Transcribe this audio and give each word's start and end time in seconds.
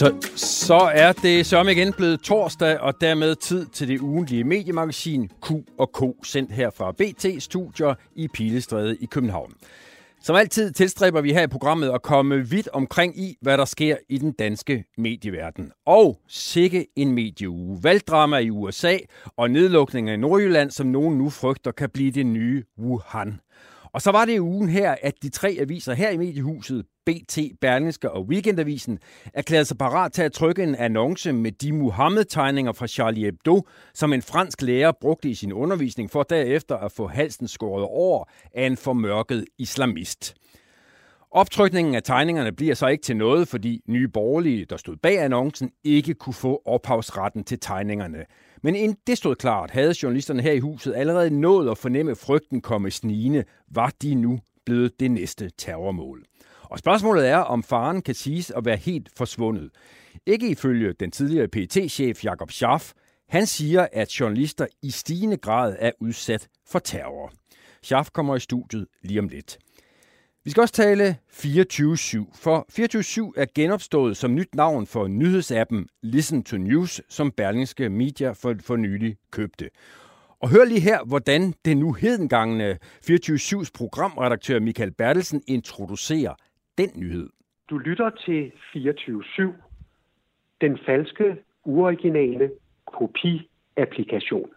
Så, 0.00 0.14
så 0.36 0.74
er 0.74 1.12
det 1.12 1.46
som 1.46 1.68
igen 1.68 1.92
blevet 1.92 2.20
torsdag, 2.20 2.78
og 2.80 3.00
dermed 3.00 3.34
tid 3.34 3.66
til 3.66 3.88
det 3.88 4.00
ugentlige 4.00 4.44
mediemagasin 4.44 5.30
Q 5.46 5.50
og 5.78 5.92
K, 5.92 6.26
sendt 6.26 6.52
her 6.52 6.70
fra 6.70 6.92
BT 6.92 7.42
Studier 7.42 7.94
i 8.14 8.28
Pilestræde 8.28 8.96
i 8.96 9.06
København. 9.06 9.52
Som 10.22 10.36
altid 10.36 10.72
tilstræber 10.72 11.20
vi 11.20 11.32
her 11.32 11.42
i 11.42 11.46
programmet 11.46 11.90
at 11.90 12.02
komme 12.02 12.50
vidt 12.50 12.68
omkring 12.68 13.18
i, 13.18 13.36
hvad 13.40 13.58
der 13.58 13.64
sker 13.64 13.96
i 14.08 14.18
den 14.18 14.32
danske 14.32 14.84
medieverden. 14.98 15.72
Og 15.86 16.20
sikke 16.28 16.86
en 16.96 17.12
medieuge. 17.12 17.78
Valgdrama 17.82 18.38
i 18.38 18.50
USA 18.50 18.96
og 19.36 19.50
nedlukninger 19.50 20.12
i 20.12 20.16
Nordjylland, 20.16 20.70
som 20.70 20.86
nogen 20.86 21.18
nu 21.18 21.30
frygter, 21.30 21.70
kan 21.70 21.90
blive 21.90 22.10
det 22.10 22.26
nye 22.26 22.64
Wuhan. 22.78 23.40
Og 23.92 24.02
så 24.02 24.10
var 24.10 24.24
det 24.24 24.32
i 24.32 24.40
ugen 24.40 24.68
her, 24.68 24.94
at 25.02 25.14
de 25.22 25.28
tre 25.28 25.56
aviser 25.60 25.94
her 25.94 26.10
i 26.10 26.16
mediehuset, 26.16 26.84
BT, 27.10 27.38
Berlingske 27.60 28.10
og 28.10 28.26
Weekendavisen, 28.26 28.98
erklærede 29.34 29.64
sig 29.64 29.78
parat 29.78 30.12
til 30.12 30.22
at 30.22 30.32
trykke 30.32 30.62
en 30.62 30.74
annonce 30.74 31.32
med 31.32 31.52
de 31.52 31.72
Muhammed-tegninger 31.72 32.72
fra 32.72 32.86
Charlie 32.86 33.24
Hebdo, 33.24 33.66
som 33.94 34.12
en 34.12 34.22
fransk 34.22 34.62
lærer 34.62 34.92
brugte 35.00 35.28
i 35.30 35.34
sin 35.34 35.52
undervisning 35.52 36.10
for 36.10 36.22
derefter 36.22 36.76
at 36.76 36.92
få 36.92 37.06
halsen 37.06 37.48
skåret 37.48 37.84
over 37.84 38.24
af 38.54 38.66
en 38.66 38.76
formørket 38.76 39.44
islamist. 39.58 40.34
Optrykningen 41.30 41.94
af 41.94 42.02
tegningerne 42.02 42.52
bliver 42.52 42.74
så 42.74 42.86
ikke 42.86 43.02
til 43.02 43.16
noget, 43.16 43.48
fordi 43.48 43.80
nye 43.86 44.08
borgerlige, 44.08 44.64
der 44.64 44.76
stod 44.76 44.96
bag 44.96 45.22
annoncen, 45.22 45.70
ikke 45.84 46.14
kunne 46.14 46.34
få 46.34 46.62
ophavsretten 46.64 47.44
til 47.44 47.58
tegningerne. 47.60 48.24
Men 48.62 48.74
inden 48.74 48.96
det 49.06 49.18
stod 49.18 49.34
klart, 49.34 49.70
havde 49.70 49.94
journalisterne 50.02 50.42
her 50.42 50.52
i 50.52 50.58
huset 50.58 50.94
allerede 50.94 51.40
nået 51.40 51.70
at 51.70 51.78
fornemme 51.78 52.16
frygten 52.16 52.60
komme 52.60 52.90
snigende. 52.90 53.44
Var 53.68 53.92
de 54.02 54.14
nu 54.14 54.40
blevet 54.66 55.00
det 55.00 55.10
næste 55.10 55.50
terrormål? 55.58 56.24
Og 56.70 56.78
spørgsmålet 56.78 57.28
er, 57.28 57.36
om 57.36 57.62
faren 57.62 58.02
kan 58.02 58.14
siges 58.14 58.50
at 58.50 58.64
være 58.64 58.76
helt 58.76 59.08
forsvundet. 59.16 59.70
Ikke 60.26 60.48
ifølge 60.48 60.92
den 60.92 61.10
tidligere 61.10 61.48
pt 61.48 61.92
chef 61.92 62.24
Jakob 62.24 62.50
Schaff. 62.50 62.92
Han 63.28 63.46
siger, 63.46 63.86
at 63.92 64.20
journalister 64.20 64.66
i 64.82 64.90
stigende 64.90 65.36
grad 65.36 65.76
er 65.78 65.90
udsat 66.00 66.48
for 66.66 66.78
terror. 66.78 67.32
Schaff 67.82 68.10
kommer 68.10 68.36
i 68.36 68.40
studiet 68.40 68.86
lige 69.02 69.20
om 69.20 69.28
lidt. 69.28 69.58
Vi 70.44 70.50
skal 70.50 70.60
også 70.60 70.74
tale 70.74 71.16
24-7, 71.32 71.44
for 72.34 72.66
24-7 73.36 73.40
er 73.40 73.46
genopstået 73.54 74.16
som 74.16 74.34
nyt 74.34 74.54
navn 74.54 74.86
for 74.86 75.06
nyhedsappen 75.06 75.88
Listen 76.02 76.42
to 76.42 76.56
News, 76.56 77.00
som 77.08 77.30
Berlingske 77.30 77.88
Media 77.88 78.30
for, 78.30 78.54
for 78.60 78.76
nylig 78.76 79.16
købte. 79.30 79.70
Og 80.40 80.48
hør 80.48 80.64
lige 80.64 80.80
her, 80.80 81.04
hvordan 81.04 81.54
den 81.64 81.78
nu 81.78 81.92
hedengangne 81.92 82.78
24-7's 83.10 83.70
programredaktør 83.74 84.60
Michael 84.60 84.92
Bertelsen 84.92 85.42
introducerer 85.46 86.34
den 86.80 87.00
nyhed. 87.00 87.28
Du 87.70 87.78
lytter 87.78 88.10
til 88.10 88.52
24-7, 88.76 89.42
den 90.60 90.78
falske, 90.86 91.36
uoriginale 91.64 92.50
kopi-applikation. 92.86 94.50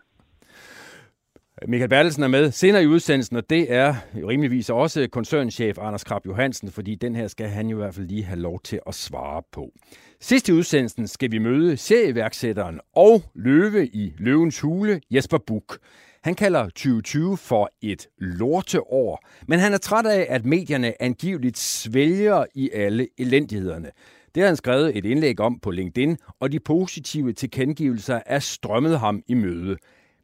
Michael 1.67 1.89
Bertelsen 1.89 2.23
er 2.23 2.27
med 2.27 2.51
senere 2.51 2.83
i 2.83 2.87
udsendelsen, 2.87 3.37
og 3.37 3.49
det 3.49 3.73
er 3.73 3.95
rimeligvis 4.15 4.69
også 4.69 5.07
koncernchef 5.11 5.77
Anders 5.77 6.03
Krab 6.03 6.25
Johansen, 6.25 6.69
fordi 6.71 6.95
den 6.95 7.15
her 7.15 7.27
skal 7.27 7.47
han 7.47 7.67
jo 7.67 7.77
i 7.77 7.81
hvert 7.81 7.93
fald 7.93 8.07
lige 8.07 8.23
have 8.23 8.39
lov 8.39 8.59
til 8.59 8.79
at 8.87 8.95
svare 8.95 9.41
på. 9.51 9.71
Sidst 10.19 10.49
i 10.49 10.51
udsendelsen 10.51 11.07
skal 11.07 11.31
vi 11.31 11.37
møde 11.37 11.77
serieværksætteren 11.77 12.79
og 12.95 13.21
løve 13.35 13.87
i 13.87 14.13
Løvens 14.17 14.61
Hule, 14.61 15.01
Jesper 15.11 15.37
Buk. 15.37 15.79
Han 16.23 16.35
kalder 16.35 16.63
2020 16.63 17.37
for 17.37 17.71
et 17.81 18.07
lorteår, 18.17 19.25
men 19.47 19.59
han 19.59 19.73
er 19.73 19.77
træt 19.77 20.05
af, 20.05 20.27
at 20.29 20.45
medierne 20.45 21.01
angiveligt 21.01 21.57
svælger 21.57 22.45
i 22.55 22.69
alle 22.73 23.07
elendighederne. 23.17 23.91
Det 24.35 24.43
har 24.43 24.47
han 24.47 24.55
skrevet 24.55 24.97
et 24.97 25.05
indlæg 25.05 25.39
om 25.39 25.59
på 25.59 25.71
LinkedIn, 25.71 26.17
og 26.39 26.51
de 26.51 26.59
positive 26.59 27.33
tilkendegivelser 27.33 28.19
er 28.25 28.39
strømmet 28.39 28.99
ham 28.99 29.23
i 29.27 29.33
møde. 29.33 29.77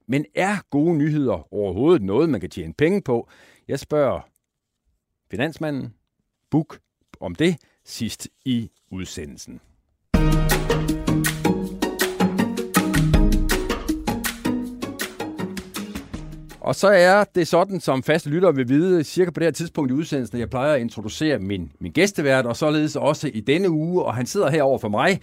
Men 0.08 0.26
er 0.36 0.58
gode 0.70 0.98
nyheder 0.98 1.54
overhovedet 1.54 2.02
noget, 2.02 2.30
man 2.30 2.42
kan 2.42 2.50
tjene 2.50 2.74
penge 2.74 3.02
på? 3.02 3.30
Jeg 3.68 3.80
spørger 3.80 4.22
finansmanden 5.32 5.94
Buk 6.52 6.80
om 7.20 7.36
det 7.36 7.58
sidst 7.86 8.28
i 8.46 8.72
udsendelsen. 8.92 9.62
Og 16.70 16.76
så 16.76 16.88
er 16.88 17.24
det 17.36 17.48
sådan, 17.48 17.80
som 17.80 18.04
faste 18.04 18.30
lyttere 18.30 18.56
vil 18.56 18.70
vide, 18.70 19.04
cirka 19.04 19.32
på 19.32 19.40
det 19.40 19.46
her 19.46 19.52
tidspunkt 19.52 19.92
i 19.92 19.94
udsendelsen, 19.94 20.40
jeg 20.40 20.50
plejer 20.50 20.74
at 20.74 20.82
introducere 20.82 21.40
min, 21.40 21.72
min 21.80 21.92
gæstevært, 21.92 22.46
og 22.46 22.56
således 22.56 22.96
også 22.96 23.32
i 23.34 23.40
denne 23.40 23.70
uge, 23.70 24.04
og 24.04 24.16
han 24.16 24.26
sidder 24.26 24.50
her 24.50 24.64
over 24.64 24.80
for 24.80 24.90
mig. 24.90 25.20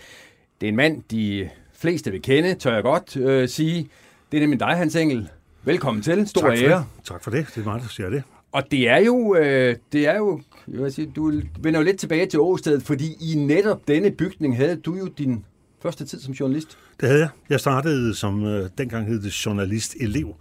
Det 0.60 0.66
er 0.66 0.68
en 0.68 0.76
mand, 0.76 1.02
de 1.10 1.48
fleste 1.72 2.10
vil 2.10 2.22
kende, 2.22 2.54
tør 2.54 2.74
jeg 2.74 2.82
godt 2.82 3.16
øh, 3.16 3.48
sige. 3.48 3.88
Det 4.32 4.36
er 4.36 4.40
nemlig 4.40 4.60
dig, 4.60 4.68
Hans 4.68 4.96
Engel. 4.96 5.28
Velkommen 5.64 6.02
til. 6.02 6.28
Stor 6.28 6.40
tak 6.40 6.58
for 6.58 6.64
ære. 6.64 6.78
Det. 6.78 7.04
Tak 7.04 7.24
for 7.24 7.30
det. 7.30 7.46
Det 7.54 7.60
er 7.60 7.64
meget, 7.64 7.82
der 7.82 7.88
siger 7.88 8.10
det. 8.10 8.22
Og 8.52 8.62
det 8.70 8.88
er 8.88 8.98
jo, 8.98 9.36
øh, 9.36 9.76
det 9.92 10.08
er 10.08 10.16
jo 10.16 10.40
jeg 10.68 10.82
vil 10.82 10.92
sige, 10.92 11.12
du 11.16 11.32
vender 11.60 11.80
jo 11.80 11.84
lidt 11.84 11.98
tilbage 11.98 12.26
til 12.26 12.40
Åstedet, 12.40 12.82
fordi 12.82 13.06
i 13.20 13.34
netop 13.34 13.88
denne 13.88 14.10
bygning 14.10 14.56
havde 14.56 14.76
du 14.76 14.94
jo 14.94 15.06
din 15.06 15.44
første 15.82 16.06
tid 16.06 16.20
som 16.20 16.32
journalist. 16.32 16.78
Det 17.00 17.08
havde 17.08 17.20
jeg. 17.20 17.28
Jeg 17.50 17.60
startede 17.60 18.14
som, 18.14 18.44
øh, 18.44 18.70
dengang 18.78 19.06
hed 19.06 19.22
det 19.22 19.30
journalist-elev 19.46 20.36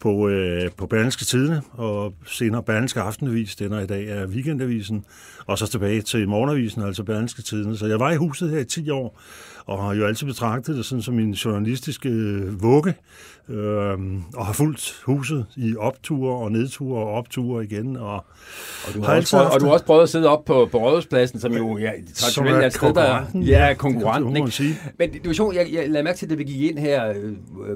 på, 0.00 0.28
øh, 0.28 0.70
på 0.76 0.86
Berlingske 0.86 1.24
Tidene, 1.24 1.62
og 1.72 2.14
senere 2.26 2.62
Berlingske 2.62 3.00
Aftenavis, 3.00 3.56
den 3.56 3.72
er 3.72 3.80
i 3.80 3.86
dag 3.86 4.08
er 4.08 4.26
Weekendavisen, 4.26 5.04
og 5.46 5.58
så 5.58 5.66
tilbage 5.66 6.02
til 6.02 6.28
Morgenavisen, 6.28 6.82
altså 6.82 7.04
Berlingske 7.04 7.42
Tidene. 7.42 7.76
Så 7.76 7.86
jeg 7.86 8.00
var 8.00 8.10
i 8.10 8.16
huset 8.16 8.50
her 8.50 8.58
i 8.58 8.64
10 8.64 8.90
år, 8.90 9.20
og 9.68 9.84
har 9.84 9.94
jo 9.94 10.06
altid 10.06 10.26
betragtet 10.26 10.76
det 10.76 10.84
sådan 10.84 11.02
som 11.02 11.14
min 11.14 11.32
journalistiske 11.32 12.08
øh, 12.08 12.62
vugge, 12.62 12.94
øh, 13.48 13.98
og 14.36 14.46
har 14.46 14.52
fulgt 14.52 15.02
huset 15.04 15.46
i 15.56 15.76
opture 15.76 16.36
og 16.36 16.52
nedture 16.52 17.00
og 17.00 17.12
opture 17.12 17.64
igen. 17.64 17.96
Og, 17.96 18.14
og, 18.14 18.94
du 18.94 19.02
har, 19.02 19.16
også 19.16 19.36
prøvet, 19.36 19.50
og 19.50 19.60
du 19.60 19.64
har 19.64 19.72
også 19.72 19.84
prøvet 19.84 20.02
at 20.02 20.08
sidde 20.08 20.28
op 20.28 20.44
på, 20.44 20.68
på 20.72 20.78
Rådhuspladsen, 20.78 21.40
som 21.40 21.52
jo 21.52 21.78
ja, 21.78 21.90
traditionelt 22.14 22.64
er 22.64 22.68
sted, 22.68 22.94
der 22.94 23.24
ja, 23.34 23.74
konkurrenten. 23.74 24.34
Det, 24.34 24.58
det, 24.58 24.60
ikke? 24.60 24.78
Men 24.98 25.12
det 25.12 25.26
var 25.26 25.32
sjovt, 25.32 25.54
jeg, 25.56 25.68
jeg 25.72 25.90
lader 25.90 26.04
mærke 26.04 26.18
til, 26.18 26.32
at 26.32 26.38
vi 26.38 26.44
gik 26.44 26.70
ind 26.70 26.78
her 26.78 27.08
øh, 27.08 27.32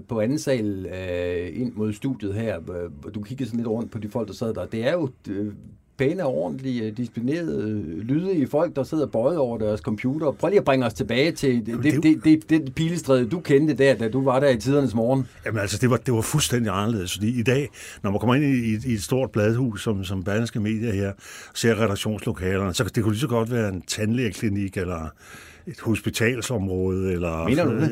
på 0.08 0.20
anden 0.20 0.38
sal 0.38 0.86
øh, 0.86 1.60
ind 1.60 1.72
mod 1.74 1.92
studiet 1.92 2.34
her, 2.34 2.58
hvor 3.00 3.10
du 3.10 3.22
kiggede 3.22 3.48
sådan 3.48 3.58
lidt 3.58 3.68
rundt 3.68 3.90
på 3.90 3.98
de 3.98 4.08
folk, 4.08 4.28
der 4.28 4.34
sad 4.34 4.54
der. 4.54 4.66
Det 4.66 4.86
er 4.86 4.92
jo 4.92 5.08
øh, 5.30 5.52
pæne, 6.02 6.24
ordentlige, 6.24 6.90
disciplinerede, 6.90 7.82
lydige 8.02 8.46
folk, 8.46 8.76
der 8.76 8.82
sidder 8.82 9.06
bøjet 9.06 9.38
over 9.38 9.58
deres 9.58 9.80
computer. 9.80 10.30
Prøv 10.30 10.48
lige 10.48 10.58
at 10.58 10.64
bringe 10.64 10.86
os 10.86 10.94
tilbage 10.94 11.32
til 11.32 11.66
det, 11.66 11.82
det, 11.82 12.02
det, 12.02 12.24
det, 12.24 12.50
det 12.50 12.74
pilestræde, 12.74 13.28
du 13.28 13.40
kendte 13.40 13.74
der, 13.74 13.94
da 13.94 14.08
du 14.08 14.24
var 14.24 14.40
der 14.40 14.48
i 14.48 14.56
tidernes 14.56 14.94
morgen. 14.94 15.26
Jamen 15.46 15.60
altså, 15.60 15.78
det 15.80 15.90
var, 15.90 15.96
det 15.96 16.14
var 16.14 16.20
fuldstændig 16.20 16.72
anderledes, 16.72 17.12
fordi 17.12 17.40
i 17.40 17.42
dag, 17.42 17.68
når 18.02 18.10
man 18.10 18.20
kommer 18.20 18.34
ind 18.34 18.44
i, 18.44 18.90
i 18.90 18.94
et 18.94 19.02
stort 19.02 19.30
bladhus, 19.30 19.82
som, 19.82 20.04
som 20.04 20.24
Berlingske 20.24 20.60
Media 20.60 20.92
her, 20.92 21.12
ser 21.54 21.80
redaktionslokalerne, 21.80 22.74
så 22.74 22.84
det 22.84 23.02
kunne 23.02 23.12
lige 23.12 23.20
så 23.20 23.28
godt 23.28 23.50
være 23.52 23.68
en 23.68 23.82
tandlægeklinik, 23.82 24.76
eller 24.76 25.08
et 25.66 25.80
hospitalsområde, 25.80 27.12
eller 27.12 27.30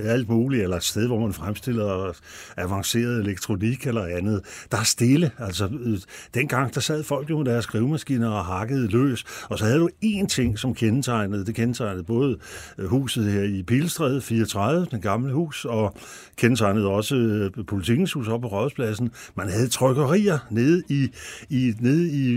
alt 0.05 0.29
muligt, 0.29 0.63
eller 0.63 0.77
et 0.77 0.85
sted, 0.85 1.07
hvor 1.07 1.21
man 1.21 1.33
fremstiller 1.33 2.13
avanceret 2.57 3.21
elektronik 3.21 3.87
eller 3.87 4.05
andet. 4.05 4.41
Der 4.71 4.79
er 4.79 4.83
stille. 4.83 5.31
Altså, 5.39 5.69
øh, 5.85 5.99
dengang, 6.35 6.75
der 6.75 6.81
sad 6.81 7.03
folk 7.03 7.31
jo 7.31 7.39
med 7.39 7.53
deres 7.53 7.65
skrivemaskiner 7.65 8.31
og 8.31 8.45
hakkede 8.45 8.89
løs, 8.89 9.25
og 9.51 9.59
så 9.59 9.65
havde 9.65 9.79
du 9.79 9.89
én 10.05 10.27
ting, 10.27 10.59
som 10.59 10.75
kendetegnede. 10.75 11.47
Det 11.47 11.55
kendetegnede 11.55 12.05
både 12.05 12.39
øh, 12.79 12.87
huset 12.87 13.33
her 13.33 13.43
i 13.43 13.63
Pilstræde 13.63 14.21
34, 14.21 14.87
den 14.91 15.01
gamle 15.01 15.33
hus, 15.33 15.65
og 15.65 15.97
kendetegnede 16.37 16.87
også 16.87 17.17
øh, 17.17 17.65
politikens 17.67 18.13
hus 18.13 18.29
oppe 18.29 18.49
på 18.49 18.57
Rådspladsen. 18.57 19.11
Man 19.35 19.49
havde 19.49 19.69
trykkerier 19.69 20.39
nede 20.51 20.83
i, 20.89 21.09
i, 21.51 21.73
nede 21.81 22.11
i, 22.11 22.31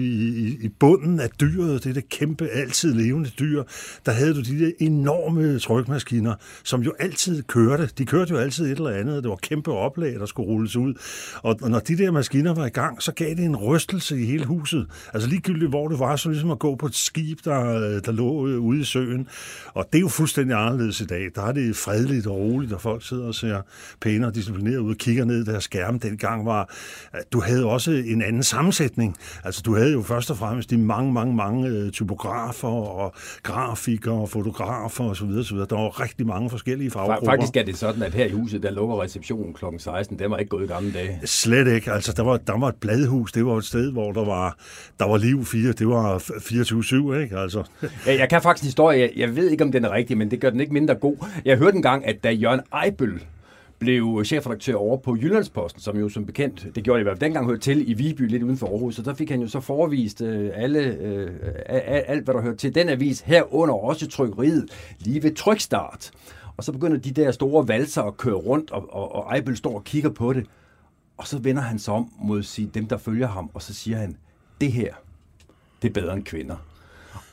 i, 0.47 0.57
i 0.61 0.69
bunden 0.69 1.19
af 1.19 1.29
dyret, 1.29 1.83
det 1.83 1.89
er 1.89 1.93
det 1.93 2.09
kæmpe, 2.09 2.47
altid 2.47 2.93
levende 2.93 3.29
dyr. 3.39 3.63
Der 4.05 4.11
havde 4.11 4.33
du 4.33 4.41
de 4.41 4.65
der 4.65 4.71
enorme 4.79 5.22
enorme 5.27 5.59
trykmaskiner, 5.59 6.35
som 6.63 6.81
jo 6.81 6.93
altid 6.99 7.43
kørte. 7.43 7.89
De 7.97 8.05
kørte 8.05 8.33
jo 8.33 8.39
altid 8.39 8.65
et 8.65 8.77
eller 8.77 8.89
andet. 8.89 9.23
Det 9.23 9.29
var 9.29 9.35
kæmpe 9.35 9.71
oplag, 9.71 10.13
der 10.13 10.25
skulle 10.25 10.49
rulles 10.49 10.75
ud. 10.75 10.93
Og, 11.43 11.69
når 11.69 11.79
de 11.79 11.97
der 11.97 12.11
maskiner 12.11 12.53
var 12.53 12.65
i 12.65 12.69
gang, 12.69 13.01
så 13.01 13.11
gav 13.11 13.29
det 13.29 13.45
en 13.45 13.55
rystelse 13.55 14.21
i 14.21 14.25
hele 14.25 14.45
huset. 14.45 14.87
Altså 15.13 15.29
ligegyldigt, 15.29 15.69
hvor 15.69 15.87
det 15.87 15.99
var, 15.99 16.15
så 16.15 16.29
ligesom 16.29 16.51
at 16.51 16.59
gå 16.59 16.75
på 16.75 16.85
et 16.85 16.95
skib, 16.95 17.39
der, 17.45 17.99
der 17.99 18.11
lå 18.11 18.29
ude 18.57 18.79
i 18.79 18.83
søen. 18.83 19.27
Og 19.73 19.85
det 19.91 19.97
er 19.97 20.01
jo 20.01 20.07
fuldstændig 20.07 20.57
anderledes 20.57 21.01
i 21.01 21.05
dag. 21.05 21.29
Der 21.35 21.41
er 21.41 21.51
det 21.51 21.75
fredeligt 21.75 22.27
og 22.27 22.35
roligt, 22.35 22.73
og 22.73 22.81
folk 22.81 23.05
sidder 23.05 23.27
og 23.27 23.35
ser 23.35 23.61
pæne 24.01 24.27
og 24.27 24.35
disciplineret 24.35 24.77
ud 24.77 24.89
og 24.89 24.97
kigger 24.97 25.25
ned 25.25 25.41
i 25.41 25.51
deres 25.51 25.63
skærme. 25.63 25.97
Dengang 25.97 26.45
var, 26.45 26.69
at 27.13 27.33
du 27.33 27.41
havde 27.41 27.65
også 27.65 27.91
en 27.91 28.21
anden 28.21 28.43
sammensætning. 28.43 29.15
Altså 29.43 29.61
du 29.65 29.75
havde 29.75 29.91
jo 29.91 30.01
først 30.01 30.31
og 30.31 30.37
fremmest 30.37 30.69
de 30.69 30.77
mange, 30.77 31.13
mange, 31.13 31.35
mange 31.35 31.67
øh, 31.67 31.91
typografer 31.91 32.67
og 32.67 33.13
grafikere 33.43 34.13
og 34.13 34.29
fotografer 34.29 35.12
osv. 35.13 35.29
osv. 35.39 35.57
Der 35.57 35.75
var 35.75 36.01
rigtig 36.01 36.27
mange 36.27 36.49
forskellige 36.49 36.91
faggrupper. 36.91 37.31
Faktisk 37.31 37.57
er 37.57 37.63
det 37.63 37.77
sådan, 37.77 38.03
at 38.03 38.13
her 38.13 38.25
i 38.25 38.31
huset, 38.31 38.63
der 38.63 38.71
lukker 38.71 39.01
receptionen 39.01 39.53
kl. 39.53 39.65
16. 39.77 40.19
Den 40.19 40.31
var 40.31 40.37
ikke 40.37 40.49
gået 40.49 40.63
i 40.63 40.67
gamle 40.67 40.93
dage. 40.93 41.19
Slet 41.25 41.67
ikke. 41.67 41.91
Altså, 41.91 42.13
der 42.17 42.23
var, 42.23 42.37
der 42.37 42.59
var 42.59 42.67
et 42.67 42.75
bladhus. 42.75 43.31
Det 43.31 43.45
var 43.45 43.57
et 43.57 43.65
sted, 43.65 43.91
hvor 43.91 44.11
der 44.11 44.25
var, 44.25 44.57
der 44.99 45.05
var 45.05 45.17
liv 45.17 45.45
4. 45.45 45.71
Det 45.71 45.87
var 45.87 46.17
24-7, 46.17 47.21
ikke? 47.23 47.37
Altså. 47.37 47.63
Ja, 48.07 48.17
jeg 48.19 48.29
kan 48.29 48.41
faktisk 48.41 48.65
historie. 48.65 48.99
Jeg, 48.99 49.11
jeg 49.15 49.35
ved 49.35 49.49
ikke, 49.49 49.63
om 49.63 49.71
den 49.71 49.85
er 49.85 49.91
rigtig, 49.91 50.17
men 50.17 50.31
det 50.31 50.39
gør 50.39 50.49
den 50.49 50.59
ikke 50.59 50.73
mindre 50.73 50.95
god. 50.95 51.15
Jeg 51.45 51.57
hørte 51.57 51.75
engang, 51.75 52.05
at 52.05 52.23
da 52.23 52.31
Jørgen 52.31 52.61
Eibøl 52.85 53.21
blev 53.83 54.25
chefredaktør 54.25 54.75
over 54.75 54.97
på 54.97 55.15
Jyllandsposten, 55.15 55.81
som 55.81 55.97
jo 55.97 56.09
som 56.09 56.25
bekendt, 56.25 56.75
det 56.75 56.83
gjorde 56.83 56.97
det 56.97 57.03
i 57.03 57.03
hvert 57.03 57.17
fald 57.17 57.27
dengang, 57.27 57.45
hørte 57.45 57.61
til 57.61 57.89
i 57.89 57.93
Viby, 57.93 58.27
lidt 58.27 58.43
uden 58.43 58.57
for 58.57 58.67
Aarhus, 58.67 58.95
så 58.95 59.01
der 59.01 59.13
fik 59.13 59.29
han 59.29 59.41
jo 59.41 59.47
så 59.47 59.59
forvist 59.59 60.21
øh, 60.21 60.51
alle, 60.53 60.79
øh, 60.79 61.31
alt, 61.65 62.23
hvad 62.23 62.33
der 62.33 62.41
hørte 62.41 62.57
til 62.57 62.75
den 62.75 62.89
avis, 62.89 63.21
herunder 63.21 63.75
også 63.75 64.07
trykkeriet, 64.07 64.65
lige 64.99 65.23
ved 65.23 65.35
trykstart. 65.35 66.11
Og 66.57 66.63
så 66.63 66.71
begynder 66.71 66.97
de 66.97 67.11
der 67.11 67.31
store 67.31 67.67
valser 67.67 68.03
at 68.03 68.17
køre 68.17 68.35
rundt, 68.35 68.71
og, 68.71 68.93
og, 68.93 69.15
og 69.15 69.37
Eibel 69.37 69.57
står 69.57 69.75
og 69.75 69.83
kigger 69.83 70.09
på 70.09 70.33
det. 70.33 70.45
Og 71.17 71.27
så 71.27 71.39
vender 71.39 71.61
han 71.61 71.79
sig 71.79 71.93
om 71.93 72.11
mod 72.19 72.43
sig, 72.43 72.73
dem, 72.73 72.87
der 72.87 72.97
følger 72.97 73.27
ham, 73.27 73.49
og 73.53 73.61
så 73.61 73.73
siger 73.73 73.97
han, 73.97 74.17
det 74.61 74.71
her, 74.71 74.93
det 75.81 75.89
er 75.89 75.93
bedre 75.93 76.13
end 76.13 76.23
kvinder. 76.23 76.55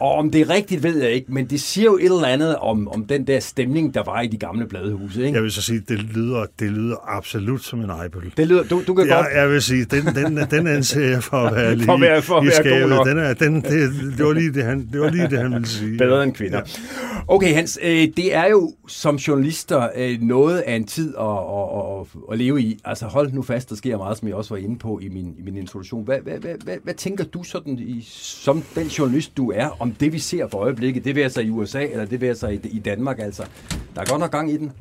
Og 0.00 0.14
om 0.14 0.30
det 0.30 0.40
er 0.40 0.50
rigtigt, 0.50 0.82
ved 0.82 1.02
jeg 1.02 1.10
ikke, 1.10 1.32
men 1.32 1.46
det 1.46 1.60
siger 1.60 1.84
jo 1.84 1.96
et 1.96 2.04
eller 2.04 2.24
andet 2.24 2.56
om, 2.56 2.88
om 2.88 3.04
den 3.04 3.26
der 3.26 3.40
stemning, 3.40 3.94
der 3.94 4.02
var 4.02 4.20
i 4.20 4.26
de 4.26 4.36
gamle 4.36 4.66
bladehuse. 4.66 5.22
Ikke? 5.22 5.34
Jeg 5.34 5.42
vil 5.42 5.52
så 5.52 5.62
sige, 5.62 5.82
det 5.88 5.98
lyder, 5.98 6.46
det 6.58 6.70
lyder 6.70 6.96
absolut 7.08 7.64
som 7.64 7.80
en 7.80 7.90
ejbøl. 7.90 8.32
Det 8.36 8.46
lyder, 8.46 8.62
du, 8.62 8.82
du 8.86 8.94
kan 8.94 9.06
ja, 9.06 9.14
godt... 9.14 9.26
Jeg 9.34 9.50
vil 9.50 9.62
sige, 9.62 9.84
den, 9.84 10.06
den, 10.06 10.38
den 10.50 10.66
anser 10.66 11.00
jeg 11.00 11.22
for 11.22 11.36
at 11.36 11.54
være 11.54 11.74
lige 11.76 11.84
for 11.84 11.94
at 11.94 12.00
være, 12.00 12.22
for 12.22 12.36
at 12.36 12.46
i 12.46 12.50
skabet. 12.50 12.98
Den 13.06 13.18
er, 13.18 13.34
den, 13.34 13.54
det, 13.54 13.90
det, 14.18 14.26
var 14.26 14.32
lige 14.32 14.52
det, 14.52 14.64
han, 14.64 14.88
det 14.92 15.00
var 15.00 15.10
lige 15.10 15.28
det, 15.28 15.38
han 15.38 15.52
ville 15.52 15.68
sige. 15.68 15.98
Bedre 15.98 16.24
end 16.24 16.32
kvinder. 16.32 16.58
Ja. 16.58 16.62
Okay, 17.28 17.54
Hans, 17.54 17.78
øh, 17.82 18.08
det 18.16 18.34
er 18.34 18.46
jo 18.46 18.72
som 18.88 19.16
journalister 19.16 19.88
øh, 19.96 20.22
noget 20.22 20.58
af 20.58 20.74
en 20.74 20.86
tid 20.86 21.14
at, 21.20 21.26
at, 21.26 22.00
at, 22.00 22.06
at 22.32 22.38
leve 22.38 22.62
i. 22.62 22.80
Altså 22.84 23.06
hold 23.06 23.32
nu 23.32 23.42
fast, 23.42 23.70
der 23.70 23.76
sker 23.76 23.96
meget, 23.96 24.18
som 24.18 24.28
jeg 24.28 24.36
også 24.36 24.54
var 24.54 24.60
inde 24.60 24.78
på 24.78 24.98
i 24.98 25.08
min, 25.08 25.34
i 25.38 25.42
min 25.42 25.56
introduktion. 25.56 26.04
Hvad, 26.04 26.18
hvad, 26.20 26.38
hvad, 26.38 26.54
hvad, 26.64 26.76
hvad 26.84 26.94
tænker 26.94 27.24
du 27.24 27.42
sådan, 27.42 27.78
i, 27.78 28.00
som 28.08 28.62
den 28.74 28.86
journalist, 28.86 29.36
du 29.36 29.50
er, 29.50 29.80
om 29.80 29.89
det, 30.00 30.12
vi 30.12 30.18
ser 30.18 30.48
for 30.48 30.58
øjeblikket? 30.58 31.04
Det 31.04 31.14
vil 31.14 31.30
sig 31.30 31.44
i 31.44 31.50
USA, 31.50 31.84
eller 31.84 32.04
det 32.04 32.20
vil 32.20 32.36
sig 32.36 32.54
i, 32.54 32.68
i 32.68 32.78
Danmark, 32.78 33.18
altså. 33.18 33.44
Der 33.94 34.00
er 34.00 34.04
godt 34.04 34.20
nok 34.20 34.30
gang 34.30 34.52
i 34.52 34.56
den. 34.56 34.72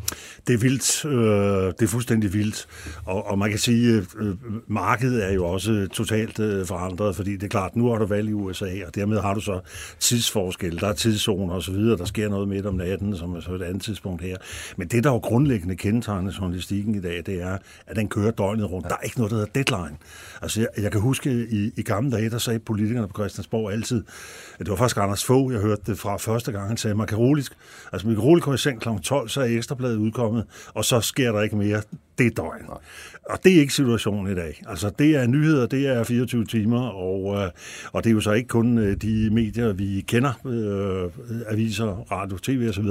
Det 0.47 0.53
er 0.53 0.57
vildt. 0.57 1.05
Øh, 1.05 1.73
det 1.79 1.81
er 1.81 1.87
fuldstændig 1.87 2.33
vildt. 2.33 2.67
Og, 3.05 3.27
og 3.27 3.39
man 3.39 3.49
kan 3.49 3.59
sige, 3.59 3.97
at 3.97 4.03
øh, 4.19 4.35
markedet 4.67 5.25
er 5.25 5.33
jo 5.33 5.45
også 5.45 5.87
totalt 5.93 6.39
øh, 6.39 6.65
forandret, 6.65 7.15
fordi 7.15 7.33
det 7.33 7.43
er 7.43 7.47
klart, 7.47 7.75
nu 7.75 7.89
har 7.89 7.97
du 7.97 8.05
valg 8.05 8.29
i 8.29 8.33
USA, 8.33 8.69
og 8.87 8.95
dermed 8.95 9.19
har 9.19 9.33
du 9.33 9.41
så 9.41 9.59
tidsforskel, 9.99 10.79
der 10.79 10.87
er 10.87 10.93
tidszoner 10.93 11.53
osv., 11.53 11.75
der 11.75 12.05
sker 12.05 12.29
noget 12.29 12.47
midt 12.47 12.65
om 12.65 12.75
natten, 12.75 13.17
som 13.17 13.35
er 13.35 13.39
så 13.39 13.53
et 13.53 13.61
andet 13.61 13.83
tidspunkt 13.83 14.21
her. 14.21 14.37
Men 14.77 14.87
det, 14.87 15.03
der 15.03 15.09
er 15.09 15.13
jo 15.13 15.19
grundlæggende 15.19 15.75
kendetegnet 15.75 16.39
journalistikken 16.39 16.95
i 16.95 17.01
dag, 17.01 17.23
det 17.25 17.41
er, 17.41 17.57
at 17.87 17.95
den 17.95 18.07
kører 18.07 18.31
døgnet 18.31 18.71
rundt. 18.71 18.87
Der 18.87 18.95
er 18.95 19.03
ikke 19.03 19.17
noget, 19.17 19.31
der 19.31 19.37
hedder 19.37 19.63
deadline. 19.63 19.97
Altså, 20.41 20.59
jeg, 20.61 20.83
jeg 20.83 20.91
kan 20.91 21.01
huske, 21.01 21.47
i, 21.49 21.71
i 21.77 21.81
gamle 21.81 22.11
dage, 22.11 22.29
der 22.29 22.37
sagde 22.37 22.59
politikerne 22.59 23.07
på 23.07 23.13
Christiansborg 23.13 23.71
altid, 23.71 24.03
at 24.53 24.59
det 24.59 24.69
var 24.69 24.75
faktisk 24.75 24.97
Anders 24.97 25.25
Fogh, 25.25 25.53
jeg 25.53 25.61
hørte 25.61 25.81
det 25.85 25.99
fra 25.99 26.17
første 26.17 26.51
gang, 26.51 26.67
han 26.67 26.77
sagde, 26.77 26.95
man 26.95 27.07
kan 27.07 27.17
roligt, 27.17 27.49
altså 27.91 28.07
man 28.07 28.15
kan 28.15 28.23
roligt 28.23 28.43
komme 28.43 28.55
i 28.55 28.57
seng 28.57 28.81
kl. 28.81 28.89
12, 29.03 29.29
så 29.29 29.41
er 29.41 29.45
ekstrabladet 29.45 29.97
udkommet, 29.97 30.45
og 30.73 30.85
så 30.85 31.01
sker 31.01 31.31
der 31.31 31.41
ikke 31.41 31.55
mere. 31.55 31.81
Det 32.17 32.25
er 32.27 32.31
døgn. 32.31 32.69
Og 33.25 33.43
det 33.43 33.55
er 33.55 33.59
ikke 33.59 33.73
situationen 33.73 34.31
i 34.31 34.35
dag. 34.35 34.61
Altså, 34.67 34.91
det 34.99 35.15
er 35.15 35.27
nyheder, 35.27 35.67
det 35.67 35.87
er 35.87 36.03
24 36.03 36.45
timer, 36.45 36.81
og, 36.81 37.35
øh, 37.35 37.49
og 37.91 38.03
det 38.03 38.09
er 38.09 38.13
jo 38.13 38.21
så 38.21 38.31
ikke 38.31 38.47
kun 38.47 38.77
øh, 38.77 38.95
de 39.01 39.29
medier, 39.31 39.73
vi 39.73 40.05
kender, 40.07 40.33
øh, 40.45 41.51
aviser, 41.53 42.11
radio, 42.11 42.37
tv 42.37 42.67
osv. 42.69 42.85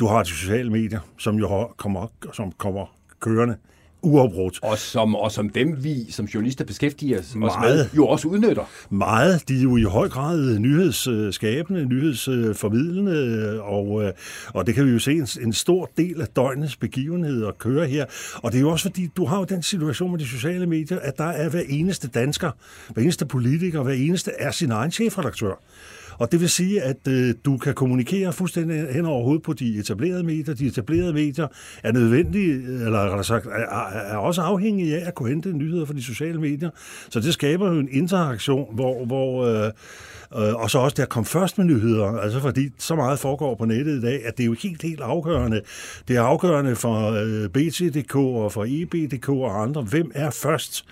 Du 0.00 0.06
har 0.06 0.22
de 0.22 0.28
sociale 0.28 0.70
medier, 0.70 1.00
som 1.18 1.36
jo 1.36 1.66
kommer, 1.76 2.06
som 2.32 2.52
kommer 2.52 2.94
kørende 3.20 3.56
uafbrudt. 4.04 4.58
Og 4.62 4.78
som, 4.78 5.14
og 5.14 5.32
som 5.32 5.48
dem, 5.48 5.84
vi 5.84 6.12
som 6.12 6.26
journalister 6.26 6.64
beskæftiger 6.64 7.18
os 7.18 7.34
meget, 7.34 7.76
med, 7.76 7.86
jo 7.96 8.06
også 8.06 8.28
udnytter. 8.28 8.64
Meget. 8.90 9.48
De 9.48 9.58
er 9.58 9.62
jo 9.62 9.76
i 9.76 9.82
høj 9.82 10.08
grad 10.08 10.58
nyhedsskabende, 10.58 11.84
nyhedsformidlende, 11.84 13.60
og, 13.62 14.12
og 14.54 14.66
det 14.66 14.74
kan 14.74 14.86
vi 14.86 14.90
jo 14.90 14.98
se 14.98 15.12
en, 15.12 15.28
en 15.40 15.52
stor 15.52 15.90
del 15.96 16.20
af 16.20 16.26
døgnets 16.26 16.76
begivenheder 16.76 17.52
køre 17.58 17.86
her. 17.86 18.06
Og 18.34 18.52
det 18.52 18.58
er 18.58 18.62
jo 18.62 18.70
også 18.70 18.82
fordi, 18.82 19.08
du 19.16 19.24
har 19.24 19.38
jo 19.38 19.44
den 19.44 19.62
situation 19.62 20.10
med 20.10 20.18
de 20.18 20.28
sociale 20.28 20.66
medier, 20.66 20.98
at 20.98 21.18
der 21.18 21.24
er 21.24 21.48
hver 21.48 21.62
eneste 21.68 22.08
dansker, 22.08 22.50
hver 22.92 23.02
eneste 23.02 23.26
politiker, 23.26 23.82
hver 23.82 23.94
eneste 23.94 24.30
er 24.38 24.50
sin 24.50 24.70
egen 24.70 24.90
chefredaktør. 24.90 25.60
Og 26.18 26.32
det 26.32 26.40
vil 26.40 26.48
sige, 26.48 26.82
at 26.82 27.08
øh, 27.08 27.34
du 27.44 27.56
kan 27.56 27.74
kommunikere 27.74 28.32
fuldstændig 28.32 28.86
hen 28.92 29.04
over 29.04 29.24
hovedet 29.24 29.42
på 29.42 29.52
de 29.52 29.78
etablerede 29.78 30.22
medier. 30.22 30.54
De 30.54 30.66
etablerede 30.66 31.12
medier 31.12 31.46
er 31.82 31.92
nødvendige, 31.92 32.54
eller 32.54 33.00
rettere 33.00 33.24
sagt, 33.24 33.46
er, 33.46 33.90
er 33.90 34.16
også 34.16 34.42
afhængige 34.42 35.00
af 35.00 35.06
at 35.06 35.14
kunne 35.14 35.28
hente 35.28 35.52
nyheder 35.52 35.84
fra 35.84 35.94
de 35.94 36.02
sociale 36.02 36.40
medier. 36.40 36.70
Så 37.10 37.20
det 37.20 37.32
skaber 37.32 37.72
jo 37.72 37.78
en 37.78 37.88
interaktion, 37.90 38.74
hvor, 38.74 39.04
hvor 39.04 39.44
øh, 39.46 39.72
Øh, 40.36 40.54
og 40.54 40.70
så 40.70 40.78
også 40.78 40.94
der 40.96 41.06
kom 41.06 41.24
først 41.24 41.58
med 41.58 41.66
nyheder, 41.66 42.06
altså 42.06 42.40
fordi 42.40 42.68
så 42.78 42.94
meget 42.94 43.18
foregår 43.18 43.54
på 43.54 43.64
nettet 43.64 43.98
i 43.98 44.00
dag, 44.00 44.26
at 44.26 44.36
det 44.36 44.42
er 44.42 44.46
jo 44.46 44.56
helt, 44.62 44.82
helt 44.82 45.00
afgørende. 45.00 45.60
Det 46.08 46.16
er 46.16 46.22
afgørende 46.22 46.76
for 46.76 47.10
øh, 47.10 47.48
BT.dk 47.48 48.16
og 48.16 48.52
for 48.52 48.64
EB.dk 48.68 49.28
og 49.28 49.62
andre. 49.62 49.82
Hvem 49.82 50.12
er 50.14 50.30
først 50.30 50.84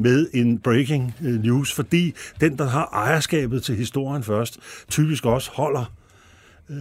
med 0.00 0.26
en 0.34 0.58
breaking 0.58 1.14
øh, 1.24 1.42
news? 1.42 1.72
Fordi 1.72 2.14
den, 2.40 2.58
der 2.58 2.68
har 2.68 2.88
ejerskabet 2.92 3.62
til 3.62 3.76
historien 3.76 4.22
først, 4.22 4.58
typisk 4.88 5.24
også 5.24 5.50
holder 5.54 5.84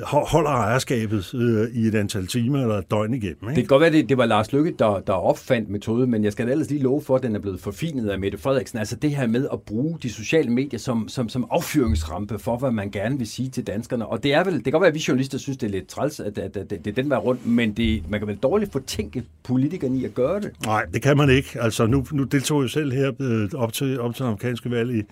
holder 0.04 0.50
ejerskabet 0.50 1.34
øh, 1.34 1.68
i 1.74 1.88
et 1.88 1.96
antal 1.96 2.28
timer 2.28 2.62
eller 2.62 2.76
et 2.76 2.92
døgn 2.92 3.14
igennem. 3.14 3.38
Ikke? 3.42 3.48
Det 3.48 3.56
kan 3.56 3.66
godt 3.66 3.82
være, 3.82 3.92
det, 3.92 4.10
det 4.10 4.18
var 4.18 4.26
Lars 4.26 4.54
Lykke, 4.54 4.74
der, 4.80 5.00
der 5.00 5.14
opfandt 5.14 5.70
metoden, 5.70 6.12
men 6.12 6.24
jeg 6.24 6.32
skal 6.32 6.50
ellers 6.50 6.70
lige 6.70 6.84
love 6.84 7.02
for, 7.02 7.16
at 7.16 7.24
den 7.24 7.36
er 7.36 7.40
blevet 7.40 7.60
forfinet 7.60 8.10
af 8.10 8.20
Mette 8.20 8.38
Frederiksen. 8.38 8.80
Altså 8.80 8.96
det 8.96 9.16
her 9.16 9.28
med 9.28 9.48
at 9.54 9.62
bruge 9.62 9.98
de 10.04 10.10
sociale 10.10 10.52
medier 10.52 10.80
som, 10.80 11.08
som, 11.08 11.30
som 11.30 11.48
affyringsrampe 11.52 12.40
for, 12.40 12.58
hvad 12.58 12.72
man 12.72 12.92
gerne 12.92 13.18
vil 13.18 13.28
sige 13.28 13.50
til 13.50 13.68
danskerne. 13.68 14.06
Og 14.06 14.24
det 14.24 14.34
er 14.34 14.44
vel, 14.44 14.54
det 14.54 14.64
kan 14.64 14.72
godt 14.72 14.82
være, 14.82 14.88
at 14.88 14.96
vi 14.96 15.04
journalister 15.08 15.38
synes, 15.38 15.58
det 15.58 15.68
er 15.68 15.72
lidt 15.72 15.88
træls, 15.88 16.20
at, 16.20 16.38
at, 16.38 16.58
at, 16.58 16.72
at 16.72 16.86
det 16.86 16.88
er 16.88 17.02
den 17.02 17.10
vej 17.10 17.18
rundt, 17.18 17.48
men 17.48 17.74
det, 17.74 18.04
man 18.10 18.20
kan 18.20 18.28
vel 18.28 18.36
dårligt 18.36 18.72
fortænke 18.72 19.24
politikerne 19.44 19.98
i 19.98 20.06
at 20.06 20.14
gøre 20.14 20.42
det. 20.42 20.52
Nej, 20.66 20.86
det 20.94 21.02
kan 21.02 21.18
man 21.18 21.30
ikke. 21.30 21.58
Altså 21.62 21.86
nu, 21.86 22.06
nu 22.12 22.24
deltog 22.24 22.62
jeg 22.62 22.70
selv 22.70 22.92
her 22.92 23.12
øh, 23.20 23.50
op 23.56 23.74
til, 23.74 24.00
op 24.00 24.16
til 24.16 24.24
amerikanske 24.24 24.72
valg 24.72 24.96
i, 24.96 25.04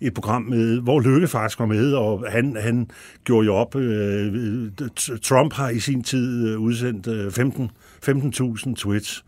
et 0.00 0.14
program, 0.14 0.42
med, 0.42 0.80
hvor 0.80 1.00
Lykke 1.00 1.28
faktisk 1.28 1.58
var 1.58 1.66
med, 1.66 1.92
og 1.92 2.24
han, 2.28 2.56
han 2.60 2.90
gjorde 3.24 3.46
jo 3.46 3.54
op 3.54 3.76
øh, 3.76 4.13
Øh, 4.13 4.13
Øh, 4.14 5.18
Trump 5.22 5.52
har 5.52 5.68
i 5.68 5.78
sin 5.78 6.02
tid 6.02 6.56
udsendt 6.56 6.56
udsendt 6.56 7.34
15 7.34 7.70
øh, 8.08 8.14
15.000 8.16 8.74
tweets. 8.74 9.24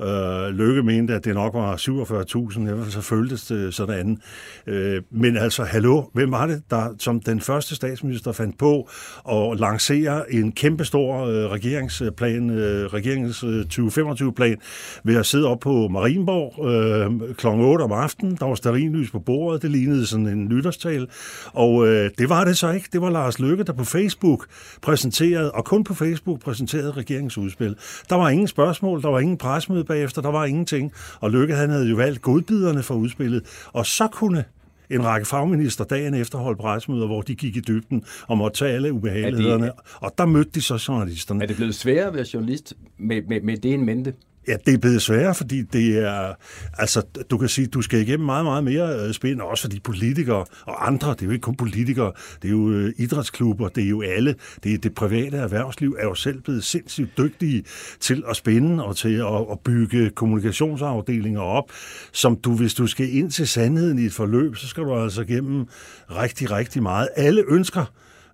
Øh, 0.00 0.48
Lykke 0.48 0.82
mente, 0.82 1.14
at 1.14 1.24
det 1.24 1.34
nok 1.34 1.54
var 1.54 1.76
47.000, 1.76 2.60
i 2.60 2.64
hvert 2.64 2.78
fald 2.78 2.90
så 2.90 3.00
føltes 3.00 3.46
det 3.46 3.74
sådan. 3.74 4.18
Øh, 4.66 5.02
men 5.10 5.36
altså, 5.36 5.64
hallo, 5.64 6.02
hvem 6.12 6.30
var 6.30 6.46
det, 6.46 6.62
der 6.70 6.94
som 6.98 7.20
den 7.20 7.40
første 7.40 7.74
statsminister 7.74 8.32
fandt 8.32 8.58
på 8.58 8.88
at 9.30 9.60
lancere 9.60 10.32
en 10.32 10.52
kæmpestor 10.52 11.26
øh, 11.26 11.50
regeringsplan, 11.50 12.50
øh, 12.50 12.86
regeringens 12.86 13.44
øh, 13.44 13.64
2025-plan, 13.72 14.56
ved 15.04 15.16
at 15.16 15.26
sidde 15.26 15.46
op 15.46 15.60
på 15.60 15.88
Marienborg 15.88 16.68
øh, 16.68 17.34
kl. 17.34 17.46
8 17.46 17.82
om 17.82 17.92
aftenen. 17.92 18.36
Der 18.36 18.46
var 18.46 18.54
starinlys 18.54 19.10
på 19.10 19.18
bordet, 19.18 19.62
det 19.62 19.70
lignede 19.70 20.06
sådan 20.06 20.26
en 20.26 20.48
nytårstal. 20.48 21.08
Og 21.52 21.86
øh, 21.86 22.10
det 22.18 22.28
var 22.28 22.44
det 22.44 22.58
så 22.58 22.70
ikke. 22.70 22.88
Det 22.92 23.00
var 23.00 23.10
Lars 23.10 23.38
Løkke, 23.38 23.64
der 23.64 23.72
på 23.72 23.84
Facebook 23.84 24.46
præsenterede, 24.82 25.52
og 25.52 25.64
kun 25.64 25.84
på 25.84 25.94
Facebook 25.94 26.40
præsenterede 26.40 26.92
regeringsudspil. 26.92 27.76
Der 28.08 28.16
var 28.16 28.28
ingen 28.28 28.48
spørgsmål, 28.48 29.02
der 29.02 29.08
var 29.08 29.18
ingen 29.20 29.38
presmøde 29.38 29.83
pressemøde 29.84 29.98
bagefter, 29.98 30.22
der 30.22 30.30
var 30.30 30.44
ingenting. 30.44 30.92
Og 31.20 31.30
Lykke 31.30 31.54
han 31.54 31.70
havde 31.70 31.88
jo 31.88 31.96
valgt 31.96 32.22
godbiderne 32.22 32.82
for 32.82 32.94
udspillet, 32.94 33.42
og 33.72 33.86
så 33.86 34.08
kunne 34.08 34.44
en 34.90 35.04
række 35.04 35.26
fagminister 35.26 35.84
dagen 35.84 36.14
efter 36.14 36.38
holdt 36.38 36.58
pressemøder, 36.58 37.06
hvor 37.06 37.22
de 37.22 37.34
gik 37.34 37.56
i 37.56 37.60
dybden 37.60 38.04
og 38.28 38.38
måtte 38.38 38.58
tage 38.58 38.72
alle 38.72 38.92
ubehagelighederne. 38.92 39.66
Det, 39.66 39.72
og 40.00 40.12
der 40.18 40.26
mødte 40.26 40.50
de 40.54 40.62
så 40.62 40.84
journalisterne. 40.88 41.42
Er 41.42 41.46
det 41.46 41.56
blevet 41.56 41.74
sværere 41.74 42.06
at 42.06 42.14
være 42.14 42.26
journalist 42.34 42.74
med, 42.98 43.22
med, 43.28 43.40
med 43.40 43.56
det 43.56 43.74
en 43.74 43.84
mente? 43.84 44.12
Ja, 44.48 44.56
det 44.66 44.74
er 44.74 44.78
blevet 44.78 45.02
sværere, 45.02 45.34
fordi 45.34 45.62
det 45.62 45.98
er, 45.98 46.34
altså, 46.78 47.02
du 47.30 47.38
kan 47.38 47.48
sige, 47.48 47.66
du 47.66 47.82
skal 47.82 48.00
igennem 48.00 48.26
meget, 48.26 48.44
meget 48.44 48.64
mere 48.64 49.06
øh, 49.06 49.14
spænd, 49.14 49.40
også 49.40 49.62
fordi 49.62 49.80
politikere 49.80 50.44
og 50.66 50.86
andre, 50.86 51.10
det 51.10 51.22
er 51.22 51.26
jo 51.26 51.32
ikke 51.32 51.42
kun 51.42 51.56
politikere, 51.56 52.12
det 52.42 52.48
er 52.48 52.52
jo 52.52 52.70
øh, 52.70 52.92
idrætsklubber, 52.96 53.68
det 53.68 53.84
er 53.84 53.88
jo 53.88 54.02
alle, 54.02 54.34
det 54.64 54.74
er 54.74 54.78
det 54.78 54.94
private 54.94 55.36
erhvervsliv, 55.36 55.96
er 55.98 56.04
jo 56.04 56.14
selv 56.14 56.40
blevet 56.40 56.64
sindssygt 56.64 57.18
dygtige 57.18 57.64
til 58.00 58.24
at 58.28 58.36
spænde 58.36 58.84
og 58.84 58.96
til 58.96 59.14
at, 59.14 59.46
at 59.50 59.60
bygge 59.64 60.10
kommunikationsafdelinger 60.10 61.40
op, 61.40 61.70
som 62.12 62.36
du, 62.36 62.56
hvis 62.56 62.74
du 62.74 62.86
skal 62.86 63.14
ind 63.14 63.30
til 63.30 63.48
sandheden 63.48 63.98
i 63.98 64.04
et 64.04 64.12
forløb, 64.12 64.56
så 64.56 64.68
skal 64.68 64.82
du 64.82 64.94
altså 64.94 65.22
igennem 65.22 65.66
rigtig, 66.10 66.50
rigtig 66.50 66.82
meget. 66.82 67.08
Alle 67.16 67.44
ønsker 67.48 67.84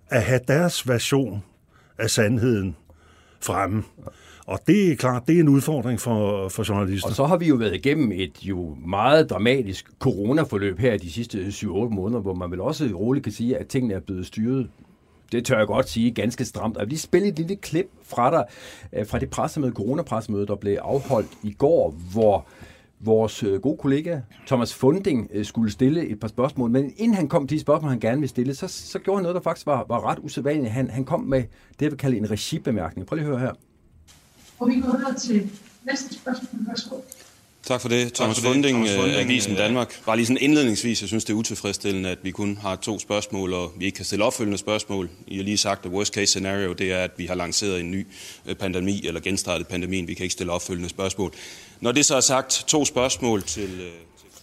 at 0.09 0.23
have 0.23 0.39
deres 0.47 0.87
version 0.87 1.43
af 1.97 2.09
sandheden 2.09 2.75
fremme. 3.41 3.83
Og 4.47 4.59
det 4.67 4.91
er 4.91 4.95
klart, 4.95 5.27
det 5.27 5.35
er 5.35 5.39
en 5.39 5.49
udfordring 5.49 5.99
for, 5.99 6.49
for 6.49 6.69
journalister. 6.69 7.09
Og 7.09 7.15
så 7.15 7.25
har 7.25 7.37
vi 7.37 7.47
jo 7.47 7.55
været 7.55 7.75
igennem 7.75 8.11
et 8.11 8.45
jo 8.45 8.77
meget 8.85 9.29
dramatisk 9.29 9.91
coronaforløb 9.99 10.79
her 10.79 10.97
de 10.97 11.11
sidste 11.11 11.47
7-8 11.47 11.67
måneder, 11.69 12.21
hvor 12.21 12.33
man 12.33 12.51
vel 12.51 12.61
også 12.61 12.89
roligt 12.95 13.23
kan 13.23 13.33
sige, 13.33 13.57
at 13.57 13.67
tingene 13.67 13.93
er 13.93 13.99
blevet 13.99 14.25
styret 14.25 14.69
det 15.31 15.45
tør 15.45 15.57
jeg 15.57 15.67
godt 15.67 15.89
sige, 15.89 16.11
ganske 16.11 16.45
stramt. 16.45 16.77
Jeg 16.77 16.81
vil 16.81 16.89
lige 16.89 16.99
spille 16.99 17.27
et 17.27 17.37
lille 17.37 17.55
klip 17.55 17.89
fra 18.03 18.31
dig, 18.31 18.45
øh, 18.93 19.07
fra 19.07 19.19
det 19.19 19.29
pressemøde, 19.29 19.71
coronapressemøde, 19.71 20.47
der 20.47 20.55
blev 20.55 20.77
afholdt 20.81 21.29
i 21.43 21.51
går, 21.51 21.95
hvor 22.11 22.45
vores 22.99 23.43
øh, 23.43 23.61
gode 23.61 23.77
kollega 23.77 24.19
Thomas 24.47 24.73
Funding 24.73 25.29
øh, 25.33 25.45
skulle 25.45 25.71
stille 25.71 26.07
et 26.07 26.19
par 26.19 26.27
spørgsmål, 26.27 26.69
men 26.69 26.93
inden 26.97 27.13
han 27.13 27.27
kom 27.27 27.47
til 27.47 27.57
de 27.57 27.61
spørgsmål, 27.61 27.89
han 27.89 27.99
gerne 27.99 28.17
ville 28.17 28.29
stille, 28.29 28.55
så, 28.55 28.67
så 28.67 28.99
gjorde 28.99 29.17
han 29.17 29.23
noget, 29.23 29.35
der 29.35 29.41
faktisk 29.41 29.65
var, 29.65 29.85
var 29.87 30.09
ret 30.09 30.19
usædvanligt. 30.19 30.71
Han, 30.71 30.89
han 30.89 31.05
kom 31.05 31.19
med 31.19 31.43
det, 31.69 31.81
jeg 31.81 31.91
vil 31.91 31.97
kalde 31.97 32.17
en 32.17 32.31
regibemærkning. 32.31 33.07
Prøv 33.07 33.15
lige 33.15 33.25
at 33.25 33.29
høre 33.29 33.39
her. 33.39 33.53
Og 34.61 34.67
vi 34.67 34.81
går 34.81 34.97
videre 34.97 35.19
til 35.19 35.49
næste 35.85 36.13
spørgsmål. 36.13 36.67
Værsgo. 36.67 36.95
Tak 37.63 37.81
for 37.81 37.89
det. 37.89 38.13
Thomas 38.13 38.39
Funding, 38.39 38.87
øh, 38.87 39.21
Avisen 39.21 39.55
Danmark. 39.55 40.05
Bare 40.05 40.15
lige 40.15 40.25
sådan 40.25 40.41
indledningsvis, 40.41 41.01
jeg 41.01 41.07
synes, 41.07 41.25
det 41.25 41.33
er 41.33 41.37
utilfredsstillende, 41.37 42.09
at 42.09 42.17
vi 42.23 42.31
kun 42.31 42.57
har 42.61 42.75
to 42.75 42.99
spørgsmål, 42.99 43.53
og 43.53 43.71
vi 43.77 43.85
ikke 43.85 43.95
kan 43.95 44.05
stille 44.05 44.25
opfølgende 44.25 44.57
spørgsmål. 44.57 45.09
I 45.27 45.37
har 45.37 45.43
lige 45.43 45.57
sagt, 45.57 45.85
at 45.85 45.91
worst 45.91 46.13
case 46.13 46.25
scenario, 46.25 46.73
det 46.73 46.91
er, 46.91 46.97
at 46.97 47.11
vi 47.17 47.25
har 47.25 47.35
lanceret 47.35 47.79
en 47.79 47.91
ny 47.91 48.07
øh, 48.45 48.55
pandemi, 48.55 49.07
eller 49.07 49.21
genstartet 49.21 49.67
pandemien. 49.67 50.07
Vi 50.07 50.13
kan 50.13 50.23
ikke 50.23 50.33
stille 50.33 50.51
opfølgende 50.51 50.89
spørgsmål. 50.89 51.31
Når 51.81 51.91
det 51.91 52.05
så 52.05 52.15
er 52.15 52.21
sagt, 52.21 52.63
to 52.67 52.85
spørgsmål 52.85 53.43
til... 53.43 53.67
til... 53.67 53.89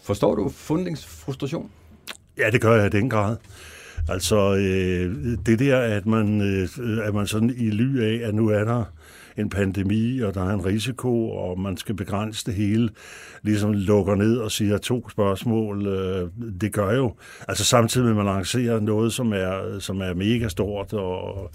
Forstår 0.03 0.35
du 0.35 0.49
Fundings 0.49 1.07
frustration? 1.07 1.71
Ja, 2.39 2.51
det 2.51 2.61
gør 2.61 2.77
jeg 2.77 2.87
i 2.87 2.99
den 2.99 3.11
grad. 3.11 3.37
Altså, 4.09 4.55
øh, 4.55 5.39
det 5.47 5.59
der, 5.59 5.79
at 5.79 6.07
man, 6.07 6.41
øh, 6.41 7.07
at 7.07 7.15
man 7.15 7.27
sådan 7.27 7.55
i 7.59 7.71
ly 7.71 8.01
af, 8.01 8.29
at 8.29 8.35
nu 8.35 8.49
er 8.49 8.65
der 8.65 8.85
en 9.39 9.51
pandemi, 9.51 10.21
og 10.21 10.35
der 10.35 10.45
er 10.45 10.55
en 10.55 10.67
risiko, 10.67 11.31
og 11.31 11.61
man 11.61 11.77
skal 11.77 11.95
begrænse 11.95 12.47
det 12.47 12.55
hele, 12.55 12.91
ligesom 13.43 13.73
lukker 13.73 14.15
ned 14.15 14.37
og 14.37 14.53
siger 14.53 14.79
to 14.79 15.09
spørgsmål. 15.11 15.87
Øh, 15.87 16.29
det 16.61 16.73
gør 16.73 16.95
jo, 16.95 17.15
altså 17.49 17.65
samtidig 17.65 18.05
med, 18.05 18.13
at 18.13 18.17
man 18.17 18.35
lancerer 18.35 18.81
noget, 18.81 19.13
som 19.13 19.33
er, 19.33 19.79
som 19.79 20.01
er 20.01 20.15
mega 20.15 20.49
stort, 20.49 20.93
og 20.93 21.51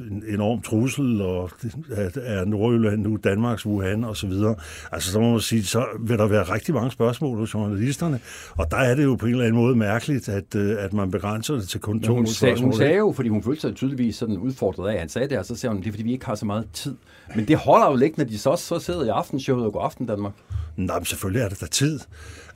en 0.00 0.24
enorm 0.28 0.62
trussel, 0.62 1.22
og 1.22 1.50
det 1.60 2.12
er 2.16 2.44
Nordjylland 2.44 3.02
nu 3.02 3.18
Danmarks 3.24 3.66
Wuhan 3.66 4.04
og 4.04 4.16
så 4.16 4.26
videre. 4.26 4.54
Altså, 4.92 5.12
så 5.12 5.20
må 5.20 5.30
man 5.30 5.40
sige, 5.40 5.64
så 5.64 5.84
vil 6.00 6.18
der 6.18 6.26
være 6.26 6.42
rigtig 6.42 6.74
mange 6.74 6.90
spørgsmål 6.90 7.38
hos 7.38 7.54
journalisterne, 7.54 8.20
og 8.56 8.70
der 8.70 8.76
er 8.76 8.94
det 8.94 9.04
jo 9.04 9.14
på 9.14 9.26
en 9.26 9.32
eller 9.32 9.44
anden 9.44 9.62
måde 9.62 9.76
mærkeligt, 9.76 10.28
at, 10.28 10.54
øh, 10.54 10.76
at 10.78 10.92
man 10.92 11.10
begrænser 11.10 11.54
det 11.54 11.68
til 11.68 11.80
kun 11.80 12.02
to 12.02 12.14
hun 12.14 12.26
spørgsmål. 12.26 12.56
Sagde, 12.56 12.64
hun 12.64 12.72
sagde 12.72 12.96
jo, 12.96 13.12
fordi 13.16 13.28
hun 13.28 13.42
følte 13.42 13.60
sig 13.60 13.74
tydeligvis 13.74 14.16
sådan 14.16 14.36
udfordret 14.36 14.88
af, 14.88 14.92
at 14.92 15.00
han 15.00 15.08
sagde 15.08 15.28
det, 15.28 15.38
og 15.38 15.46
så 15.46 15.56
sagde 15.56 15.74
hun, 15.74 15.82
det 15.82 15.88
er 15.88 15.92
fordi, 15.92 16.02
vi 16.02 16.12
ikke 16.12 16.26
har 16.26 16.34
så 16.34 16.46
meget 16.46 16.66
tid. 16.72 16.96
Men 17.36 17.48
det 17.48 17.56
holder 17.56 17.90
jo 17.90 17.98
ikke, 17.98 18.18
når 18.18 18.24
de 18.24 18.38
så, 18.38 18.56
så 18.56 18.78
sidder 18.78 19.04
i 19.04 19.08
aftenshowet 19.08 19.64
og 19.64 19.72
går 19.72 19.80
aften 19.80 20.06
Danmark. 20.06 20.32
Nej, 20.76 20.98
men 20.98 21.04
selvfølgelig 21.04 21.42
er 21.42 21.48
det 21.48 21.60
der 21.60 21.66
tid. 21.66 22.00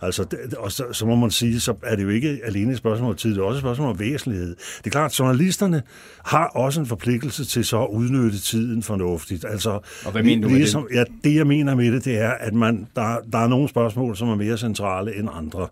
Altså, 0.01 0.25
det, 0.25 0.55
og 0.55 0.73
så, 0.73 0.85
så 0.93 1.07
må 1.07 1.17
man 1.17 1.31
sige, 1.31 1.61
så 1.61 1.75
er 1.83 1.97
det 1.97 2.03
jo 2.03 2.09
ikke 2.09 2.41
alene 2.45 2.73
et 2.73 2.79
spørgsmål 2.79 3.11
om 3.11 3.17
tid, 3.17 3.31
det 3.31 3.39
er 3.39 3.43
også 3.43 3.57
et 3.57 3.63
spørgsmål 3.63 3.91
om 3.91 3.99
væsentlighed. 3.99 4.57
Det 4.79 4.87
er 4.87 4.91
klart, 4.91 5.11
at 5.11 5.19
journalisterne 5.19 5.83
har 6.25 6.47
også 6.47 6.81
en 6.81 6.87
forpligtelse 6.95 7.45
til 7.45 7.65
så 7.65 7.83
at 7.83 7.89
udnytte 7.91 8.39
tiden 8.39 8.83
fornuftigt. 8.83 9.45
Altså, 9.49 9.71
og 10.05 10.13
hvad 10.13 10.23
mener 10.23 10.43
du 10.43 10.49
med 10.49 10.59
ligesom, 10.59 10.87
det? 10.91 10.97
Ja, 10.97 11.05
det 11.25 11.37
jeg 11.37 11.47
mener 11.47 11.75
med 11.75 11.93
det, 11.93 12.05
det 12.05 12.19
er, 12.19 12.31
at 12.31 12.55
man, 12.55 12.87
der, 12.97 13.17
der 13.33 13.39
er 13.39 13.49
nogle 13.49 13.69
spørgsmål, 13.69 14.17
som 14.17 14.29
er 14.29 14.35
mere 14.35 14.59
centrale 14.59 15.19
end 15.19 15.29
andre. 15.33 15.69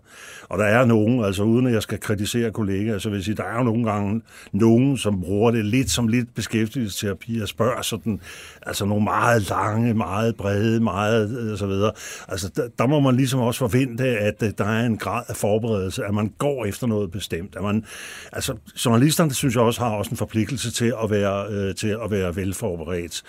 Og 0.49 0.59
der 0.59 0.65
er 0.65 0.85
nogen, 0.85 1.23
altså 1.23 1.43
uden 1.43 1.67
at 1.67 1.73
jeg 1.73 1.83
skal 1.83 1.99
kritisere 1.99 2.51
kollegaer, 2.51 2.97
så 2.99 3.09
vil 3.09 3.15
jeg 3.15 3.23
sige, 3.23 3.35
der 3.35 3.43
er 3.43 3.57
jo 3.57 3.63
nogle 3.63 3.91
gange 3.91 4.21
nogen, 4.51 4.97
som 4.97 5.21
bruger 5.21 5.51
det 5.51 5.65
lidt 5.65 5.91
som 5.91 6.07
lidt 6.07 6.35
beskæftigelsesterapi 6.35 7.39
og 7.39 7.47
spørger 7.47 7.81
sådan, 7.81 8.19
altså 8.61 8.85
nogle 8.85 9.03
meget 9.03 9.49
lange, 9.49 9.93
meget 9.93 10.35
brede, 10.35 10.79
meget 10.79 11.39
øh, 11.39 11.57
så 11.57 11.67
videre. 11.67 11.91
Altså 12.27 12.49
der, 12.55 12.67
der 12.79 12.87
må 12.87 12.99
man 12.99 13.15
ligesom 13.15 13.39
også 13.39 13.59
forvente, 13.59 14.07
at 14.07 14.43
øh, 14.43 14.51
der 14.57 14.65
er 14.65 14.85
en 14.85 14.97
grad 14.97 15.23
af 15.27 15.35
forberedelse, 15.35 16.05
at 16.05 16.13
man 16.13 16.33
går 16.37 16.65
efter 16.65 16.87
noget 16.87 17.11
bestemt. 17.11 17.55
At 17.55 17.63
man, 17.63 17.85
altså 18.31 18.53
journalisterne, 18.85 19.33
synes 19.33 19.55
jeg 19.55 19.63
også, 19.63 19.81
har 19.81 19.89
også 19.89 20.11
en 20.11 20.17
forpligtelse 20.17 20.71
til 20.71 20.93
at 21.03 21.11
være, 21.13 21.45
øh, 21.49 21.75
til 21.75 21.97
at 22.03 22.11
være 22.11 22.35
velforberedt. 22.35 23.21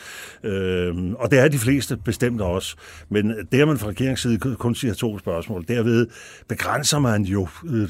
Øh, 0.45 0.95
og 1.19 1.31
det 1.31 1.38
er 1.38 1.49
de 1.49 1.59
fleste 1.59 1.97
bestemt 1.97 2.41
også. 2.41 2.76
Men 3.09 3.31
det, 3.53 3.61
at 3.61 3.69
man 3.69 3.79
fra 3.79 3.88
regeringsside 3.88 4.38
kun 4.38 4.75
siger 4.75 4.95
to 4.95 5.19
spørgsmål, 5.19 5.64
derved 5.69 6.07
begrænser 6.49 6.99
man 6.99 7.23
jo 7.23 7.49
øh, 7.71 7.88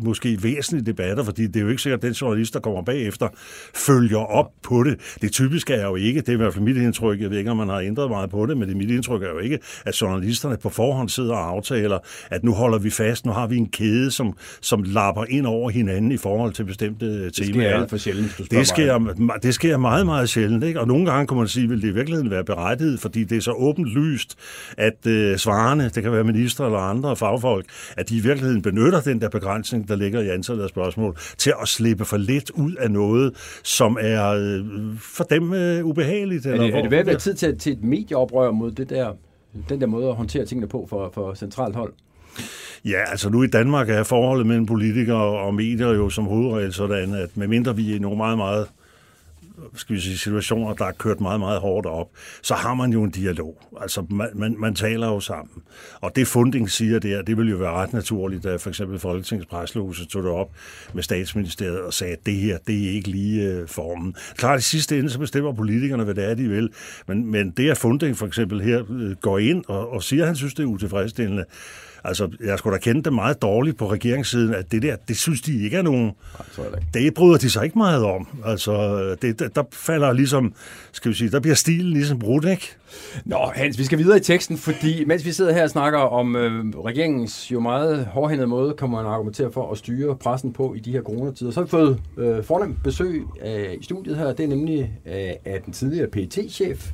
måske 0.00 0.38
væsentlige 0.42 0.86
debatter, 0.86 1.24
fordi 1.24 1.46
det 1.46 1.56
er 1.56 1.60
jo 1.60 1.68
ikke 1.68 1.82
sikkert, 1.82 1.98
at 1.98 2.02
den 2.02 2.12
journalist, 2.12 2.54
der 2.54 2.60
kommer 2.60 2.82
bagefter, 2.82 3.28
følger 3.74 4.18
op 4.18 4.46
på 4.62 4.82
det. 4.82 5.16
Det 5.22 5.32
typiske 5.32 5.74
er 5.74 5.86
jo 5.86 5.96
ikke, 5.96 6.20
det 6.20 6.28
er 6.28 6.32
i 6.32 6.36
hvert 6.36 6.52
fald 6.54 6.64
mit 6.64 6.76
indtryk, 6.76 7.20
jeg 7.20 7.30
ved 7.30 7.38
ikke, 7.38 7.50
om 7.50 7.56
man 7.56 7.68
har 7.68 7.80
ændret 7.80 8.10
meget 8.10 8.30
på 8.30 8.46
det, 8.46 8.56
men 8.56 8.68
det 8.68 8.76
mit 8.76 8.90
indtryk 8.90 9.22
er 9.22 9.28
jo 9.28 9.38
ikke, 9.38 9.58
at 9.86 10.00
journalisterne 10.00 10.56
på 10.56 10.68
forhånd 10.68 11.08
sidder 11.08 11.34
og 11.34 11.48
aftaler, 11.48 11.98
at 12.30 12.44
nu 12.44 12.52
holder 12.52 12.78
vi 12.78 12.90
fast, 12.90 13.26
nu 13.26 13.32
har 13.32 13.46
vi 13.46 13.56
en 13.56 13.68
kæde, 13.68 14.10
som, 14.10 14.36
som 14.60 14.82
lapper 14.82 15.24
ind 15.28 15.46
over 15.46 15.70
hinanden 15.70 16.12
i 16.12 16.16
forhold 16.16 16.52
til 16.52 16.64
bestemte 16.64 17.06
temaer. 17.06 17.30
Det 17.30 17.46
sker 17.54 17.80
alt 17.80 17.90
for 17.90 17.96
sjældent, 17.96 18.40
det 18.50 18.66
sker, 18.66 18.98
det 19.42 19.54
sker 19.54 19.76
meget, 19.76 20.06
meget 20.06 20.28
sjældent, 20.28 20.64
ikke? 20.64 20.80
og 20.80 20.88
nogle 20.88 21.06
gange 21.10 21.26
kan 21.26 21.36
man 21.36 21.48
sige, 21.48 21.68
vil 21.68 21.82
det 21.82 21.88
i 21.88 21.94
virkeligheden 21.94 22.30
være 22.30 22.44
berettiget, 22.44 23.00
fordi 23.00 23.24
det 23.24 23.36
er 23.36 23.40
så 23.40 23.52
åbent 23.52 23.86
lyst, 23.86 24.38
at 24.76 25.06
øh, 25.06 25.36
svarene, 25.38 25.90
det 25.94 26.02
kan 26.02 26.12
være 26.12 26.24
minister 26.24 26.64
eller 26.64 26.78
andre 26.78 27.16
fagfolk, 27.16 27.66
at 27.96 28.08
de 28.08 28.16
i 28.16 28.20
virkeligheden 28.20 28.62
benytter 28.62 29.00
den 29.00 29.20
der 29.20 29.28
begrænsning, 29.28 29.88
der 29.88 29.96
ligger 29.96 30.20
i 30.20 30.28
antallet 30.28 30.62
af 30.62 30.68
spørgsmål, 30.68 31.16
til 31.38 31.52
at 31.62 31.68
slippe 31.68 32.04
for 32.04 32.16
let 32.16 32.50
ud 32.50 32.74
af 32.74 32.90
noget, 32.90 33.32
som 33.62 33.98
er 34.00 34.28
øh, 34.28 34.64
for 34.98 35.24
dem 35.24 35.52
øh, 35.52 35.84
ubehageligt. 35.84 36.46
Eller 36.46 36.62
er 36.62 36.66
det, 36.66 36.76
er 36.76 36.82
det 36.82 36.90
ved 36.90 36.98
at 36.98 37.06
være 37.06 37.18
tid 37.18 37.34
til, 37.34 37.58
til 37.58 37.72
et 37.72 37.84
medieoprør 37.84 38.50
mod 38.50 38.70
det 38.70 38.90
der, 38.90 39.12
den 39.68 39.80
der 39.80 39.86
måde 39.86 40.08
at 40.08 40.14
håndtere 40.14 40.44
tingene 40.44 40.68
på 40.68 40.86
for, 40.90 41.10
for 41.14 41.34
centralt 41.34 41.76
hold? 41.76 41.92
Ja, 42.84 43.10
altså 43.10 43.30
nu 43.30 43.42
i 43.42 43.46
Danmark 43.46 43.90
er 43.90 44.02
forholdet 44.02 44.46
mellem 44.46 44.66
politikere 44.66 45.38
og 45.38 45.54
medier 45.54 45.88
jo 45.88 46.10
som 46.10 46.24
hovedregel 46.24 46.72
sådan, 46.72 47.14
at 47.14 47.36
medmindre 47.36 47.76
vi 47.76 47.96
er 47.96 48.00
nogle 48.00 48.16
meget, 48.16 48.38
meget 48.38 48.66
skal 49.74 49.96
vi 49.96 50.00
sige, 50.00 50.18
situationer, 50.18 50.74
der 50.74 50.84
er 50.84 50.92
kørt 50.92 51.20
meget, 51.20 51.40
meget 51.40 51.60
hårdt 51.60 51.86
op, 51.86 52.08
så 52.42 52.54
har 52.54 52.74
man 52.74 52.92
jo 52.92 53.02
en 53.02 53.10
dialog. 53.10 53.62
Altså, 53.80 54.06
man, 54.10 54.28
man, 54.34 54.56
man 54.58 54.74
taler 54.74 55.06
jo 55.06 55.20
sammen. 55.20 55.62
Og 56.00 56.16
det 56.16 56.26
funding 56.26 56.70
siger 56.70 56.98
der, 56.98 57.22
det 57.22 57.36
ville 57.36 57.50
jo 57.50 57.56
være 57.56 57.72
ret 57.72 57.92
naturligt, 57.92 58.44
da 58.44 58.56
for 58.56 58.68
eksempel 58.68 58.98
Folketingets 58.98 59.48
Presslose 59.48 60.06
tog 60.06 60.22
det 60.22 60.30
op 60.30 60.50
med 60.94 61.02
statsministeriet 61.02 61.80
og 61.80 61.94
sagde, 61.94 62.12
at 62.12 62.26
det 62.26 62.34
her, 62.34 62.58
det 62.66 62.86
er 62.86 62.90
ikke 62.90 63.08
lige 63.08 63.62
uh, 63.62 63.68
formen. 63.68 64.14
Klart, 64.36 64.60
i 64.60 64.62
sidste 64.62 64.98
ende, 64.98 65.10
så 65.10 65.18
bestemmer 65.18 65.52
politikerne, 65.52 66.04
hvad 66.04 66.14
det 66.14 66.30
er, 66.30 66.34
de 66.34 66.48
vil. 66.48 66.70
Men, 67.06 67.30
men 67.30 67.50
det, 67.50 67.70
at 67.70 67.78
funding 67.78 68.16
for 68.16 68.26
eksempel 68.26 68.60
her 68.60 68.82
øh, 68.90 69.16
går 69.16 69.38
ind 69.38 69.64
og, 69.68 69.92
og 69.92 70.02
siger, 70.02 70.22
at 70.22 70.26
han 70.26 70.36
synes, 70.36 70.54
det 70.54 70.62
er 70.62 70.66
utilfredsstillende, 70.66 71.44
Altså, 72.04 72.28
jeg 72.44 72.58
skulle 72.58 72.74
da 72.74 72.80
kende 72.80 73.02
det 73.02 73.12
meget 73.12 73.42
dårligt 73.42 73.78
på 73.78 73.92
regeringssiden, 73.92 74.54
at 74.54 74.72
det 74.72 74.82
der, 74.82 74.96
det 75.08 75.16
synes 75.16 75.40
de 75.40 75.64
ikke 75.64 75.76
er 75.76 75.82
nogen... 75.82 76.04
Nej, 76.04 76.68
det, 76.70 76.94
det 76.94 77.14
bryder 77.14 77.38
de 77.38 77.50
sig 77.50 77.64
ikke 77.64 77.78
meget 77.78 78.04
om. 78.04 78.28
Altså, 78.44 79.16
det, 79.22 79.56
der 79.56 79.62
falder 79.72 80.12
ligesom, 80.12 80.54
skal 80.92 81.10
vi 81.10 81.16
sige, 81.16 81.30
der 81.30 81.40
bliver 81.40 81.54
stilen 81.54 81.92
ligesom 81.92 82.18
brudt, 82.18 82.44
ikke? 82.44 82.76
Nå, 83.24 83.38
Hans, 83.54 83.78
vi 83.78 83.84
skal 83.84 83.98
videre 83.98 84.16
i 84.16 84.20
teksten, 84.20 84.56
fordi 84.56 85.04
mens 85.04 85.24
vi 85.24 85.32
sidder 85.32 85.52
her 85.52 85.62
og 85.62 85.70
snakker 85.70 85.98
om 85.98 86.36
øh, 86.36 86.64
regeringens 86.84 87.52
jo 87.52 87.60
meget 87.60 88.06
hårdhændede 88.06 88.48
måde, 88.48 88.74
kommer 88.78 89.02
man 89.02 89.12
argumentere 89.12 89.52
for 89.52 89.72
at 89.72 89.78
styre 89.78 90.16
pressen 90.16 90.52
på 90.52 90.74
i 90.74 90.78
de 90.78 90.92
her 90.92 91.02
coronatider, 91.02 91.50
så 91.50 91.60
har 91.60 91.64
vi 91.64 91.70
fået 91.70 92.00
øh, 92.18 92.44
fornemt 92.44 92.82
besøg 92.84 93.22
øh, 93.46 93.74
i 93.80 93.84
studiet 93.84 94.16
her. 94.16 94.32
Det 94.32 94.44
er 94.44 94.48
nemlig 94.48 94.92
øh, 95.06 95.30
af 95.44 95.60
den 95.64 95.72
tidligere 95.72 96.06
PT-chef, 96.06 96.90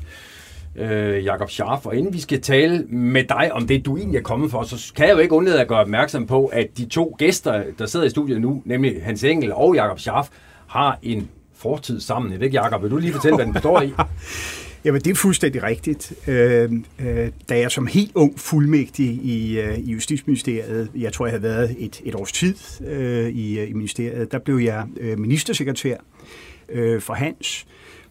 øh, 0.78 1.25
Jakob 1.25 1.50
Scharf. 1.50 1.87
Og 1.87 1.97
inden 1.97 2.14
vi 2.14 2.20
skal 2.20 2.40
tale 2.40 2.85
med 2.88 3.25
dig 3.25 3.52
om 3.52 3.66
det, 3.66 3.85
du 3.85 3.97
egentlig 3.97 4.18
er 4.18 4.23
kommet 4.23 4.50
for, 4.50 4.62
så 4.62 4.92
kan 4.97 5.06
jeg 5.06 5.14
jo 5.14 5.18
ikke 5.18 5.35
undlade 5.35 5.61
at 5.61 5.68
gøre 5.68 5.80
opmærksom 5.80 6.26
på, 6.26 6.47
at 6.47 6.66
de 6.78 6.87
to 6.87 7.16
gæster, 7.18 7.62
der 7.78 7.87
sidder 7.87 8.06
i 8.06 8.11
studiet 8.11 8.40
nu, 8.40 8.62
nemlig 8.64 9.02
Hans 9.02 9.25
Engel 9.25 9.52
og 9.52 9.75
Jakob 9.75 9.99
Scharf, 9.99 10.28
har 10.66 10.99
en 11.02 11.28
fortid 11.54 12.00
sammen. 12.00 12.32
Jeg 12.32 12.40
ved 12.40 12.47
ikke, 12.47 12.61
Jacob, 12.61 12.82
vil 12.82 12.90
du 12.90 12.97
lige 12.97 13.12
fortælle, 13.12 13.37
hvad 13.37 13.47
den 13.47 13.54
består 13.54 13.82
i? 13.82 13.92
Jamen, 14.85 15.00
det 15.00 15.11
er 15.11 15.14
fuldstændig 15.14 15.62
rigtigt. 15.62 16.12
Øh, 16.28 16.73
øh, 16.99 17.30
da 17.49 17.58
jeg 17.58 17.70
som 17.70 17.87
helt 17.87 18.11
ung 18.14 18.40
fuldmægtig 18.40 19.06
i, 19.06 19.61
øh, 19.61 19.78
i 19.78 19.92
Justitsministeriet, 19.92 20.90
jeg 20.97 21.12
tror, 21.12 21.26
jeg 21.26 21.32
havde 21.32 21.42
været 21.42 21.76
et, 21.78 22.00
et 22.04 22.14
års 22.14 22.32
tid 22.32 22.54
øh, 22.87 23.28
i, 23.28 23.58
øh, 23.58 23.70
i 23.70 23.73
ministeriet, 23.73 24.32
der 24.32 24.38
blev 24.38 24.56
jeg 24.56 24.85
øh, 25.00 25.18
ministersekretær 25.18 25.97
øh, 26.68 27.00
for 27.00 27.14
Hans. 27.14 27.66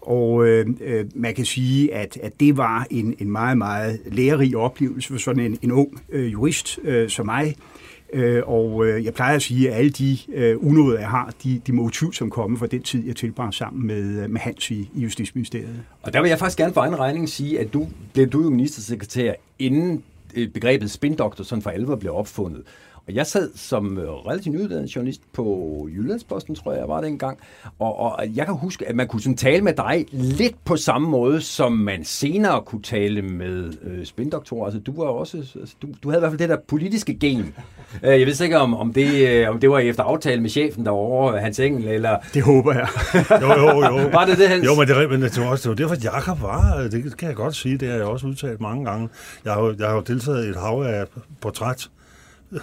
Og 0.08 0.48
øh, 0.48 0.66
øh, 0.82 1.06
man 1.16 1.36
kan 1.36 1.46
sige, 1.46 1.94
at, 1.94 2.18
at 2.24 2.40
det 2.40 2.58
var 2.58 2.88
en, 2.90 3.16
en 3.20 3.32
meget, 3.32 3.58
meget 3.58 4.00
lærerig 4.06 4.58
oplevelse 4.58 5.10
for 5.10 5.20
sådan 5.20 5.44
en, 5.44 5.58
en 5.62 5.72
ung 5.72 6.02
øh, 6.10 6.32
jurist 6.32 6.80
øh, 6.84 7.10
som 7.10 7.26
mig. 7.26 7.56
Øh, 8.14 8.44
og 8.46 8.86
øh, 8.86 9.06
jeg 9.06 9.14
plejer 9.14 9.36
at 9.36 9.42
sige, 9.42 9.70
at 9.72 9.78
alle 9.78 9.90
de 9.90 10.18
øh, 10.34 10.56
unåder, 10.60 11.00
jeg 11.00 11.10
har, 11.10 11.34
de, 11.44 11.62
de 11.68 11.74
må 11.74 11.92
som 11.92 12.30
komme 12.30 12.58
fra 12.58 12.68
den 12.68 12.82
tid, 12.82 13.06
jeg 13.06 13.16
tilbragte 13.16 13.58
sammen 13.58 13.88
med, 13.88 14.24
øh, 14.24 14.30
med 14.30 14.42
Hans 14.42 14.72
i, 14.72 14.90
i 14.96 15.00
Justitsministeriet. 15.00 15.84
Og 16.02 16.14
der 16.14 16.22
vil 16.22 16.30
jeg 16.30 16.40
faktisk 16.40 16.58
gerne 16.58 16.74
for 16.74 16.82
egen 16.82 17.00
regning 17.00 17.30
sige, 17.30 17.60
at 17.60 17.74
du 17.74 17.88
blev 18.14 18.28
du 18.28 18.44
jo 18.44 18.50
ministersekretær, 18.50 19.34
inden 19.60 20.04
øh, 20.36 20.50
begrebet 20.50 20.92
spindoktor 20.92 21.44
sådan 21.44 21.62
for 21.62 21.70
alvor 21.70 21.96
blev 21.96 22.14
opfundet. 22.14 22.64
Og 23.08 23.16
jeg 23.16 23.28
sad 23.28 23.50
som 23.56 23.98
øh, 23.98 24.10
relativt 24.10 24.56
nyuddannet 24.56 24.96
journalist 24.96 25.22
på 25.34 25.88
Jyllandsposten, 25.92 26.56
tror 26.56 26.72
jeg, 26.72 26.80
jeg 26.80 26.88
var 26.88 27.02
det 27.02 27.08
engang. 27.08 27.38
Og, 27.80 28.00
og 28.00 28.26
jeg 28.36 28.46
kan 28.46 28.56
huske, 28.56 28.88
at 28.88 28.96
man 28.96 29.08
kunne 29.08 29.22
sådan 29.22 29.38
tale 29.38 29.64
med 29.64 29.74
dig 29.74 30.06
lidt 30.12 30.56
på 30.66 30.78
samme 30.78 31.10
måde, 31.10 31.42
som 31.42 31.72
man 31.72 32.04
senere 32.06 32.62
kunne 32.62 32.82
tale 32.82 33.22
med 33.22 33.74
øh, 33.84 34.06
spindoktorer. 34.06 34.66
Altså, 34.66 34.80
du 34.80 35.04
var 35.04 35.10
også, 35.10 35.38
altså, 35.38 35.76
du, 35.82 35.88
du 36.04 36.10
havde 36.10 36.20
i 36.20 36.22
hvert 36.22 36.32
fald 36.32 36.40
det 36.40 36.50
der 36.50 36.58
politiske 36.68 37.18
gen. 37.20 37.54
Øh, 38.04 38.20
jeg 38.20 38.28
ved 38.28 38.42
ikke, 38.42 38.58
om, 38.58 38.74
om, 38.74 38.94
det, 38.94 39.28
øh, 39.28 39.50
om 39.50 39.60
det 39.60 39.70
var 39.70 39.80
efter 39.80 40.04
aftale 40.04 40.42
med 40.42 40.50
chefen 40.50 40.86
derovre, 40.86 41.40
Hans 41.40 41.60
Engel, 41.60 41.88
eller... 41.88 42.18
Det 42.34 42.44
håber 42.44 42.74
jeg. 42.74 42.88
jo, 43.42 43.48
jo, 43.48 43.86
jo. 43.86 44.10
Var 44.18 44.26
det 44.26 44.38
det, 44.38 44.50
Hans? 44.50 44.66
Jo, 44.66 44.76
men 44.76 44.88
det, 44.88 45.10
men 45.10 45.22
det 45.22 45.42
var 45.42 45.48
også 45.48 45.70
det 45.70 45.80
var 45.80 45.96
derfor, 45.96 46.04
Jakob 46.04 46.42
var. 46.42 46.88
Det 46.92 47.18
kan 47.18 47.28
jeg 47.28 47.36
godt 47.36 47.56
sige. 47.56 47.78
Det 47.78 47.88
har 47.88 47.96
jeg 47.96 48.06
også 48.06 48.28
udtalt 48.28 48.62
mange 48.62 48.86
gange. 48.86 49.10
Jeg 49.46 49.54
har, 49.54 49.76
jeg 49.80 49.88
har 49.88 49.96
jo 49.96 50.02
deltaget 50.02 50.46
i 50.46 50.50
et 50.50 50.56
hav 50.56 50.82
af 50.82 51.06
portræt 51.42 51.90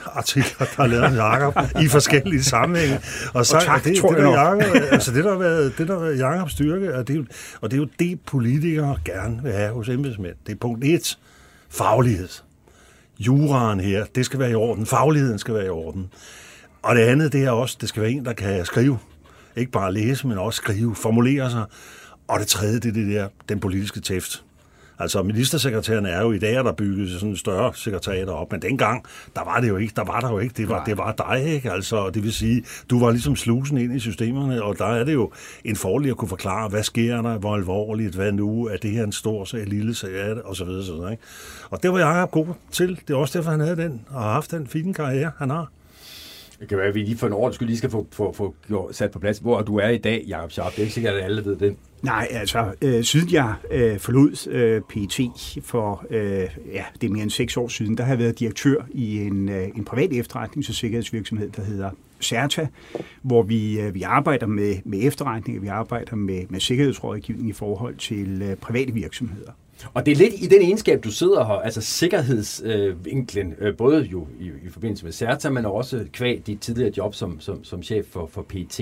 artikler, 0.06 0.66
der 0.76 0.82
er 0.82 0.86
lavet 0.86 1.16
Jacob 1.16 1.58
i 1.82 1.88
forskellige 1.88 2.42
sammenhænge. 2.42 3.00
Og, 3.34 3.46
så, 3.46 3.56
og 3.56 3.62
tak, 3.62 3.84
det, 3.84 3.96
tror 3.96 4.08
det, 4.08 4.18
der 4.18 4.30
Jacob, 4.30 4.82
altså 4.92 5.12
det, 5.12 5.24
der 5.24 5.30
har 5.30 5.38
været, 5.38 5.78
det, 5.78 5.88
der 5.88 5.94
har 5.94 6.00
været 6.00 6.18
Jacobs 6.18 6.52
styrke, 6.52 6.94
og 6.94 7.08
det, 7.08 7.16
er, 7.16 7.24
og 7.60 7.70
det 7.70 7.76
er 7.76 7.80
jo 7.80 7.88
det, 7.98 8.20
politikere 8.20 8.98
gerne 9.04 9.42
vil 9.42 9.52
have 9.52 9.74
hos 9.74 9.88
embedsmænd. 9.88 10.34
Det 10.46 10.52
er 10.52 10.56
punkt 10.56 10.84
et, 10.84 11.18
faglighed. 11.70 12.28
Juraen 13.18 13.80
her, 13.80 14.04
det 14.14 14.24
skal 14.24 14.38
være 14.38 14.50
i 14.50 14.54
orden. 14.54 14.86
Fagligheden 14.86 15.38
skal 15.38 15.54
være 15.54 15.66
i 15.66 15.68
orden. 15.68 16.10
Og 16.82 16.96
det 16.96 17.02
andet, 17.02 17.32
det 17.32 17.44
er 17.44 17.50
også, 17.50 17.76
det 17.80 17.88
skal 17.88 18.02
være 18.02 18.10
en, 18.10 18.24
der 18.24 18.32
kan 18.32 18.64
skrive. 18.64 18.98
Ikke 19.56 19.72
bare 19.72 19.92
læse, 19.92 20.26
men 20.26 20.38
også 20.38 20.56
skrive, 20.56 20.94
formulere 20.94 21.50
sig. 21.50 21.64
Og 22.28 22.40
det 22.40 22.46
tredje, 22.46 22.78
det 22.78 22.88
er 22.88 22.92
det 22.92 23.06
der, 23.14 23.28
den 23.48 23.60
politiske 23.60 24.00
tæft. 24.00 24.44
Altså 24.98 25.22
ministersekretæren 25.22 26.06
er 26.06 26.22
jo 26.22 26.32
i 26.32 26.38
dag, 26.38 26.54
der 26.54 26.72
bygget 26.72 27.10
sådan 27.10 27.28
en 27.28 27.36
større 27.36 27.72
sekretariat 27.74 28.28
op, 28.28 28.52
men 28.52 28.62
dengang, 28.62 29.04
der 29.36 29.44
var 29.44 29.60
det 29.60 29.68
jo 29.68 29.76
ikke, 29.76 29.92
der 29.96 30.04
var 30.04 30.20
der 30.20 30.30
jo 30.30 30.38
ikke, 30.38 30.54
det 30.56 30.68
var, 30.68 30.84
det 30.84 30.98
var 30.98 31.12
dig, 31.12 31.54
ikke? 31.54 31.72
Altså, 31.72 32.10
det 32.10 32.22
vil 32.22 32.32
sige, 32.32 32.64
du 32.90 33.00
var 33.00 33.10
ligesom 33.10 33.36
slusen 33.36 33.78
ind 33.78 33.96
i 33.96 34.00
systemerne, 34.00 34.62
og 34.62 34.78
der 34.78 34.86
er 34.86 35.04
det 35.04 35.12
jo 35.12 35.32
en 35.64 35.76
fordel 35.76 36.10
at 36.10 36.16
kunne 36.16 36.28
forklare, 36.28 36.68
hvad 36.68 36.82
sker 36.82 37.22
der, 37.22 37.38
hvor 37.38 37.54
alvorligt, 37.54 38.14
hvad 38.14 38.32
nu, 38.32 38.66
er 38.66 38.76
det 38.76 38.90
her 38.90 39.04
en 39.04 39.12
stor 39.12 39.44
sag, 39.44 39.62
en 39.62 39.68
lille 39.68 39.94
sag, 39.94 40.44
og 40.44 40.56
så 40.56 40.64
videre, 40.64 40.84
så 40.84 40.92
videre, 40.92 41.10
ikke? 41.10 41.22
Og 41.70 41.82
det 41.82 41.92
var 41.92 41.98
jeg 41.98 42.28
god 42.30 42.46
til, 42.72 43.00
det 43.08 43.14
er 43.14 43.18
også 43.18 43.38
derfor, 43.38 43.50
han 43.50 43.60
havde 43.60 43.76
den, 43.76 44.00
og 44.10 44.22
har 44.22 44.32
haft 44.32 44.50
den 44.50 44.66
fine 44.66 44.94
karriere, 44.94 45.30
han 45.38 45.50
har. 45.50 45.70
Det 46.60 46.68
kan 46.68 46.78
være, 46.78 46.86
at 46.86 46.94
vi 46.94 47.02
lige 47.02 47.16
for 47.16 47.26
en 47.26 47.32
år 47.32 47.50
skulle 47.50 47.68
lige 47.68 47.78
skal 47.78 47.90
få, 47.90 48.06
få, 48.12 48.32
få 48.32 48.92
sat 48.92 49.10
på 49.10 49.18
plads, 49.18 49.38
hvor 49.38 49.62
du 49.62 49.76
er 49.78 49.88
i 49.88 49.98
dag, 49.98 50.24
Jacob 50.28 50.50
Schaap. 50.50 50.70
Det 50.70 50.78
er 50.78 50.82
ikke 50.82 50.94
sikkert, 50.94 51.14
at 51.14 51.24
alle 51.24 51.44
ved 51.44 51.56
det. 51.56 51.76
Nej, 52.04 52.28
altså, 52.30 52.74
øh, 52.82 53.04
siden 53.04 53.32
jeg 53.32 53.54
øh, 53.70 53.98
forlod 53.98 54.48
øh, 54.50 54.80
PET 54.80 55.58
for, 55.62 56.06
øh, 56.10 56.48
ja, 56.72 56.84
det 57.00 57.06
er 57.06 57.12
mere 57.12 57.22
end 57.22 57.30
seks 57.30 57.56
år 57.56 57.68
siden, 57.68 57.96
der 57.96 58.04
har 58.04 58.12
jeg 58.12 58.18
været 58.18 58.38
direktør 58.38 58.76
i 58.90 59.18
en, 59.18 59.48
øh, 59.48 59.68
en 59.76 59.84
privat 59.84 60.10
efterretnings- 60.12 60.68
og 60.68 60.74
sikkerhedsvirksomhed, 60.74 61.50
der 61.50 61.62
hedder 61.62 61.90
CERTA, 62.20 62.66
hvor 63.22 63.42
vi, 63.42 63.80
øh, 63.80 63.94
vi 63.94 64.02
arbejder 64.02 64.46
med, 64.46 64.76
med 64.84 64.98
efterretning, 65.02 65.62
vi 65.62 65.66
arbejder 65.66 66.16
med, 66.16 66.42
med 66.48 66.60
sikkerhedsrådgivning 66.60 67.48
i 67.48 67.52
forhold 67.52 67.96
til 67.96 68.42
øh, 68.42 68.56
private 68.56 68.92
virksomheder. 68.92 69.50
Og 69.94 70.06
det 70.06 70.12
er 70.12 70.16
lidt 70.16 70.34
i 70.38 70.46
den 70.46 70.62
egenskab, 70.62 71.04
du 71.04 71.10
sidder 71.10 71.44
her, 71.44 71.54
altså 71.54 71.80
sikkerhedsvinklen, 71.80 73.54
øh, 73.58 73.76
både 73.76 74.02
jo 74.02 74.26
i, 74.40 74.44
i 74.44 74.68
forbindelse 74.70 75.04
med 75.04 75.12
CERTA, 75.12 75.50
men 75.50 75.66
også 75.66 76.04
kvæg 76.12 76.42
dit 76.46 76.60
tidligere 76.60 76.92
job 76.96 77.14
som, 77.14 77.40
som, 77.40 77.64
som 77.64 77.82
chef 77.82 78.06
for, 78.06 78.26
for 78.26 78.42
PET. 78.42 78.80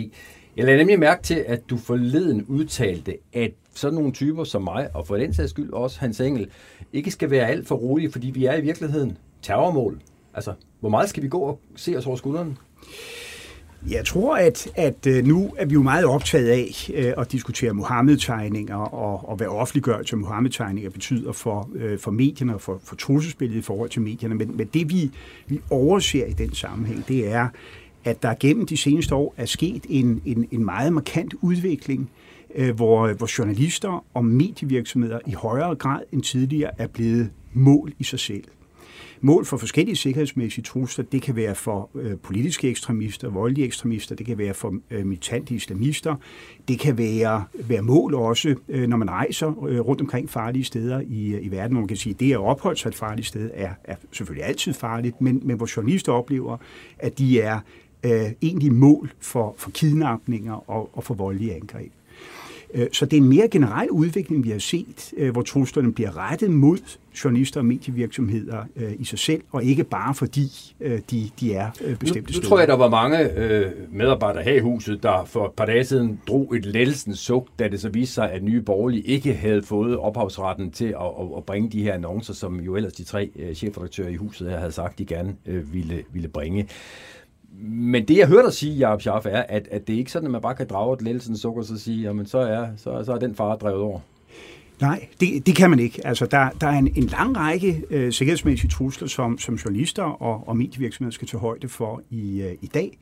Jeg 0.57 0.65
lader 0.65 0.79
nemlig 0.79 0.99
mærke 0.99 1.23
til, 1.23 1.45
at 1.47 1.71
du 1.71 1.77
forleden 1.77 2.45
udtalte, 2.49 3.17
at 3.33 3.53
sådan 3.75 3.95
nogle 3.95 4.13
typer 4.13 4.45
som 4.45 4.63
mig, 4.63 4.89
og 4.95 5.07
for 5.07 5.17
den 5.17 5.35
sags 5.35 5.51
skyld 5.51 5.73
også 5.73 6.01
Hans 6.01 6.21
Engel, 6.21 6.51
ikke 6.93 7.11
skal 7.11 7.31
være 7.31 7.49
alt 7.49 7.69
for 7.69 7.75
rolige, 7.75 8.13
fordi 8.13 8.31
vi 8.31 8.45
er 8.45 8.57
i 8.57 8.61
virkeligheden 8.61 9.19
terrormål. 9.43 10.01
Altså, 10.35 10.55
hvor 10.81 10.89
meget 10.89 11.09
skal 11.09 11.23
vi 11.23 11.29
gå 11.29 11.39
og 11.39 11.61
se 11.77 11.97
os 11.97 12.07
over 12.07 12.17
skulderen? 12.17 12.59
Jeg 13.91 14.05
tror, 14.05 14.37
at, 14.37 14.69
at 14.75 15.07
øh, 15.07 15.25
nu 15.25 15.55
er 15.59 15.67
vi 15.67 15.75
jo 15.75 15.83
meget 15.83 16.05
optaget 16.05 16.49
af 16.49 16.91
øh, 16.95 17.13
at 17.19 17.33
diskutere 17.33 17.73
Mohammed-tegninger 17.73 18.77
og, 18.77 19.29
og 19.29 19.37
hvad 19.37 19.47
offentliggørelse 19.47 20.17
af 20.17 20.19
Mohammed-tegninger 20.19 20.91
betyder 20.91 21.33
for, 21.33 21.71
øh, 21.75 21.99
for 21.99 22.11
medierne 22.11 22.55
og 22.55 22.61
for, 22.61 22.81
for 22.85 22.97
trusselsbilledet 22.97 23.59
i 23.59 23.63
forhold 23.63 23.91
til 23.91 24.03
medierne. 24.03 24.35
Men, 24.35 24.57
men 24.57 24.67
det, 24.75 24.91
vi, 24.91 25.11
vi 25.47 25.61
overser 25.71 26.27
i 26.27 26.33
den 26.33 26.55
sammenhæng, 26.55 27.09
det 27.09 27.33
er, 27.33 27.49
at 28.05 28.23
der 28.23 28.35
gennem 28.41 28.67
de 28.67 28.77
seneste 28.77 29.15
år 29.15 29.35
er 29.37 29.47
sket 29.47 29.87
en, 29.89 30.23
en, 30.25 30.49
en 30.51 30.65
meget 30.65 30.93
markant 30.93 31.35
udvikling, 31.41 32.11
øh, 32.55 32.75
hvor, 32.77 33.13
hvor 33.13 33.39
journalister 33.39 34.05
og 34.15 34.25
medievirksomheder 34.25 35.19
i 35.27 35.33
højere 35.33 35.75
grad 35.75 36.01
end 36.13 36.23
tidligere 36.23 36.71
er 36.79 36.87
blevet 36.87 37.31
mål 37.53 37.93
i 37.99 38.05
sig 38.05 38.19
selv. 38.19 38.45
Mål 39.25 39.45
for 39.45 39.57
forskellige 39.57 39.97
sikkerhedsmæssige 39.97 40.65
trusler, 40.65 41.05
det 41.05 41.23
kan 41.23 41.37
være 41.37 41.55
for 41.55 41.91
øh, 41.95 42.17
politiske 42.17 42.69
ekstremister, 42.69 43.29
voldelige 43.29 43.67
ekstremister, 43.67 44.15
det 44.15 44.27
kan 44.27 44.39
være 44.39 44.55
for 44.55 44.75
øh, 44.91 45.07
militante 45.07 45.55
islamister, 45.55 46.17
det 46.69 46.79
kan 46.79 46.99
være, 46.99 47.45
være 47.55 47.83
mål 47.83 48.15
også, 48.15 48.55
øh, 48.69 48.88
når 48.88 48.97
man 48.97 49.11
rejser 49.11 49.65
øh, 49.65 49.81
rundt 49.81 50.01
omkring 50.01 50.31
farlige 50.31 50.65
steder 50.65 51.01
i, 51.01 51.35
øh, 51.35 51.47
i 51.47 51.51
verden, 51.51 51.73
hvor 51.73 51.81
man 51.81 51.88
kan 51.88 51.97
sige, 51.97 52.15
at 52.15 52.21
det 52.21 52.33
at 52.33 52.38
opholde 52.38 52.81
sig 52.81 52.88
et 52.88 52.95
farligt 52.95 53.27
sted 53.27 53.51
er, 53.55 53.71
er 53.85 53.97
selvfølgelig 54.12 54.47
altid 54.49 54.73
farligt, 54.73 55.21
men, 55.21 55.41
men 55.45 55.57
hvor 55.57 55.69
journalister 55.77 56.12
oplever, 56.12 56.57
at 56.99 57.19
de 57.19 57.41
er 57.41 57.61
øh, 58.03 58.31
egentlig 58.43 58.73
mål 58.73 59.12
for, 59.21 59.55
for 59.59 59.71
kidnapninger 59.71 60.71
og, 60.71 60.91
og 60.93 61.05
for 61.05 61.15
voldelige 61.15 61.55
angreb. 61.55 61.93
Øh, 62.75 62.87
så 62.93 63.07
det 63.07 63.17
er 63.17 63.21
en 63.21 63.29
mere 63.29 63.49
generel 63.49 63.91
udvikling, 63.91 64.45
vi 64.45 64.51
har 64.51 64.59
set, 64.59 65.12
øh, 65.17 65.33
hvor 65.33 65.43
truslerne 65.43 65.93
bliver 65.93 66.31
rettet 66.31 66.51
mod 66.51 66.79
journalister 67.25 67.61
og 67.61 67.67
medievirksomheder 67.67 68.65
øh, 68.77 68.93
i 68.99 69.05
sig 69.05 69.19
selv, 69.19 69.43
og 69.51 69.65
ikke 69.65 69.85
bare 69.85 70.15
fordi 70.15 70.75
de, 71.11 71.31
de 71.41 71.55
er 71.55 71.71
bestemte 72.01 72.33
nu, 72.33 72.38
nu 72.38 72.49
tror 72.49 72.59
jeg, 72.59 72.69
der 72.69 72.77
var 72.77 72.88
mange 72.88 73.33
øh, 73.37 73.71
medarbejdere 73.93 74.43
her 74.43 74.55
i 74.55 74.59
huset, 74.61 75.03
der 75.03 75.25
for 75.25 75.47
et 75.47 75.53
par 75.53 75.67
dage 75.67 75.85
siden 75.85 76.21
drog 76.29 76.57
et 76.57 76.67
lettelsens 76.67 77.19
suk, 77.19 77.49
da 77.59 77.69
det 77.69 77.81
så 77.81 77.88
viste 77.88 78.15
sig, 78.15 78.33
at 78.33 78.43
nye 78.43 78.61
borgerlige 78.62 79.03
ikke 79.03 79.35
havde 79.35 79.62
fået 79.62 79.97
ophavsretten 79.97 80.71
til 80.71 80.85
at, 80.85 80.95
at, 81.21 81.27
at 81.37 81.45
bringe 81.45 81.71
de 81.71 81.83
her 81.83 81.95
annoncer, 81.95 82.35
som 82.35 82.61
jo 82.61 82.77
ellers 82.77 82.93
de 82.93 83.05
tre 83.05 83.31
chefredaktører 83.55 84.09
i 84.09 84.15
huset 84.15 84.51
her 84.51 84.59
havde 84.59 84.73
sagt, 84.73 84.99
de 84.99 85.05
gerne 85.05 85.37
øh, 85.47 85.73
ville, 85.73 86.03
ville 86.12 86.29
bringe. 86.29 86.69
Men 87.61 88.09
det, 88.09 88.19
jeg 88.19 88.29
hørte 88.29 88.45
dig 88.45 88.53
sige, 88.53 88.75
Jacob 88.75 89.01
Schaff, 89.01 89.27
er, 89.27 89.43
at, 89.49 89.69
at 89.71 89.87
det 89.87 89.95
er 89.95 89.99
ikke 89.99 90.12
sådan, 90.12 90.27
at 90.27 90.33
man 90.33 90.43
bare 90.43 90.55
kan 90.55 90.67
drage 90.67 90.95
et 90.95 91.03
lettelsens 91.03 91.41
sukker 91.41 91.61
og 91.61 91.67
så 91.67 91.79
sige, 91.79 92.03
jamen 92.03 92.27
så 92.27 92.38
er, 92.38 92.67
så, 92.77 93.03
så 93.05 93.12
er 93.12 93.19
den 93.19 93.35
far 93.35 93.57
drevet 93.57 93.81
over. 93.81 94.01
Nej, 94.83 95.07
det, 95.21 95.47
det 95.47 95.57
kan 95.57 95.71
man 95.71 95.79
ikke. 95.79 96.07
Altså, 96.07 96.27
der, 96.27 96.51
der 96.61 96.67
er 96.67 96.79
en, 96.79 96.93
en 96.97 97.05
lang 97.05 97.37
række 97.37 97.83
øh, 97.91 98.12
sikkerhedsmæssige 98.12 98.71
trusler, 98.71 99.09
som, 99.09 99.38
som 99.38 99.55
journalister 99.55 100.03
og, 100.03 100.49
og 100.49 100.57
medievirksomheder 100.57 101.12
skal 101.12 101.29
tage 101.29 101.41
højde 101.41 101.69
for 101.69 102.03
i, 102.11 102.43
øh, 102.43 102.53
i 102.62 102.67
dag. 102.67 102.99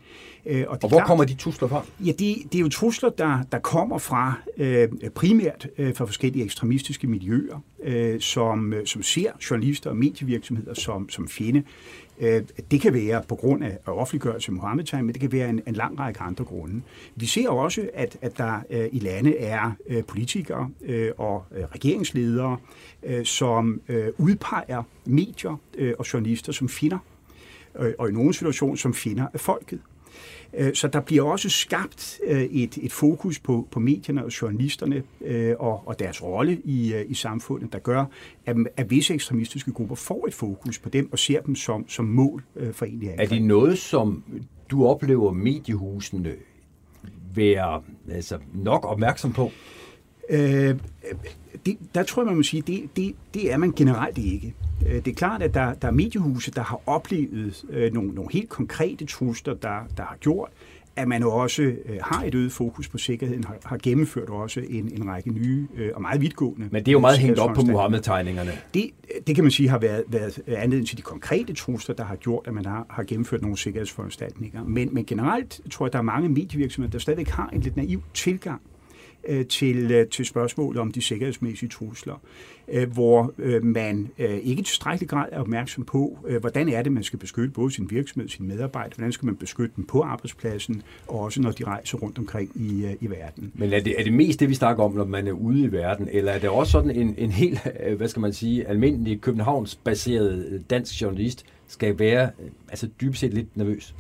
Øh, 0.47 0.65
og, 0.69 0.79
og 0.83 0.89
hvor 0.89 0.99
klart, 0.99 1.07
kommer 1.07 1.25
de 1.25 1.35
trusler 1.35 1.69
fra? 1.69 1.85
Ja, 2.01 2.13
det, 2.13 2.37
det 2.53 2.55
er 2.55 2.61
jo 2.61 2.69
trusler, 2.69 3.11
der, 3.11 3.39
der 3.53 3.59
kommer 3.59 3.99
fra 3.99 4.35
øh, 4.57 4.89
primært 5.15 5.69
øh, 5.79 5.95
fra 5.95 6.05
forskellige 6.05 6.45
ekstremistiske 6.45 7.07
miljøer, 7.07 7.63
øh, 7.85 8.21
som, 8.21 8.73
øh, 8.73 8.87
som 8.87 9.03
ser 9.03 9.31
journalister 9.51 9.91
og 9.91 9.97
medievirksomheder 9.97 10.75
som, 10.75 11.09
som 11.09 11.29
fjende. 11.29 11.63
Øh, 12.21 12.43
det 12.71 12.81
kan 12.81 12.95
være 12.95 13.23
på 13.29 13.35
grund 13.35 13.65
af 13.65 13.79
offentliggørelse 13.87 14.51
af 14.51 14.55
mohammed 14.55 15.03
men 15.03 15.09
det 15.09 15.21
kan 15.21 15.33
være 15.33 15.49
en, 15.49 15.61
en 15.67 15.75
lang 15.75 15.99
række 15.99 16.21
andre 16.21 16.45
grunde. 16.45 16.83
Vi 17.17 17.27
ser 17.27 17.49
også, 17.49 17.91
at, 17.95 18.17
at 18.23 18.39
der 18.39 18.61
øh, 18.71 18.89
i 18.93 18.99
lande 18.99 19.39
er 19.39 19.73
øh, 19.87 20.05
politikere 20.05 20.71
og 21.19 21.45
regeringsledere, 21.75 22.57
som 23.25 23.81
udpeger 24.19 24.83
medier 25.05 25.57
og 25.99 26.13
journalister 26.13 26.53
som 26.53 26.69
finder, 26.69 26.99
og 27.75 28.09
i 28.09 28.13
nogle 28.13 28.35
situationer 28.35 28.77
som 28.77 28.95
finder 28.95 29.27
af 29.35 29.41
folket. 29.41 29.81
Øh, 30.55 30.75
så 30.75 30.89
der 30.89 31.01
bliver 31.01 31.23
også 31.23 31.49
skabt 31.49 32.21
øh, 32.27 32.43
et, 32.43 32.79
et 32.83 32.93
fokus 32.93 33.39
på, 33.39 33.69
på 33.71 33.81
medierne 33.81 34.25
og 34.25 34.43
journalisterne 34.43 35.03
øh, 35.21 35.55
og, 35.59 35.89
og 35.89 35.99
deres 35.99 36.23
rolle 36.23 36.61
i, 36.65 36.95
i 37.07 37.15
samfundet, 37.15 37.73
der 37.73 37.79
gør, 37.79 38.05
at, 38.47 38.57
at 38.77 38.91
visse 38.91 39.15
ekstremistiske 39.15 39.73
grupper 39.73 39.95
får 39.95 40.27
et 40.27 40.35
fokus 40.35 40.79
på 40.79 40.89
dem 40.89 41.13
og 41.13 41.19
ser 41.19 41.41
dem 41.41 41.55
som, 41.55 41.89
som 41.89 42.05
mål 42.05 42.45
for 42.73 42.85
egentlig 42.85 43.11
angreb. 43.11 43.31
Er 43.31 43.35
det 43.35 43.43
noget, 43.43 43.79
som 43.79 44.25
du 44.71 44.87
oplever 44.87 45.33
mediehusene 45.33 46.35
være 47.35 47.83
altså, 48.11 48.39
nok 48.55 48.85
opmærksom 48.85 49.33
på? 49.33 49.51
Øh, 50.31 50.75
det, 51.67 51.79
der 51.95 52.03
tror 52.03 52.23
jeg, 52.23 52.27
man 52.27 52.37
må 52.37 52.43
sige, 52.43 52.63
det, 52.63 52.97
det, 52.97 53.15
det 53.35 53.53
er 53.53 53.57
man 53.57 53.73
generelt 53.73 54.19
ikke. 54.19 54.55
Øh, 54.87 54.95
det 54.95 55.09
er 55.09 55.14
klart, 55.14 55.43
at 55.43 55.55
der, 55.55 55.75
der 55.75 55.88
er 55.88 55.93
mediehuse, 55.93 56.51
der 56.51 56.62
har 56.62 56.81
oplevet 56.87 57.64
øh, 57.71 57.93
nogle, 57.93 58.14
nogle 58.14 58.33
helt 58.33 58.49
konkrete 58.49 59.05
trusler, 59.07 59.55
der, 59.55 59.79
der 59.97 60.03
har 60.03 60.16
gjort, 60.21 60.49
at 60.97 61.09
man 61.09 61.23
også 61.23 61.62
øh, 61.62 61.77
har 62.03 62.25
et 62.25 62.35
øget 62.35 62.53
fokus 62.53 62.88
på 62.88 62.99
sikkerheden, 62.99 63.45
har, 63.45 63.57
har 63.64 63.79
gennemført 63.83 64.29
også 64.29 64.61
en, 64.69 64.93
en 64.95 65.09
række 65.09 65.31
nye 65.31 65.66
øh, 65.77 65.90
og 65.95 66.03
meget 66.03 66.21
vidtgående... 66.21 66.69
Men 66.71 66.81
det 66.85 66.88
er 66.88 66.93
jo 66.93 66.99
meget 66.99 67.19
hængt 67.19 67.38
op 67.38 67.55
på 67.55 67.62
Mohammed-tegningerne. 67.62 68.51
Det, 68.75 68.90
det 69.27 69.35
kan 69.35 69.45
man 69.45 69.51
sige 69.51 69.69
har 69.69 69.79
været, 69.79 70.05
været 70.09 70.40
anledning 70.47 70.88
til 70.88 70.97
de 70.97 71.03
konkrete 71.03 71.53
trusler, 71.53 71.95
der 71.95 72.05
har 72.05 72.16
gjort, 72.16 72.47
at 72.47 72.55
man 72.55 72.66
har, 72.66 72.87
har 72.90 73.03
gennemført 73.03 73.43
nogle 73.43 73.57
sikkerhedsforanstaltninger. 73.57 74.64
Men, 74.64 74.88
men 74.93 75.05
generelt 75.05 75.61
tror 75.71 75.85
jeg, 75.85 75.88
at 75.88 75.93
der 75.93 75.99
er 75.99 76.03
mange 76.03 76.29
medievirksomheder, 76.29 76.90
der 76.90 76.99
stadig 76.99 77.27
har 77.27 77.49
en 77.53 77.61
lidt 77.61 77.77
naiv 77.77 78.03
tilgang 78.14 78.61
Øh, 79.29 79.47
til, 79.47 79.91
øh, 79.91 80.07
til 80.07 80.25
spørgsmålet 80.27 80.81
om 80.81 80.93
de 80.93 81.03
sikkerhedsmæssige 81.03 81.69
trusler, 81.69 82.23
øh, 82.69 82.93
hvor 82.93 83.35
man 83.63 84.11
ikke 84.19 84.61
i 84.61 84.65
tilstrækkelig 84.65 85.09
grad 85.09 85.27
er 85.33 85.41
opmærksom 85.41 85.85
på, 85.85 86.19
hvordan 86.41 86.69
er 86.69 86.83
det, 86.83 86.93
man 86.93 87.03
skal 87.03 87.19
beskytte 87.19 87.51
både 87.51 87.71
sin 87.71 87.91
virksomhed 87.91 88.25
og 88.25 88.31
sine 88.31 88.49
medarbejdere, 88.49 88.97
hvordan 88.97 89.13
skal 89.13 89.27
man 89.27 89.37
beskytte 89.37 89.73
dem 89.77 89.85
på 89.85 90.03
arbejdspladsen, 90.03 90.83
og 91.09 91.21
også 91.21 91.43
når 91.43 91.51
de 91.51 91.65
rejser 91.65 91.99
rundt 91.99 92.19
omkring 92.19 92.51
i, 92.55 92.97
i 93.01 93.11
verden. 93.11 93.53
Men 93.55 93.73
er 93.73 93.81
det, 93.81 93.95
er 94.01 94.05
det 94.05 94.13
mest 94.13 94.41
det, 94.41 94.49
vi 94.49 94.55
snakker 94.55 94.85
om, 94.85 94.93
når 94.93 95.05
man 95.05 95.27
er 95.27 95.33
ude 95.33 95.61
i 95.61 95.73
verden, 95.73 96.09
eller 96.13 96.33
er 96.33 96.39
det 96.39 96.49
også 96.49 96.73
sådan 96.73 96.91
en, 96.91 97.15
en 97.19 97.31
helt, 97.31 97.61
hvad 97.97 98.09
skal 98.09 98.21
man 98.21 98.33
sige, 98.33 98.67
almindelig 98.69 99.21
Københavns-baseret 99.21 100.63
dansk 100.71 101.03
journalist, 101.03 101.45
skal 101.69 101.99
være 101.99 102.31
altså 102.69 102.89
dybest 103.01 103.21
set 103.21 103.35
lidt 103.35 103.57
nervøs? 103.57 103.95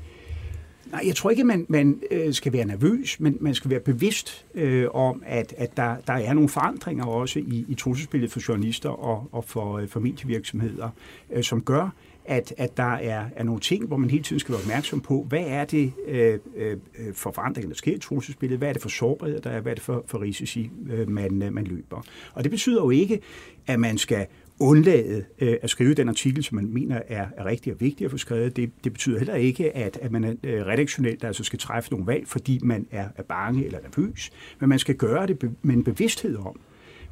Nej, 0.90 1.02
jeg 1.06 1.16
tror 1.16 1.30
ikke, 1.30 1.44
man, 1.44 1.66
man 1.68 2.02
øh, 2.10 2.34
skal 2.34 2.52
være 2.52 2.64
nervøs, 2.64 3.20
men 3.20 3.36
man 3.40 3.54
skal 3.54 3.70
være 3.70 3.80
bevidst 3.80 4.46
øh, 4.54 4.86
om, 4.92 5.22
at, 5.26 5.54
at 5.56 5.76
der, 5.76 5.96
der 6.06 6.12
er 6.12 6.32
nogle 6.32 6.48
forandringer 6.48 7.04
også 7.04 7.38
i, 7.38 7.64
i 7.68 7.74
trusselsbilledet 7.74 8.32
for 8.32 8.40
journalister 8.48 8.88
og, 8.88 9.28
og 9.32 9.44
for, 9.44 9.78
øh, 9.78 9.88
for 9.88 10.00
medievirksomheder, 10.00 10.88
øh, 11.32 11.42
som 11.42 11.62
gør, 11.62 11.90
at, 12.24 12.54
at 12.56 12.76
der 12.76 12.92
er, 12.94 13.24
er 13.36 13.44
nogle 13.44 13.60
ting, 13.60 13.86
hvor 13.86 13.96
man 13.96 14.10
hele 14.10 14.22
tiden 14.22 14.40
skal 14.40 14.52
være 14.52 14.62
opmærksom 14.62 15.00
på, 15.00 15.26
hvad 15.28 15.44
er 15.46 15.64
det 15.64 15.92
øh, 16.06 16.38
øh, 16.56 16.76
øh 16.98 17.14
for 17.14 17.32
forandringer, 17.32 17.68
der 17.68 17.76
sker 17.76 17.94
i 17.94 17.98
trusselsbilledet, 17.98 18.58
hvad 18.58 18.68
er 18.68 18.72
det 18.72 18.82
for 18.82 18.88
sårbarhed, 18.88 19.40
der 19.40 19.50
er, 19.50 19.60
hvad 19.60 19.72
er 19.72 19.74
det 19.74 19.84
for, 19.84 20.04
for 20.06 20.20
risici, 20.20 20.70
øh, 20.90 21.08
man, 21.08 21.42
øh, 21.42 21.52
man 21.52 21.64
løber. 21.64 22.02
Og 22.34 22.44
det 22.44 22.50
betyder 22.50 22.82
jo 22.82 22.90
ikke, 22.90 23.20
at 23.66 23.80
man 23.80 23.98
skal 23.98 24.26
undlade 24.60 25.24
øh, 25.38 25.56
at 25.62 25.70
skrive 25.70 25.94
den 25.94 26.08
artikel, 26.08 26.44
som 26.44 26.56
man 26.56 26.72
mener 26.72 27.00
er, 27.08 27.26
er 27.36 27.44
rigtig 27.44 27.72
og 27.72 27.80
vigtig 27.80 28.04
at 28.04 28.10
få 28.10 28.18
skrevet. 28.18 28.56
Det, 28.56 28.70
det 28.84 28.92
betyder 28.92 29.18
heller 29.18 29.34
ikke, 29.34 29.76
at, 29.76 29.98
at 30.02 30.12
man 30.12 30.24
er 30.24 30.34
øh, 30.42 30.66
redaktionelt 30.66 31.24
altså 31.24 31.44
skal 31.44 31.58
træffe 31.58 31.90
nogle 31.90 32.06
valg, 32.06 32.28
fordi 32.28 32.58
man 32.62 32.86
er, 32.90 33.08
er 33.16 33.22
bange 33.22 33.64
eller 33.64 33.78
nervøs. 33.82 34.30
Men 34.60 34.68
man 34.68 34.78
skal 34.78 34.94
gøre 34.94 35.26
det 35.26 35.38
be, 35.38 35.50
med 35.62 35.74
en 35.74 35.84
bevidsthed 35.84 36.36
om, 36.36 36.60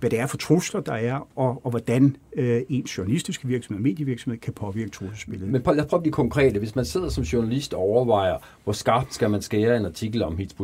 hvad 0.01 0.11
det 0.11 0.19
er 0.19 0.27
for 0.27 0.37
trusler, 0.37 0.81
der 0.81 0.93
er, 0.93 1.29
og, 1.37 1.61
og 1.65 1.71
hvordan 1.71 2.17
øh, 2.37 2.63
ens 2.69 2.99
journalistiske 2.99 3.49
virksomhed 3.49 3.79
og 3.79 3.83
medievirksomhed 3.83 4.41
kan 4.41 4.53
påvirke 4.53 4.91
trusselsbilledet. 4.91 5.53
Men 5.53 5.63
lad 5.67 5.81
os 5.81 5.87
prøve 5.87 5.99
at 5.99 6.03
blive 6.03 6.13
konkrete. 6.13 6.59
Hvis 6.59 6.77
man 6.77 6.85
sidder 6.85 7.09
som 7.09 7.25
journalist 7.25 7.75
og 7.75 7.81
overvejer, 7.81 8.37
hvor 8.65 8.73
skarpt 8.73 9.15
skal 9.15 9.31
man 9.31 9.43
skære 9.43 9.77
en 9.77 9.85
artikel 9.85 10.23
om 10.23 10.37
Hizb 10.37 10.61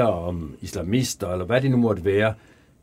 om 0.00 0.54
islamister, 0.60 1.28
eller 1.28 1.44
hvad 1.44 1.60
det 1.60 1.70
nu 1.70 1.76
måtte 1.76 2.04
være, 2.04 2.34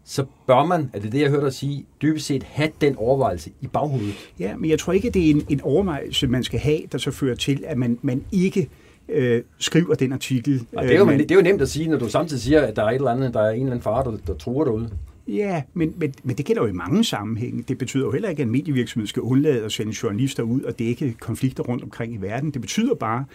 så 0.09 0.25
bør 0.47 0.63
man, 0.63 0.89
er 0.93 0.99
det 0.99 1.11
det, 1.11 1.21
jeg 1.21 1.29
hørte 1.29 1.45
dig 1.45 1.53
sige, 1.53 1.85
dybest 2.01 2.25
set 2.25 2.43
have 2.43 2.69
den 2.81 2.95
overvejelse 2.95 3.51
i 3.61 3.67
baghovedet? 3.67 4.13
Ja, 4.39 4.55
men 4.57 4.69
jeg 4.69 4.79
tror 4.79 4.93
ikke, 4.93 5.09
det 5.09 5.25
er 5.25 5.29
en, 5.29 5.45
en 5.49 5.61
overvejelse, 5.61 6.27
man 6.27 6.43
skal 6.43 6.59
have, 6.59 6.79
der 6.91 6.97
så 6.97 7.11
fører 7.11 7.35
til, 7.35 7.63
at 7.67 7.77
man, 7.77 7.99
man 8.01 8.23
ikke 8.31 8.69
øh, 9.09 9.43
skriver 9.59 9.95
den 9.95 10.13
artikel. 10.13 10.65
Og 10.75 10.83
det, 10.83 10.93
er 10.93 10.97
jo, 10.97 11.05
man, 11.05 11.19
det 11.19 11.31
er 11.31 11.35
jo 11.35 11.41
nemt 11.41 11.61
at 11.61 11.69
sige, 11.69 11.87
når 11.87 11.97
du 11.97 12.09
samtidig 12.09 12.41
siger, 12.43 12.61
at 12.61 12.75
der 12.75 12.83
er 12.83 12.89
et 12.89 12.95
eller 12.95 13.11
andet, 13.11 13.33
der 13.33 13.41
er 13.41 13.49
en 13.49 13.55
eller 13.55 13.71
anden 13.71 13.83
far, 13.83 14.03
der, 14.03 14.17
der 14.27 14.33
truer 14.33 14.65
derude. 14.65 14.89
Ja, 15.35 15.63
men, 15.73 15.93
men, 15.97 16.13
men 16.23 16.37
det 16.37 16.45
gælder 16.45 16.61
jo 16.61 16.67
i 16.67 16.71
mange 16.71 17.03
sammenhænge. 17.03 17.63
Det 17.67 17.77
betyder 17.77 18.05
jo 18.05 18.11
heller 18.11 18.29
ikke, 18.29 18.41
at 18.41 18.45
en 18.45 18.51
medievirksomhed 18.51 19.07
skal 19.07 19.21
undlade 19.21 19.65
at 19.65 19.71
sende 19.71 19.93
journalister 20.03 20.43
ud 20.43 20.61
og 20.61 20.79
dække 20.79 21.15
konflikter 21.19 21.63
rundt 21.63 21.83
omkring 21.83 22.13
i 22.13 22.17
verden. 22.17 22.51
Det 22.51 22.61
betyder 22.61 22.95
bare, 22.95 23.25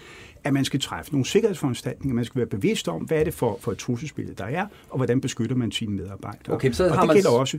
at 0.44 0.52
man 0.52 0.64
skal 0.64 0.80
træffe 0.80 1.12
nogle 1.12 1.26
sikkerhedsforanstaltninger. 1.26 2.14
Man 2.14 2.24
skal 2.24 2.38
være 2.38 2.46
bevidst 2.46 2.88
om, 2.88 3.02
hvad 3.02 3.20
er 3.20 3.24
det 3.24 3.34
for, 3.34 3.58
for 3.60 3.72
et 3.72 3.78
trusselsbillede, 3.78 4.34
der 4.38 4.44
er, 4.44 4.66
og 4.90 4.96
hvordan 4.96 5.20
beskytter 5.20 5.56
man 5.56 5.72
sine 5.72 5.92
medarbejdere. 5.92 6.54
Okay, 6.54 6.72
så 6.72 6.84
og 6.84 6.94
har 6.94 7.00
det 7.00 7.06
man... 7.06 7.16
gælder 7.16 7.30
også 7.30 7.58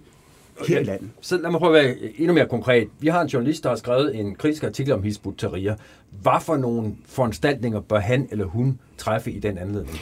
her 0.67 0.79
i 0.79 0.83
landet. 0.83 1.09
Så 1.21 1.37
lad 1.37 1.51
mig 1.51 1.59
prøve 1.59 1.79
at 1.79 1.85
være 1.85 1.95
endnu 2.17 2.33
mere 2.33 2.47
konkret. 2.47 2.87
Vi 2.99 3.07
har 3.07 3.21
en 3.21 3.27
journalist, 3.27 3.63
der 3.63 3.69
har 3.69 3.75
skrevet 3.75 4.15
en 4.15 4.35
kritisk 4.35 4.63
artikel 4.63 4.93
om 4.93 5.03
Hizb 5.03 5.27
ut-Tahrir. 5.27 5.75
Hvad 6.21 6.41
for 6.41 6.57
nogle 6.57 6.95
foranstaltninger 7.05 7.79
bør 7.79 7.99
han 7.99 8.27
eller 8.31 8.45
hun 8.45 8.79
træffe 8.97 9.31
i 9.31 9.39
den 9.39 9.57
anledning? 9.57 9.99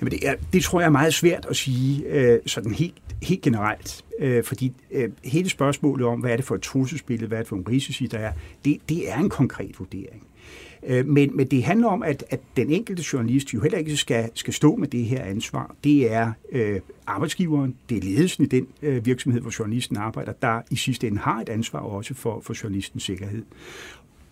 Jamen 0.00 0.12
det, 0.12 0.28
er, 0.28 0.34
det 0.52 0.62
tror 0.62 0.80
jeg 0.80 0.86
er 0.86 0.90
meget 0.90 1.14
svært 1.14 1.46
at 1.50 1.56
sige 1.56 2.04
øh, 2.06 2.40
sådan 2.46 2.74
helt, 2.74 2.94
helt 3.22 3.42
generelt, 3.42 4.04
øh, 4.18 4.44
fordi 4.44 4.72
øh, 4.90 5.10
hele 5.24 5.48
spørgsmålet 5.48 6.06
om, 6.06 6.20
hvad 6.20 6.32
er 6.32 6.36
det 6.36 6.44
for 6.44 6.54
et 6.54 6.62
trusselsbillede, 6.62 7.28
hvad 7.28 7.38
er 7.38 7.42
det 7.42 7.48
for 7.48 7.56
en 7.56 7.68
risici, 7.68 8.06
der 8.06 8.18
er, 8.18 8.32
det, 8.64 8.78
det 8.88 9.10
er 9.10 9.18
en 9.18 9.28
konkret 9.28 9.78
vurdering. 9.78 10.26
Øh, 10.86 11.06
men, 11.06 11.36
men 11.36 11.46
det 11.46 11.64
handler 11.64 11.88
om, 11.88 12.02
at, 12.02 12.24
at 12.30 12.40
den 12.56 12.70
enkelte 12.70 13.04
journalist 13.12 13.54
jo 13.54 13.60
heller 13.60 13.78
ikke 13.78 13.96
skal, 13.96 14.30
skal 14.34 14.54
stå 14.54 14.76
med 14.76 14.88
det 14.88 15.04
her 15.04 15.22
ansvar. 15.22 15.74
Det 15.84 16.12
er 16.12 16.32
øh, 16.52 16.80
arbejdsgiveren, 17.06 17.74
det 17.88 17.98
er 17.98 18.02
ledelsen 18.02 18.44
i 18.44 18.46
den 18.46 18.66
øh, 18.82 19.06
virksomhed, 19.06 19.40
hvor 19.40 19.54
journalisten 19.58 19.96
arbejder, 19.96 20.32
der 20.32 20.60
i 20.70 20.76
sidste 20.76 21.06
ende 21.06 21.18
har 21.18 21.40
et 21.40 21.48
ansvar 21.48 21.80
også 21.80 22.14
for, 22.14 22.40
for 22.40 22.62
journalistens 22.62 23.02
sikkerhed, 23.02 23.42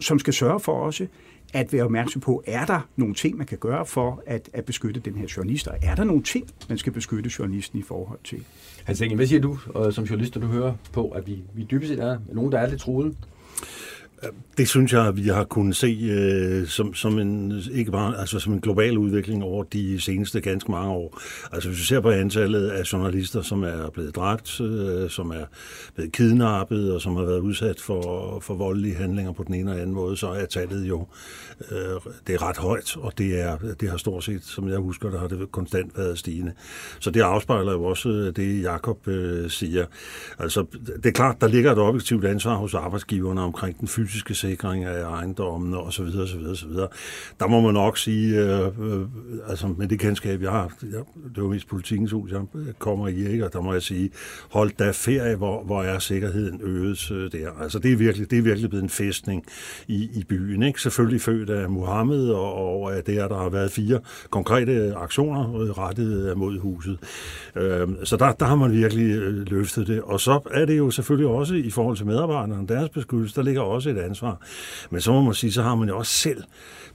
som 0.00 0.18
skal 0.18 0.32
sørge 0.32 0.60
for 0.60 0.72
også, 0.72 1.06
at 1.52 1.72
være 1.72 1.84
opmærksom 1.84 2.20
på, 2.20 2.42
er 2.46 2.66
der 2.66 2.88
nogle 2.96 3.14
ting, 3.14 3.36
man 3.36 3.46
kan 3.46 3.58
gøre 3.58 3.86
for 3.86 4.22
at, 4.26 4.50
at 4.52 4.64
beskytte 4.64 5.00
den 5.00 5.14
her 5.14 5.26
journalist, 5.36 5.68
og 5.68 5.76
er 5.82 5.94
der 5.94 6.04
nogle 6.04 6.22
ting, 6.22 6.50
man 6.68 6.78
skal 6.78 6.92
beskytte 6.92 7.30
journalisten 7.38 7.78
i 7.78 7.82
forhold 7.82 8.18
til? 8.24 8.44
Hans 8.84 9.00
Engel, 9.00 9.16
hvad 9.16 9.26
siger 9.26 9.40
du 9.40 9.58
øh, 9.76 9.92
som 9.92 10.04
journalist, 10.04 10.34
du 10.34 10.40
hører 10.40 10.74
på, 10.92 11.08
at 11.08 11.26
vi, 11.26 11.38
vi 11.54 11.66
dybest 11.70 11.88
set 11.88 11.98
er 11.98 12.18
nogen, 12.32 12.52
der 12.52 12.58
er 12.58 12.68
lidt 12.68 12.80
truet? 12.80 13.16
Det 14.58 14.68
synes 14.68 14.92
jeg, 14.92 15.06
at 15.06 15.16
vi 15.16 15.28
har 15.28 15.44
kunnet 15.44 15.76
se 15.76 15.98
øh, 16.10 16.66
som, 16.66 16.94
som, 16.94 17.18
en, 17.18 17.62
ikke 17.72 17.90
bare, 17.90 18.18
altså 18.18 18.38
som 18.38 18.52
en 18.52 18.60
global 18.60 18.98
udvikling 18.98 19.44
over 19.44 19.64
de 19.64 20.00
seneste 20.00 20.40
ganske 20.40 20.70
mange 20.70 20.90
år. 20.90 21.20
Altså 21.52 21.68
hvis 21.68 21.78
vi 21.78 21.84
ser 21.84 22.00
på 22.00 22.10
antallet 22.10 22.68
af 22.68 22.92
journalister, 22.92 23.42
som 23.42 23.62
er 23.62 23.90
blevet 23.90 24.16
dræbt, 24.16 24.60
øh, 24.60 25.10
som 25.10 25.30
er 25.30 25.44
blevet 25.94 26.12
kidnappet 26.12 26.92
og 26.92 27.00
som 27.00 27.16
har 27.16 27.24
været 27.24 27.38
udsat 27.38 27.80
for, 27.80 28.40
for 28.40 28.54
voldelige 28.54 28.94
handlinger 28.94 29.32
på 29.32 29.44
den 29.44 29.54
ene 29.54 29.70
eller 29.70 29.82
anden 29.82 29.94
måde, 29.94 30.16
så 30.16 30.28
er 30.28 30.46
tallet 30.46 30.88
jo 30.88 31.06
øh, 31.70 32.12
det 32.26 32.34
er 32.34 32.42
ret 32.42 32.56
højt, 32.56 32.96
og 32.96 33.12
det, 33.18 33.40
er, 33.40 33.56
det 33.80 33.90
har 33.90 33.96
stort 33.96 34.24
set, 34.24 34.44
som 34.44 34.68
jeg 34.68 34.78
husker, 34.78 35.10
der 35.10 35.18
har 35.18 35.28
det 35.28 35.52
konstant 35.52 35.98
været 35.98 36.18
stigende. 36.18 36.52
Så 37.00 37.10
det 37.10 37.20
afspejler 37.20 37.72
jo 37.72 37.84
også 37.84 38.08
øh, 38.08 38.36
det, 38.36 38.62
Jakob 38.62 39.08
øh, 39.08 39.50
siger. 39.50 39.86
Altså 40.38 40.64
det 40.96 41.06
er 41.06 41.12
klart, 41.12 41.40
der 41.40 41.48
ligger 41.48 41.72
et 41.72 41.78
objektivt 41.78 42.24
ansvar 42.24 42.54
hos 42.54 42.74
arbejdsgiverne 42.74 43.40
omkring 43.40 43.80
den 43.80 43.88
fysiske 43.88 44.11
fysiske 44.12 44.34
sikring 44.34 44.84
af 44.84 45.02
ejendommene 45.02 45.78
og 45.78 45.92
så 45.92 46.02
videre, 46.02 46.28
så 46.28 46.38
videre, 46.38 46.56
så 46.56 46.66
videre. 46.66 46.88
Der 47.40 47.46
må 47.46 47.60
man 47.60 47.74
nok 47.74 47.98
sige, 47.98 48.38
øh, 48.38 48.66
øh, 48.66 49.00
altså 49.48 49.66
med 49.66 49.88
det 49.88 49.98
kendskab, 49.98 50.42
jeg 50.42 50.50
har, 50.50 50.72
jeg, 50.82 51.00
det 51.34 51.42
var 51.42 51.48
mest 51.48 51.68
politikens 51.68 52.12
hus, 52.12 52.30
jeg 52.30 52.40
kommer 52.78 53.08
i, 53.08 53.32
ikke? 53.32 53.46
og 53.46 53.52
der 53.52 53.60
må 53.60 53.72
jeg 53.72 53.82
sige, 53.82 54.10
hold 54.50 54.70
da 54.78 54.90
ferie, 54.90 55.36
hvor, 55.36 55.64
hvor 55.64 55.82
er 55.82 55.98
sikkerheden 55.98 56.60
øget 56.62 57.10
øh, 57.10 57.32
der. 57.32 57.50
Altså 57.62 57.78
det 57.78 57.92
er 57.92 57.96
virkelig, 57.96 58.30
det 58.30 58.38
er 58.38 58.42
virkelig 58.42 58.70
blevet 58.70 58.82
en 58.82 58.90
festning 58.90 59.44
i, 59.88 60.08
i 60.14 60.24
byen. 60.28 60.62
Ikke? 60.62 60.80
Selvfølgelig 60.80 61.20
født 61.20 61.50
af 61.50 61.70
Mohammed, 61.70 62.28
og, 62.28 62.54
og 62.54 62.96
af 62.96 63.04
det, 63.04 63.18
at 63.18 63.30
der 63.30 63.38
har 63.38 63.48
været 63.48 63.72
fire 63.72 64.00
konkrete 64.30 64.94
aktioner 64.94 65.78
rettet 65.78 66.38
mod 66.38 66.58
huset. 66.58 66.98
Øh, 67.56 67.88
så 68.04 68.16
der, 68.16 68.32
der 68.32 68.46
har 68.46 68.54
man 68.54 68.72
virkelig 68.72 69.16
øh, 69.16 69.50
løftet 69.50 69.86
det. 69.86 70.02
Og 70.02 70.20
så 70.20 70.40
er 70.50 70.64
det 70.64 70.78
jo 70.78 70.90
selvfølgelig 70.90 71.30
også 71.30 71.54
i 71.54 71.70
forhold 71.70 71.96
til 71.96 72.06
medarbejderne, 72.06 72.68
deres 72.68 72.88
beskyttelse, 72.88 73.36
der 73.36 73.42
ligger 73.42 73.60
også 73.60 73.90
et 73.90 73.98
ansvar. 74.04 74.40
Men 74.90 75.00
så 75.00 75.12
må 75.12 75.22
man 75.22 75.34
sige, 75.34 75.52
så 75.52 75.62
har 75.62 75.74
man 75.74 75.88
jo 75.88 75.98
også 75.98 76.12
selv 76.12 76.42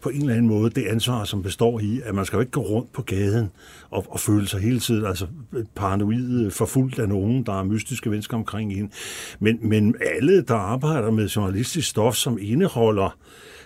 på 0.01 0.09
en 0.09 0.21
eller 0.21 0.33
anden 0.33 0.47
måde 0.47 0.69
det 0.69 0.87
ansvar, 0.87 1.23
som 1.23 1.43
består 1.43 1.79
i, 1.79 2.01
at 2.03 2.15
man 2.15 2.25
skal 2.25 2.37
jo 2.37 2.41
ikke 2.41 2.51
gå 2.51 2.61
rundt 2.61 2.91
på 2.93 3.01
gaden 3.01 3.51
og, 3.89 4.05
og 4.09 4.19
føle 4.19 4.47
sig 4.47 4.61
hele 4.61 4.79
tiden 4.79 5.05
altså 5.05 5.27
paranoid, 5.75 6.45
øh, 6.45 6.51
forfulgt 6.51 6.99
af 6.99 7.09
nogen, 7.09 7.43
der 7.45 7.59
er 7.59 7.63
mystiske 7.63 8.09
mennesker 8.09 8.37
omkring 8.37 8.73
en. 8.73 8.91
Men, 9.39 9.59
men 9.61 9.95
alle, 10.15 10.41
der 10.41 10.55
arbejder 10.55 11.11
med 11.11 11.27
journalistisk 11.27 11.89
stof, 11.89 12.15
som 12.15 12.37
indeholder 12.41 13.17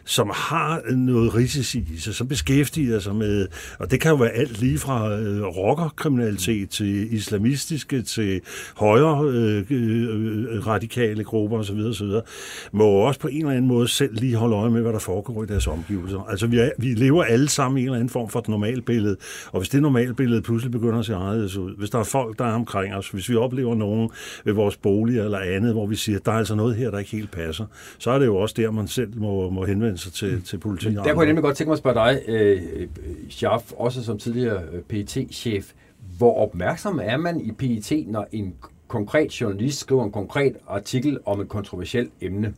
som 0.05 0.31
har 0.33 0.81
noget 0.91 1.35
risici 1.35 1.83
i 1.93 1.97
sig, 1.97 2.15
som 2.15 2.27
beskæftiger 2.27 2.99
sig 2.99 3.15
med, 3.15 3.47
og 3.79 3.91
det 3.91 4.01
kan 4.01 4.11
jo 4.11 4.17
være 4.17 4.29
alt 4.29 4.61
lige 4.61 4.77
fra 4.77 5.19
øh, 5.19 5.43
rockerkriminalitet 5.43 6.69
til 6.69 7.13
islamistiske, 7.13 8.01
til 8.01 8.41
højre 8.75 9.25
øh, 9.25 9.65
øh, 9.69 10.67
radikale 10.67 11.23
grupper 11.23 11.57
osv., 11.57 11.79
osv., 11.79 12.07
må 12.71 12.85
også 12.85 13.19
på 13.19 13.27
en 13.27 13.37
eller 13.37 13.51
anden 13.51 13.67
måde 13.67 13.87
selv 13.87 14.15
lige 14.15 14.35
holde 14.35 14.55
øje 14.55 14.69
med, 14.69 14.81
hvad 14.81 14.93
der 14.93 14.99
foregår 14.99 15.43
i 15.43 15.45
deres 15.45 15.67
omgivelser. 15.67 16.29
Altså 16.29 16.47
vi, 16.47 16.59
er, 16.59 16.69
vi 16.77 16.87
lever 16.87 17.23
alle 17.23 17.49
sammen 17.49 17.77
i 17.77 17.81
en 17.81 17.87
eller 17.87 17.95
anden 17.95 18.09
form 18.09 18.29
for 18.29 18.39
et 18.39 18.47
normalbillede, 18.47 19.17
og 19.51 19.59
hvis 19.59 19.69
det 19.69 19.81
normalbillede 19.81 20.41
pludselig 20.41 20.71
begynder 20.71 20.99
at 20.99 21.05
se 21.05 21.15
anderledes 21.15 21.57
ud, 21.57 21.75
hvis 21.77 21.89
der 21.89 21.99
er 21.99 22.03
folk, 22.03 22.39
der 22.39 22.45
er 22.45 22.53
omkring 22.53 22.95
os, 22.95 23.09
hvis 23.09 23.29
vi 23.29 23.35
oplever 23.35 23.75
nogen 23.75 24.09
ved 24.45 24.53
vores 24.53 24.77
bolig 24.77 25.19
eller 25.19 25.39
andet, 25.39 25.73
hvor 25.73 25.87
vi 25.87 25.95
siger, 25.95 26.17
at 26.17 26.25
der 26.25 26.31
er 26.31 26.37
altså 26.37 26.55
noget 26.55 26.75
her, 26.75 26.91
der 26.91 26.99
ikke 26.99 27.11
helt 27.11 27.31
passer, 27.31 27.65
så 27.97 28.11
er 28.11 28.19
det 28.19 28.25
jo 28.25 28.35
også 28.35 28.55
der, 28.57 28.71
man 28.71 28.87
selv 28.87 29.17
må, 29.17 29.49
må 29.49 29.65
henvende 29.65 29.90
henvende 29.91 30.01
sig 30.01 30.13
til, 30.13 30.43
til 30.43 30.57
politiet. 30.57 30.95
Der 30.95 31.13
kunne 31.13 31.21
jeg 31.21 31.27
nemlig 31.27 31.43
godt 31.43 31.57
tænke 31.57 31.69
mig 31.69 31.73
at 31.73 31.79
spørge 31.79 31.95
dig, 31.95 32.21
øh, 32.27 32.87
Schaff, 33.29 33.71
også 33.71 34.03
som 34.03 34.17
tidligere 34.17 34.63
øh, 34.73 34.81
pet 34.81 35.27
chef 35.31 35.73
hvor 36.17 36.37
opmærksom 36.37 36.99
er 37.03 37.17
man 37.17 37.41
i 37.41 37.51
PET, 37.51 38.07
når 38.07 38.27
en 38.31 38.53
konkret 38.87 39.41
journalist 39.41 39.79
skriver 39.79 40.05
en 40.05 40.11
konkret 40.11 40.55
artikel 40.67 41.19
om 41.25 41.41
et 41.41 41.49
kontroversielt 41.49 42.11
emne? 42.21 42.53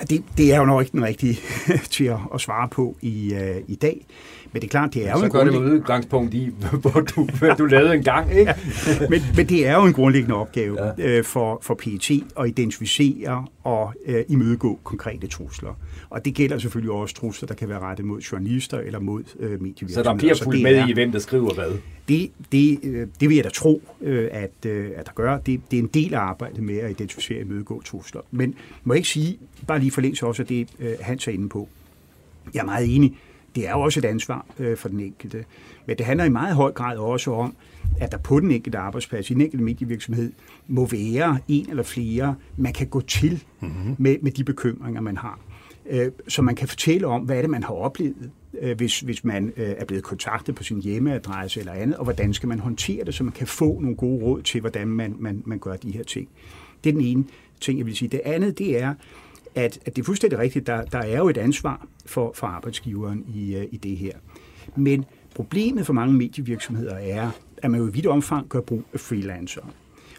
Det, 0.00 0.24
det 0.36 0.54
er 0.54 0.58
jo 0.58 0.64
nok 0.64 0.82
ikke 0.82 0.92
den 0.92 1.04
rigtige 1.04 1.38
til 1.94 2.04
at, 2.34 2.40
svare 2.40 2.68
på 2.68 2.96
i, 3.00 3.34
uh, 3.34 3.70
i 3.70 3.74
dag. 3.74 4.06
Men 4.52 4.62
det 4.62 4.68
er 4.68 4.70
klart, 4.70 4.94
det 4.94 5.08
er 5.08 5.12
jo 5.12 5.18
Så 5.18 5.24
en 5.24 5.30
gør 5.30 5.44
det 5.44 5.52
med 5.52 5.60
udgangspunkt 5.60 6.34
i, 6.34 6.50
hvor 6.82 7.00
du, 7.00 7.28
hvad 7.38 7.56
du 7.56 7.64
lavede 7.64 7.94
en 7.94 8.02
gang, 8.02 8.32
ikke? 8.32 8.54
men, 9.10 9.22
men 9.36 9.46
det 9.48 9.66
er 9.66 9.74
jo 9.76 9.84
en 9.84 9.92
grundlæggende 9.92 10.34
opgave 10.36 10.84
ja. 10.84 10.92
øh, 10.98 11.24
for, 11.24 11.58
for 11.62 11.74
PET 11.74 12.10
at 12.40 12.48
identificere 12.48 13.46
og 13.62 13.92
øh, 14.06 14.24
imødegå 14.28 14.78
konkrete 14.84 15.26
trusler. 15.26 15.78
Og 16.10 16.24
det 16.24 16.34
gælder 16.34 16.58
selvfølgelig 16.58 16.92
også 16.92 17.14
trusler, 17.14 17.46
der 17.46 17.54
kan 17.54 17.68
være 17.68 17.78
rettet 17.78 18.06
mod 18.06 18.20
journalister 18.20 18.78
eller 18.78 18.98
mod 19.00 19.22
øh, 19.40 19.50
medievirksomheder. 19.50 20.02
Så 20.04 20.10
der 20.10 20.16
bliver 20.16 20.34
fuldt 20.44 20.62
med 20.62 20.74
er- 20.76 20.86
i, 20.88 20.92
hvem 20.92 21.12
der 21.12 21.18
skriver 21.18 21.54
hvad. 21.54 21.72
Det, 22.08 22.30
det, 22.52 22.78
øh, 22.82 23.06
det 23.20 23.28
vil 23.28 23.34
jeg 23.34 23.44
da 23.44 23.50
tro, 23.50 23.82
øh, 24.00 24.28
at, 24.32 24.66
øh, 24.66 24.90
at 24.96 25.06
der 25.06 25.12
gør. 25.14 25.38
Det, 25.38 25.60
det 25.70 25.78
er 25.78 25.82
en 25.82 25.90
del 25.94 26.14
af 26.14 26.20
arbejdet 26.20 26.62
med 26.62 26.78
at 26.78 26.90
identificere 26.90 27.38
og 27.38 27.42
imødegå 27.42 27.82
trusler. 27.82 28.20
Men 28.30 28.54
må 28.84 28.92
jeg 28.94 28.98
ikke 28.98 29.08
sige, 29.08 29.38
bare 29.66 29.78
lige 29.78 29.90
forlænge 29.90 30.26
også 30.26 30.42
af 30.42 30.46
det, 30.46 30.68
øh, 30.78 30.92
Hans 31.00 31.28
er 31.28 31.32
inde 31.32 31.48
på. 31.48 31.68
Jeg 32.54 32.60
er 32.60 32.64
meget 32.64 32.96
enig. 32.96 33.18
Det 33.54 33.68
er 33.68 33.70
jo 33.70 33.80
også 33.80 34.00
et 34.00 34.04
ansvar 34.04 34.46
øh, 34.58 34.76
for 34.76 34.88
den 34.88 35.00
enkelte. 35.00 35.44
Men 35.86 35.98
det 35.98 36.06
handler 36.06 36.24
i 36.24 36.28
meget 36.28 36.56
høj 36.56 36.72
grad 36.72 36.96
også 36.96 37.34
om, 37.34 37.56
at 38.00 38.12
der 38.12 38.18
på 38.18 38.40
den 38.40 38.50
enkelte 38.50 38.78
arbejdsplads, 38.78 39.30
i 39.30 39.34
den 39.34 39.42
enkelte 39.42 39.64
medievirksomhed, 39.64 40.32
må 40.68 40.86
være 40.86 41.38
en 41.48 41.70
eller 41.70 41.82
flere, 41.82 42.34
man 42.56 42.72
kan 42.72 42.86
gå 42.86 43.00
til 43.00 43.44
mm-hmm. 43.60 43.96
med, 43.98 44.16
med 44.22 44.32
de 44.32 44.44
bekymringer, 44.44 45.00
man 45.00 45.16
har. 45.16 45.40
Øh, 45.90 46.10
så 46.28 46.42
man 46.42 46.54
kan 46.54 46.68
fortælle 46.68 47.06
om, 47.06 47.22
hvad 47.22 47.36
er 47.36 47.40
det, 47.40 47.50
man 47.50 47.62
har 47.62 47.74
oplevet, 47.74 48.30
øh, 48.60 48.76
hvis, 48.76 49.00
hvis 49.00 49.24
man 49.24 49.52
øh, 49.56 49.74
er 49.78 49.84
blevet 49.84 50.04
kontaktet 50.04 50.54
på 50.54 50.62
sin 50.62 50.82
hjemmeadresse 50.82 51.60
eller 51.60 51.72
andet, 51.72 51.96
og 51.96 52.04
hvordan 52.04 52.34
skal 52.34 52.48
man 52.48 52.58
håndtere 52.58 53.04
det, 53.04 53.14
så 53.14 53.24
man 53.24 53.32
kan 53.32 53.46
få 53.46 53.80
nogle 53.80 53.96
gode 53.96 54.24
råd 54.24 54.42
til, 54.42 54.60
hvordan 54.60 54.88
man, 54.88 55.16
man, 55.18 55.42
man 55.46 55.58
gør 55.58 55.76
de 55.76 55.90
her 55.90 56.04
ting. 56.04 56.28
Det 56.84 56.90
er 56.90 56.94
den 56.94 57.06
ene 57.06 57.24
ting, 57.60 57.78
jeg 57.78 57.86
vil 57.86 57.96
sige. 57.96 58.08
Det 58.08 58.20
andet, 58.24 58.58
det 58.58 58.82
er, 58.82 58.94
at, 59.54 59.78
at 59.86 59.96
det 59.96 60.02
er 60.02 60.06
fuldstændig 60.06 60.38
rigtigt, 60.38 60.66
der, 60.66 60.84
der 60.84 60.98
er 60.98 61.18
jo 61.18 61.28
et 61.28 61.38
ansvar 61.38 61.86
for, 62.06 62.32
for 62.34 62.46
arbejdsgiveren 62.46 63.24
i, 63.34 63.56
øh, 63.56 63.66
i 63.70 63.76
det 63.76 63.96
her. 63.96 64.12
Men 64.76 65.04
problemet 65.34 65.86
for 65.86 65.92
mange 65.92 66.14
medievirksomheder 66.14 66.94
er, 66.94 67.30
at 67.56 67.70
man 67.70 67.80
jo 67.80 67.88
i 67.88 67.92
vidt 67.92 68.06
omfang 68.06 68.48
gør 68.48 68.60
brug 68.60 68.84
af 68.92 69.00
freelancere. 69.00 69.64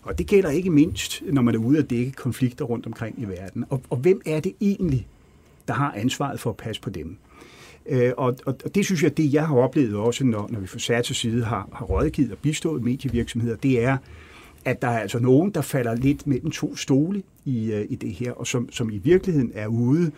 Og 0.04 0.18
det 0.18 0.28
gælder 0.28 0.50
ikke 0.50 0.70
mindst, 0.70 1.24
når 1.32 1.42
man 1.42 1.56
er 1.56 1.60
ude 1.60 1.80
at 1.80 1.90
dække 1.90 2.12
konflikter 2.12 2.66
rundt 2.66 2.86
omkring 2.86 3.22
i 3.22 3.26
verden. 3.26 3.66
Og, 3.70 3.82
og 3.90 3.98
hvem 3.98 4.22
er 4.26 4.40
det 4.40 4.54
egentlig, 4.62 5.08
der 5.68 5.74
har 5.74 5.94
ansvaret 5.96 6.40
for 6.40 6.50
at 6.50 6.58
passe 6.58 6.82
på 6.82 6.90
dem? 6.90 7.18
Øh, 7.86 8.12
og, 8.18 8.38
og, 8.46 8.56
og 8.66 8.76
det 8.76 8.86
synes 8.86 9.04
jeg, 9.04 9.18
det 9.18 9.34
jeg 9.34 9.48
har 9.48 9.56
oplevet 9.56 9.96
også, 9.96 10.26
når, 10.26 10.50
når 10.52 10.60
vi 10.60 10.68
fra 10.68 10.80
SATs 10.80 11.18
side 11.18 11.44
har, 11.44 11.70
har 11.74 11.86
rådgivet 11.86 12.32
og 12.32 12.38
bistået 12.38 12.84
medievirksomheder, 12.84 13.56
det 13.56 13.84
er, 13.84 13.98
at 14.66 14.82
der 14.82 14.88
er 14.88 15.00
altså 15.00 15.20
nogen, 15.20 15.52
der 15.52 15.62
falder 15.62 15.96
lidt 15.96 16.28
mellem 16.28 16.52
to 16.52 16.76
stole 16.76 17.24
i, 17.46 17.72
øh, 17.72 17.86
i 17.90 17.96
det 17.96 18.12
her, 18.14 18.32
og 18.32 18.48
som, 18.48 18.72
som 18.72 18.90
i 18.90 18.98
virkeligheden 18.98 19.52
er 19.56 19.68
ude 19.68 20.12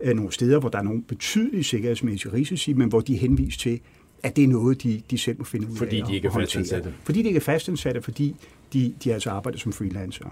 øh, 0.00 0.16
nogle 0.16 0.32
steder, 0.32 0.60
hvor 0.60 0.68
der 0.68 0.78
er 0.78 0.82
nogle 0.82 1.02
betydelige 1.02 1.64
sikkerhedsmæssige 1.64 2.32
risici, 2.32 2.72
men 2.72 2.88
hvor 2.88 3.00
de 3.00 3.14
er 3.14 3.18
henvist 3.18 3.60
til, 3.60 3.80
at 4.22 4.36
det 4.36 4.44
er 4.44 4.48
noget, 4.48 4.82
de, 4.82 5.02
de 5.10 5.18
selv 5.18 5.38
må 5.38 5.44
finde 5.44 5.68
ud 5.70 5.76
Fordi 5.76 6.00
af. 6.00 6.06
de 6.06 6.14
ikke 6.14 6.28
er 6.28 6.32
fastansatte. 6.32 6.94
Fordi 7.04 7.22
de 7.22 7.28
ikke 7.28 7.36
er 7.36 7.40
fastansatte, 7.40 8.02
fordi 8.02 8.36
de, 8.72 8.94
de 9.04 9.12
altså 9.14 9.30
arbejder 9.30 9.58
som 9.58 9.72
freelancer. 9.72 10.24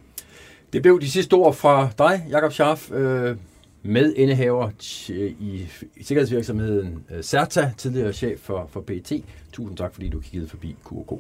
Det 0.73 0.83
blev 0.83 1.01
de 1.01 1.11
sidste 1.11 1.35
ord 1.35 1.55
fra 1.55 1.89
dig, 1.99 2.27
Jakob 2.31 2.53
Scharf, 2.53 2.91
øh, 2.93 3.37
medindehaver 3.83 4.71
t- 4.83 5.13
i, 5.13 5.67
i 5.97 6.03
sikkerhedsvirksomheden 6.03 7.05
øh, 7.17 7.23
CERTA, 7.23 7.73
tidligere 7.77 8.13
chef 8.13 8.41
for, 8.41 8.69
for 8.73 8.81
PET. 8.81 9.25
Tusind 9.53 9.77
tak, 9.77 9.95
fordi 9.95 10.09
du 10.09 10.21
kiggede 10.21 10.49
forbi 10.49 10.77
Q&K. 10.87 11.13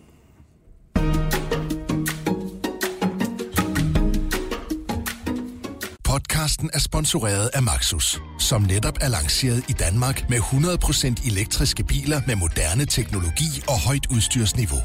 Podcasten 6.20 6.70
er 6.72 6.78
sponsoreret 6.78 7.50
af 7.54 7.62
Maxus, 7.62 8.20
som 8.38 8.62
netop 8.62 8.98
er 9.00 9.08
lanceret 9.08 9.64
i 9.68 9.72
Danmark 9.72 10.30
med 10.30 10.38
100% 10.38 11.30
elektriske 11.30 11.84
biler 11.84 12.20
med 12.26 12.36
moderne 12.36 12.86
teknologi 12.86 13.62
og 13.68 13.80
højt 13.86 14.06
udstyrsniveau. 14.14 14.78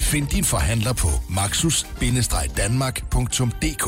Find 0.00 0.28
din 0.28 0.44
forhandler 0.44 0.92
på 0.92 1.08
maxus-danmark.dk 1.30 3.86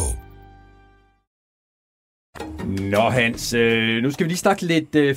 Nå 2.92 3.10
Hans, 3.10 3.52
øh, 3.52 4.02
nu 4.02 4.10
skal 4.10 4.24
vi 4.24 4.28
lige 4.28 4.38
snakke 4.38 4.66
lidt 4.66 4.94
øh, 4.94 5.16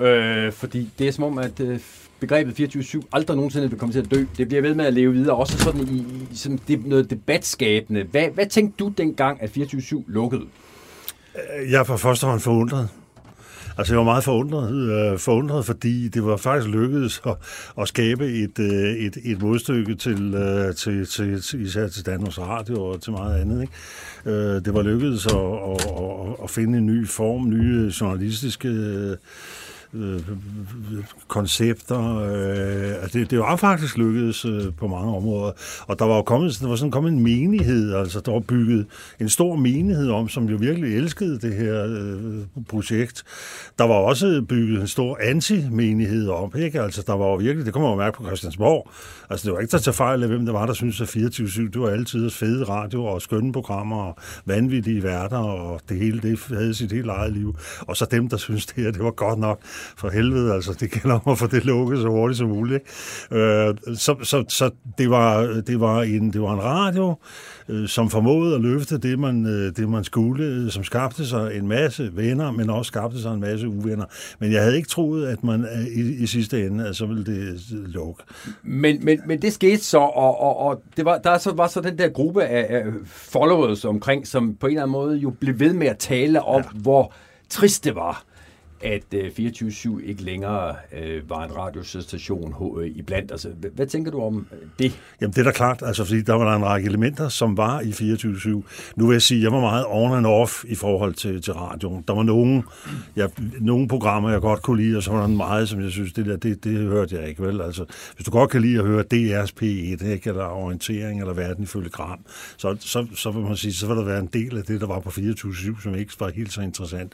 24-7, 0.00 0.04
øh, 0.04 0.52
fordi 0.52 0.90
det 0.98 1.08
er 1.08 1.12
som 1.12 1.24
om, 1.24 1.38
at 1.38 1.60
øh, 1.60 1.80
begrebet 2.22 2.76
24-7 2.76 3.00
aldrig 3.12 3.36
nogensinde 3.36 3.70
vil 3.70 3.78
komme 3.78 3.92
til 3.92 4.00
at 4.00 4.10
dø. 4.10 4.24
Det 4.36 4.48
bliver 4.48 4.62
ved 4.62 4.74
med 4.74 4.84
at 4.84 4.94
leve 4.94 5.12
videre, 5.12 5.36
også 5.36 5.58
sådan 5.58 5.80
i, 5.80 6.06
i 6.32 6.36
sådan 6.36 6.60
det, 6.68 6.86
noget 6.86 7.10
debatskabende. 7.10 8.02
Hvad, 8.10 8.28
hvad 8.34 8.46
tænkte 8.46 8.84
du 8.84 8.88
dengang, 8.88 9.42
at 9.42 9.50
24-7 9.50 10.02
lukkede? 10.06 10.42
Øh, 11.34 11.70
jeg 11.70 11.80
er 11.80 11.84
for 11.84 11.96
første 11.96 12.26
hånd 12.26 12.40
forundret. 12.40 12.88
Altså, 13.78 13.94
jeg 13.94 13.98
var 13.98 14.04
meget 14.04 14.24
forundret, 14.24 14.74
øh, 14.74 15.18
forundret 15.18 15.66
fordi 15.66 16.08
det 16.08 16.24
var 16.24 16.36
faktisk 16.36 16.74
lykkedes 16.74 17.22
at, 17.26 17.36
at 17.80 17.88
skabe 17.88 18.26
et, 18.26 18.58
øh, 18.58 18.94
et, 18.94 19.16
et 19.24 19.42
modstykke 19.42 19.94
til, 19.94 20.34
øh, 20.34 20.74
til, 20.74 21.06
til, 21.06 21.42
til, 21.42 21.66
især 21.66 21.88
til 21.88 22.06
Danmarks 22.06 22.38
Radio 22.38 22.84
og 22.84 23.02
til 23.02 23.12
meget 23.12 23.40
andet. 23.40 23.62
Ikke? 23.62 24.36
Øh, 24.38 24.64
det 24.64 24.74
var 24.74 24.82
lykkedes 24.82 25.26
at, 25.26 25.32
at, 25.32 25.86
at, 25.86 26.44
at 26.44 26.50
finde 26.50 26.78
en 26.78 26.86
ny 26.86 27.08
form, 27.08 27.48
nye 27.48 27.92
journalistiske 28.00 28.68
øh, 28.68 29.16
øh, 29.94 30.20
koncepter. 31.28 32.16
Øh, 32.18 33.02
altså 33.02 33.18
det, 33.18 33.30
det 33.30 33.38
var 33.38 33.56
faktisk 33.56 33.98
lykkedes 33.98 34.44
øh, 34.44 34.74
på 34.76 34.86
mange 34.86 35.16
områder. 35.16 35.52
Og 35.86 35.98
der 35.98 36.04
var 36.04 36.16
jo 36.16 36.22
kommet, 36.22 36.58
der 36.60 36.68
var 36.68 36.76
sådan 36.76 36.90
kommet 36.90 37.12
en 37.12 37.22
menighed, 37.22 37.94
altså 37.94 38.20
der 38.20 38.32
var 38.32 38.40
bygget 38.40 38.86
en 39.20 39.28
stor 39.28 39.56
menighed 39.56 40.10
om, 40.10 40.28
som 40.28 40.48
jo 40.48 40.56
virkelig 40.56 40.96
elskede 40.96 41.38
det 41.38 41.54
her 41.54 41.84
øh, 41.88 42.64
projekt. 42.68 43.24
Der 43.78 43.84
var 43.84 43.94
også 43.94 44.44
bygget 44.48 44.80
en 44.80 44.88
stor 44.88 45.18
anti-menighed 45.22 46.28
om, 46.28 46.52
ikke? 46.56 46.80
Altså 46.80 47.04
der 47.06 47.12
var 47.12 47.26
jo 47.26 47.34
virkelig, 47.34 47.66
det 47.66 47.72
kommer 47.72 47.88
man 47.88 47.98
jo 47.98 48.04
mærke 48.04 48.16
på 48.16 48.24
Christiansborg. 48.24 48.90
Altså 49.30 49.46
det 49.46 49.54
var 49.54 49.60
ikke 49.60 49.70
til 49.70 49.76
at 49.76 49.82
tage 49.82 49.94
fejl 49.94 50.22
af, 50.22 50.28
hvem 50.28 50.46
der 50.46 50.52
var, 50.52 50.66
der 50.66 50.72
syntes, 50.72 51.00
at 51.00 51.08
24-7, 51.08 51.60
det 51.60 51.80
var 51.80 51.90
altid 51.90 52.30
fede 52.30 52.64
radio 52.64 53.04
og 53.04 53.22
skønne 53.22 53.52
programmer 53.52 54.02
og 54.02 54.18
vanvittige 54.46 55.02
værter, 55.02 55.38
og 55.38 55.80
det 55.88 55.98
hele, 55.98 56.20
det 56.20 56.40
havde 56.48 56.74
sit 56.74 56.92
helt 56.92 57.10
eget 57.10 57.32
liv. 57.32 57.56
Og 57.80 57.96
så 57.96 58.06
dem, 58.10 58.28
der 58.28 58.36
synes 58.36 58.66
det 58.66 58.84
her, 58.84 58.90
det 58.90 59.04
var 59.04 59.10
godt 59.10 59.38
nok 59.38 59.60
for 59.96 60.10
helvede, 60.10 60.54
altså 60.54 60.76
det 60.80 60.90
gælder 60.90 61.18
om 61.24 61.32
at 61.32 61.38
få 61.38 61.46
det 61.46 61.64
lukket 61.64 61.98
så 61.98 62.08
hurtigt 62.08 62.38
som 62.38 62.48
muligt. 62.48 62.82
ikke? 63.30 63.44
Øh, 63.44 63.74
så 63.96 64.16
så, 64.22 64.44
så 64.48 64.70
det, 64.98 65.10
var, 65.10 65.62
det, 65.66 65.80
var 65.80 66.02
en, 66.02 66.32
det 66.32 66.42
var 66.42 66.54
en 66.54 66.62
radio, 66.62 67.14
øh, 67.68 67.88
som 67.88 68.10
formåede 68.10 68.54
at 68.54 68.60
løfte 68.60 68.98
det 68.98 69.18
man, 69.18 69.46
øh, 69.46 69.76
det, 69.76 69.88
man 69.88 70.04
skulle, 70.04 70.44
øh, 70.44 70.70
som 70.70 70.84
skabte 70.84 71.26
sig 71.26 71.56
en 71.56 71.68
masse 71.68 72.10
venner, 72.16 72.50
men 72.50 72.70
også 72.70 72.88
skabte 72.88 73.22
sig 73.22 73.34
en 73.34 73.40
masse 73.40 73.68
uvenner. 73.68 74.04
Men 74.38 74.52
jeg 74.52 74.62
havde 74.62 74.76
ikke 74.76 74.88
troet, 74.88 75.26
at 75.26 75.44
man 75.44 75.66
i, 75.94 76.00
i 76.00 76.26
sidste 76.26 76.66
ende, 76.66 76.88
at 76.88 76.96
så 76.96 77.06
ville 77.06 77.24
det 77.24 77.60
lukke. 77.70 78.22
Men, 78.62 79.04
men, 79.04 79.20
men 79.26 79.42
det 79.42 79.52
skete 79.52 79.84
så, 79.84 79.98
og, 79.98 80.40
og, 80.40 80.56
og 80.56 80.82
det 80.96 81.04
var, 81.04 81.18
der 81.18 81.38
så, 81.38 81.52
var 81.52 81.66
så 81.66 81.80
den 81.80 81.98
der 81.98 82.08
gruppe 82.08 82.44
af, 82.44 82.76
af 82.76 82.84
followers 83.06 83.84
omkring, 83.84 84.26
som 84.26 84.54
på 84.54 84.66
en 84.66 84.70
eller 84.70 84.82
anden 84.82 84.92
måde 84.92 85.16
jo 85.16 85.30
blev 85.30 85.60
ved 85.60 85.72
med 85.72 85.86
at 85.86 85.98
tale 85.98 86.42
om, 86.42 86.62
ja. 86.62 86.78
hvor 86.78 87.12
trist 87.50 87.84
det 87.84 87.94
var, 87.94 88.24
at 88.82 89.14
øh, 89.14 89.30
24-7 89.38 90.08
ikke 90.08 90.22
længere 90.22 90.76
øh, 90.98 91.30
var 91.30 91.44
en 91.44 91.56
radiostation 91.56 92.80
øh, 92.80 92.86
i 92.86 93.02
blandt. 93.02 93.30
Altså, 93.30 93.48
hvad, 93.48 93.70
hvad 93.70 93.86
tænker 93.86 94.10
du 94.10 94.22
om 94.22 94.46
øh, 94.52 94.58
det? 94.78 95.00
Jamen 95.20 95.32
det 95.32 95.40
er 95.40 95.44
da 95.44 95.50
klart, 95.50 95.82
altså 95.86 96.04
fordi 96.04 96.22
der 96.22 96.34
var 96.34 96.50
der 96.50 96.56
en 96.56 96.64
række 96.64 96.88
elementer, 96.88 97.28
som 97.28 97.56
var 97.56 97.80
i 97.80 97.90
24-7. 97.90 98.48
Nu 98.96 99.06
vil 99.06 99.14
jeg 99.14 99.22
sige, 99.22 99.38
at 99.38 99.42
jeg 99.42 99.52
var 99.52 99.60
meget 99.60 99.84
on 99.88 100.12
and 100.12 100.26
off 100.26 100.64
i 100.64 100.74
forhold 100.74 101.14
til, 101.14 101.42
til 101.42 101.52
radioen. 101.52 102.04
Der 102.08 102.14
var 102.14 102.22
nogle, 102.22 102.62
jeg, 103.16 103.28
nogle 103.60 103.88
programmer, 103.88 104.30
jeg 104.30 104.40
godt 104.40 104.62
kunne 104.62 104.82
lide, 104.82 104.96
og 104.96 105.02
så 105.02 105.10
var 105.10 105.20
der 105.20 105.26
meget, 105.26 105.68
som 105.68 105.82
jeg 105.82 105.90
synes, 105.90 106.12
det 106.12 106.26
der, 106.26 106.36
det, 106.36 106.64
det 106.64 106.78
hørte 106.78 107.16
jeg 107.16 107.28
ikke 107.28 107.42
vel. 107.42 107.60
Altså, 107.60 107.84
hvis 108.16 108.24
du 108.24 108.30
godt 108.30 108.50
kan 108.50 108.62
lide 108.62 108.78
at 108.78 108.84
høre 108.84 109.04
DR's 109.14 109.50
P1, 109.62 110.06
ikke, 110.06 110.22
eller 110.26 110.44
orientering, 110.44 111.20
eller 111.20 111.34
verden 111.34 111.64
ifølge 111.64 111.90
Gram, 111.90 112.18
så, 112.56 112.76
så, 112.80 113.06
så 113.14 113.30
vil 113.30 113.42
man 113.42 113.56
sige, 113.56 113.72
så 113.72 113.86
vil 113.86 113.96
der 113.96 114.04
være 114.04 114.20
en 114.20 114.30
del 114.32 114.58
af 114.58 114.64
det, 114.64 114.80
der 114.80 114.86
var 114.86 115.00
på 115.00 115.10
24-7, 115.10 115.82
som 115.82 115.94
ikke 115.94 116.12
var 116.20 116.30
helt 116.30 116.52
så 116.52 116.60
interessant. 116.60 117.12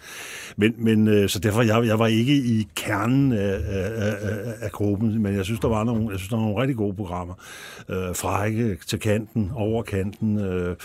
Men, 0.56 0.74
men 0.78 1.08
øh, 1.08 1.28
så 1.28 1.38
derfor, 1.38 1.57
jeg, 1.62 1.86
jeg 1.86 1.98
var 1.98 2.06
ikke 2.06 2.34
i 2.34 2.68
kernen 2.74 3.32
af, 3.32 3.54
af, 3.68 3.90
af, 3.96 4.54
af 4.60 4.72
gruppen, 4.72 5.22
men 5.22 5.34
jeg 5.34 5.44
synes, 5.44 5.60
der 5.60 5.68
var 5.68 5.84
nogle, 5.84 6.10
jeg 6.10 6.18
synes, 6.18 6.28
der 6.28 6.36
var 6.36 6.42
nogle 6.42 6.60
rigtig 6.60 6.76
gode 6.76 6.94
programmer. 6.94 7.34
Øh, 7.88 8.14
frække 8.14 8.78
til 8.86 9.00
kanten, 9.00 9.50
over 9.54 9.82
kanten, 9.82 10.38
øh, 10.38 10.76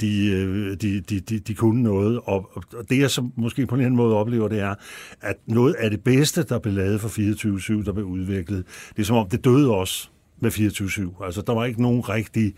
de, 0.00 0.30
øh, 0.30 0.76
de, 0.76 1.00
de, 1.00 1.20
de, 1.20 1.38
de 1.38 1.54
kunne 1.54 1.82
noget. 1.82 2.20
Og, 2.24 2.50
og 2.54 2.90
det, 2.90 2.98
jeg 2.98 3.10
så 3.10 3.28
måske 3.36 3.66
på 3.66 3.74
en 3.74 3.80
eller 3.80 3.86
anden 3.86 3.96
måde 3.96 4.16
oplever, 4.16 4.48
det 4.48 4.60
er, 4.60 4.74
at 5.20 5.36
noget 5.46 5.74
af 5.74 5.90
det 5.90 6.04
bedste, 6.04 6.42
der 6.42 6.58
blev 6.58 6.74
lavet 6.74 7.00
for 7.00 7.08
24-7, 7.08 7.84
der 7.84 7.92
blev 7.92 8.06
udviklet, 8.06 8.64
det 8.96 9.02
er 9.02 9.06
som 9.06 9.16
om, 9.16 9.28
det 9.28 9.44
døde 9.44 9.70
også 9.70 10.08
med 10.42 10.50
24-7. 10.50 11.24
Altså, 11.24 11.42
der 11.46 11.52
var 11.54 11.64
ikke 11.64 11.82
nogen 11.82 12.08
rigtig 12.08 12.54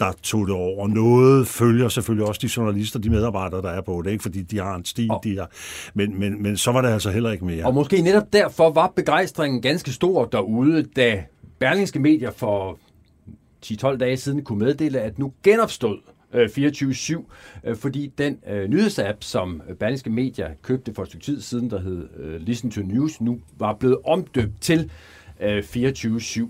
der 0.00 0.12
tog 0.22 0.46
det 0.46 0.54
over. 0.54 0.88
Noget 0.88 1.46
følger 1.48 1.88
selvfølgelig 1.88 2.26
også 2.28 2.38
de 2.42 2.50
journalister, 2.56 2.98
de 2.98 3.10
medarbejdere, 3.10 3.62
der 3.62 3.68
er 3.70 3.80
på 3.80 4.02
det, 4.04 4.10
ikke? 4.10 4.22
fordi 4.22 4.42
de 4.42 4.58
har 4.58 4.74
en 4.76 4.84
stil, 4.84 5.10
Og- 5.10 5.20
de 5.24 5.36
har. 5.38 5.50
Men, 5.94 6.20
men, 6.20 6.42
men 6.42 6.56
så 6.56 6.72
var 6.72 6.80
det 6.82 6.88
altså 6.88 7.10
heller 7.10 7.30
ikke 7.30 7.44
mere. 7.44 7.64
Og 7.66 7.74
måske 7.74 8.00
netop 8.02 8.32
derfor 8.32 8.70
var 8.70 8.92
begejstringen 8.96 9.62
ganske 9.62 9.92
stor 9.92 10.24
derude, 10.24 10.82
da 10.82 11.24
Berlingske 11.58 11.98
Medier 11.98 12.30
for 12.30 12.78
10-12 13.66 13.96
dage 13.96 14.16
siden 14.16 14.44
kunne 14.44 14.58
meddele, 14.58 15.00
at 15.00 15.18
nu 15.18 15.32
genopstod 15.44 15.98
øh, 16.34 16.48
24-7, 16.56 17.24
øh, 17.64 17.76
fordi 17.76 18.12
den 18.18 18.38
øh, 18.50 18.68
nyhedsapp, 18.70 19.18
som 19.24 19.62
Berlingske 19.80 20.10
Media 20.10 20.46
købte 20.62 20.94
for 20.94 21.02
et 21.02 21.08
stykke 21.08 21.24
tid 21.24 21.40
siden, 21.40 21.70
der 21.70 21.80
hed 21.80 22.08
øh, 22.18 22.40
Listen 22.40 22.70
to 22.70 22.80
News, 22.80 23.20
nu 23.20 23.38
var 23.58 23.74
blevet 23.74 23.98
omdøbt 24.04 24.60
til 24.60 24.90
øh, 25.42 25.58
24-7. 25.58 26.46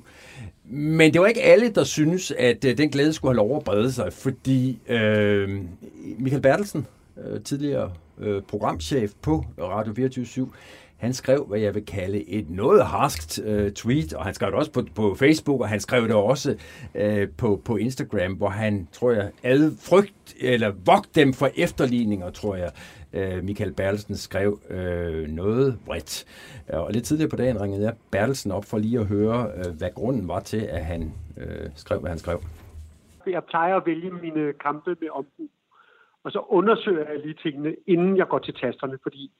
Men 0.71 1.13
det 1.13 1.21
var 1.21 1.27
ikke 1.27 1.43
alle, 1.43 1.69
der 1.69 1.85
synes, 1.85 2.31
at 2.31 2.65
øh, 2.65 2.79
den 2.79 2.89
glæde 2.89 3.13
skulle 3.13 3.31
have 3.31 3.49
lov 3.49 3.57
at 3.57 3.65
brede 3.65 3.93
sig, 3.93 4.13
fordi 4.13 4.79
øh, 4.89 5.61
Michael 6.19 6.43
Bertelsen, 6.43 6.87
øh, 7.25 7.41
tidligere 7.41 7.93
øh, 8.19 8.43
programchef 8.43 9.13
på 9.23 9.45
Radio 9.59 9.95
24 9.95 10.49
han 10.99 11.15
skrev, 11.15 11.45
hvad 11.49 11.61
jeg 11.61 11.75
vil 11.75 11.87
kalde 11.87 12.31
et 12.31 12.51
noget 12.51 12.87
harskt 12.87 13.41
øh, 13.45 13.73
tweet, 13.73 14.13
og 14.13 14.25
han 14.25 14.35
skrev 14.35 14.51
det 14.51 14.59
også 14.59 14.71
på, 14.71 14.87
på 14.95 15.15
Facebook, 15.19 15.61
og 15.61 15.69
han 15.69 15.81
skrev 15.81 16.03
det 16.03 16.15
også 16.15 16.55
øh, 16.95 17.29
på, 17.37 17.61
på 17.65 17.77
Instagram, 17.77 18.33
hvor 18.33 18.49
han, 18.49 18.89
tror 18.93 19.13
jeg, 19.13 19.31
ad 19.43 19.73
frygt, 19.81 20.35
eller 20.41 20.73
vogt 20.85 21.15
dem 21.15 21.33
for 21.33 21.51
efterligninger, 21.57 22.31
tror 22.31 22.57
jeg, 22.57 22.71
øh, 23.13 23.45
Michael 23.45 23.73
Bertelsen 23.73 24.17
skrev 24.17 24.61
øh, 24.71 25.29
noget 25.29 25.79
bredt. 25.87 26.25
Øh, 26.73 26.81
og 26.81 26.93
lidt 26.93 27.05
tidligere 27.05 27.31
på 27.31 27.37
dagen 27.37 27.61
ringede 27.61 27.85
jeg 27.85 27.95
Bertelsen 28.13 28.53
op 28.53 28.65
for 28.65 28.79
lige 28.79 29.01
at 29.01 29.07
høre, 29.07 29.51
øh, 29.57 29.79
hvad 29.79 29.91
grunden 29.95 30.29
var 30.29 30.41
til, 30.41 30.63
at 30.71 30.85
han 30.85 31.13
øh, 31.37 31.71
skrev, 31.75 32.01
hvad 32.01 32.11
han 32.11 32.19
skrev. 32.19 32.39
Jeg 33.27 33.45
plejer 33.45 33.77
at 33.77 33.87
vælge 33.87 34.11
mine 34.11 34.53
kampe 34.53 34.97
med 35.01 35.09
ombrug, 35.11 35.51
og 36.25 36.33
så 36.33 36.41
undersøger 36.49 37.11
jeg 37.11 37.21
lige 37.21 37.35
tingene, 37.43 37.77
inden 37.87 38.17
jeg 38.17 38.29
går 38.29 38.39
til 38.39 38.55
tasterne, 38.55 38.99
fordi 39.03 39.33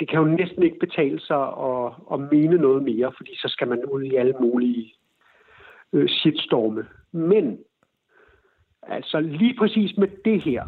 det 0.00 0.08
kan 0.08 0.18
jo 0.18 0.24
næsten 0.24 0.62
ikke 0.62 0.78
betale 0.78 1.20
sig 1.20 1.42
at, 1.42 1.92
at 2.12 2.20
mene 2.20 2.56
noget 2.56 2.82
mere, 2.82 3.12
fordi 3.16 3.36
så 3.36 3.48
skal 3.48 3.68
man 3.68 3.84
ud 3.84 4.02
i 4.02 4.14
alle 4.14 4.34
mulige 4.40 4.94
øh, 5.92 6.08
shitstorme. 6.08 6.86
Men 7.12 7.58
altså 8.82 9.20
lige 9.20 9.54
præcis 9.58 9.96
med 9.96 10.08
det 10.24 10.42
her, 10.42 10.64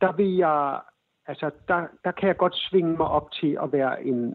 der 0.00 0.12
vil 0.12 0.36
jeg, 0.36 0.80
altså 1.26 1.50
der, 1.68 1.86
der 2.04 2.10
kan 2.10 2.28
jeg 2.28 2.36
godt 2.36 2.56
svinge 2.56 2.96
mig 2.96 3.06
op 3.06 3.32
til 3.32 3.58
at 3.62 3.72
være 3.72 4.04
en, 4.04 4.34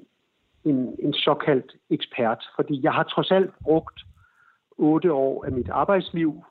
en, 0.64 0.96
en 1.00 1.14
såkaldt 1.14 1.76
ekspert, 1.90 2.46
fordi 2.56 2.84
jeg 2.84 2.94
har 2.94 3.04
trods 3.04 3.32
alt 3.32 3.54
brugt 3.62 4.02
otte 4.78 5.14
år 5.14 5.46
af 5.46 5.52
mit 5.52 5.70
arbejdsliv 5.70 6.44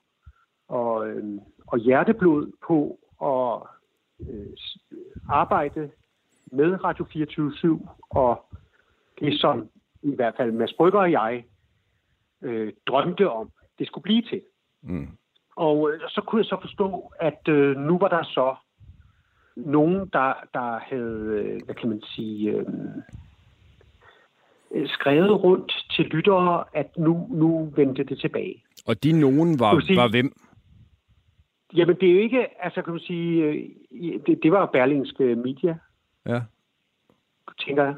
og, 0.69 1.09
øh, 1.09 1.41
og 1.67 1.79
hjerteblod 1.79 2.53
på 2.67 2.99
at 3.23 3.69
øh, 4.29 4.57
arbejde 5.29 5.91
med 6.53 6.85
Radio 6.85 7.05
24 7.13 7.89
og 8.11 8.45
det 9.21 9.41
som 9.41 9.69
i 10.03 10.15
hvert 10.15 10.35
fald 10.37 10.53
Mads 10.53 10.73
Brygger 10.73 11.01
og 11.01 11.13
jeg 11.13 11.45
øh, 12.43 12.73
drømte 12.87 13.31
om, 13.31 13.51
det 13.79 13.87
skulle 13.87 14.03
blive 14.03 14.23
til. 14.23 14.43
Mm. 14.83 15.09
Og 15.57 15.91
øh, 15.91 16.01
så 16.09 16.23
kunne 16.27 16.41
jeg 16.41 16.47
så 16.47 16.59
forstå, 16.61 17.13
at 17.21 17.49
øh, 17.49 17.77
nu 17.77 17.99
var 17.99 18.09
der 18.09 18.23
så 18.23 18.57
nogen, 19.67 19.99
der, 20.13 20.33
der 20.55 20.79
havde, 20.79 21.43
øh, 21.45 21.61
hvad 21.65 21.75
kan 21.75 21.89
man 21.89 22.03
sige, 22.03 22.51
øh, 22.51 22.67
skrevet 24.87 25.45
rundt 25.45 25.87
til 25.91 26.05
lyttere, 26.05 26.65
at 26.75 26.99
nu, 26.99 27.27
nu 27.31 27.73
vendte 27.77 28.05
det 28.05 28.19
tilbage. 28.19 28.65
Og 28.87 29.05
de 29.05 29.21
nogen 29.21 29.61
var, 29.61 29.81
sige, 29.81 29.97
var 29.97 30.09
hvem? 30.09 30.33
Jamen, 31.75 31.97
det 32.01 32.09
er 32.09 32.13
jo 32.13 32.21
ikke, 32.21 32.65
altså 32.65 32.83
kan 32.83 32.93
man 32.93 33.01
sige, 33.01 33.43
øh, 33.43 33.55
det, 34.27 34.39
det 34.43 34.53
var 34.53 34.67
Berlingske 34.67 35.25
Media. 35.35 35.79
Ja. 36.27 36.41
Tænker 37.67 37.85
jeg. 37.85 37.95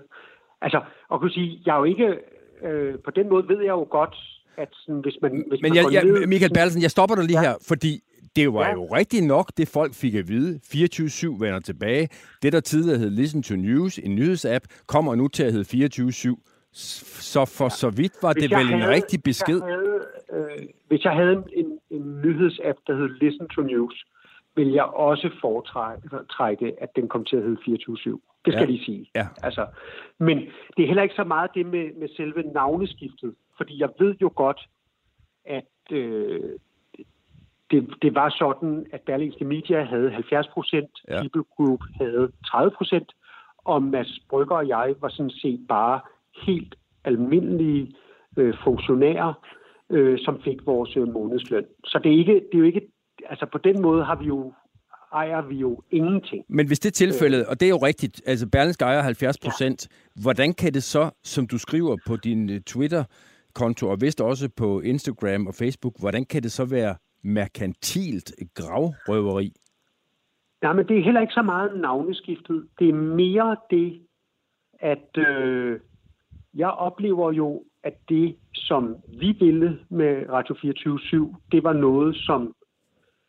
Altså, 0.60 0.80
og 1.08 1.20
kunne 1.20 1.30
sige, 1.30 1.62
jeg 1.66 1.74
er 1.74 1.78
jo 1.78 1.84
ikke, 1.84 2.18
øh, 2.62 2.98
på 3.04 3.10
den 3.10 3.28
måde 3.28 3.48
ved 3.48 3.58
jeg 3.58 3.70
jo 3.70 3.86
godt, 3.90 4.16
at 4.56 4.68
sådan, 4.72 5.00
hvis 5.00 5.16
man... 5.22 5.44
Hvis 5.48 5.62
Men 5.62 5.72
man 5.72 5.76
jeg, 5.76 5.92
jeg, 5.92 6.04
ned, 6.04 6.26
Michael 6.26 6.52
Bertelsen, 6.54 6.82
jeg 6.82 6.90
stopper 6.90 7.14
dig 7.16 7.24
lige 7.24 7.40
ja. 7.40 7.48
her, 7.48 7.54
fordi 7.68 8.02
det 8.36 8.52
var 8.54 8.66
Ja. 8.66 8.72
jo 8.72 8.84
rigtigt 8.84 9.26
nok, 9.26 9.46
det 9.56 9.68
folk 9.68 9.94
fik 9.94 10.14
at 10.14 10.28
vide. 10.28 10.60
24-7 10.64 11.40
vender 11.40 11.60
tilbage. 11.60 12.08
Det, 12.42 12.52
der 12.52 12.60
tidligere 12.60 12.98
hed 12.98 13.10
Listen 13.10 13.42
to 13.42 13.54
News, 13.56 13.98
en 13.98 14.14
nyhedsapp, 14.14 14.64
kommer 14.86 15.14
nu 15.14 15.28
til 15.28 15.42
at 15.42 15.52
hedde 15.52 15.64
24-7. 15.64 16.36
Så 16.72 17.44
for 17.58 17.68
så 17.68 17.90
vidt 17.90 18.12
var 18.22 18.32
det 18.32 18.42
Hvis 18.42 18.50
jeg 18.50 18.58
vel 18.58 18.72
en 18.74 18.80
havde- 18.80 18.94
rigtig 18.94 19.22
besked. 19.22 19.60
Hvis 19.60 19.64
jeg 19.68 19.76
havde, 19.76 20.06
øh, 20.32 20.66
hvis 20.88 21.04
jeg 21.04 21.12
havde 21.12 21.42
en, 21.52 21.78
en 21.90 22.20
nyhedsapp, 22.24 22.78
der 22.86 22.94
hed 22.96 23.08
Listen 23.20 23.48
to 23.48 23.62
News, 23.62 24.04
ville 24.56 24.74
jeg 24.74 24.84
også 24.84 25.30
foretrække, 25.40 26.72
at 26.82 26.88
den 26.96 27.08
kom 27.08 27.24
til 27.24 27.36
at 27.36 27.42
hedde 27.42 27.56
24-7. 27.64 28.20
Det 28.44 28.52
skal 28.52 28.62
Ja. 28.66 28.70
ja. 28.70 28.72
de 28.72 28.84
sige. 28.84 29.10
Ja. 29.14 29.26
Altså, 29.42 29.66
men 30.18 30.38
det 30.76 30.82
er 30.82 30.86
heller 30.86 31.02
ikke 31.02 31.14
så 31.14 31.24
meget 31.24 31.50
det 31.54 31.66
med, 31.66 31.90
med 32.00 32.08
selve 32.16 32.42
navneskiftet, 32.42 33.34
fordi 33.56 33.80
jeg 33.80 33.88
ved 33.98 34.14
jo 34.22 34.32
godt, 34.36 34.60
at 35.44 35.92
øh, 35.92 36.40
det, 37.70 37.94
det 38.02 38.14
var 38.14 38.28
sådan, 38.38 38.86
at 38.92 39.00
Berlingske 39.00 39.44
Media 39.44 39.84
havde 39.84 40.10
70 40.10 40.46
procent, 40.54 40.90
Ja. 41.08 41.20
People 41.20 41.44
Group 41.56 41.80
havde 42.00 42.32
30 42.46 42.70
procent, 42.70 43.12
og 43.64 43.82
Mads 43.82 44.20
Brygger 44.30 44.56
og 44.56 44.68
jeg 44.68 44.94
var 45.00 45.08
sådan 45.08 45.30
set 45.30 45.60
bare 45.68 46.00
helt 46.46 46.74
almindelige 47.04 47.94
øh, 48.36 48.54
funktionærer, 48.64 49.32
øh, 49.90 50.18
som 50.18 50.40
fik 50.44 50.66
vores 50.66 50.96
øh, 50.96 51.08
månedsløn. 51.12 51.64
Så 51.84 52.00
det 52.04 52.12
er, 52.12 52.18
ikke, 52.18 52.34
det 52.34 52.54
er 52.54 52.58
jo 52.58 52.64
ikke, 52.64 52.82
altså 53.28 53.46
på 53.52 53.58
den 53.58 53.82
måde 53.82 54.04
har 54.04 54.16
vi 54.16 54.24
jo, 54.24 54.52
ejer 55.12 55.42
vi 55.42 55.56
jo 55.56 55.82
ingenting. 55.90 56.44
Men 56.48 56.66
hvis 56.66 56.78
det 56.80 56.88
er 56.88 57.06
tilfældet, 57.06 57.46
og 57.46 57.60
det 57.60 57.66
er 57.66 57.70
jo 57.70 57.76
rigtigt, 57.76 58.22
altså 58.26 58.48
Berlingske 58.48 58.84
ejer 58.84 59.02
70 59.02 59.38
procent, 59.38 59.88
ja. 59.90 60.22
hvordan 60.22 60.54
kan 60.54 60.74
det 60.74 60.82
så, 60.82 61.10
som 61.24 61.46
du 61.46 61.58
skriver 61.58 61.96
på 62.06 62.16
din 62.16 62.50
øh, 62.50 62.60
Twitter-konto, 62.60 63.88
og 63.88 64.00
vist 64.00 64.20
også 64.20 64.48
på 64.56 64.80
Instagram 64.80 65.46
og 65.46 65.54
Facebook, 65.54 65.94
hvordan 66.00 66.24
kan 66.24 66.42
det 66.42 66.52
så 66.52 66.64
være 66.64 66.94
merkantilt 67.22 68.32
gravrøveri? 68.54 69.52
Nej, 70.62 70.72
men 70.72 70.88
det 70.88 70.98
er 70.98 71.04
heller 71.04 71.20
ikke 71.20 71.32
så 71.32 71.42
meget 71.42 71.80
navneskiftet. 71.80 72.68
Det 72.78 72.88
er 72.88 72.94
mere 72.94 73.56
det, 73.70 74.06
at 74.80 75.18
øh, 75.18 75.80
jeg 76.54 76.70
oplever 76.70 77.32
jo, 77.32 77.64
at 77.82 77.94
det, 78.08 78.36
som 78.54 78.96
vi 79.20 79.36
ville 79.40 79.80
med 79.88 80.28
Radio 80.28 80.54
24 80.62 81.36
det 81.52 81.64
var 81.64 81.72
noget, 81.72 82.16
som, 82.16 82.54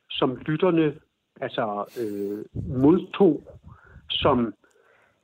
som 0.10 0.36
lytterne 0.36 0.94
altså, 1.42 1.86
øh, 2.02 2.62
modtog 2.80 3.44
som, 4.10 4.54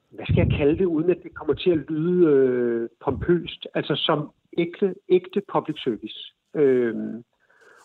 hvad 0.10 0.26
skal 0.26 0.48
jeg 0.48 0.58
kalde 0.58 0.78
det, 0.78 0.86
uden 0.86 1.10
at 1.10 1.24
det 1.24 1.34
kommer 1.34 1.54
til 1.54 1.70
at 1.70 1.90
lyde 1.90 2.28
øh, 2.28 2.90
pompøst, 3.04 3.68
altså 3.74 3.96
som 3.96 4.32
ægte, 4.58 4.96
ægte 5.10 5.42
public 5.52 5.84
service. 5.84 6.34
Øh, 6.56 6.96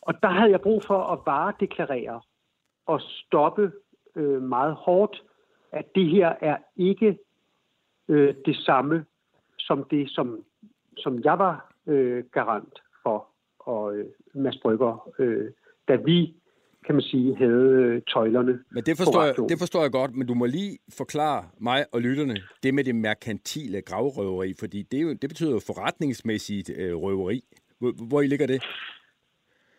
og 0.03 0.15
der 0.23 0.29
havde 0.29 0.51
jeg 0.51 0.61
brug 0.61 0.83
for 0.87 1.03
at 1.13 1.19
varedeklarere 1.27 2.21
og 2.87 3.01
stoppe 3.01 3.73
øh, 4.17 4.43
meget 4.43 4.75
hårdt, 4.75 5.23
at 5.73 5.85
det 5.95 6.11
her 6.11 6.35
er 6.41 6.57
ikke 6.77 7.19
øh, 8.09 8.35
det 8.47 8.57
samme 8.57 9.05
som 9.59 9.87
det, 9.91 10.11
som, 10.11 10.45
som 10.97 11.21
jeg 11.25 11.39
var 11.39 11.73
øh, 11.87 12.25
garant 12.33 12.83
for, 13.03 13.29
og 13.59 13.97
øh, 13.97 14.07
Mads 14.35 14.59
Brygger, 14.63 15.09
øh, 15.19 15.51
da 15.89 15.97
vi, 15.97 16.35
kan 16.87 16.95
man 16.95 17.03
sige, 17.03 17.37
havde 17.37 17.71
øh, 17.83 18.03
tøjlerne 18.13 18.65
Men 18.71 18.85
det 18.85 18.97
forstår, 18.97 19.23
jeg, 19.23 19.35
det 19.49 19.59
forstår 19.59 19.83
jeg 19.83 19.93
godt, 19.93 20.15
men 20.17 20.27
du 20.27 20.35
må 20.35 20.47
lige 20.47 20.79
forklare 20.99 21.45
mig 21.61 21.87
og 21.93 22.01
lytterne 22.01 22.37
det 22.63 22.75
med 22.75 22.85
det 22.85 22.95
merkantile 22.95 23.83
gravrøveri, 23.83 24.55
fordi 24.59 24.83
det, 24.83 24.99
er 24.99 25.03
jo, 25.03 25.13
det 25.13 25.31
betyder 25.31 25.51
jo 25.51 25.61
forretningsmæssigt 25.67 26.71
øh, 26.77 26.95
røveri. 26.95 27.41
Hvor, 27.79 28.07
hvor 28.09 28.21
I 28.21 28.27
ligger 28.27 28.47
det? 28.47 28.63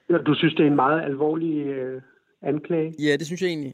Du 0.09 0.33
synes, 0.35 0.55
det 0.55 0.63
er 0.63 0.67
en 0.67 0.75
meget 0.75 1.01
alvorlig 1.01 1.65
øh, 1.65 2.01
anklage? 2.41 2.93
Ja, 2.99 3.17
det 3.17 3.25
synes 3.25 3.41
jeg 3.41 3.47
egentlig. 3.47 3.73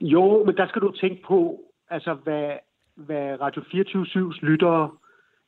Jo, 0.00 0.44
men 0.44 0.56
der 0.56 0.68
skal 0.68 0.82
du 0.82 0.92
tænke 0.92 1.22
på, 1.26 1.60
altså 1.88 2.14
hvad, 2.14 2.50
hvad 2.94 3.40
Radio 3.40 3.62
24-7's 3.62 4.38
lyttere 4.42 4.90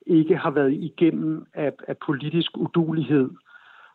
ikke 0.06 0.36
har 0.36 0.50
været 0.50 0.72
igennem 0.72 1.46
af, 1.54 1.72
af 1.88 1.96
politisk 2.06 2.56
udulighed 2.56 3.30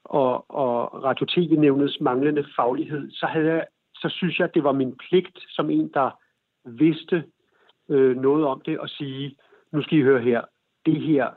og, 0.04 0.52
og 0.52 1.04
Radio 1.04 1.26
TV-nævnets 1.26 2.02
manglende 2.02 2.46
faglighed, 2.56 3.12
så, 3.12 3.26
havde 3.26 3.46
jeg, 3.46 3.66
så 3.96 4.10
synes 4.10 4.40
jeg, 4.40 4.54
det 4.54 4.64
var 4.64 4.72
min 4.72 4.96
pligt 5.10 5.40
som 5.50 5.70
en, 5.70 5.92
der 5.94 6.10
vidste 6.66 7.24
øh, 7.90 8.18
noget 8.18 8.46
om 8.46 8.62
det, 8.66 8.80
at 8.84 8.90
sige, 8.90 9.36
nu 9.72 9.82
skal 9.82 9.98
I 9.98 10.02
høre 10.02 10.22
her, 10.22 10.42
det 10.86 11.02
her, 11.02 11.30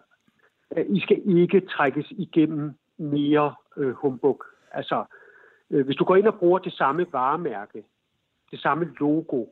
I 0.89 1.01
skal 1.01 1.23
ikke 1.27 1.61
trækkes 1.61 2.07
igennem 2.11 2.73
mere 2.99 3.55
øh, 3.81 3.95
humbug. 3.95 4.45
Altså, 4.73 5.05
øh, 5.71 5.87
hvis 5.87 5.97
du 5.97 6.05
går 6.05 6.17
ind 6.17 6.27
og 6.27 6.39
bruger 6.39 6.59
det 6.59 6.73
samme 6.73 7.07
varemærke, 7.13 7.85
det 8.51 8.61
samme 8.61 8.95
logo, 9.01 9.47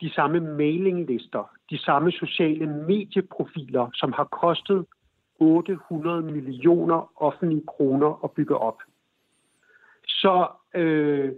de 0.00 0.10
samme 0.10 0.40
mailinglister, 0.40 1.50
de 1.70 1.78
samme 1.78 2.12
sociale 2.12 2.66
medieprofiler, 2.66 3.90
som 3.94 4.12
har 4.12 4.24
kostet 4.24 4.86
800 5.38 6.22
millioner 6.22 7.12
offentlige 7.16 7.66
kroner 7.66 8.24
at 8.24 8.30
bygge 8.30 8.58
op. 8.58 8.82
Så, 10.06 10.48
øh, 10.74 11.32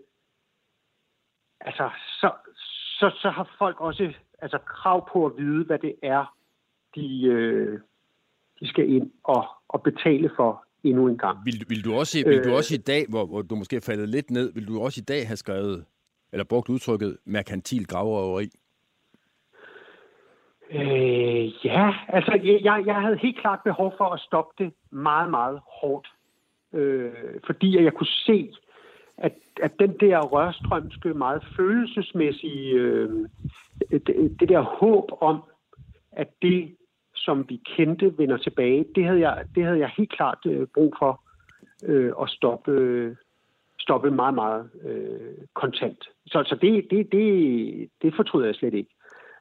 altså, 1.61 1.91
så, 2.21 2.31
så, 2.99 3.11
så 3.23 3.31
har 3.31 3.55
folk 3.59 3.81
også 3.81 4.15
altså, 4.39 4.59
krav 4.59 5.09
på 5.13 5.27
at 5.27 5.33
vide, 5.37 5.65
hvad 5.65 5.79
det 5.79 5.95
er, 6.03 6.37
de, 6.95 7.27
øh, 7.27 7.81
de 8.61 8.69
skal 8.69 8.91
ind 8.91 9.13
og, 9.25 9.47
og 9.69 9.83
betale 9.83 10.31
for 10.37 10.66
endnu 10.89 11.09
en 11.09 11.19
gang. 11.19 11.39
Vil, 11.45 11.65
vil, 11.69 11.85
du 11.85 11.95
også, 11.95 12.23
vil 12.27 12.45
du 12.45 12.49
Øh. 12.49 12.55
også 12.55 12.75
i 12.75 12.79
dag, 12.79 13.07
hvor, 13.09 13.27
hvor 13.27 13.43
du 13.43 13.55
måske 13.55 13.77
er 13.77 13.81
faldet 13.81 14.09
lidt 14.09 14.31
ned, 14.31 14.53
vil 14.55 14.69
du 14.69 14.81
også 14.81 15.01
i 15.01 15.05
dag 15.05 15.27
have 15.27 15.37
skrevet 15.37 15.85
eller 16.33 16.45
brugt 16.45 16.69
udtrykket 16.69 17.19
merkantil 17.25 17.87
gravrøveri? 17.87 18.49
Øh, 20.71 21.65
ja, 21.67 21.95
altså 22.09 22.41
jeg, 22.43 22.83
jeg 22.87 22.95
havde 22.95 23.19
helt 23.23 23.39
klart 23.41 23.61
behov 23.65 23.95
for 23.99 24.05
at 24.05 24.21
stoppe 24.21 24.65
det 24.65 24.73
meget, 24.91 25.31
meget 25.31 25.61
hårdt. 25.81 26.09
Øh, 26.73 27.13
fordi 27.47 27.85
jeg 27.85 27.93
kunne 27.93 28.07
se, 28.27 28.53
at, 29.17 29.33
at 29.63 29.73
den 29.79 29.93
der 30.01 30.21
rørstrømske, 30.21 31.15
meget 31.15 31.43
følelsesmæssige, 31.57 32.71
øh, 32.71 33.29
det, 33.91 34.37
det 34.41 34.49
der 34.49 34.61
håb 34.61 35.05
om, 35.21 35.43
at 36.13 36.29
det, 36.43 36.77
som 37.17 37.49
vi 37.49 37.61
kendte, 37.77 38.19
vender 38.19 38.37
tilbage, 38.37 38.87
det 38.95 39.05
havde 39.05 39.21
jeg, 39.21 39.45
det 39.55 39.65
havde 39.65 39.79
jeg 39.79 39.91
helt 39.97 40.13
klart 40.13 40.39
øh, 40.47 40.67
brug 40.75 40.95
for 40.99 41.23
øh, 41.85 42.13
at 42.23 42.29
stoppe, 42.29 43.17
stoppe 43.81 44.11
meget, 44.11 44.35
meget 44.35 44.71
øh, 44.83 45.47
kontant. 45.55 46.05
Så, 46.27 46.45
så 46.47 46.55
det, 46.55 46.87
det, 46.91 47.13
det, 47.13 47.91
det 48.03 48.15
fortryder 48.17 48.47
jeg 48.47 48.55
slet 48.55 48.75
ikke. 48.75 48.91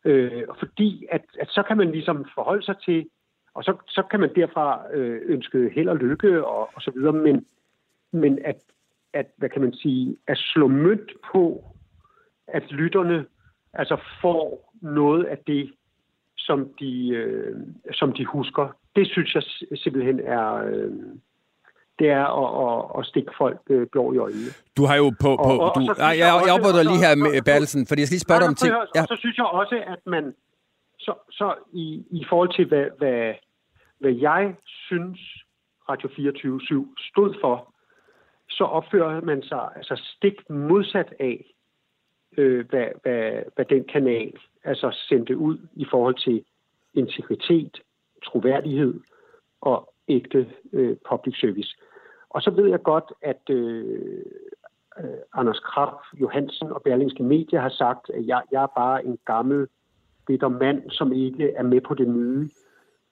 Øh, 0.05 0.43
fordi 0.59 1.05
at, 1.11 1.21
at 1.39 1.49
så 1.49 1.63
kan 1.63 1.78
man 1.78 1.91
ligesom 1.91 2.26
forholde 2.36 2.65
sig 2.65 2.76
til, 2.86 3.09
og 3.53 3.63
så, 3.63 3.78
så 3.88 4.03
kan 4.11 4.19
man 4.19 4.36
derfra 4.36 4.93
øh, 4.93 5.21
ønske 5.26 5.71
held 5.76 5.89
og 5.89 5.97
lykke 5.97 6.45
og, 6.45 6.69
og 6.76 6.82
så 6.82 6.91
videre, 6.91 7.13
men, 7.13 7.45
men 8.11 8.39
at, 8.45 8.55
at, 9.13 9.26
hvad 9.38 9.49
kan 9.49 9.61
man 9.61 9.73
sige, 9.73 10.17
at 10.28 10.38
slå 10.38 10.67
mønt 10.67 11.11
på, 11.32 11.63
at 12.47 12.71
lytterne 12.71 13.26
altså 13.73 13.97
får 14.21 14.73
noget 14.82 15.23
af 15.23 15.38
det, 15.38 15.71
som 16.38 16.69
de, 16.79 17.09
øh, 17.09 17.55
som 17.93 18.13
de 18.13 18.25
husker. 18.25 18.75
Det 18.95 19.07
synes 19.07 19.36
jeg 19.36 19.43
simpelthen 19.77 20.19
er, 20.19 20.53
øh, 20.55 20.91
det 21.99 22.09
er 22.09 22.25
at, 22.43 22.49
at, 22.65 22.99
at 22.99 23.05
stikke 23.05 23.31
folk 23.38 23.59
øh, 23.69 23.88
blå 23.91 24.13
i 24.13 24.17
øjnene. 24.17 24.51
Du 24.77 24.86
har 24.86 24.95
jo 24.95 25.09
på... 25.09 25.36
på 25.36 25.43
og, 25.49 25.59
og, 25.59 25.71
du, 25.75 25.81
og 25.89 25.97
nej, 25.97 26.13
jeg, 26.21 26.27
jeg 26.45 26.53
opbryder 26.53 26.83
lige 26.83 27.03
her 27.05 27.15
med 27.15 27.41
Bertelsen, 27.45 27.88
fordi 27.88 27.99
jeg 28.01 28.07
skal 28.07 28.15
lige 28.15 28.27
spørge 28.27 28.41
dig 28.41 28.47
om 28.47 28.55
ting. 28.55 28.71
Ja. 28.95 29.01
Og 29.01 29.07
så 29.07 29.15
synes 29.19 29.38
jeg 29.38 29.45
også, 29.45 29.75
at 29.88 30.01
man 30.05 30.33
så, 30.99 31.13
så 31.31 31.55
i, 31.73 31.86
i 32.11 32.25
forhold 32.29 32.55
til, 32.55 32.65
hvad, 32.65 32.86
hvad, 32.97 33.33
hvad 33.99 34.11
jeg 34.11 34.55
synes 34.88 35.19
Radio 35.89 36.09
24-7 36.09 37.09
stod 37.11 37.33
for, 37.41 37.73
så 38.49 38.63
opfører 38.63 39.21
man 39.21 39.43
sig 39.43 39.69
altså 39.75 39.95
stik 40.15 40.49
modsat 40.49 41.13
af, 41.19 41.45
øh, 42.38 42.69
hvad, 42.69 42.88
hvad, 43.03 43.43
hvad 43.55 43.65
den 43.65 43.83
kanal 43.93 44.33
altså 44.66 45.05
sendte 45.09 45.38
ud 45.38 45.57
i 45.74 45.86
forhold 45.91 46.16
til 46.16 46.43
integritet, 46.93 47.82
troværdighed 48.24 48.99
og 49.61 49.93
ægte 50.07 50.51
øh, 50.74 50.97
public 51.09 51.39
service. 51.39 51.76
Og 52.30 52.41
så 52.41 52.51
ved 52.51 52.70
jeg 52.70 52.84
godt, 52.84 53.13
at 53.22 53.49
øh, 53.49 54.26
øh 54.99 55.05
Anders 55.34 55.59
Krab 55.59 55.93
Johansen 56.22 56.72
og 56.72 56.82
Berlingske 56.82 57.24
Media 57.24 57.59
har 57.59 57.70
sagt, 57.70 58.09
at 58.09 58.28
jeg, 58.28 58.41
jeg 58.51 58.63
er 58.63 58.74
bare 58.78 59.05
en 59.05 59.18
gammel, 59.26 59.68
bitter 60.28 60.47
mand, 60.47 60.89
som 60.89 61.13
ikke 61.13 61.51
er 61.51 61.63
med 61.63 61.82
på 61.82 61.93
det 61.93 62.07
nye. 62.07 62.49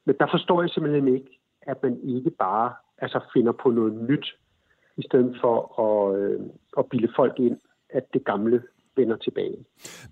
Men 0.05 0.15
der 0.19 0.27
forstår 0.31 0.61
jeg 0.61 0.69
simpelthen 0.69 1.07
ikke, 1.07 1.39
at 1.61 1.83
man 1.83 1.99
ikke 2.03 2.29
bare 2.29 2.73
altså, 2.97 3.19
finder 3.33 3.51
på 3.51 3.69
noget 3.69 3.93
nyt, 4.09 4.35
i 4.97 5.01
stedet 5.01 5.37
for 5.41 5.79
at, 5.81 6.19
øh, 6.19 6.41
at 6.77 6.85
bilde 6.89 7.13
folk 7.15 7.39
ind, 7.39 7.59
at 7.89 8.13
det 8.13 8.25
gamle 8.25 8.63
vender 8.95 9.17
tilbage. 9.17 9.55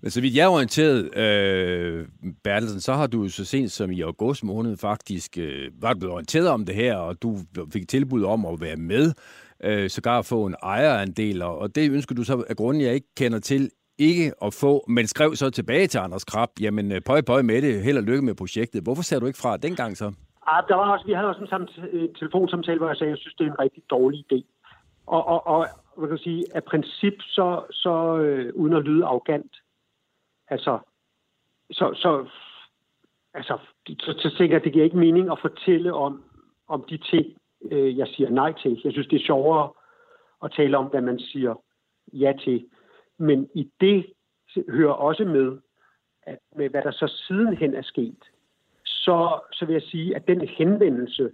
Men 0.00 0.10
så 0.10 0.20
vidt 0.20 0.36
jeg 0.36 0.44
er 0.44 0.48
orienteret, 0.48 1.16
øh, 1.16 2.06
Bertelsen, 2.44 2.80
så 2.80 2.92
har 2.92 3.06
du 3.06 3.28
så 3.28 3.44
sent 3.44 3.70
som 3.70 3.90
i 3.90 4.00
august 4.00 4.44
måned 4.44 4.76
faktisk 4.76 5.38
øh, 5.38 5.70
var 5.82 5.94
blevet 5.94 6.12
orienteret 6.12 6.48
om 6.48 6.64
det 6.64 6.74
her, 6.74 6.96
og 6.96 7.22
du 7.22 7.38
fik 7.72 7.88
tilbud 7.88 8.24
om 8.24 8.46
at 8.46 8.60
være 8.60 8.76
med, 8.76 9.12
øh, 9.64 9.90
sågar 9.90 10.22
få 10.22 10.46
en 10.46 10.54
ejerandel, 10.62 11.42
og 11.42 11.74
det 11.74 11.90
ønsker 11.90 12.14
du 12.14 12.24
så 12.24 12.44
af 12.48 12.56
grunden, 12.56 12.82
jeg 12.82 12.94
ikke 12.94 13.14
kender 13.16 13.38
til, 13.38 13.70
ikke 13.98 14.32
at 14.44 14.54
få, 14.54 14.84
men 14.88 15.06
skrev 15.06 15.36
så 15.36 15.50
tilbage 15.50 15.86
til 15.86 15.98
Anders 15.98 16.24
Krab, 16.24 16.48
jamen 16.60 16.92
øh, 16.92 17.00
pøj 17.06 17.20
pøj 17.20 17.42
med 17.42 17.62
det, 17.62 17.82
held 17.82 17.96
og 17.96 18.02
lykke 18.02 18.22
med 18.22 18.34
projektet. 18.34 18.82
Hvorfor 18.82 19.02
sagde 19.02 19.20
du 19.20 19.26
ikke 19.26 19.38
fra 19.38 19.56
dengang 19.56 19.96
så? 19.96 20.12
Ah, 20.46 20.64
der 20.68 20.74
var 20.74 20.92
også, 20.92 21.06
vi 21.06 21.12
havde 21.12 21.28
også 21.28 21.40
en 21.40 21.46
samt, 21.46 21.70
telefonsamtale, 22.18 22.78
hvor 22.78 22.88
jeg 22.88 22.96
sagde, 22.96 23.10
at 23.12 23.16
jeg 23.16 23.22
synes, 23.22 23.34
det 23.34 23.46
er 23.46 23.50
en 23.50 23.58
rigtig 23.58 23.82
dårlig 23.90 24.24
idé. 24.26 24.38
Og, 25.06 25.26
og, 25.28 25.46
og 25.46 25.66
hvad 25.96 26.08
kan 26.08 26.18
sige, 26.18 26.44
af 26.54 26.64
princip, 26.64 27.14
så, 27.20 27.64
så 27.70 28.18
øh, 28.18 28.54
uden 28.54 28.76
at 28.76 28.84
lyde 28.84 29.04
arrogant, 29.04 29.56
altså, 30.48 30.78
så, 31.70 31.94
så, 31.94 32.28
altså, 33.34 33.58
så, 34.00 34.12
så 34.18 34.34
tænker 34.38 34.54
jeg, 34.54 34.60
at 34.60 34.64
det 34.64 34.72
giver 34.72 34.84
ikke 34.84 34.96
mening 34.96 35.32
at 35.32 35.38
fortælle 35.40 35.94
om, 35.94 36.24
om 36.68 36.84
de 36.90 36.98
ting, 36.98 37.26
øh, 37.70 37.98
jeg 37.98 38.08
siger 38.08 38.30
nej 38.30 38.52
til. 38.52 38.80
Jeg 38.84 38.92
synes, 38.92 39.08
det 39.08 39.20
er 39.20 39.26
sjovere 39.26 39.70
at 40.44 40.52
tale 40.56 40.78
om, 40.78 40.86
hvad 40.86 41.00
man 41.00 41.18
siger 41.18 41.54
ja 42.12 42.32
til. 42.44 42.66
Men 43.18 43.48
i 43.54 43.70
det 43.80 44.06
hører 44.68 44.92
også 44.92 45.24
med, 45.24 45.58
at 46.22 46.38
med 46.56 46.68
hvad 46.68 46.82
der 46.82 46.90
så 46.90 47.08
sidenhen 47.26 47.74
er 47.74 47.82
sket, 47.82 48.24
så, 48.84 49.40
så 49.52 49.66
vil 49.66 49.72
jeg 49.72 49.82
sige, 49.82 50.16
at 50.16 50.26
den 50.28 50.48
henvendelse, 50.48 51.30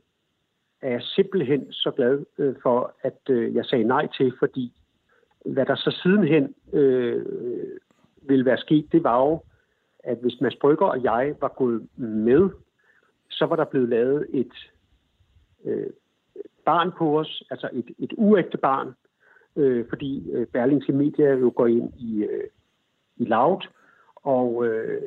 er 0.82 0.90
jeg 0.90 1.02
simpelthen 1.02 1.72
så 1.72 1.90
glad 1.90 2.24
øh, 2.38 2.54
for, 2.62 2.94
at 3.02 3.18
øh, 3.30 3.54
jeg 3.54 3.64
sagde 3.64 3.84
nej 3.84 4.08
til, 4.16 4.32
fordi 4.38 4.72
hvad 5.44 5.66
der 5.66 5.74
så 5.74 5.98
sidenhen 6.02 6.54
øh, 6.72 7.26
ville 8.22 8.44
være 8.44 8.58
sket, 8.58 8.92
det 8.92 9.04
var 9.04 9.26
jo, 9.26 9.42
at 9.98 10.18
hvis 10.18 10.40
Mads 10.40 10.56
Brygger 10.56 10.86
og 10.86 11.02
jeg 11.02 11.34
var 11.40 11.48
gået 11.48 11.88
med, 11.96 12.50
så 13.30 13.46
var 13.46 13.56
der 13.56 13.64
blevet 13.64 13.88
lavet 13.88 14.26
et 14.30 14.70
øh, 15.64 15.90
barn 16.64 16.92
på 16.98 17.20
os, 17.20 17.42
altså 17.50 17.68
et, 17.72 17.90
et 17.98 18.12
uægte 18.16 18.58
barn, 18.58 18.94
øh, 19.56 19.88
fordi 19.88 20.30
øh, 20.30 20.46
Berlingske 20.46 20.92
Media 20.92 21.34
jo 21.34 21.52
går 21.56 21.66
ind 21.66 21.92
i, 22.00 22.24
øh, 22.24 22.48
i 23.16 23.24
Loud, 23.24 23.60
og, 24.16 24.66
øh, 24.66 25.02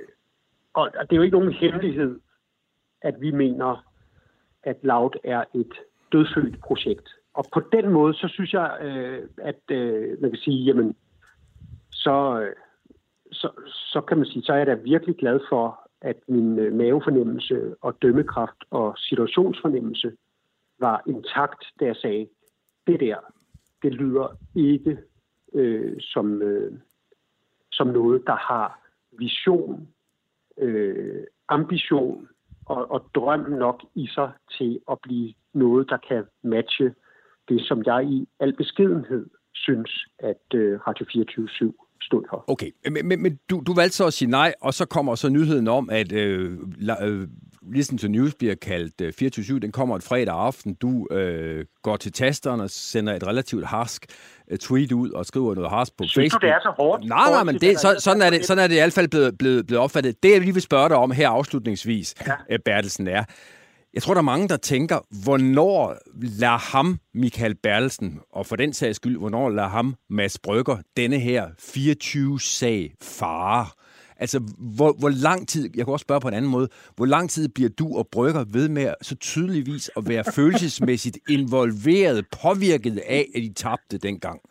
og 0.73 0.91
det 0.93 1.11
er 1.11 1.15
jo 1.15 1.21
ikke 1.21 1.37
nogen 1.37 1.53
hemmelighed, 1.53 2.19
at 3.01 3.21
vi 3.21 3.31
mener, 3.31 3.90
at 4.63 4.77
Loud 4.83 5.11
er 5.23 5.43
et 5.53 5.73
dødfødt 6.11 6.59
projekt. 6.59 7.09
Og 7.33 7.45
på 7.53 7.61
den 7.71 7.89
måde, 7.89 8.13
så 8.13 8.27
synes 8.27 8.53
jeg, 8.53 8.77
øh, 8.81 9.29
at 9.37 9.61
øh, 9.71 10.21
man 10.21 10.31
kan 10.31 10.39
sige, 10.39 10.63
jamen, 10.63 10.95
så, 11.91 12.41
øh, 12.41 12.55
så, 13.31 13.49
så 13.65 14.01
kan 14.01 14.17
man 14.17 14.25
sige, 14.25 14.43
så 14.43 14.53
er 14.53 14.57
jeg 14.57 14.67
da 14.67 14.73
virkelig 14.73 15.15
glad 15.15 15.39
for, 15.49 15.89
at 16.01 16.17
min 16.27 16.59
øh, 16.59 16.73
mavefornemmelse 16.73 17.75
og 17.81 18.01
dømmekraft 18.01 18.63
og 18.69 18.93
situationsfornemmelse 18.97 20.11
var 20.79 21.03
intakt, 21.07 21.65
da 21.79 21.85
jeg 21.85 21.95
sagde, 21.95 22.27
det 22.87 22.99
der, 22.99 23.17
det 23.83 23.93
lyder 23.93 24.37
ikke 24.55 24.97
øh, 25.53 25.95
som, 25.99 26.41
øh, 26.41 26.73
som 27.71 27.87
noget, 27.87 28.23
der 28.27 28.35
har 28.35 28.79
vision, 29.11 29.87
øh, 30.57 31.23
ambition 31.47 32.27
og, 32.71 32.91
og 32.91 33.01
drøm 33.15 33.39
nok 33.39 33.83
i 33.95 34.07
sig 34.07 34.31
til 34.57 34.79
at 34.91 34.97
blive 35.03 35.33
noget, 35.53 35.89
der 35.89 35.97
kan 35.97 36.23
matche 36.43 36.93
det, 37.49 37.61
som 37.67 37.83
jeg 37.85 38.05
i 38.05 38.27
al 38.39 38.53
beskedenhed 38.53 39.29
synes, 39.53 39.91
at 40.19 40.45
øh, 40.55 40.79
Radio 40.87 41.05
24 41.13 41.49
stod 42.01 42.23
for. 42.29 42.43
Okay, 42.47 42.71
men, 42.91 43.07
men, 43.07 43.21
men 43.21 43.39
du, 43.49 43.63
du 43.65 43.73
valgte 43.73 43.97
så 43.97 44.05
at 44.07 44.13
sige 44.13 44.29
nej, 44.31 44.53
og 44.61 44.73
så 44.73 44.85
kommer 44.85 45.15
så 45.15 45.29
nyheden 45.29 45.67
om, 45.67 45.89
at 45.89 46.11
øh, 46.11 46.57
øh, 47.01 47.27
Listen 47.73 47.97
to 47.97 48.07
News 48.07 48.35
bliver 48.35 48.55
kaldt 48.55 49.01
øh, 49.01 49.13
24 49.13 49.59
Den 49.59 49.71
kommer 49.71 49.95
et 49.95 50.03
fredag 50.03 50.35
aften. 50.35 50.73
Du 50.73 51.07
øh, 51.11 51.65
går 51.83 51.97
til 51.97 52.11
tasteren 52.11 52.61
og 52.61 52.69
sender 52.69 53.13
et 53.13 53.27
relativt 53.27 53.65
harsk 53.65 54.05
øh, 54.51 54.57
tweet 54.57 54.91
ud 54.91 55.11
og 55.11 55.25
skriver 55.25 55.55
noget 55.55 55.69
harsk 55.69 55.97
på 55.97 56.03
Synes 56.03 56.13
Facebook. 56.13 56.41
du, 56.41 56.47
det 56.47 56.53
er 56.53 56.59
så 56.63 56.73
hårdt? 56.77 57.05
Nej, 57.05 57.31
nej, 57.31 57.43
men 57.43 57.55
det, 57.55 57.79
så, 57.79 57.95
sådan, 57.99 58.21
er 58.21 58.29
det, 58.29 58.45
sådan 58.45 58.63
er 58.63 58.67
det 58.67 58.75
i 58.75 58.79
hvert 58.79 58.93
fald 58.93 59.07
blevet, 59.07 59.37
blevet, 59.37 59.67
blevet 59.67 59.83
opfattet. 59.83 60.23
Det, 60.23 60.31
jeg 60.31 60.41
lige 60.41 60.53
vil 60.53 60.61
spørge 60.61 60.89
dig 60.89 60.97
om 60.97 61.11
her 61.11 61.29
afslutningsvis, 61.29 62.15
ja. 62.27 62.33
Øh, 62.49 62.59
Bertelsen, 62.65 63.07
er, 63.07 63.23
jeg 63.93 64.03
tror, 64.03 64.13
der 64.13 64.21
er 64.21 64.25
mange, 64.25 64.47
der 64.47 64.57
tænker, 64.57 65.23
hvornår 65.23 65.97
lader 66.21 66.77
ham, 66.77 66.99
Michael 67.13 67.55
Bertelsen, 67.55 68.19
og 68.29 68.45
for 68.45 68.55
den 68.55 68.73
sags 68.73 68.95
skyld, 68.95 69.17
hvornår 69.17 69.49
lader 69.49 69.67
ham, 69.67 69.95
Mads 70.09 70.39
Brygger, 70.39 70.77
denne 70.97 71.19
her 71.19 71.47
24-sag 71.47 72.93
fare? 73.01 73.65
Altså, 74.17 74.39
hvor, 74.77 74.95
hvor 74.99 75.09
lang 75.23 75.47
tid, 75.47 75.69
jeg 75.75 75.85
kan 75.85 75.91
også 75.91 76.03
spørge 76.03 76.21
på 76.21 76.27
en 76.27 76.33
anden 76.33 76.51
måde, 76.51 76.69
hvor 76.95 77.05
lang 77.05 77.29
tid 77.29 77.49
bliver 77.49 77.69
du 77.69 77.97
og 77.97 78.07
Brygger 78.11 78.45
ved 78.53 78.69
med 78.69 78.93
så 79.01 79.15
tydeligvis 79.15 79.91
at 79.97 80.09
være 80.09 80.23
følelsesmæssigt 80.35 81.17
involveret, 81.29 82.25
påvirket 82.43 82.97
af, 82.97 83.27
at 83.35 83.41
I 83.41 83.53
tabte 83.53 83.97
dengang? 83.97 84.41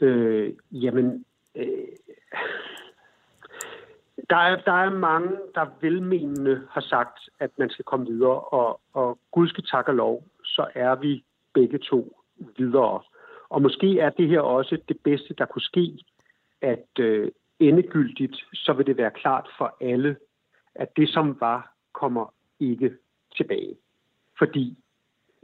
Øh, 0.00 0.52
jamen, 0.72 1.24
øh, 1.56 1.66
der, 4.30 4.36
er, 4.36 4.56
der 4.56 4.72
er 4.72 4.90
mange, 4.90 5.36
der 5.54 5.66
velmenende 5.80 6.66
har 6.70 6.80
sagt, 6.80 7.28
at 7.38 7.50
man 7.58 7.70
skal 7.70 7.84
komme 7.84 8.06
videre, 8.06 8.40
og, 8.40 8.80
og 8.92 9.18
Gud 9.30 9.48
skal 9.48 9.64
tak 9.64 9.88
og 9.88 9.94
lov, 9.94 10.24
så 10.44 10.66
er 10.74 10.94
vi 10.94 11.24
begge 11.54 11.78
to 11.78 12.16
videre. 12.56 13.02
Og 13.48 13.62
måske 13.62 13.98
er 13.98 14.10
det 14.10 14.28
her 14.28 14.40
også 14.40 14.78
det 14.88 14.96
bedste, 15.04 15.34
der 15.38 15.46
kunne 15.46 15.62
ske, 15.62 15.98
at 16.60 16.88
øh, 16.98 17.30
endegyldigt, 17.58 18.36
så 18.54 18.72
vil 18.72 18.86
det 18.86 18.96
være 18.96 19.10
klart 19.10 19.48
for 19.58 19.76
alle, 19.80 20.16
at 20.74 20.96
det, 20.96 21.08
som 21.08 21.40
var, 21.40 21.74
kommer 21.92 22.34
ikke 22.60 22.96
tilbage. 23.36 23.76
Fordi 24.38 24.78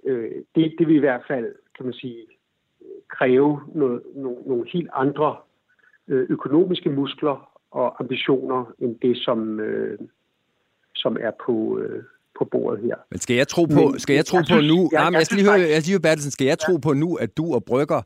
øh, 0.05 0.31
det, 0.55 0.75
det 0.79 0.87
vil 0.89 0.97
i 0.97 1.07
hvert 1.07 1.25
fald, 1.29 1.55
kan 1.77 1.85
man 1.85 1.95
sige, 1.95 2.27
kræve 3.09 3.61
noget, 3.75 4.03
nogle, 4.15 4.43
nogle 4.47 4.69
helt 4.73 4.91
andre 4.93 5.37
øh, 6.09 6.27
økonomiske 6.31 6.91
muskler 6.91 7.56
og 7.81 7.87
ambitioner 8.01 8.61
end 8.83 8.93
det, 9.03 9.15
som, 9.27 9.61
øh, 9.61 9.99
som 10.95 11.17
er 11.21 11.31
på, 11.47 11.79
øh, 11.79 12.03
på 12.39 12.45
bordet 12.45 12.81
her. 12.87 12.95
Men 13.11 13.19
skal 13.21 13.37
jeg 13.37 13.49
tro 13.49 13.65
på, 13.65 13.83
skal 13.99 14.15
jeg 14.15 14.27
tro 14.27 14.37
jeg 14.37 14.45
på 14.45 14.47
synes- 14.59 14.73
nu, 14.73 14.79
jeg- 14.93 15.05
men 15.05 15.13
jeg 15.13 15.19
jeg 15.19 15.27
skal 15.27 15.37
lige 15.37 15.47
høre, 15.51 15.61
jeg 15.61 15.83
skal 15.83 15.89
lige 15.91 15.93
høre, 15.99 16.01
Bertelsen, 16.09 16.31
skal 16.31 16.47
jeg 16.47 16.59
tro 16.59 16.77
på 16.77 16.93
nu, 16.93 17.15
at 17.25 17.37
du 17.37 17.55
og 17.55 17.65
Brygger 17.65 18.03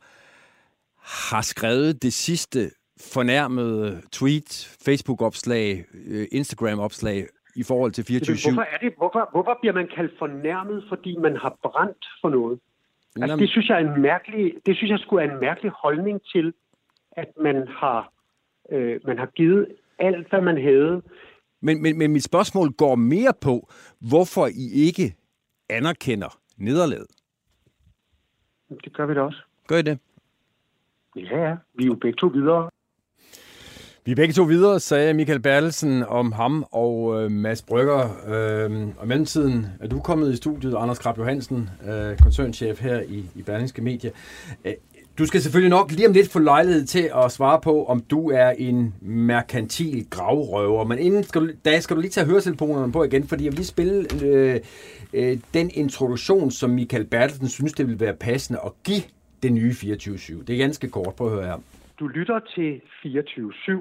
har 1.34 1.42
skrevet 1.42 2.02
det 2.02 2.12
sidste 2.12 2.70
fornærmede 3.14 4.00
tweet, 4.12 4.50
Facebook-opslag, 4.86 5.84
øh, 6.10 6.26
Instagram-opslag 6.32 7.26
i 7.56 7.62
forhold 7.62 7.92
til 7.92 8.04
24-7? 8.04 8.50
Hvorfor, 8.50 8.66
er 8.74 8.78
det, 8.84 8.92
hvorfor, 8.96 9.28
hvorfor 9.32 9.58
bliver 9.60 9.72
man 9.74 9.88
kaldt 9.96 10.12
fornærmet, 10.18 10.84
fordi 10.88 11.16
man 11.16 11.36
har 11.36 11.56
brændt 11.62 12.04
for 12.20 12.28
noget? 12.28 12.58
Altså, 13.22 13.36
det 13.36 13.48
synes 13.50 13.68
jeg 13.68 13.82
er 13.82 13.94
en 13.94 14.02
mærkelig, 14.02 14.52
det 14.66 14.76
synes 14.76 14.90
jeg 14.90 14.98
skulle 14.98 15.24
er 15.24 15.30
en 15.34 15.40
mærkelig 15.40 15.72
holdning 15.84 16.20
til, 16.32 16.52
at 17.12 17.28
man 17.40 17.68
har, 17.68 18.12
øh, 18.70 19.00
man 19.06 19.18
har 19.18 19.26
givet 19.26 19.66
alt, 19.98 20.30
hvad 20.30 20.40
man 20.40 20.62
havde. 20.62 21.02
Men, 21.62 21.82
men, 21.82 21.98
men 21.98 22.12
mit 22.12 22.24
spørgsmål 22.24 22.70
går 22.72 22.94
mere 22.94 23.32
på, 23.40 23.70
hvorfor 23.98 24.46
I 24.46 24.86
ikke 24.86 25.14
anerkender 25.68 26.38
nederlaget. 26.56 27.06
Det 28.84 28.92
gør 28.92 29.06
vi 29.06 29.14
da 29.14 29.20
også. 29.20 29.42
Gør 29.68 29.76
I 29.76 29.82
det? 29.82 29.98
Ja, 31.16 31.48
ja. 31.48 31.56
Vi 31.74 31.84
er 31.84 31.86
jo 31.86 31.94
begge 31.94 32.16
to 32.16 32.26
videre. 32.26 32.70
Vi 34.04 34.12
er 34.12 34.16
begge 34.16 34.32
to 34.32 34.42
videre, 34.42 34.80
sagde 34.80 35.14
Michael 35.14 35.40
Bertelsen 35.40 36.02
om 36.02 36.32
ham 36.32 36.64
og 36.72 37.22
øh, 37.22 37.30
Mads 37.30 37.62
Brygger. 37.62 38.00
Øh, 38.02 38.88
og 38.98 39.08
mellemtiden 39.08 39.66
er 39.80 39.88
du 39.88 40.00
kommet 40.00 40.32
i 40.32 40.36
studiet, 40.36 40.74
Anders 40.78 40.98
Krab 40.98 41.18
Johansen, 41.18 41.70
øh, 41.88 42.18
koncernchef 42.18 42.80
her 42.80 43.00
i, 43.00 43.24
i 43.34 43.42
Berlingske 43.42 43.82
Media. 43.82 44.10
Øh, 44.64 44.72
du 45.20 45.26
skal 45.26 45.40
selvfølgelig 45.40 45.70
nok 45.70 45.90
lige 45.90 46.08
om 46.08 46.12
lidt 46.12 46.32
få 46.32 46.38
lejlighed 46.38 46.84
til 46.86 47.10
at 47.24 47.32
svare 47.32 47.60
på, 47.60 47.84
om 47.84 48.00
du 48.00 48.30
er 48.30 48.50
en 48.50 48.94
merkantil 49.00 50.10
gravrøver. 50.10 50.84
Men 50.84 50.98
inden 50.98 51.22
skal 51.24 51.40
du, 51.40 51.48
da 51.64 51.80
skal 51.80 51.96
du 51.96 52.00
lige 52.00 52.10
tage 52.10 52.26
høretelefonerne 52.26 52.92
på 52.92 53.04
igen, 53.04 53.28
fordi 53.28 53.44
jeg 53.44 53.52
vil 53.52 53.56
lige 53.56 53.66
spille 53.66 53.96
øh, 54.24 54.60
øh, 55.14 55.36
den 55.54 55.70
introduktion, 55.74 56.50
som 56.50 56.70
Michael 56.70 57.06
Bertelsen 57.06 57.48
synes, 57.48 57.72
det 57.72 57.88
vil 57.88 58.00
være 58.00 58.16
passende 58.16 58.60
at 58.64 58.72
give 58.84 59.02
det 59.42 59.52
nye 59.52 59.70
24-7. 59.70 60.44
Det 60.44 60.50
er 60.50 60.58
ganske 60.58 60.90
kort. 60.90 61.14
Prøv 61.14 61.26
at 61.26 61.32
høre 61.32 61.46
her. 61.46 61.58
Du 61.98 62.06
lytter 62.06 62.40
til 62.54 62.80
24-7, 63.04 63.72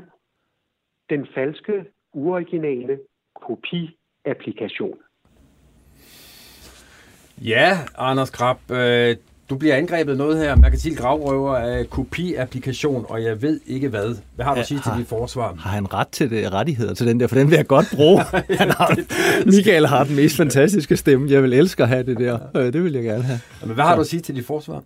den 1.10 1.28
falske, 1.36 1.74
uoriginale 2.14 3.00
kopi-applikation. 3.42 4.98
Ja, 7.42 7.78
Anders 7.98 8.30
Krab, 8.30 8.72
øh, 8.72 9.16
du 9.50 9.56
bliver 9.58 9.76
angrebet 9.76 10.18
noget 10.18 10.38
her. 10.38 10.56
Merkantil 10.56 10.95
gravrøver 10.97 11.56
af 11.56 11.89
kopi-applikation, 11.89 13.06
og 13.10 13.24
jeg 13.24 13.41
ved 13.41 13.60
ikke 13.68 13.88
hvad. 13.89 14.16
Hvad 14.36 14.45
har 14.45 14.54
du 14.56 14.60
at 14.60 14.68
sige 14.68 14.80
til 14.84 14.91
dit 14.97 15.08
forsvar? 15.08 15.56
Har 15.60 15.70
han 15.70 15.93
ret 15.93 16.08
til 16.08 16.30
det, 16.30 16.54
rettigheder 16.54 16.93
til 16.93 17.08
den 17.08 17.20
der? 17.20 17.28
For 17.28 17.36
den 17.36 17.50
vil 17.50 17.56
jeg 17.56 17.68
godt 17.68 17.86
bruge. 17.95 18.22
Han 18.60 18.70
har, 18.72 18.97
Michael 19.45 19.88
har 19.88 20.04
den 20.04 20.16
mest 20.16 20.36
fantastiske 20.38 20.97
stemme. 20.97 21.32
Jeg 21.32 21.43
vil 21.43 21.54
elske 21.54 21.84
at 21.84 21.89
have 21.89 22.04
det 22.04 22.18
der. 22.18 22.39
Øh, 22.58 22.74
Det 22.74 22.84
vil 22.84 22.93
jeg 22.93 23.04
gerne 23.04 23.24
have. 23.24 23.39
Men 23.66 23.74
hvad 23.74 23.84
har 23.84 23.95
du 23.95 24.02
at 24.02 24.08
sige 24.08 24.20
til 24.20 24.36
dit 24.36 24.45
forsvar? 24.45 24.84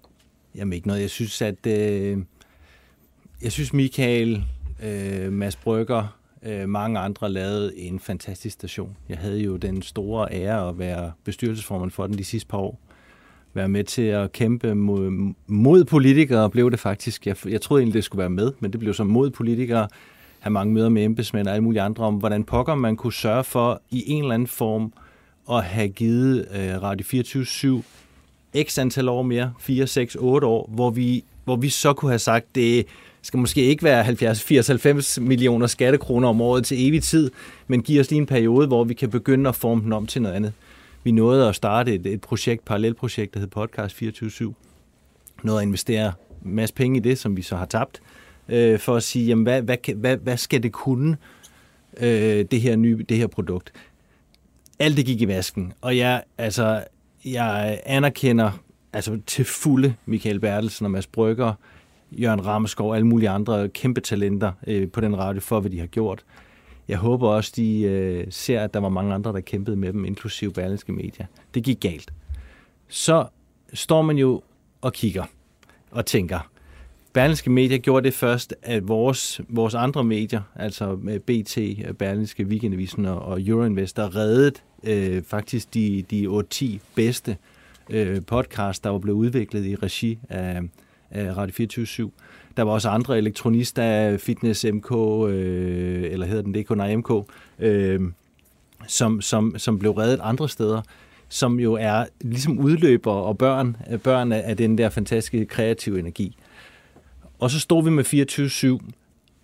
Jamen 0.56 0.74
ikke 0.74 0.88
noget. 0.88 1.02
Jeg 1.02 1.10
synes, 1.10 1.42
at... 1.42 1.68
Øh, 1.68 2.18
jeg 3.44 3.52
synes, 3.52 3.74
Michael, 3.74 4.44
øh, 4.84 5.32
Mads 5.34 5.56
Brygger, 5.56 6.18
øh, 6.44 6.70
mange 6.70 7.00
andre 7.00 7.30
lavede 7.32 7.78
en 7.78 8.00
fantastisk 8.00 8.54
station. 8.54 8.98
Jeg 9.10 9.18
havde 9.18 9.40
jo 9.40 9.56
den 9.58 9.82
store 9.82 10.28
ære 10.32 10.70
at 10.70 10.80
være 10.80 11.12
bestyrelsesformand 11.24 11.92
for 11.92 12.08
den 12.08 12.18
de 12.18 12.24
sidste 12.24 12.48
par 12.48 12.58
år. 12.58 12.80
Være 13.54 13.70
med 13.70 13.84
til 13.84 14.02
at 14.02 14.32
kæmpe 14.32 14.76
mod, 14.76 15.34
mod 15.48 15.84
politikere, 15.84 16.50
blev 16.50 16.72
det 16.72 16.80
faktisk. 16.80 17.28
Jeg, 17.28 17.36
jeg 17.48 17.62
troede 17.62 17.82
egentlig, 17.82 17.94
det 17.94 18.04
skulle 18.04 18.20
være 18.20 18.30
med, 18.30 18.52
men 18.60 18.72
det 18.72 18.80
blev 18.80 18.94
så 18.94 19.04
mod 19.04 19.30
politikere. 19.30 19.88
Have 20.40 20.52
mange 20.52 20.74
møder 20.74 20.90
med 20.90 21.04
embedsmænd 21.04 21.48
og 21.48 21.54
alle 21.54 21.64
mulige 21.64 21.82
andre 21.82 22.06
om, 22.06 22.16
hvordan 22.16 22.44
pokker 22.44 22.76
man 22.76 22.96
kunne 22.96 23.14
sørge 23.14 23.44
for 23.44 23.82
i 23.92 24.04
en 24.08 24.24
eller 24.24 24.34
anden 24.34 24.48
form 24.48 24.94
at 25.52 25.64
have 25.64 25.90
givet 25.90 26.48
øh, 26.56 26.84
Radio 26.84 27.06
24 27.06 27.84
x 28.64 28.78
antal 28.78 29.10
år 29.10 29.22
mere, 29.22 29.54
4, 29.60 29.88
6, 29.88 30.16
8 30.20 30.48
år, 30.48 30.70
hvor 30.74 30.90
vi, 30.90 31.24
hvor 31.44 31.56
vi 31.56 31.70
så 31.70 31.94
kunne 31.94 32.12
have 32.12 32.20
sagt, 32.20 32.56
det 32.56 32.86
skal 33.22 33.40
måske 33.40 33.62
ikke 33.62 33.84
være 33.84 34.04
70, 34.04 34.44
80, 34.44 34.68
90 34.68 35.20
millioner 35.20 35.68
skattekroner 35.68 36.28
om 36.28 36.42
året 36.42 36.66
til 36.66 36.88
evig 36.88 37.04
tid, 37.04 37.32
men 37.68 37.82
giv 37.82 38.00
os 38.00 38.10
lige 38.10 38.20
en 38.20 38.26
periode, 38.26 38.68
hvor 38.68 38.84
vi 38.84 38.94
kan 38.94 39.10
begynde 39.10 39.50
at 39.50 39.56
forme 39.56 39.82
den 39.84 39.94
om 39.94 40.08
til 40.08 40.22
noget 40.22 40.36
andet. 40.36 40.54
Vi 41.04 41.12
nåede 41.12 41.50
at 41.50 41.56
starte 41.56 41.94
et, 41.94 42.06
et 42.06 42.22
projekt, 42.22 42.66
parallelprojekt, 42.66 43.34
der 43.34 43.40
hed 43.40 43.48
Podcast 43.48 44.02
24-7. 44.02 44.54
Nåede 45.44 45.62
at 45.62 45.68
investere 45.68 46.14
en 46.46 46.56
masse 46.56 46.76
penge 46.76 46.98
i 46.98 47.00
det, 47.00 47.18
som 47.18 47.38
vi 47.38 47.42
så 47.42 47.56
har 47.56 47.66
tabt, 47.66 48.02
øh, 48.50 48.80
for 48.80 48.96
at 48.96 49.04
sige, 49.04 49.26
jamen, 49.26 49.44
hvad, 49.44 49.62
hvad, 49.62 49.96
hvad, 49.96 50.18
hvad 50.18 50.38
skal 50.38 50.64
det 50.64 50.72
kunne, 50.72 51.18
øh, 51.98 52.46
det, 52.52 52.62
her 52.62 52.76
nye, 52.76 53.06
det 53.10 53.18
her 53.18 53.28
produkt? 53.28 53.74
alt 54.80 54.98
det 54.98 55.06
gik 55.06 55.22
i 55.22 55.28
vasken, 55.28 55.74
og 55.82 55.98
jeg, 55.98 56.24
altså, 56.38 56.84
jeg 57.26 57.82
anerkender 57.86 58.52
altså, 58.94 59.20
til 59.28 59.46
fulde 59.46 59.96
Michael 60.06 60.40
Bertelsen 60.40 60.86
og 60.86 60.92
Mads 60.92 61.08
Brygger, 61.08 61.54
Jørgen 62.12 62.46
Ramskov 62.46 62.90
og 62.90 62.96
alle 62.96 63.08
mulige 63.08 63.30
andre 63.30 63.70
kæmpe 63.70 64.02
talenter 64.02 64.52
øh, 64.68 64.92
på 64.92 65.02
den 65.02 65.18
radio 65.18 65.42
for, 65.42 65.60
hvad 65.60 65.72
de 65.72 65.80
har 65.80 65.88
gjort. 65.88 66.24
Jeg 66.88 66.98
håber 66.98 67.30
også, 67.30 67.54
de 67.56 67.82
øh, 67.82 68.28
ser, 68.30 68.62
at 68.62 68.74
der 68.74 68.80
var 68.80 68.90
mange 68.90 69.14
andre, 69.14 69.34
der 69.34 69.40
kæmpede 69.40 69.76
med 69.76 69.94
dem, 69.94 70.06
inklusive 70.06 70.52
Berlingske 70.52 70.92
Media. 70.92 71.26
Det 71.54 71.64
gik 71.64 71.80
galt. 71.80 72.14
Så 72.88 73.26
står 73.74 74.02
man 74.02 74.18
jo 74.18 74.42
og 74.82 74.94
kigger 74.94 75.24
og 75.92 76.06
tænker, 76.06 76.50
Berlingske 77.14 77.50
Media 77.50 77.78
gjorde 77.78 78.04
det 78.04 78.14
først, 78.14 78.56
at 78.62 78.88
vores, 78.88 79.42
vores 79.50 79.74
andre 79.74 80.04
medier, 80.04 80.42
altså 80.56 80.96
med 81.02 81.20
BT, 81.20 81.58
Berlingske 81.98 82.46
Weekendavisen 82.46 83.06
og, 83.06 83.22
og 83.22 83.42
Euroinvestor, 83.42 84.16
reddede 84.16 84.52
øh, 84.84 85.24
faktisk 85.24 85.74
de, 85.74 86.06
de 86.10 86.44
8-10 86.54 86.66
bedste 86.96 87.38
øh, 87.90 88.22
podcasts, 88.26 88.80
der 88.80 88.90
var 88.90 89.00
blevet 89.00 89.18
udviklet 89.18 89.66
i 89.66 89.76
regi 89.76 90.20
af, 90.30 90.62
af 91.12 91.38
Radio 91.38 91.54
24 91.54 91.86
der 92.58 92.64
var 92.64 92.72
også 92.72 92.90
andre 92.90 93.18
elektronister, 93.18 94.18
Fitness 94.18 94.66
MK, 94.74 94.92
øh, 95.30 96.12
eller 96.12 96.26
hedder 96.26 96.42
den 96.42 96.54
det 96.54 96.68
kun 96.68 96.78
nej, 96.78 96.96
MK, 96.96 97.12
øh, 97.60 98.02
som, 98.88 99.22
som, 99.22 99.58
som 99.58 99.80
blev 99.80 99.92
reddet 99.92 100.20
andre 100.24 100.50
steder 100.50 100.82
som 101.34 101.60
jo 101.60 101.74
er 101.74 102.06
ligesom 102.22 102.60
udløber 102.60 103.12
og 103.12 103.38
børn, 103.38 103.78
børn 104.04 104.32
af 104.32 104.58
den 104.58 104.78
der 104.78 104.90
fantastiske 104.90 105.46
kreative 105.46 106.00
energi. 106.00 106.38
Og 107.40 107.52
så 107.52 107.60
stod 107.60 107.84
vi 107.84 107.90
med 107.90 108.80
24-7 108.84 108.92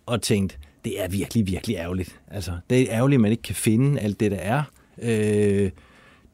og 0.05 0.21
tænkte, 0.21 0.57
det 0.85 1.03
er 1.03 1.07
virkelig, 1.07 1.47
virkelig 1.47 1.75
ærgerligt. 1.75 2.19
Altså, 2.27 2.51
det 2.69 2.81
er 2.81 2.95
ærgerligt, 2.95 3.17
at 3.17 3.21
man 3.21 3.31
ikke 3.31 3.43
kan 3.43 3.55
finde 3.55 3.99
alt 3.99 4.19
det, 4.19 4.31
der 4.31 4.37
er. 4.37 4.63
Øh, 5.01 5.71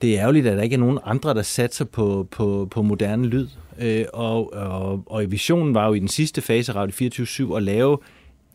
det 0.01 0.15
er 0.15 0.21
ærgerligt, 0.21 0.47
at 0.47 0.57
der 0.57 0.63
ikke 0.63 0.73
er 0.73 0.79
nogen 0.79 0.99
andre, 1.03 1.33
der 1.33 1.41
satser 1.41 1.85
på, 1.85 2.27
på, 2.31 2.67
på 2.71 2.81
moderne 2.81 3.27
lyd. 3.27 3.47
Øh, 3.79 4.05
og, 4.13 4.53
og, 4.53 5.03
og 5.05 5.31
visionen 5.31 5.73
var 5.73 5.87
jo 5.87 5.93
i 5.93 5.99
den 5.99 6.07
sidste 6.07 6.41
fase 6.41 6.71
af 6.71 6.75
Radio 6.75 7.09
24-7 7.53 7.55
at 7.57 7.63
lave 7.63 7.97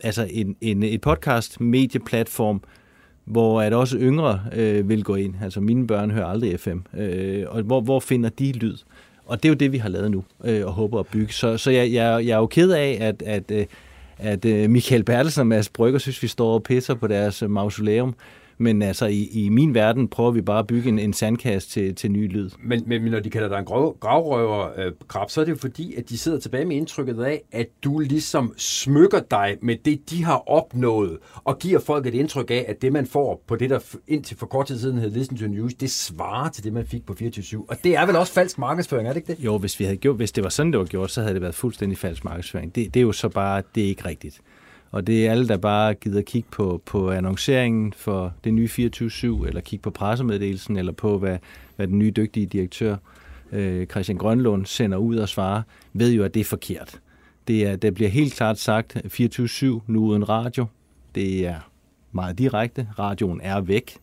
altså 0.03 0.27
en, 0.31 0.55
en, 0.61 0.83
et 0.83 1.01
podcast 1.01 1.61
medieplatform, 1.61 2.61
hvor 3.25 3.61
at 3.61 3.73
også 3.73 3.97
yngre 3.97 4.41
øh, 4.53 4.89
vil 4.89 5.03
gå 5.03 5.15
ind. 5.15 5.35
Altså 5.43 5.61
mine 5.61 5.87
børn 5.87 6.11
hører 6.11 6.25
aldrig 6.25 6.59
FM. 6.59 6.77
Øh, 6.97 7.45
og 7.47 7.61
hvor, 7.61 7.81
hvor 7.81 7.99
finder 7.99 8.29
de 8.29 8.51
lyd? 8.51 8.77
Og 9.25 9.43
det 9.43 9.49
er 9.49 9.53
jo 9.53 9.55
det, 9.55 9.71
vi 9.71 9.77
har 9.77 9.89
lavet 9.89 10.11
nu 10.11 10.23
øh, 10.43 10.65
og 10.65 10.73
håber 10.73 10.99
at 10.99 11.07
bygge. 11.07 11.33
Så, 11.33 11.57
så 11.57 11.71
jeg, 11.71 11.93
jeg, 11.93 12.25
jeg 12.25 12.33
er 12.33 12.37
jo 12.37 12.45
ked 12.45 12.71
af, 12.71 12.97
at, 13.01 13.23
at, 13.25 13.51
øh, 13.51 13.65
at, 14.17 14.45
at 14.45 14.69
Michael 14.69 15.03
Bertelsen 15.03 15.39
og 15.41 15.47
Mads 15.47 15.69
Brygger 15.69 15.99
synes, 15.99 16.23
vi 16.23 16.27
står 16.27 16.53
og 16.53 16.63
pisser 16.63 16.93
på 16.93 17.07
deres 17.07 17.43
mausoleum. 17.47 18.15
Men 18.61 18.81
altså, 18.81 19.05
i, 19.05 19.29
i 19.31 19.49
min 19.49 19.73
verden 19.73 20.07
prøver 20.07 20.31
vi 20.31 20.41
bare 20.41 20.59
at 20.59 20.67
bygge 20.67 20.89
en, 20.89 20.99
en 20.99 21.13
sandkast 21.13 21.71
til, 21.71 21.95
til 21.95 22.11
ny 22.11 22.31
lyd. 22.31 22.49
Men, 22.63 22.83
men 22.87 23.01
når 23.01 23.19
de 23.19 23.29
kalder 23.29 23.49
dig 23.49 23.59
en 23.59 23.65
grav, 23.65 23.97
gravrøver, 23.99 24.79
øh, 24.79 24.91
Krab, 25.07 25.29
så 25.29 25.41
er 25.41 25.45
det 25.45 25.51
jo 25.51 25.57
fordi, 25.57 25.95
at 25.95 26.09
de 26.09 26.17
sidder 26.17 26.39
tilbage 26.39 26.65
med 26.65 26.75
indtrykket 26.75 27.23
af, 27.23 27.41
at 27.51 27.67
du 27.83 27.99
ligesom 27.99 28.53
smykker 28.57 29.19
dig 29.31 29.57
med 29.61 29.75
det, 29.85 30.09
de 30.09 30.23
har 30.23 30.49
opnået, 30.49 31.17
og 31.43 31.59
giver 31.59 31.79
folk 31.79 32.05
et 32.05 32.13
indtryk 32.13 32.51
af, 32.51 32.65
at 32.67 32.81
det, 32.81 32.93
man 32.93 33.05
får 33.05 33.43
på 33.47 33.55
det, 33.55 33.69
der 33.69 33.79
indtil 34.07 34.37
for 34.37 34.45
kort 34.45 34.67
tid 34.67 34.79
siden 34.79 34.97
hed 34.97 35.09
Listen 35.09 35.37
to 35.37 35.47
News, 35.47 35.73
det 35.73 35.91
svarer 35.91 36.49
til 36.49 36.63
det, 36.63 36.73
man 36.73 36.85
fik 36.85 37.05
på 37.05 37.13
24 37.13 37.65
Og 37.69 37.77
det 37.83 37.95
er 37.95 38.05
vel 38.05 38.15
også 38.15 38.33
falsk 38.33 38.57
markedsføring, 38.57 39.07
er 39.07 39.13
det 39.13 39.19
ikke 39.19 39.33
det? 39.33 39.45
Jo, 39.45 39.57
hvis, 39.57 39.79
vi 39.79 39.85
havde 39.85 39.97
gjort, 39.97 40.15
hvis 40.15 40.31
det 40.31 40.43
var 40.43 40.49
sådan, 40.49 40.71
det 40.71 40.79
var 40.79 40.85
gjort, 40.85 41.11
så 41.11 41.21
havde 41.21 41.33
det 41.33 41.41
været 41.41 41.55
fuldstændig 41.55 41.97
falsk 41.97 42.23
markedsføring. 42.23 42.75
Det, 42.75 42.93
det 42.93 42.99
er 42.99 43.03
jo 43.03 43.11
så 43.11 43.29
bare, 43.29 43.63
det 43.75 43.83
er 43.83 43.87
ikke 43.87 44.05
rigtigt. 44.05 44.41
Og 44.91 45.07
det 45.07 45.27
er 45.27 45.31
alle, 45.31 45.47
der 45.47 45.57
bare 45.57 45.93
gider 45.93 46.21
kigge 46.21 46.47
på, 46.51 46.81
på 46.85 47.11
annonceringen 47.11 47.93
for 47.93 48.33
det 48.43 48.53
nye 48.53 48.69
24-7, 48.71 49.47
eller 49.47 49.61
kigge 49.61 49.83
på 49.83 49.89
pressemeddelelsen, 49.89 50.77
eller 50.77 50.91
på, 50.91 51.17
hvad, 51.17 51.37
hvad 51.75 51.87
den 51.87 51.99
nye 51.99 52.11
dygtige 52.11 52.45
direktør, 52.45 52.95
øh, 53.51 53.87
Christian 53.87 54.17
Grønlund, 54.17 54.65
sender 54.65 54.97
ud 54.97 55.17
og 55.17 55.29
svarer, 55.29 55.61
ved 55.93 56.11
jo, 56.11 56.23
at 56.23 56.33
det 56.33 56.39
er 56.39 56.45
forkert. 56.45 56.99
Det, 57.47 57.67
er, 57.67 57.75
det 57.75 57.93
bliver 57.93 58.09
helt 58.09 58.33
klart 58.33 58.59
sagt 58.59 58.95
24-7 58.95 59.65
nu 59.87 60.05
uden 60.05 60.29
radio. 60.29 60.65
Det 61.15 61.47
er 61.47 61.69
meget 62.11 62.37
direkte. 62.37 62.87
Radioen 62.99 63.41
er 63.43 63.61
væk. 63.61 63.97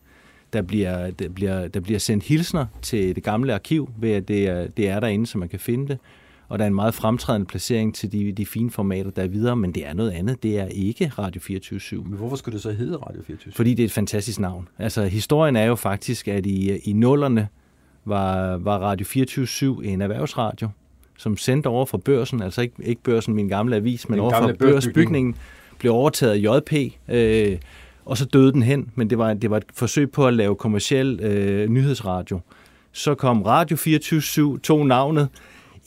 Der 0.53 0.63
bliver, 0.63 1.11
der, 1.11 1.29
bliver, 1.29 1.69
der 1.69 1.81
bliver 1.81 1.99
sendt 1.99 2.25
hilsner 2.25 2.67
til 2.83 3.17
det 3.17 3.25
gamle 3.25 3.55
arkiv, 3.55 3.91
ved 3.99 4.13
at 4.13 4.29
det 4.29 4.47
er, 4.47 4.69
det 4.69 4.89
er 4.89 5.01
derinde, 5.01 5.27
så 5.27 5.39
man 5.39 5.49
kan 5.49 5.61
finde 5.61 5.89
det 5.89 5.99
og 6.49 6.59
der 6.59 6.65
er 6.65 6.69
en 6.69 6.75
meget 6.75 6.95
fremtrædende 6.95 7.47
placering 7.47 7.95
til 7.95 8.13
de, 8.13 8.33
de 8.33 8.47
fine 8.47 8.71
formater, 8.71 9.11
der 9.11 9.23
er 9.23 9.29
videre, 9.29 9.57
men 9.57 9.73
det 9.73 9.87
er 9.87 9.95
noget 9.95 10.11
andet. 10.11 10.43
Det 10.43 10.59
er 10.59 10.67
ikke 10.67 11.13
Radio 11.19 11.41
24 11.41 12.05
Men 12.05 12.19
hvorfor 12.19 12.37
skulle 12.37 12.53
det 12.53 12.63
så 12.63 12.73
hedde 12.73 12.97
Radio 12.97 13.23
24 13.23 13.53
Fordi 13.53 13.75
det 13.75 13.83
er 13.83 13.85
et 13.85 13.93
fantastisk 13.93 14.41
navn. 14.41 14.69
Altså, 14.79 15.05
historien 15.05 15.57
er 15.57 15.65
jo 15.65 15.75
faktisk, 15.75 16.29
at 16.29 16.47
i, 16.47 16.77
i 16.77 16.93
nullerne 16.93 17.49
var, 18.05 18.57
var 18.57 18.79
Radio 18.79 19.07
24 19.07 19.85
en 19.85 20.03
erhvervsradio, 20.03 20.69
som 21.19 21.37
sendte 21.37 21.67
over 21.67 21.87
fra 21.87 21.99
børsen, 21.99 22.43
altså 22.43 22.61
ikke, 22.61 22.75
ikke 22.85 23.03
børsen, 23.03 23.35
min 23.35 23.49
gamle 23.49 23.77
avis, 23.77 24.09
men 24.09 24.21
over 24.21 24.31
fra 24.31 24.53
børsbygningen, 24.53 25.35
blev 25.79 25.93
overtaget 25.93 26.33
af 26.33 26.59
JP, 26.61 26.73
øh, 27.09 27.59
og 28.05 28.17
så 28.17 28.25
døde 28.25 28.53
den 28.53 28.63
hen, 28.63 28.91
men 28.95 29.11
det 29.11 29.19
var, 29.19 29.35
det 29.35 29.51
var 29.51 29.57
et 29.57 29.65
forsøg 29.75 30.11
på 30.11 30.27
at 30.27 30.35
lave 30.35 30.57
kommersiel 30.57 31.21
øh, 31.21 31.69
nyhedsradio. 31.69 32.41
Så 32.93 33.15
kom 33.15 33.43
Radio 33.43 33.77
24 33.77 34.59
tog 34.59 34.87
navnet, 34.87 35.29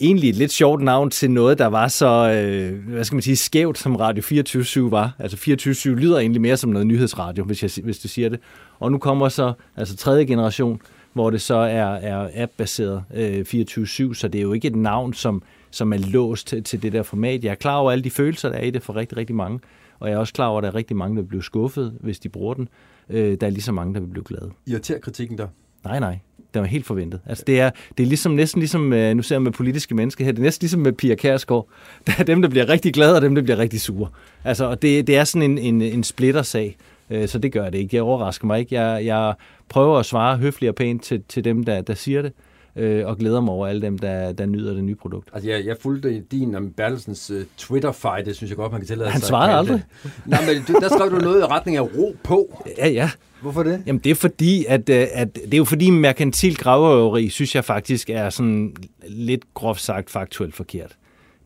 egentlig 0.02 0.30
et 0.30 0.36
lidt 0.36 0.52
sjovt 0.52 0.82
navn 0.82 1.10
til 1.10 1.32
noget, 1.32 1.58
der 1.58 1.66
var 1.66 1.88
så, 1.88 2.32
øh, 2.32 2.90
hvad 2.90 3.04
skal 3.04 3.16
man 3.16 3.22
sige, 3.22 3.36
skævt, 3.36 3.78
som 3.78 3.96
Radio 3.96 4.24
24 4.24 4.92
var. 4.92 5.16
Altså 5.20 5.38
24 5.38 5.96
lyder 5.96 6.20
egentlig 6.20 6.42
mere 6.42 6.58
som 6.58 6.70
noget 6.70 6.88
nyhedsradio, 6.88 7.44
hvis, 7.44 7.64
jeg, 7.64 7.84
hvis 7.84 8.00
du 8.00 8.08
siger 8.08 8.30
det. 8.30 8.40
Og 8.80 8.92
nu 8.92 8.98
kommer 8.98 9.30
så 9.30 9.54
altså 9.76 9.96
tredje 9.96 10.26
generation, 10.26 10.82
hvor 11.14 11.30
det 11.30 11.42
så 11.42 11.56
er, 11.56 11.86
er 11.86 12.30
app-baseret 12.44 13.04
øh, 13.14 13.40
24-7, 13.40 14.14
så 14.14 14.28
det 14.28 14.40
er 14.40 14.44
jo 14.44 14.54
ikke 14.54 14.68
et 14.68 14.76
navn, 14.76 15.14
som, 15.14 15.44
som 15.72 15.94
er 15.94 15.98
låst 15.98 16.48
til, 16.48 16.64
til 16.64 16.82
det 16.82 16.94
der 16.94 17.04
format. 17.04 17.44
Jeg 17.44 17.52
er 17.52 17.56
klar 17.56 17.76
over 17.76 17.92
alle 17.92 18.04
de 18.04 18.10
følelser, 18.12 18.50
der 18.50 18.58
er 18.58 18.64
i 18.64 18.70
det 18.70 18.84
for 18.84 18.96
rigtig, 18.96 19.18
rigtig 19.18 19.36
mange, 19.36 19.60
og 20.00 20.10
jeg 20.10 20.16
er 20.16 20.20
også 20.20 20.34
klar 20.34 20.48
over, 20.48 20.58
at 20.58 20.64
der 20.64 20.70
er 20.70 20.76
rigtig 20.76 20.98
mange, 20.98 21.18
der 21.18 21.24
bliver 21.24 21.44
skuffet, 21.44 21.98
hvis 22.00 22.20
de 22.20 22.30
bruger 22.30 22.54
den. 22.54 22.70
Øh, 23.10 23.38
der 23.42 23.48
er 23.48 23.52
lige 23.52 23.62
så 23.62 23.72
mange, 23.72 23.94
der 23.94 24.00
vil 24.00 24.08
blive 24.08 24.24
glade. 24.24 24.52
Irriterer 24.68 25.00
kritikken 25.00 25.38
der? 25.38 25.48
Nej, 25.84 26.00
nej. 26.00 26.20
Det 26.54 26.62
var 26.62 26.68
helt 26.68 26.86
forventet. 26.86 27.20
Altså, 27.26 27.44
det 27.48 27.60
er, 27.60 27.70
det 27.98 28.04
er 28.04 28.08
ligesom, 28.08 28.32
næsten 28.32 28.60
ligesom, 28.60 28.94
øh, 28.94 29.16
nu 29.16 29.24
ser 29.24 29.36
jeg 29.36 29.42
med 29.42 29.52
politiske 29.52 29.96
mennesker 29.96 30.26
her, 30.26 30.32
det 30.32 30.40
er 30.40 30.44
næsten 30.44 30.64
ligesom 30.64 30.80
med 30.80 30.94
Pia 30.94 31.16
Kærsgaard. 31.16 31.68
Der 32.08 32.14
er 32.20 32.24
dem, 32.24 32.42
der 32.42 32.50
bliver 32.50 32.70
rigtig 32.70 32.94
glade, 32.94 33.16
og 33.16 33.22
dem, 33.22 33.36
der 33.36 33.42
bliver 33.42 33.58
rigtig 33.58 33.82
sure. 33.82 34.10
Altså, 34.44 34.66
og 34.66 34.82
det, 34.82 35.08
det 35.08 35.18
er 35.18 35.24
sådan 35.24 35.52
en, 35.52 35.58
en, 35.58 35.82
en 35.82 36.04
splittersag, 36.04 36.78
øh, 37.10 37.28
så 37.28 37.40
det 37.40 37.52
gør 37.52 37.70
det 37.70 37.78
ikke. 37.78 37.96
Jeg 37.96 38.04
overrasker 38.04 38.46
mig 38.46 38.60
ikke. 38.60 38.82
Jeg, 38.82 39.06
jeg 39.06 39.34
prøver 39.70 40.00
at 40.00 40.06
svare 40.06 40.38
høfligt 40.38 40.70
og 40.70 40.76
pænt 40.76 41.04
til, 41.04 41.24
til 41.30 41.44
dem, 41.44 41.64
der, 41.64 41.82
der 41.82 41.94
siger 41.94 42.22
det, 42.22 42.34
øh, 42.76 43.08
og 43.08 43.18
glæder 43.18 43.42
mig 43.42 43.54
over 43.54 43.68
alle 43.68 43.82
dem, 43.82 44.00
der, 44.00 44.32
der 44.32 44.46
nyder 44.46 44.74
det 44.74 44.84
nye 44.84 44.96
produkt. 44.96 45.30
Altså, 45.34 45.50
jeg, 45.50 45.66
jeg 45.66 45.76
fulgte 45.82 46.20
din 46.32 46.56
om 46.56 46.72
Bertelsens 46.72 47.32
uh, 47.32 47.38
Twitter-fight, 47.58 48.26
det 48.26 48.36
synes 48.36 48.50
jeg 48.50 48.58
godt, 48.58 48.72
man 48.72 48.82
kan 48.82 48.88
tillade 48.88 49.10
Han 49.10 49.22
svarede 49.22 49.58
aldrig. 49.58 49.84
Nej, 50.26 50.40
men 50.46 50.82
der 50.82 50.90
skrev 50.90 51.12
du 51.12 51.18
noget 51.18 51.42
i 51.42 51.46
retning 51.46 51.78
af 51.78 51.82
ro 51.82 52.16
på. 52.24 52.64
Ja, 52.78 52.88
ja. 52.88 53.10
Hvorfor 53.42 53.64
det? 53.64 53.84
Jamen 53.86 54.00
det 54.00 54.10
er 54.10 54.16
fordi, 54.16 54.66
at, 54.68 54.90
øh, 54.90 55.08
at 55.12 55.36
det 55.36 55.54
er 55.54 55.58
jo 55.58 55.66
fordi 55.66 55.90
merkantil 55.90 56.58
gravrøveri, 56.58 57.30
synes 57.30 57.56
jeg 57.56 57.66
faktisk 57.66 58.10
er 58.10 58.30
sådan 58.30 58.76
lidt 59.08 59.54
groft 59.54 59.82
sagt 59.82 60.10
faktuelt 60.10 60.56
forkert. 60.56 60.98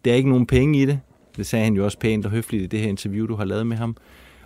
Der 0.06 0.12
er 0.12 0.16
ikke 0.16 0.30
nogen 0.30 0.46
penge 0.46 0.82
i 0.82 0.86
det. 0.86 1.00
Det 1.38 1.46
sagde 1.46 1.66
han 1.66 1.74
jo 1.74 1.86
også 1.86 2.00
pænt 2.00 2.26
og 2.26 2.32
høfligt 2.32 2.64
i 2.64 2.68
det 2.68 2.80
her 2.80 2.88
interview, 2.88 3.26
du 3.28 3.36
har 3.36 3.46
lavet 3.46 3.68
med 3.68 3.78
ham. 3.78 3.98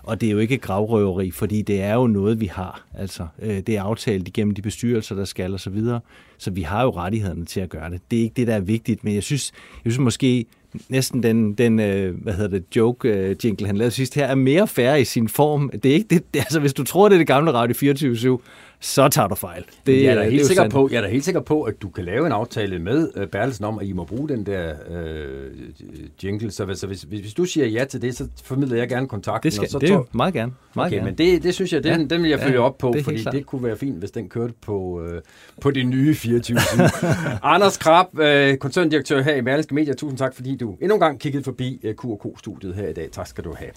Og 0.03 0.21
det 0.21 0.27
er 0.27 0.31
jo 0.31 0.37
ikke 0.37 0.57
gravrøveri, 0.57 1.31
fordi 1.31 1.61
det 1.61 1.81
er 1.81 1.93
jo 1.93 2.07
noget, 2.07 2.39
vi 2.39 2.45
har. 2.45 2.85
Altså, 2.97 3.27
øh, 3.41 3.57
det 3.57 3.69
er 3.69 3.83
aftalt 3.83 4.27
igennem 4.27 4.53
de 4.53 4.61
bestyrelser, 4.61 5.15
der 5.15 5.25
skal 5.25 5.53
og 5.53 5.59
så 5.59 5.69
videre. 5.69 5.99
Så 6.37 6.51
vi 6.51 6.61
har 6.61 6.83
jo 6.83 6.89
rettighederne 6.89 7.45
til 7.45 7.59
at 7.59 7.69
gøre 7.69 7.89
det. 7.89 8.01
Det 8.11 8.19
er 8.19 8.23
ikke 8.23 8.33
det, 8.33 8.47
der 8.47 8.55
er 8.55 8.59
vigtigt, 8.59 9.03
men 9.03 9.15
jeg 9.15 9.23
synes, 9.23 9.51
jeg 9.85 9.91
synes 9.91 10.03
måske, 10.03 10.45
næsten 10.89 11.23
den, 11.23 11.53
den 11.53 11.79
øh, 11.79 12.15
hvad 12.21 12.33
hedder 12.33 12.59
det, 12.59 12.75
joke-jingle, 12.75 13.65
øh, 13.65 13.67
han 13.67 13.77
lavede 13.77 13.91
sidst 13.91 14.15
her, 14.15 14.25
er 14.25 14.35
mere 14.35 14.67
færre 14.67 15.01
i 15.01 15.05
sin 15.05 15.29
form. 15.29 15.69
Det 15.83 15.91
er 15.91 15.93
ikke 15.93 16.07
det, 16.09 16.33
det, 16.33 16.39
altså 16.39 16.59
hvis 16.59 16.73
du 16.73 16.83
tror, 16.83 17.09
det 17.09 17.15
er 17.15 17.19
det 17.19 17.27
gamle 17.27 17.53
Radio 17.53 17.75
24 17.75 18.39
så 18.81 19.07
tager 19.07 19.27
du 19.27 19.35
fejl. 19.35 19.63
Det, 19.85 20.03
jeg, 20.03 20.11
er 20.11 20.15
da 20.15 20.29
helt 20.29 20.45
sikker 20.45 20.69
på, 20.69 20.89
jeg 20.91 20.97
er 20.97 21.01
da 21.01 21.07
helt 21.07 21.25
sikker 21.25 21.41
på, 21.41 21.63
at 21.63 21.81
du 21.81 21.89
kan 21.89 22.05
lave 22.05 22.25
en 22.25 22.31
aftale 22.31 22.79
med 22.79 23.11
uh, 23.15 23.25
Bertelsen 23.25 23.65
om, 23.65 23.79
at 23.79 23.87
I 23.87 23.93
må 23.93 24.03
bruge 24.03 24.29
den 24.29 24.45
der 24.45 24.73
uh, 24.89 26.23
jingle. 26.23 26.51
Så, 26.51 26.75
så 26.75 26.87
hvis, 26.87 27.01
hvis, 27.01 27.21
hvis 27.21 27.33
du 27.33 27.45
siger 27.45 27.67
ja 27.67 27.85
til 27.85 28.01
det, 28.01 28.17
så 28.17 28.27
formidler 28.43 28.77
jeg 28.77 28.89
gerne 28.89 29.07
kontakten. 29.07 29.43
Det 29.43 29.53
skal 29.53 29.65
og 29.65 29.69
så 29.69 29.79
det 29.79 29.91
er 29.91 30.03
meget 30.11 30.33
gerne. 30.33 30.51
Meget 30.75 30.87
okay, 30.87 30.97
gerne. 30.97 31.09
men 31.09 31.17
det, 31.17 31.43
det 31.43 31.53
synes 31.53 31.73
jeg, 31.73 31.83
den, 31.83 32.01
ja, 32.01 32.15
den 32.15 32.23
vil 32.23 32.29
jeg 32.29 32.39
følge 32.39 32.55
ja, 32.55 32.61
op 32.61 32.77
på, 32.77 32.91
det 32.95 33.03
fordi 33.03 33.23
det 33.23 33.45
kunne 33.45 33.63
være 33.63 33.77
fint, 33.77 33.99
hvis 33.99 34.11
den 34.11 34.29
kørte 34.29 34.53
på, 34.61 35.01
uh, 35.01 35.19
på 35.61 35.71
det 35.71 35.87
nye 35.87 36.15
24 36.15 36.57
Anders 37.43 37.77
Krab, 37.77 38.07
uh, 38.13 38.57
koncerndirektør 38.57 39.21
her 39.21 39.35
i 39.35 39.41
Berlingske 39.41 39.75
Media, 39.75 39.93
tusind 39.93 40.17
tak, 40.17 40.35
fordi 40.35 40.55
du 40.55 40.77
endnu 40.81 40.95
en 40.95 40.99
gang 40.99 41.19
kiggede 41.19 41.43
forbi 41.43 41.79
uh, 41.83 41.91
Q&K-studiet 41.91 42.75
her 42.75 42.87
i 42.87 42.93
dag. 42.93 43.09
Tak 43.11 43.27
skal 43.27 43.43
du 43.43 43.55
have. 43.57 43.71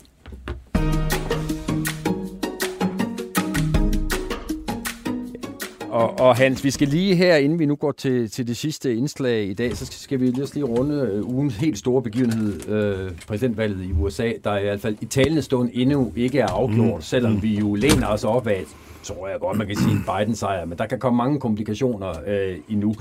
Og, 5.92 6.20
og 6.20 6.36
Hans, 6.36 6.64
vi 6.64 6.70
skal 6.70 6.88
lige 6.88 7.14
her, 7.14 7.36
inden 7.36 7.58
vi 7.58 7.66
nu 7.66 7.76
går 7.76 7.92
til, 7.92 8.30
til 8.30 8.46
det 8.46 8.56
sidste 8.56 8.96
indslag 8.96 9.44
i 9.46 9.54
dag, 9.54 9.76
så 9.76 9.86
skal 9.90 10.20
vi 10.20 10.26
lige, 10.26 10.54
lige 10.54 10.64
runde 10.64 11.10
øh, 11.12 11.26
ugens 11.26 11.56
helt 11.56 11.78
store 11.78 12.02
begivenhed, 12.02 12.68
øh, 12.68 13.10
præsidentvalget 13.26 13.84
i 13.84 13.92
USA, 13.92 14.32
der 14.44 14.58
i 14.58 14.62
hvert 14.62 14.80
fald 14.80 14.96
i 15.00 15.04
talende 15.04 15.42
stund 15.42 15.70
endnu 15.72 16.12
ikke 16.16 16.38
er 16.38 16.46
afgjort, 16.46 16.94
mm. 16.94 17.02
selvom 17.02 17.42
vi 17.42 17.58
jo 17.58 17.74
læner 17.74 18.06
os 18.06 18.24
op 18.24 18.46
af 18.46 18.64
tror 19.02 19.28
jeg 19.28 19.40
godt, 19.40 19.58
man 19.58 19.66
kan 19.66 19.76
sige 19.76 19.92
en 19.92 20.04
Biden-sejr, 20.04 20.64
men 20.64 20.78
der 20.78 20.86
kan 20.86 20.98
komme 20.98 21.16
mange 21.16 21.40
komplikationer 21.40 22.12
øh, 22.26 22.56
endnu. 22.68 22.94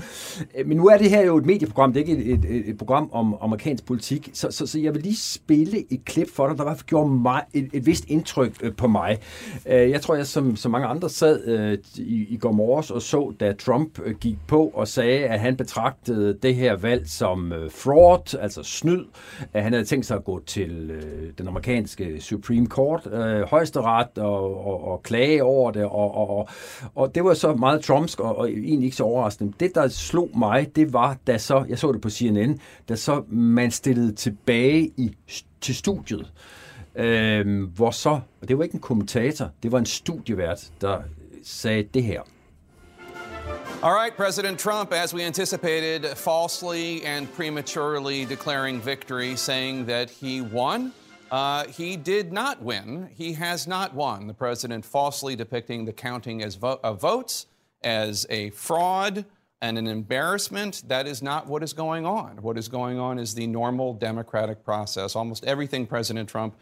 Øh, 0.58 0.66
men 0.66 0.76
nu 0.76 0.86
er 0.86 0.98
det 0.98 1.10
her 1.10 1.26
jo 1.26 1.36
et 1.36 1.46
medieprogram, 1.46 1.92
det 1.92 2.02
er 2.02 2.06
ikke 2.06 2.24
et, 2.24 2.44
et, 2.44 2.68
et 2.68 2.78
program 2.78 3.08
om 3.12 3.36
amerikansk 3.40 3.86
politik, 3.86 4.30
så, 4.32 4.50
så, 4.50 4.66
så 4.66 4.78
jeg 4.80 4.94
vil 4.94 5.02
lige 5.02 5.16
spille 5.16 5.92
et 5.92 6.04
klip 6.04 6.30
for 6.34 6.48
dig, 6.48 6.56
der 6.56 6.64
i 6.64 6.66
hvert 6.66 6.76
fald 6.76 6.86
gjorde 6.86 7.10
mig 7.10 7.42
et, 7.54 7.68
et 7.72 7.86
vist 7.86 8.04
indtryk 8.08 8.52
øh, 8.62 8.72
på 8.76 8.86
mig. 8.86 9.18
Øh, 9.66 9.90
jeg 9.90 10.00
tror, 10.00 10.14
jeg 10.14 10.26
som, 10.26 10.56
som 10.56 10.70
mange 10.70 10.86
andre 10.86 11.10
sad 11.10 11.44
øh, 11.44 11.78
i, 11.96 12.26
i 12.28 12.36
går 12.36 12.52
morges 12.52 12.90
og 12.90 13.02
så, 13.02 13.32
da 13.40 13.52
Trump 13.52 13.98
øh, 14.04 14.14
gik 14.14 14.36
på 14.46 14.72
og 14.74 14.88
sagde, 14.88 15.24
at 15.24 15.40
han 15.40 15.56
betragtede 15.56 16.38
det 16.42 16.54
her 16.54 16.76
valg 16.76 17.08
som 17.08 17.52
øh, 17.52 17.70
fraud, 17.70 18.38
altså 18.40 18.62
snyd, 18.62 19.04
at 19.52 19.62
han 19.62 19.72
havde 19.72 19.84
tænkt 19.84 20.06
sig 20.06 20.16
at 20.16 20.24
gå 20.24 20.42
til 20.46 20.90
øh, 20.90 21.30
den 21.38 21.48
amerikanske 21.48 22.20
Supreme 22.20 22.66
Court, 22.66 23.08
øh, 23.12 23.42
højesteret 23.42 24.18
og, 24.18 24.66
og, 24.66 24.84
og 24.84 25.02
klage 25.02 25.42
over 25.42 25.70
det, 25.70 25.84
og, 25.92 26.14
og, 26.14 26.38
og, 26.38 26.48
og 26.94 27.14
det 27.14 27.24
var 27.24 27.34
så 27.34 27.54
meget 27.54 27.84
trumpsk, 27.84 28.20
og, 28.20 28.38
og 28.38 28.50
egentlig 28.50 28.84
ikke 28.84 28.96
så 28.96 29.04
overraskende. 29.04 29.52
Det, 29.60 29.74
der 29.74 29.88
slog 29.88 30.30
mig, 30.38 30.76
det 30.76 30.92
var, 30.92 31.16
da 31.26 31.38
så, 31.38 31.64
jeg 31.68 31.78
så 31.78 31.92
det 31.92 32.00
på 32.00 32.10
CNN, 32.10 32.60
da 32.88 32.96
så 32.96 33.22
man 33.28 33.70
stillede 33.70 34.12
tilbage 34.12 34.92
i, 34.96 35.16
til 35.60 35.74
studiet, 35.74 36.32
øh, 36.96 37.62
hvor 37.62 37.90
så, 37.90 38.20
og 38.40 38.48
det 38.48 38.58
var 38.58 38.64
ikke 38.64 38.74
en 38.74 38.80
kommentator, 38.80 39.50
det 39.62 39.72
var 39.72 39.78
en 39.78 39.86
studievært, 39.86 40.70
der 40.80 40.98
sagde 41.44 41.82
det 41.82 42.02
her. 42.02 42.22
All 43.82 43.92
right, 43.92 44.16
President 44.16 44.58
Trump, 44.58 44.92
as 44.92 45.12
we 45.12 45.24
anticipated, 45.24 46.16
falsely 46.16 47.00
and 47.04 47.26
prematurely 47.36 48.24
declaring 48.24 48.80
victory, 48.80 49.34
saying 49.34 49.86
that 49.86 50.08
he 50.10 50.40
won. 50.40 50.92
Uh, 51.32 51.66
he 51.68 51.96
did 51.96 52.30
not 52.30 52.60
win. 52.60 53.08
He 53.14 53.32
has 53.32 53.66
not 53.66 53.94
won. 53.94 54.26
The 54.26 54.34
president 54.34 54.84
falsely 54.84 55.34
depicting 55.34 55.86
the 55.86 55.92
counting 55.92 56.42
as 56.42 56.56
vo- 56.56 56.78
of 56.84 57.00
votes 57.00 57.46
as 57.82 58.26
a 58.28 58.50
fraud 58.50 59.24
and 59.62 59.78
an 59.78 59.86
embarrassment. 59.86 60.82
That 60.88 61.06
is 61.06 61.22
not 61.22 61.46
what 61.46 61.62
is 61.62 61.72
going 61.72 62.04
on. 62.04 62.42
What 62.42 62.58
is 62.58 62.68
going 62.68 62.98
on 62.98 63.18
is 63.18 63.34
the 63.34 63.46
normal 63.46 63.94
democratic 63.94 64.62
process. 64.62 65.16
Almost 65.16 65.46
everything 65.46 65.86
President 65.86 66.28
Trump 66.28 66.54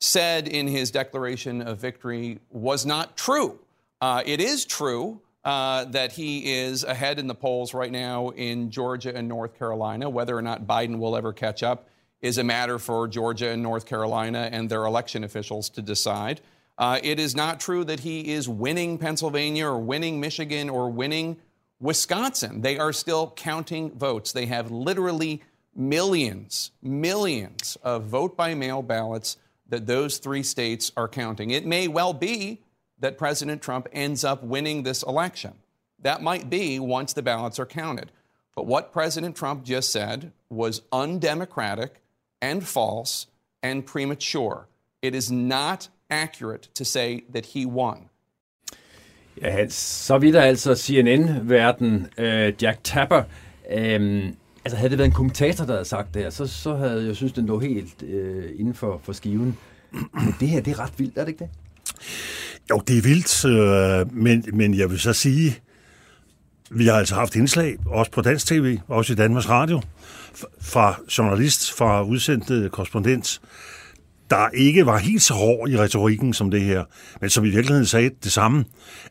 said 0.00 0.48
in 0.48 0.66
his 0.66 0.90
declaration 0.90 1.62
of 1.62 1.78
victory 1.78 2.40
was 2.50 2.84
not 2.84 3.16
true. 3.16 3.60
Uh, 4.00 4.24
it 4.26 4.40
is 4.40 4.64
true 4.64 5.20
uh, 5.44 5.84
that 5.84 6.10
he 6.10 6.52
is 6.52 6.82
ahead 6.82 7.20
in 7.20 7.28
the 7.28 7.34
polls 7.34 7.72
right 7.72 7.92
now 7.92 8.30
in 8.30 8.72
Georgia 8.72 9.14
and 9.14 9.28
North 9.28 9.56
Carolina. 9.56 10.10
Whether 10.10 10.36
or 10.36 10.42
not 10.42 10.66
Biden 10.66 10.98
will 10.98 11.16
ever 11.16 11.32
catch 11.32 11.62
up 11.62 11.88
is 12.20 12.38
a 12.38 12.44
matter 12.44 12.78
for 12.78 13.06
Georgia 13.08 13.50
and 13.50 13.62
North 13.62 13.86
Carolina 13.86 14.48
and 14.52 14.68
their 14.68 14.84
election 14.84 15.24
officials 15.24 15.68
to 15.70 15.82
decide. 15.82 16.40
Uh, 16.78 16.98
it 17.02 17.18
is 17.18 17.34
not 17.34 17.60
true 17.60 17.84
that 17.84 18.00
he 18.00 18.32
is 18.32 18.48
winning 18.48 18.98
Pennsylvania 18.98 19.66
or 19.66 19.78
winning 19.78 20.20
Michigan 20.20 20.68
or 20.68 20.90
winning 20.90 21.36
Wisconsin. 21.80 22.60
They 22.60 22.78
are 22.78 22.92
still 22.92 23.32
counting 23.36 23.90
votes. 23.92 24.32
They 24.32 24.46
have 24.46 24.70
literally 24.70 25.42
millions, 25.74 26.70
millions 26.82 27.76
of 27.82 28.04
vote 28.04 28.36
by 28.36 28.54
mail 28.54 28.82
ballots 28.82 29.36
that 29.68 29.86
those 29.86 30.18
three 30.18 30.42
states 30.42 30.92
are 30.96 31.08
counting. 31.08 31.50
It 31.50 31.66
may 31.66 31.88
well 31.88 32.12
be 32.12 32.60
that 32.98 33.18
President 33.18 33.62
Trump 33.62 33.88
ends 33.92 34.24
up 34.24 34.42
winning 34.42 34.82
this 34.82 35.02
election. 35.02 35.52
That 36.00 36.22
might 36.22 36.48
be 36.48 36.78
once 36.78 37.12
the 37.12 37.22
ballots 37.22 37.58
are 37.58 37.66
counted. 37.66 38.10
But 38.54 38.66
what 38.66 38.92
President 38.92 39.36
Trump 39.36 39.64
just 39.64 39.92
said 39.92 40.32
was 40.48 40.82
undemocratic 40.92 42.00
and 42.42 42.62
false 42.62 43.28
and 43.62 43.82
premature. 43.82 44.66
It 45.02 45.14
is 45.14 45.32
not 45.32 45.90
accurate 46.10 46.68
to 46.74 46.84
say 46.84 47.20
that 47.34 47.46
he 47.54 47.66
won. 47.66 47.96
Ja, 49.42 49.68
så 49.68 50.18
vidt 50.18 50.36
altså 50.36 50.74
CNN-verden, 50.74 52.06
øh, 52.18 52.52
Jack 52.62 52.78
Tapper. 52.84 53.22
Øh, 53.70 54.32
altså 54.64 54.76
havde 54.76 54.90
det 54.90 54.98
været 54.98 55.08
en 55.08 55.14
kommentator, 55.14 55.64
der 55.64 55.72
havde 55.72 55.84
sagt 55.84 56.14
det 56.14 56.22
her, 56.22 56.30
så, 56.30 56.46
så 56.46 56.74
havde 56.76 57.06
jeg 57.06 57.16
synes, 57.16 57.32
den 57.32 57.46
lå 57.46 57.58
helt 57.58 58.02
øh, 58.02 58.50
inden 58.58 58.74
for, 58.74 59.00
for 59.04 59.12
skiven. 59.12 59.58
Men 59.92 60.34
det 60.40 60.48
her, 60.48 60.60
det 60.60 60.70
er 60.70 60.78
ret 60.78 60.92
vildt, 60.98 61.18
er 61.18 61.24
det 61.24 61.28
ikke 61.28 61.44
det? 61.44 61.50
Jo, 62.70 62.82
det 62.88 62.98
er 62.98 63.02
vildt, 63.02 63.44
øh, 63.44 64.22
men, 64.22 64.44
men 64.52 64.78
jeg 64.78 64.90
vil 64.90 64.98
så 64.98 65.12
sige, 65.12 65.58
vi 66.70 66.86
har 66.86 66.94
altså 66.94 67.14
haft 67.14 67.36
indslag, 67.36 67.76
også 67.86 68.10
på 68.10 68.20
Dansk 68.20 68.46
TV, 68.46 68.78
også 68.88 69.12
i 69.12 69.16
Danmarks 69.16 69.48
Radio, 69.48 69.80
fra 70.60 71.00
journalist, 71.18 71.72
fra 71.72 72.02
udsendt 72.02 72.72
korrespondent, 72.72 73.40
der 74.30 74.48
ikke 74.54 74.86
var 74.86 74.98
helt 74.98 75.22
så 75.22 75.34
hård 75.34 75.68
i 75.68 75.78
retorikken 75.78 76.32
som 76.32 76.50
det 76.50 76.60
her, 76.60 76.84
men 77.20 77.30
som 77.30 77.44
i 77.44 77.48
virkeligheden 77.48 77.86
sagde 77.86 78.10
det 78.24 78.32
samme, 78.32 78.64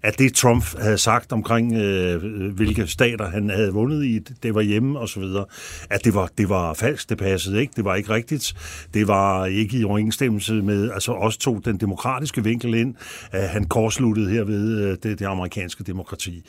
at 0.04 0.20
det 0.20 0.34
Trump 0.34 0.66
havde 0.80 0.98
sagt 0.98 1.32
omkring, 1.32 1.74
øh, 1.74 2.52
hvilke 2.54 2.88
stater 2.88 3.30
han 3.30 3.50
havde 3.50 3.74
vundet 3.74 4.06
i, 4.06 4.20
det 4.20 4.56
var 4.56 4.62
hjemme 4.62 5.00
og 5.00 5.10
så 5.10 5.20
videre, 5.20 5.46
at 5.90 6.06
det 6.06 6.14
var, 6.14 6.30
det 6.38 6.50
var 6.50 6.74
falsk, 6.74 7.10
det 7.10 7.18
passede 7.18 7.62
ikke, 7.62 7.74
det 7.76 7.86
var 7.86 7.96
ikke 7.96 8.10
rigtigt, 8.10 8.54
det 8.94 9.08
var 9.08 9.46
ikke 9.46 9.78
i 9.78 9.84
overensstemmelse 9.84 10.54
med, 10.54 10.92
altså 10.92 11.12
også 11.12 11.40
tog 11.40 11.62
den 11.66 11.78
demokratiske 11.78 12.44
vinkel 12.44 12.74
ind, 12.74 12.96
at 13.32 13.50
han 13.50 13.64
korsluttede 13.64 14.30
her 14.30 14.44
ved 14.44 14.82
øh, 14.82 14.98
det, 15.04 15.20
det 15.20 15.26
amerikanske 15.26 15.84
demokrati. 15.84 16.44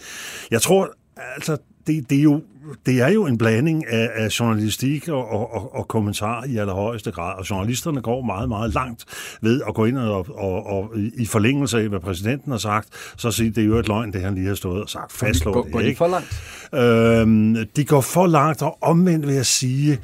Jeg 0.51 0.63
tror, 0.63 0.91
altså, 1.35 1.57
det, 1.87 2.11
det, 2.11 2.19
er 2.19 2.23
jo, 2.23 2.43
det 2.87 3.01
er 3.01 3.09
jo 3.09 3.27
en 3.27 3.39
blanding 3.39 3.87
af, 3.89 4.11
af 4.15 4.41
journalistik 4.41 5.09
og, 5.09 5.31
og, 5.31 5.75
og 5.75 5.89
kommentar 5.89 6.45
i 6.45 6.57
allerhøjeste 6.57 7.11
grad, 7.11 7.39
og 7.39 7.51
journalisterne 7.51 8.01
går 8.01 8.23
meget, 8.23 8.49
meget 8.49 8.75
langt 8.75 9.05
ved 9.41 9.61
at 9.69 9.75
gå 9.75 9.85
ind 9.85 9.99
og, 9.99 10.27
og, 10.35 10.67
og 10.67 10.91
i 10.97 11.27
forlængelse 11.27 11.79
af, 11.79 11.89
hvad 11.89 12.01
præsidenten 12.01 12.51
har 12.51 12.59
sagt, 12.59 12.89
så 13.17 13.31
sige, 13.31 13.51
det 13.51 13.63
er 13.63 13.67
jo 13.67 13.79
et 13.79 13.89
løgn, 13.89 14.13
det 14.13 14.23
han 14.23 14.35
lige 14.35 14.47
har 14.47 14.55
stået 14.55 14.83
og 14.83 14.89
sagt. 14.89 15.13
Fastslå 15.13 15.53
går, 15.53 15.63
det, 15.63 15.73
går 15.73 15.81
de 15.81 15.87
ikke? 15.87 15.99
for 15.99 16.09
langt? 16.09 16.43
Øhm, 16.75 17.57
de 17.77 17.85
går 17.85 18.01
for 18.01 18.27
langt, 18.27 18.63
og 18.63 18.79
omvendt 18.83 19.27
vil 19.27 19.35
jeg 19.35 19.47
sige, 19.47 19.99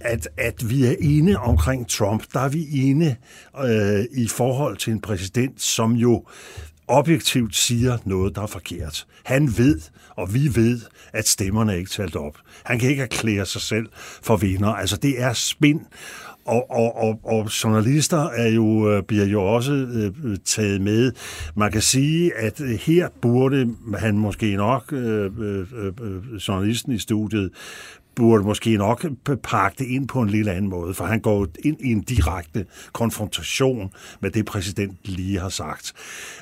at, 0.00 0.28
at 0.36 0.70
vi 0.70 0.84
er 0.84 0.94
ene 1.00 1.38
omkring 1.38 1.88
Trump. 1.88 2.22
Der 2.32 2.40
er 2.40 2.48
vi 2.48 2.66
ene 2.72 3.16
øh, 3.64 4.04
i 4.12 4.28
forhold 4.28 4.76
til 4.76 4.92
en 4.92 5.00
præsident, 5.00 5.62
som 5.62 5.92
jo 5.92 6.24
objektivt 6.88 7.56
siger 7.56 7.98
noget, 8.04 8.34
der 8.34 8.42
er 8.42 8.46
forkert. 8.46 9.06
Han 9.24 9.48
ved, 9.58 9.80
og 10.16 10.34
vi 10.34 10.50
ved, 10.54 10.80
at 11.12 11.28
stemmerne 11.28 11.72
er 11.72 11.76
ikke 11.76 11.90
talt 11.90 12.16
op. 12.16 12.38
Han 12.64 12.78
kan 12.78 12.90
ikke 12.90 13.02
erklære 13.02 13.46
sig 13.46 13.60
selv 13.60 13.86
for 14.22 14.36
vinder. 14.36 14.68
Altså, 14.68 14.96
det 14.96 15.22
er 15.22 15.32
spind. 15.32 15.80
Og, 16.44 16.70
og, 16.70 16.96
og, 16.96 17.20
og 17.24 17.50
journalister 17.64 18.28
er 18.28 18.48
jo, 18.48 18.90
øh, 18.90 19.02
bliver 19.02 19.26
jo 19.26 19.42
også 19.42 19.72
øh, 19.72 20.36
taget 20.44 20.80
med. 20.80 21.12
Man 21.56 21.72
kan 21.72 21.82
sige, 21.82 22.36
at 22.36 22.60
her 22.80 23.08
burde 23.20 23.74
han 23.98 24.18
måske 24.18 24.56
nok, 24.56 24.92
øh, 24.92 25.30
øh, 25.38 25.66
øh, 25.74 25.92
øh 26.00 26.34
journalisten 26.48 26.92
i 26.92 26.98
studiet, 26.98 27.50
burde 28.16 28.44
måske 28.44 28.76
nok 28.76 29.06
pakke 29.42 29.78
det 29.78 29.86
ind 29.86 30.08
på 30.08 30.22
en 30.22 30.30
lille 30.30 30.52
anden 30.52 30.70
måde, 30.70 30.94
for 30.94 31.04
han 31.04 31.20
går 31.20 31.46
ind 31.64 31.76
i 31.80 31.92
en 31.92 32.00
direkte 32.00 32.66
konfrontation 32.92 33.92
med 34.20 34.30
det, 34.30 34.44
præsident 34.44 34.98
lige 35.04 35.38
har 35.38 35.48
sagt. 35.48 35.92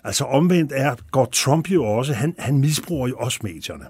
Altså 0.05 0.25
omvendt 0.25 0.73
er, 0.75 0.95
går 1.11 1.25
Trump 1.33 1.71
jo 1.71 1.85
også, 1.85 2.13
han, 2.13 2.35
han 2.39 2.59
misbruger 2.59 3.09
jo 3.09 3.17
også 3.17 3.39
medierne. 3.43 3.85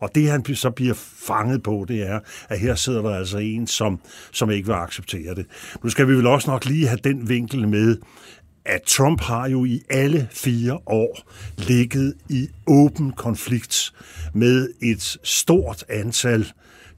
Og 0.00 0.10
det, 0.14 0.30
han 0.30 0.54
så 0.54 0.70
bliver 0.70 0.94
fanget 1.26 1.62
på, 1.62 1.84
det 1.88 2.08
er, 2.08 2.20
at 2.48 2.60
her 2.60 2.74
sidder 2.74 3.02
der 3.02 3.10
altså 3.10 3.38
en, 3.38 3.66
som, 3.66 4.00
som 4.32 4.50
ikke 4.50 4.66
vil 4.66 4.74
acceptere 4.74 5.34
det. 5.34 5.46
Nu 5.82 5.90
skal 5.90 6.08
vi 6.08 6.12
vel 6.12 6.26
også 6.26 6.50
nok 6.50 6.64
lige 6.64 6.86
have 6.86 7.00
den 7.04 7.28
vinkel 7.28 7.68
med, 7.68 7.96
at 8.64 8.82
Trump 8.82 9.20
har 9.20 9.48
jo 9.48 9.64
i 9.64 9.82
alle 9.90 10.28
fire 10.30 10.78
år 10.86 11.18
ligget 11.56 12.14
i 12.28 12.48
åben 12.66 13.12
konflikt 13.12 13.92
med 14.34 14.68
et 14.82 15.18
stort 15.22 15.84
antal 15.88 16.52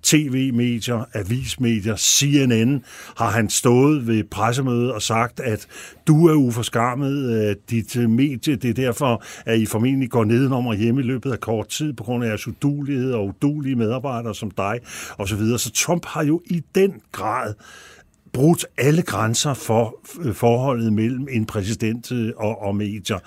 tv-medier, 0.06 1.04
avismedier, 1.14 1.96
CNN, 1.96 2.84
har 3.16 3.30
han 3.30 3.50
stået 3.50 4.06
ved 4.06 4.24
pressemøde 4.24 4.94
og 4.94 5.02
sagt, 5.02 5.40
at 5.40 5.66
du 6.06 6.26
er 6.26 6.34
uforskammet, 6.34 7.48
øh, 7.48 7.56
dit 7.70 7.96
øh, 7.96 8.10
medie, 8.10 8.56
det 8.56 8.70
er 8.70 8.74
derfor, 8.74 9.22
at 9.46 9.58
I 9.58 9.66
formentlig 9.66 10.10
går 10.10 10.24
nedenom 10.24 10.66
og 10.66 10.76
hjem 10.76 10.98
i 10.98 11.02
løbet 11.02 11.32
af 11.32 11.40
kort 11.40 11.68
tid, 11.68 11.92
på 11.92 12.04
grund 12.04 12.24
af 12.24 12.28
jeres 12.28 12.48
udulighed 12.48 13.12
og 13.12 13.26
udulige 13.26 13.76
medarbejdere 13.76 14.34
som 14.34 14.50
dig, 14.50 14.80
osv. 15.18 15.38
Så, 15.38 15.58
så 15.58 15.72
Trump 15.72 16.06
har 16.06 16.24
jo 16.24 16.42
i 16.44 16.62
den 16.74 17.00
grad 17.12 17.54
brudt 18.36 18.66
alle 18.78 19.02
grænser 19.02 19.54
for 19.54 19.96
øh, 20.20 20.34
forholdet 20.34 20.92
mellem 20.92 21.28
en 21.30 21.46
præsident 21.46 22.12
øh, 22.12 22.32
og, 22.36 22.62
og 22.62 22.76
medier. 22.76 23.18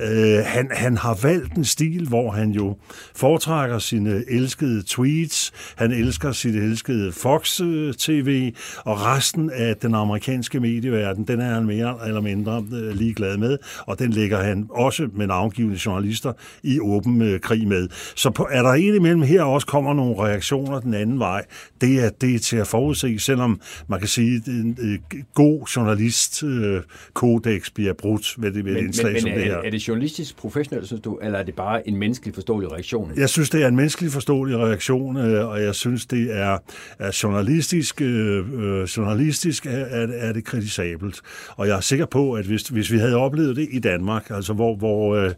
Øh, 0.00 0.44
han, 0.44 0.68
han 0.72 0.96
har 0.96 1.18
valgt 1.22 1.54
en 1.54 1.64
stil, 1.64 2.08
hvor 2.08 2.30
han 2.30 2.50
jo 2.50 2.76
foretrækker 3.16 3.78
sine 3.78 4.24
elskede 4.28 4.82
tweets, 4.86 5.52
han 5.76 5.92
elsker 5.92 6.32
sit 6.32 6.56
elskede 6.56 7.12
Fox-TV, 7.12 8.28
øh, 8.46 8.52
og 8.84 9.00
resten 9.06 9.50
af 9.50 9.76
den 9.76 9.94
amerikanske 9.94 10.60
medieverden, 10.60 11.24
den 11.24 11.40
er 11.40 11.54
han 11.54 11.66
mere 11.66 11.98
eller 12.06 12.20
mindre 12.20 12.64
ligeglad 12.92 13.36
med, 13.36 13.58
og 13.86 13.98
den 13.98 14.10
lægger 14.10 14.42
han 14.42 14.66
også 14.70 15.08
med 15.14 15.26
navngivende 15.26 15.78
journalister 15.86 16.32
i 16.62 16.80
åben 16.80 17.38
krig 17.40 17.68
med. 17.68 17.88
Så 18.16 18.30
på, 18.30 18.48
er 18.50 18.62
der 18.62 18.72
en 18.72 18.94
imellem 18.94 19.22
her 19.22 19.42
også 19.42 19.66
kommer 19.66 19.94
nogle 19.94 20.18
reaktioner 20.18 20.80
den 20.80 20.94
anden 20.94 21.18
vej, 21.18 21.44
det 21.80 22.04
er, 22.04 22.10
det 22.10 22.34
er 22.34 22.38
til 22.38 22.56
at 22.56 22.66
forudse, 22.66 23.18
selvom 23.18 23.60
man 23.88 23.98
kan 23.98 24.08
sige, 24.08 24.42
en 24.60 24.78
øh, 24.80 24.98
god 25.34 25.66
journalist-kodex 25.76 27.70
bliver 27.74 27.92
brudt 27.92 28.34
ved 28.38 28.52
det, 28.52 28.64
ved 28.64 28.74
men, 28.74 28.84
indslag 28.84 29.12
men, 29.12 29.20
som 29.20 29.30
men 29.30 29.38
det 29.38 29.46
er, 29.46 29.50
her. 29.50 29.62
er 29.62 29.70
det 29.70 29.88
journalistisk 29.88 30.36
professionelt, 30.36 30.86
synes 30.86 31.02
du, 31.02 31.18
eller 31.22 31.38
er 31.38 31.42
det 31.42 31.54
bare 31.54 31.88
en 31.88 31.96
menneskelig 31.96 32.34
forståelig 32.34 32.72
reaktion? 32.72 33.12
Jeg 33.16 33.28
synes, 33.28 33.50
det 33.50 33.62
er 33.62 33.68
en 33.68 33.76
menneskelig 33.76 34.12
forståelig 34.12 34.58
reaktion, 34.58 35.16
øh, 35.16 35.48
og 35.48 35.62
jeg 35.62 35.74
synes, 35.74 36.06
det 36.06 36.38
er, 36.38 36.58
er 36.98 37.20
journalistisk, 37.22 38.00
øh, 38.00 38.82
journalistisk 38.82 39.66
er, 39.66 39.70
er, 39.70 40.06
er 40.12 40.32
det 40.32 40.44
kritisabelt. 40.44 41.20
Og 41.56 41.68
jeg 41.68 41.76
er 41.76 41.80
sikker 41.80 42.06
på, 42.06 42.32
at 42.32 42.44
hvis, 42.44 42.62
hvis 42.62 42.92
vi 42.92 42.98
havde 42.98 43.16
oplevet 43.16 43.56
det 43.56 43.68
i 43.70 43.78
Danmark, 43.78 44.30
altså 44.30 44.52
hvor, 44.52 44.76
hvor, 44.76 45.14
øh, 45.14 45.30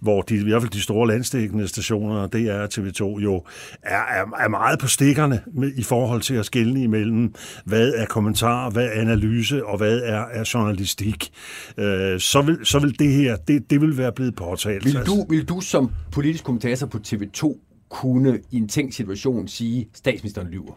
hvor 0.00 0.22
de, 0.22 0.36
i 0.36 0.42
hvert 0.42 0.62
fald 0.62 0.70
de 0.70 0.80
store 0.80 1.08
landstækkende 1.08 1.68
stationer, 1.68 2.26
det 2.26 2.50
er 2.50 2.66
TV2 2.66 3.22
jo, 3.22 3.42
er, 3.82 3.96
er, 3.96 4.24
er 4.38 4.48
meget 4.48 4.78
på 4.78 4.86
stikkerne 4.86 5.40
med, 5.54 5.72
i 5.76 5.82
forhold 5.82 6.20
til 6.20 6.34
at 6.34 6.46
skille 6.46 6.82
imellem, 6.82 7.34
hvad 7.64 7.92
er 7.96 8.06
kommentar, 8.06 8.57
hvad 8.70 8.84
er 8.84 9.00
analyse, 9.00 9.66
og 9.66 9.78
hvad 9.78 9.98
er, 9.98 10.24
er 10.32 10.50
journalistik. 10.54 11.30
Øh, 11.76 12.20
så, 12.20 12.42
vil, 12.42 12.58
så 12.66 12.78
vil 12.78 12.98
det 12.98 13.12
her, 13.12 13.36
det, 13.36 13.70
det 13.70 13.80
vil 13.80 13.98
være 13.98 14.12
blevet 14.12 14.36
påtalt. 14.36 14.84
Vil 14.84 14.94
du, 14.94 15.26
vil 15.28 15.44
du 15.44 15.60
som 15.60 15.90
politisk 16.12 16.44
kommentator 16.44 16.86
på 16.86 16.98
TV2 17.06 17.58
kunne 17.88 18.40
i 18.50 18.56
en 18.56 18.68
tænkt 18.68 18.94
situation 18.94 19.48
sige, 19.48 19.80
at 19.80 19.98
statsministeren 19.98 20.48
lyver? 20.48 20.72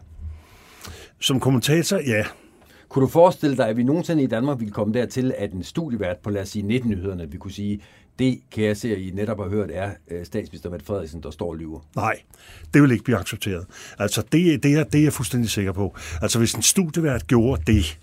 Som 1.20 1.40
kommentator, 1.40 1.98
ja. 1.98 2.24
Kunne 2.90 3.04
du 3.04 3.08
forestille 3.08 3.58
dig, 3.58 3.68
at 3.68 3.78
vi 3.78 3.84
nogensinde 3.84 4.24
i 4.24 4.28
Danmark 4.28 4.60
ville 4.60 4.72
komme 4.72 4.94
dertil, 4.94 5.34
at 5.38 5.52
en 5.52 5.64
studievært 5.64 6.18
på, 6.18 6.30
lad 6.30 6.42
os 6.42 6.50
sige, 6.50 6.80
19-nyhederne, 6.80 7.32
vi 7.32 7.38
kunne 7.38 7.52
sige, 7.52 7.82
det 8.22 8.40
kan 8.52 8.64
jeg 8.64 8.78
se, 8.78 8.92
at 8.92 8.98
I 8.98 9.12
netop 9.14 9.38
har 9.38 9.50
hørt, 9.50 9.70
er 9.74 9.92
øh, 10.12 10.26
statsminister 10.26 10.70
Mette 10.70 10.86
Frederiksen, 10.86 11.24
der 11.24 11.32
står 11.32 11.50
og 11.50 11.56
lyver. 11.56 11.80
Nej, 11.96 12.20
det 12.74 12.82
vil 12.82 12.92
ikke 12.92 13.04
blive 13.04 13.18
accepteret. 13.18 13.66
Altså, 14.00 14.24
det, 14.32 14.64
det, 14.64 14.74
er, 14.74 14.84
det 14.84 15.00
er 15.00 15.04
jeg 15.04 15.14
fuldstændig 15.14 15.50
sikker 15.50 15.72
på. 15.72 15.96
Altså, 16.22 16.40
hvis 16.40 16.54
en 16.54 16.62
studievært 16.62 17.28
gjorde 17.28 17.62
det, 17.68 18.00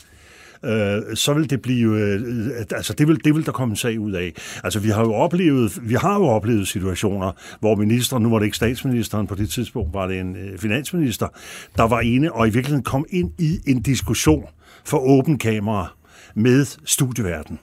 øh, 0.64 1.16
så 1.16 1.33
vil 1.35 1.51
det 1.51 1.62
blive, 1.62 1.99
øh, 1.99 2.51
altså 2.71 2.93
det 2.93 3.09
vil, 3.09 3.25
det 3.25 3.35
vil 3.35 3.47
der 3.47 3.53
komme 3.53 3.73
en 3.73 3.77
sag 3.77 4.01
ud 4.01 4.12
af. 4.12 4.33
Altså 4.64 4.81
vi 4.81 4.89
har 4.89 5.03
jo 5.03 5.14
oplevet, 5.14 5.89
vi 5.89 5.95
har 5.95 6.14
jo 6.14 6.25
oplevet 6.25 6.69
situationer, 6.69 7.33
hvor 7.61 7.75
ministeren, 7.75 8.23
nu 8.23 8.31
var 8.31 8.39
det 8.39 8.47
ikke 8.47 8.57
statsministeren 8.57 9.27
på 9.27 9.35
det 9.35 9.51
tidspunkt, 9.51 9.95
var 9.95 10.07
det 10.07 10.21
en 10.21 10.37
øh, 10.37 10.59
finansminister, 10.59 11.29
der 11.77 11.89
var 11.89 12.01
ene 12.01 12.33
og 12.33 12.49
i 12.49 12.51
virkeligheden 12.51 12.85
kom 12.85 13.07
ind 13.11 13.33
i 13.39 13.61
en 13.66 13.83
diskussion 13.83 14.45
for 14.85 14.99
åben 14.99 15.39
kamera 15.39 15.93
med 16.35 16.66
studieverdenen 16.85 17.59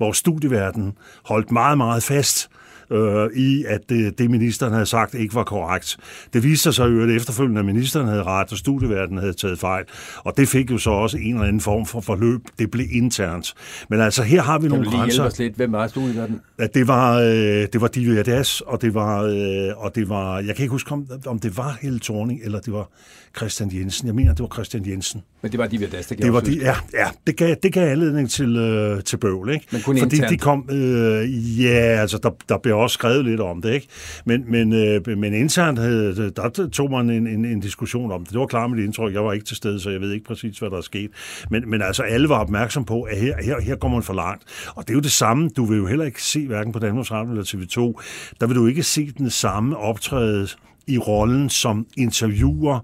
hvor 0.00 0.12
studieverden 0.12 0.92
holdt 1.24 1.50
meget, 1.50 1.78
meget 1.78 2.02
fast 2.02 2.48
øh, 2.92 3.28
i, 3.36 3.64
at 3.68 3.80
det, 3.88 4.18
det 4.18 4.30
ministeren 4.30 4.72
havde 4.72 4.86
sagt 4.86 5.14
ikke 5.14 5.34
var 5.34 5.44
korrekt. 5.44 5.96
Det 6.32 6.42
viste 6.42 6.62
sig 6.62 6.74
så 6.74 6.84
jo, 6.84 7.02
at 7.02 7.10
efterfølgende, 7.10 7.58
at 7.58 7.64
ministeren 7.66 8.08
havde 8.08 8.22
ret, 8.22 8.52
og 8.52 8.58
studieverdenen 8.58 9.18
havde 9.18 9.32
taget 9.32 9.58
fejl. 9.58 9.84
Og 10.16 10.36
det 10.36 10.48
fik 10.48 10.70
jo 10.70 10.78
så 10.78 10.90
også 10.90 11.16
en 11.18 11.34
eller 11.34 11.46
anden 11.46 11.60
form 11.60 11.86
for 11.86 12.00
forløb. 12.00 12.40
Det 12.58 12.70
blev 12.70 12.86
internt. 12.90 13.54
Men 13.88 14.00
altså, 14.00 14.22
her 14.22 14.42
har 14.42 14.58
vi 14.58 14.62
kan 14.62 14.70
nogle 14.70 14.84
lige 14.84 14.98
grænser. 14.98 15.24
Os 15.24 15.38
lidt? 15.38 15.56
Hvem 15.56 15.72
var 15.72 15.86
studieverdenen? 15.86 16.40
At 16.58 16.74
det 16.74 16.88
var, 16.88 17.18
øh, 17.18 17.26
det 17.72 17.80
var 17.80 17.88
Divya 17.88 18.22
Das, 18.22 18.60
og 18.60 18.82
det 18.82 18.94
var, 18.94 19.22
øh, 19.22 19.84
og 19.84 19.94
det 19.94 20.08
var, 20.08 20.38
jeg 20.38 20.56
kan 20.56 20.62
ikke 20.62 20.72
huske, 20.72 20.92
om, 20.92 21.06
om 21.26 21.38
det 21.38 21.56
var 21.56 21.78
Helle 21.80 22.00
Thorning, 22.00 22.40
eller 22.44 22.60
det 22.60 22.72
var 22.72 22.90
Christian 23.36 23.70
Jensen. 23.74 24.06
Jeg 24.06 24.14
mener, 24.14 24.34
det 24.34 24.40
var 24.40 24.48
Christian 24.54 24.86
Jensen. 24.86 25.22
Men 25.42 25.52
det 25.52 25.58
var 25.58 25.66
Divya 25.66 25.88
Das, 25.88 26.06
der 26.06 26.16
Det 26.16 26.32
var 26.32 26.40
de, 26.40 26.58
ja, 26.58 26.74
ja, 26.92 27.08
det 27.26 27.36
gav, 27.36 27.56
det 27.62 27.72
gav 27.72 27.88
anledning 27.88 28.30
til, 28.30 28.56
øh, 28.56 29.02
til 29.02 29.16
bøvl, 29.16 29.50
ikke? 29.50 29.66
Men 29.72 29.80
kun 29.82 29.98
Fordi 29.98 30.16
internt. 30.16 30.30
de 30.30 30.38
kom, 30.38 30.68
øh, 30.70 31.60
ja, 31.62 32.00
altså 32.00 32.18
der, 32.18 32.30
der 32.48 32.58
blev 32.58 32.78
også 32.78 32.94
skrevet 32.94 33.24
lidt 33.24 33.40
om 33.40 33.62
det, 33.62 33.72
ikke? 33.72 33.86
Men, 34.24 34.44
men, 34.50 34.72
øh, 34.72 35.18
men 35.18 35.34
internt 35.34 35.78
havde, 35.78 36.30
der 36.36 36.68
tog 36.72 36.90
man 36.90 37.10
en, 37.10 37.26
en, 37.26 37.44
en 37.44 37.60
diskussion 37.60 38.12
om 38.12 38.20
det. 38.24 38.32
Det 38.32 38.40
var 38.40 38.46
klart 38.46 38.70
mit 38.70 38.84
indtryk, 38.84 39.14
jeg 39.14 39.24
var 39.24 39.32
ikke 39.32 39.46
til 39.46 39.56
stede, 39.56 39.80
så 39.80 39.90
jeg 39.90 40.00
ved 40.00 40.12
ikke 40.12 40.26
præcis, 40.26 40.58
hvad 40.58 40.70
der 40.70 40.76
er 40.76 40.80
sket. 40.80 41.10
Men, 41.50 41.70
men 41.70 41.82
altså, 41.82 42.02
alle 42.02 42.28
var 42.28 42.38
opmærksom 42.38 42.84
på, 42.84 43.02
at 43.02 43.18
her, 43.18 43.42
her, 43.42 43.60
her 43.60 43.76
går 43.76 43.88
man 43.88 44.02
for 44.02 44.14
langt. 44.14 44.42
Og 44.74 44.82
det 44.82 44.90
er 44.90 44.94
jo 44.94 45.00
det 45.00 45.12
samme, 45.12 45.50
du 45.56 45.64
vil 45.64 45.78
jo 45.78 45.86
heller 45.86 46.04
ikke 46.04 46.22
se, 46.22 46.46
hverken 46.46 46.72
på 46.72 46.78
Danmarks 46.78 47.10
Radio 47.10 47.30
eller 47.30 47.44
TV2, 47.44 48.02
der 48.40 48.46
vil 48.46 48.56
du 48.56 48.66
ikke 48.66 48.82
se 48.82 49.12
den 49.18 49.30
samme 49.30 49.76
optræde 49.76 50.48
i 50.86 50.98
rollen 50.98 51.50
som 51.50 51.86
interviewer 51.96 52.80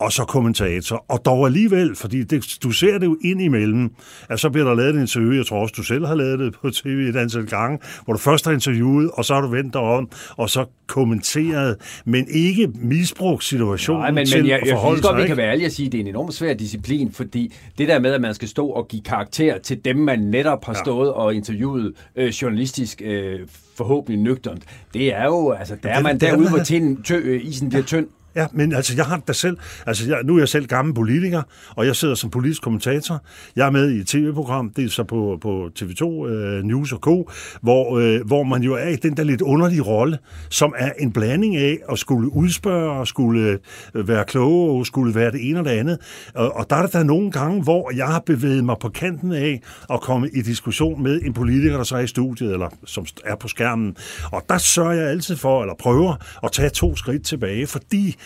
og 0.00 0.12
så 0.12 0.24
kommentator. 0.24 1.04
Og 1.08 1.24
dog 1.24 1.46
alligevel, 1.46 1.96
fordi 1.96 2.24
det, 2.24 2.58
du 2.62 2.70
ser 2.70 2.98
det 2.98 3.06
jo 3.06 3.18
ind 3.24 3.42
imellem, 3.42 3.90
at 4.30 4.40
så 4.40 4.50
bliver 4.50 4.66
der 4.66 4.74
lavet 4.74 4.94
et 4.94 5.00
interview, 5.00 5.32
jeg 5.32 5.46
tror 5.46 5.58
også, 5.62 5.74
du 5.76 5.82
selv 5.82 6.06
har 6.06 6.14
lavet 6.14 6.38
det 6.38 6.54
på 6.62 6.70
tv 6.70 6.86
et 6.88 7.16
antal 7.16 7.46
gange, 7.46 7.78
hvor 8.04 8.12
du 8.14 8.18
først 8.18 8.44
har 8.44 8.52
interviewet, 8.52 9.10
og 9.12 9.24
så 9.24 9.34
har 9.34 9.40
du 9.40 9.48
vendt 9.48 9.72
dig 9.72 9.80
om, 9.82 10.08
og 10.36 10.50
så 10.50 10.64
kommenteret, 10.86 11.76
men 12.04 12.26
ikke 12.30 12.68
misbrugt 12.74 13.44
situationen 13.44 14.00
Nej, 14.02 14.10
men, 14.10 14.26
til 14.26 14.38
men 14.42 14.46
jeg, 14.48 14.58
at 14.60 14.66
jeg 14.66 14.72
forholde 14.74 14.96
synes 14.98 15.06
godt, 15.06 15.16
sig. 15.18 15.22
vi 15.22 15.26
kan 15.26 15.36
være 15.36 15.50
ærlige 15.50 15.66
og 15.66 15.72
sige, 15.72 15.86
at 15.86 15.92
det 15.92 15.98
er 15.98 16.02
en 16.02 16.08
enormt 16.08 16.34
svær 16.34 16.54
disciplin, 16.54 17.12
fordi 17.12 17.52
det 17.78 17.88
der 17.88 17.98
med, 17.98 18.12
at 18.12 18.20
man 18.20 18.34
skal 18.34 18.48
stå 18.48 18.66
og 18.66 18.88
give 18.88 19.02
karakter 19.02 19.58
til 19.58 19.84
dem, 19.84 19.96
man 19.96 20.18
netop 20.18 20.64
har 20.64 20.72
Ja. 20.72 20.78
stået 20.84 21.12
og 21.12 21.34
interviewet 21.34 21.92
øh, 22.16 22.28
journalistisk 22.28 23.02
øh, 23.04 23.40
forhåbentlig 23.76 24.22
nøgternt, 24.22 24.62
det 24.94 25.14
er 25.14 25.24
jo, 25.24 25.50
altså, 25.50 25.76
der 25.82 25.88
er 25.88 25.94
det- 25.94 26.02
man 26.02 26.14
er- 26.14 26.18
derude, 26.18 26.48
hvor 26.48 26.58
tinden, 26.58 27.02
tø, 27.02 27.16
øh, 27.24 27.40
isen 27.44 27.68
bliver 27.68 27.84
tynd. 27.84 28.06
Ja, 28.36 28.46
men 28.52 28.72
altså, 28.72 28.94
jeg 28.96 29.04
har 29.04 29.16
det 29.16 29.28
da 29.28 29.32
selv. 29.32 29.56
Altså, 29.86 30.08
jeg, 30.08 30.18
nu 30.24 30.34
er 30.34 30.38
jeg 30.38 30.48
selv 30.48 30.66
gammel 30.66 30.94
politiker, 30.94 31.42
og 31.70 31.86
jeg 31.86 31.96
sidder 31.96 32.14
som 32.14 32.30
politisk 32.30 32.62
kommentator. 32.62 33.22
Jeg 33.56 33.66
er 33.66 33.70
med 33.70 33.90
i 33.90 33.98
et 33.98 34.06
tv-program, 34.06 34.70
det 34.70 34.84
er 34.84 34.88
så 34.88 35.04
på, 35.04 35.38
på 35.40 35.70
TV2 35.78 36.28
øh, 36.28 36.62
News 36.62 36.92
og 36.92 36.98
Co., 36.98 37.30
hvor, 37.62 37.98
øh, 37.98 38.26
hvor 38.26 38.42
man 38.42 38.62
jo 38.62 38.74
er 38.74 38.88
i 38.88 38.96
den 38.96 39.16
der 39.16 39.24
lidt 39.24 39.40
underlige 39.40 39.82
rolle, 39.82 40.18
som 40.50 40.74
er 40.78 40.92
en 40.98 41.12
blanding 41.12 41.56
af 41.56 41.78
at 41.90 41.98
skulle 41.98 42.32
udspørge, 42.32 42.90
og 42.90 43.06
skulle 43.06 43.58
øh, 43.94 44.08
være 44.08 44.24
kloge, 44.24 44.78
og 44.78 44.86
skulle 44.86 45.14
være 45.14 45.32
det 45.32 45.48
ene 45.48 45.58
og 45.58 45.64
det 45.64 45.70
andet. 45.70 45.98
Og, 46.34 46.56
og 46.56 46.70
der 46.70 46.76
er 46.76 46.80
der, 46.80 46.88
der 46.88 47.02
nogle 47.02 47.30
gange, 47.30 47.62
hvor 47.62 47.90
jeg 47.96 48.06
har 48.06 48.22
bevæget 48.26 48.64
mig 48.64 48.76
på 48.80 48.88
kanten 48.88 49.32
af 49.32 49.62
at 49.90 50.00
komme 50.00 50.30
i 50.34 50.42
diskussion 50.42 51.02
med 51.02 51.20
en 51.22 51.32
politiker, 51.32 51.76
der 51.76 51.84
så 51.84 51.96
er 51.96 52.00
i 52.00 52.06
studiet, 52.06 52.52
eller 52.52 52.68
som 52.84 53.06
er 53.24 53.36
på 53.36 53.48
skærmen. 53.48 53.96
Og 54.32 54.42
der 54.48 54.58
sørger 54.58 54.92
jeg 54.92 55.10
altid 55.10 55.36
for, 55.36 55.62
eller 55.62 55.74
prøver 55.74 56.14
at 56.42 56.52
tage 56.52 56.68
to 56.70 56.96
skridt 56.96 57.24
tilbage, 57.24 57.66
fordi 57.66 58.16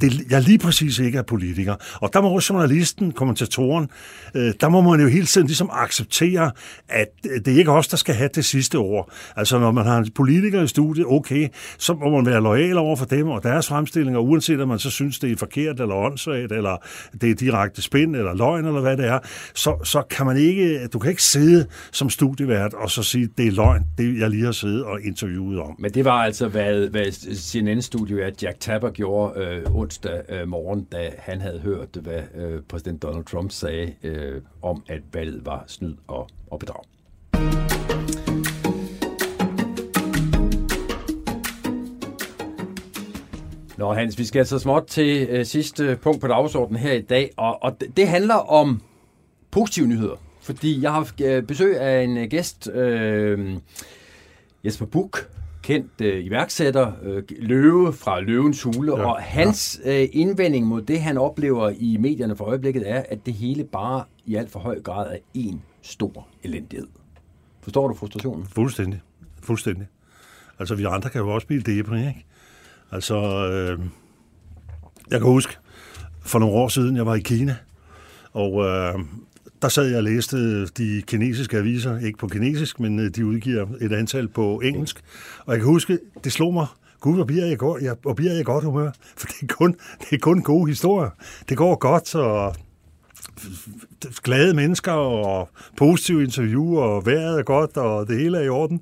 det, 0.00 0.30
jeg 0.30 0.42
lige 0.42 0.58
præcis 0.58 0.98
ikke 0.98 1.18
er 1.18 1.22
politiker. 1.22 1.74
Og 2.00 2.10
der 2.12 2.20
må 2.20 2.40
journalisten, 2.50 3.12
kommentatoren, 3.12 3.88
øh, 4.34 4.52
der 4.60 4.68
må 4.68 4.80
man 4.80 5.00
jo 5.00 5.08
hele 5.08 5.26
tiden 5.26 5.46
ligesom 5.46 5.70
acceptere, 5.72 6.50
at 6.88 7.08
øh, 7.30 7.40
det 7.44 7.54
er 7.54 7.58
ikke 7.58 7.70
os, 7.70 7.88
der 7.88 7.96
skal 7.96 8.14
have 8.14 8.30
det 8.34 8.44
sidste 8.44 8.76
ord. 8.76 9.12
Altså 9.36 9.58
når 9.58 9.70
man 9.70 9.86
har 9.86 9.98
en 9.98 10.10
politiker 10.10 10.62
i 10.62 10.66
studiet, 10.66 11.06
okay, 11.06 11.48
så 11.78 11.94
må 11.94 12.10
man 12.10 12.26
være 12.26 12.42
lojal 12.42 12.78
over 12.78 12.96
for 12.96 13.04
dem 13.04 13.28
og 13.28 13.42
deres 13.42 13.68
fremstillinger, 13.68 14.20
uanset 14.20 14.60
om 14.60 14.68
man 14.68 14.78
så 14.78 14.90
synes, 14.90 15.18
det 15.18 15.32
er 15.32 15.36
forkert 15.36 15.80
eller 15.80 15.94
åndssvagt, 15.94 16.52
eller 16.52 16.76
det 17.20 17.30
er 17.30 17.34
direkte 17.34 17.82
spænd, 17.82 18.16
eller 18.16 18.34
løgn, 18.34 18.66
eller 18.66 18.80
hvad 18.80 18.96
det 18.96 19.06
er, 19.06 19.18
så, 19.54 19.76
så 19.84 20.02
kan 20.10 20.26
man 20.26 20.36
ikke, 20.36 20.86
du 20.86 20.98
kan 20.98 21.10
ikke 21.10 21.22
sidde 21.22 21.66
som 21.92 22.10
studievært 22.10 22.74
og 22.74 22.90
så 22.90 23.02
sige, 23.02 23.28
det 23.38 23.46
er 23.46 23.52
løgn, 23.52 23.84
det 23.98 24.18
jeg 24.18 24.30
lige 24.30 24.44
har 24.44 24.52
siddet 24.52 24.84
og 24.84 25.02
interviewet 25.02 25.60
om. 25.60 25.76
Men 25.78 25.90
det 25.90 26.04
var 26.04 26.24
altså, 26.24 26.48
hvad, 26.48 26.88
hvad 26.88 27.34
CNN-studievært 27.34 28.42
Jack 28.42 28.60
Tapper 28.60 28.90
gjorde 28.90 29.40
øh, 29.40 29.74
onsdag 29.88 30.22
øh, 30.28 30.48
morgen, 30.48 30.84
da 30.84 31.12
han 31.18 31.40
havde 31.40 31.58
hørt, 31.58 31.88
hvad 32.02 32.22
øh, 32.34 32.62
præsident 32.62 33.02
Donald 33.02 33.24
Trump 33.24 33.50
sagde 33.50 33.94
øh, 34.02 34.42
om, 34.62 34.82
at 34.88 35.02
valget 35.12 35.46
var 35.46 35.64
snyd 35.66 35.94
og, 36.06 36.28
og 36.50 36.58
bedrag. 36.58 36.82
Nå 43.76 43.92
Hans, 43.92 44.18
vi 44.18 44.24
skal 44.24 44.46
så 44.46 44.58
småt 44.58 44.86
til 44.86 45.26
øh, 45.30 45.46
sidste 45.46 45.98
punkt 46.02 46.20
på 46.20 46.26
dagsordenen 46.26 46.80
her 46.80 46.92
i 46.92 47.00
dag, 47.00 47.30
og, 47.36 47.62
og 47.62 47.80
det, 47.80 47.96
det 47.96 48.08
handler 48.08 48.34
om 48.34 48.82
positive 49.50 49.86
nyheder. 49.86 50.16
Fordi 50.40 50.82
jeg 50.82 50.90
har 50.90 50.98
haft 50.98 51.20
øh, 51.20 51.42
besøg 51.42 51.80
af 51.80 52.02
en 52.02 52.16
øh, 52.16 52.30
gæst, 52.30 52.68
øh, 52.68 53.56
Jesper 54.64 54.86
Buk, 54.86 55.30
kendt 55.68 56.00
øh, 56.00 56.24
iværksætter, 56.24 56.92
øh, 57.02 57.22
løve 57.38 57.92
fra 57.92 58.20
Løvens 58.20 58.62
Hule, 58.62 58.96
ja, 58.96 59.06
og 59.06 59.22
hans 59.22 59.80
ja. 59.84 60.02
øh, 60.02 60.08
indvending 60.12 60.66
mod 60.66 60.82
det, 60.82 61.00
han 61.00 61.18
oplever 61.18 61.72
i 61.78 61.96
medierne 61.96 62.36
for 62.36 62.44
øjeblikket, 62.44 62.90
er, 62.90 63.02
at 63.08 63.26
det 63.26 63.34
hele 63.34 63.64
bare 63.64 64.04
i 64.26 64.34
alt 64.34 64.50
for 64.50 64.60
høj 64.60 64.80
grad 64.80 65.12
er 65.12 65.18
en 65.34 65.62
stor 65.82 66.28
elendighed. 66.42 66.86
Forstår 67.60 67.88
du 67.88 67.94
frustrationen? 67.94 68.46
Fuldstændig. 68.46 69.00
Fuldstændig. 69.42 69.86
Altså, 70.58 70.74
vi 70.74 70.84
andre 70.84 71.10
kan 71.10 71.20
jo 71.20 71.28
også 71.28 71.46
blive 71.46 71.62
depri, 71.62 71.98
ikke? 71.98 72.24
Altså, 72.92 73.16
øh, 73.52 73.78
jeg 75.10 75.20
kan 75.20 75.30
huske, 75.30 75.56
for 76.20 76.38
nogle 76.38 76.54
år 76.54 76.68
siden, 76.68 76.96
jeg 76.96 77.06
var 77.06 77.14
i 77.14 77.20
Kina, 77.20 77.56
og 78.32 78.64
øh, 78.64 78.94
der 79.62 79.68
sad 79.68 79.86
jeg 79.86 79.96
og 79.96 80.02
læste 80.02 80.36
øh, 80.36 80.68
de 80.78 81.02
kinesiske 81.06 81.56
aviser, 81.56 81.98
ikke 81.98 82.18
på 82.18 82.28
kinesisk, 82.28 82.80
men 82.80 82.98
øh, 82.98 83.10
de 83.10 83.26
udgiver 83.26 83.66
et 83.80 83.92
antal 83.92 84.28
på 84.28 84.60
engelsk. 84.64 85.04
Og 85.46 85.52
jeg 85.52 85.60
kan 85.60 85.66
huske, 85.66 85.98
det 86.24 86.32
slog 86.32 86.54
mig, 86.54 86.66
Gud, 87.00 87.14
hvor 87.14 87.24
bliver 87.24 87.46
jeg, 87.46 87.58
godt, 87.58 87.82
jeg, 87.82 87.96
hvor 88.02 88.12
bliver 88.12 88.32
jeg 88.32 88.44
godt 88.44 88.64
humør, 88.64 88.90
for 89.18 89.26
det 89.26 89.42
er, 89.42 89.54
kun, 89.54 89.76
det 90.00 90.12
er 90.12 90.18
kun 90.18 90.42
gode 90.42 90.68
historier. 90.70 91.10
Det 91.48 91.56
går 91.56 91.74
godt, 91.74 92.14
og 92.14 92.54
glade 94.22 94.54
mennesker 94.54 94.92
og 94.92 95.48
positive 95.76 96.24
interview, 96.24 96.78
og 96.78 97.06
vejret 97.06 97.38
er 97.38 97.42
godt, 97.42 97.76
og 97.76 98.08
det 98.08 98.18
hele 98.18 98.38
er 98.38 98.42
i 98.42 98.48
orden. 98.48 98.80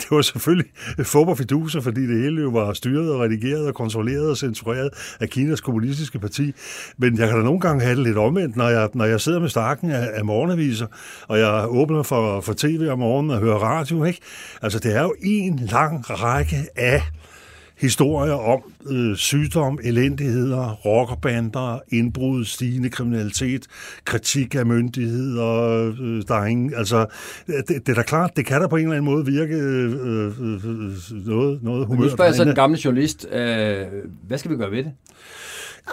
Det 0.00 0.06
var 0.10 0.22
selvfølgelig 0.22 0.70
fup 1.02 1.38
fiduser, 1.38 1.80
fordi 1.80 2.06
det 2.06 2.22
hele 2.22 2.42
jo 2.42 2.48
var 2.48 2.72
styret 2.72 3.12
og 3.12 3.20
redigeret 3.20 3.66
og 3.66 3.74
kontrolleret 3.74 4.30
og 4.30 4.36
censureret 4.36 4.90
af 5.20 5.28
Kinas 5.28 5.60
kommunistiske 5.60 6.18
parti. 6.18 6.52
Men 6.98 7.18
jeg 7.18 7.28
kan 7.28 7.36
da 7.36 7.44
nogle 7.44 7.60
gange 7.60 7.82
have 7.82 7.96
det 7.96 8.04
lidt 8.04 8.18
omvendt, 8.18 8.56
når 8.56 8.68
jeg, 8.68 8.88
når 8.94 9.04
jeg 9.04 9.20
sidder 9.20 9.40
med 9.40 9.48
stakken 9.48 9.90
af, 9.90 10.10
af 10.14 10.24
morgenaviser, 10.24 10.86
og 11.28 11.38
jeg 11.38 11.64
åbner 11.68 12.02
for, 12.02 12.40
for 12.40 12.52
tv 12.56 12.88
om 12.90 12.98
morgenen 12.98 13.30
og 13.30 13.38
hører 13.38 13.58
radio. 13.58 14.04
Ikke? 14.04 14.20
Altså, 14.62 14.78
det 14.78 14.96
er 14.96 15.02
jo 15.02 15.14
en 15.22 15.58
lang 15.58 16.10
række 16.10 16.56
af 16.76 17.02
historier 17.82 18.32
om 18.32 18.62
øh, 18.90 19.16
sygdom, 19.16 19.78
elendigheder, 19.84 20.72
rockerbander, 20.72 21.78
indbrud, 21.88 22.44
stigende 22.44 22.90
kriminalitet, 22.90 23.66
kritik 24.04 24.54
af 24.54 24.66
myndigheder, 24.66 25.92
øh, 26.00 26.22
der 26.28 26.34
er 26.34 26.44
ingen, 26.44 26.74
altså, 26.74 27.06
det, 27.46 27.68
det 27.68 27.88
er 27.88 27.94
da 27.94 28.02
klart, 28.02 28.30
det 28.36 28.46
kan 28.46 28.60
da 28.60 28.66
på 28.66 28.76
en 28.76 28.82
eller 28.82 28.96
anden 28.96 29.12
måde 29.12 29.26
virke 29.26 29.54
øh, 29.54 29.92
øh, 30.00 30.26
øh, 30.40 31.26
noget, 31.26 31.62
noget 31.62 31.86
humør. 31.86 32.04
Nu 32.04 32.10
spørger 32.10 32.24
jeg 32.24 32.34
så 32.34 32.44
den 32.44 32.48
derinde. 32.48 32.60
gamle 32.60 32.78
journalist, 32.84 33.26
øh, 33.32 33.86
hvad 34.26 34.38
skal 34.38 34.50
vi 34.50 34.56
gøre 34.56 34.70
ved 34.70 34.84
det? 34.84 34.92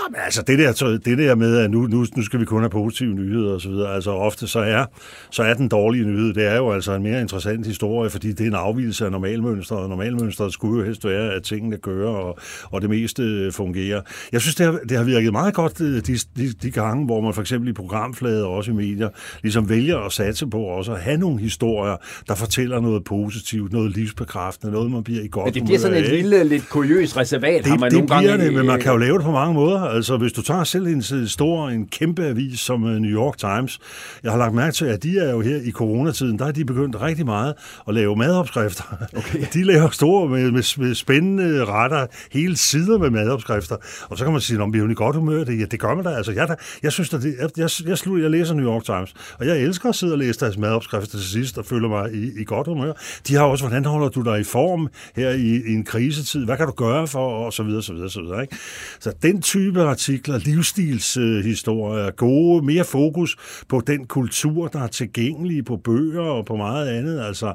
Jamen, 0.06 0.16
altså 0.26 0.42
det 0.42 0.60
der, 0.60 0.72
så- 0.74 1.00
det 1.06 1.18
der 1.18 1.36
med, 1.36 1.58
at 1.58 1.72
nu, 1.72 1.82
nu, 1.88 2.06
nu 2.16 2.24
skal 2.24 2.40
vi 2.40 2.46
kun 2.46 2.60
have 2.62 2.70
positive 2.70 3.14
nyheder 3.14 3.54
og 3.54 3.62
så 3.62 3.70
videre, 3.70 3.94
altså 3.96 4.12
ofte 4.12 4.48
så 4.48 4.60
er, 4.60 4.86
så 5.32 5.44
er 5.44 5.54
den 5.54 5.68
dårlige 5.68 6.06
nyhed, 6.06 6.34
det 6.34 6.46
er 6.46 6.56
jo 6.58 6.72
altså 6.72 6.94
en 6.94 7.04
mere 7.04 7.22
interessant 7.22 7.66
historie, 7.68 8.10
fordi 8.10 8.28
det 8.32 8.42
er 8.42 8.48
en 8.48 8.56
afvielse 8.56 9.06
af 9.06 9.12
normalmønstret, 9.12 9.80
og 9.80 9.90
normalmønstret 9.90 10.54
skulle 10.54 10.80
jo 10.80 10.86
helst 10.86 11.06
være, 11.06 11.34
at 11.34 11.44
tingene 11.44 11.78
kører, 11.78 12.10
og, 12.10 12.38
og 12.72 12.82
det 12.82 12.90
meste 12.90 13.52
fungerer. 13.52 14.02
Jeg 14.32 14.42
synes, 14.42 14.56
det 14.56 14.66
har, 14.66 14.80
det 14.90 14.98
har 14.98 15.04
virket 15.04 15.32
meget 15.32 15.54
godt 15.54 15.82
øh, 15.82 15.88
de, 16.08 16.18
de, 16.38 16.54
de 16.62 16.72
gange, 16.72 17.06
hvor 17.06 17.22
man 17.22 17.34
for 17.34 17.42
eksempel 17.42 17.70
i 17.70 17.74
programflader 17.74 18.46
og 18.46 18.54
også 18.54 18.72
i 18.72 18.74
medier, 18.74 19.10
ligesom 19.42 19.70
vælger 19.70 19.98
at 19.98 20.12
satse 20.12 20.48
på 20.48 20.60
også 20.62 20.92
at 20.94 21.00
have 21.00 21.18
nogle 21.18 21.40
historier, 21.40 21.96
der 22.28 22.36
fortæller 22.36 22.80
noget 22.80 23.04
positivt, 23.04 23.74
noget 23.74 23.92
livsbekræftende, 23.96 24.74
noget 24.74 24.92
man 24.92 25.04
bliver 25.04 25.24
i 25.24 25.28
godt 25.32 25.46
Men 25.46 25.54
det 25.54 25.64
bliver 25.64 25.80
sådan 25.80 25.94
humør 25.98 26.08
et 26.08 26.12
af, 26.12 26.16
ikke? 26.18 26.30
lille, 26.30 26.44
lidt 26.44 26.70
kuriøs 26.70 27.18
reservat, 27.18 27.66
har 27.66 27.72
Det, 27.72 27.80
man 27.82 27.92
det 27.92 27.98
nogle 28.10 28.28
gange... 28.28 28.46
det, 28.46 28.54
men 28.54 28.66
man 28.66 28.76
øh, 28.78 28.82
kan 28.84 28.92
jo 28.92 28.98
lave 28.98 29.18
det 29.18 29.26
på 29.26 29.32
mange 29.32 29.54
måder. 29.54 29.79
Altså, 29.88 30.18
hvis 30.18 30.34
du 30.34 30.42
tager 30.42 30.64
selv 30.64 30.88
en 30.88 31.28
stor, 31.28 31.70
en 31.70 31.88
kæmpe 31.88 32.26
avis 32.26 32.60
som 32.60 32.88
øh, 32.88 33.00
New 33.00 33.12
York 33.12 33.38
Times, 33.38 33.80
jeg 34.24 34.32
har 34.32 34.38
lagt 34.40 34.54
mærke 34.54 34.74
til, 34.74 34.86
at 34.86 35.04
de 35.04 35.20
er 35.20 35.32
jo 35.32 35.42
her 35.42 35.58
i 35.58 35.72
coronatiden, 35.72 36.40
der 36.40 36.46
er 36.46 36.52
de 36.52 36.66
begyndt 36.66 37.02
rigtig 37.02 37.26
meget 37.26 37.54
at 37.88 37.94
lave 37.94 38.16
madopskrifter. 38.16 38.84
Okay. 39.18 39.46
De 39.54 39.64
laver 39.64 39.90
store, 39.90 40.30
med, 40.30 40.52
med, 40.52 40.80
med 40.80 40.96
spændende 40.96 41.66
retter, 41.66 42.08
hele 42.32 42.58
sider 42.58 42.98
med 42.98 43.10
madopskrifter. 43.10 43.76
Og 44.10 44.18
så 44.18 44.24
kan 44.24 44.32
man 44.32 44.42
sige, 44.42 44.62
om 44.62 44.74
vi 44.74 44.78
er 44.78 44.84
jo 44.84 44.90
i 44.90 44.94
godt 44.94 45.16
humør. 45.16 45.44
Det, 45.44 45.60
ja, 45.60 45.66
det 45.66 45.80
gør 45.80 45.96
man 45.96 46.06
da. 46.06 46.10
Altså, 46.10 46.32
jeg, 46.32 46.48
da, 46.48 46.56
jeg 46.84 46.92
synes, 46.92 47.14
at 47.14 47.22
det, 47.22 47.36
jeg, 47.40 47.50
jeg, 47.58 47.70
jeg, 47.88 47.98
slut, 47.98 48.22
jeg 48.22 48.30
læser 48.30 48.54
New 48.54 48.66
York 48.66 48.84
Times, 48.84 49.14
og 49.40 49.48
jeg 49.48 49.58
elsker 49.58 49.90
at 49.90 49.96
sidde 49.96 50.14
og 50.14 50.20
læse 50.20 50.40
deres 50.40 50.58
madopskrifter 50.58 51.18
til 51.18 51.28
sidst, 51.28 51.58
og 51.58 51.66
føler 51.66 51.88
mig 51.88 52.14
i, 52.14 52.42
i 52.42 52.44
godt 52.44 52.68
humør. 52.68 52.94
De 53.28 53.36
har 53.36 53.44
også, 53.44 53.64
hvordan 53.64 53.86
holder 53.86 54.10
du 54.10 54.22
dig 54.22 54.40
i 54.40 54.44
form 54.44 54.90
her 55.16 55.30
i, 55.30 55.62
i 55.68 55.74
en 55.74 55.84
krisetid? 55.84 56.46
Hvad 56.46 56.58
kan 56.58 56.66
du 56.66 56.72
gøre 56.72 57.08
for? 57.08 57.46
Og 57.46 57.54
så 57.54 57.64
videre, 57.64 57.84
så 57.84 57.94
videre, 57.94 58.10
så 58.10 58.22
videre. 58.22 58.42
Ikke? 58.42 58.56
Så 59.00 59.14
den 59.22 59.42
type 59.42 59.69
artikler, 59.78 60.38
livsstilshistorier, 60.38 62.12
gode, 62.12 62.66
mere 62.66 62.84
fokus 62.84 63.36
på 63.68 63.82
den 63.88 64.06
kultur, 64.06 64.68
der 64.68 64.80
er 64.80 64.88
tilgængelig 64.88 65.66
på 65.66 65.78
bøger 65.78 66.22
og 66.22 66.46
på 66.46 66.56
meget 66.56 66.88
andet. 66.88 67.22
Altså, 67.22 67.54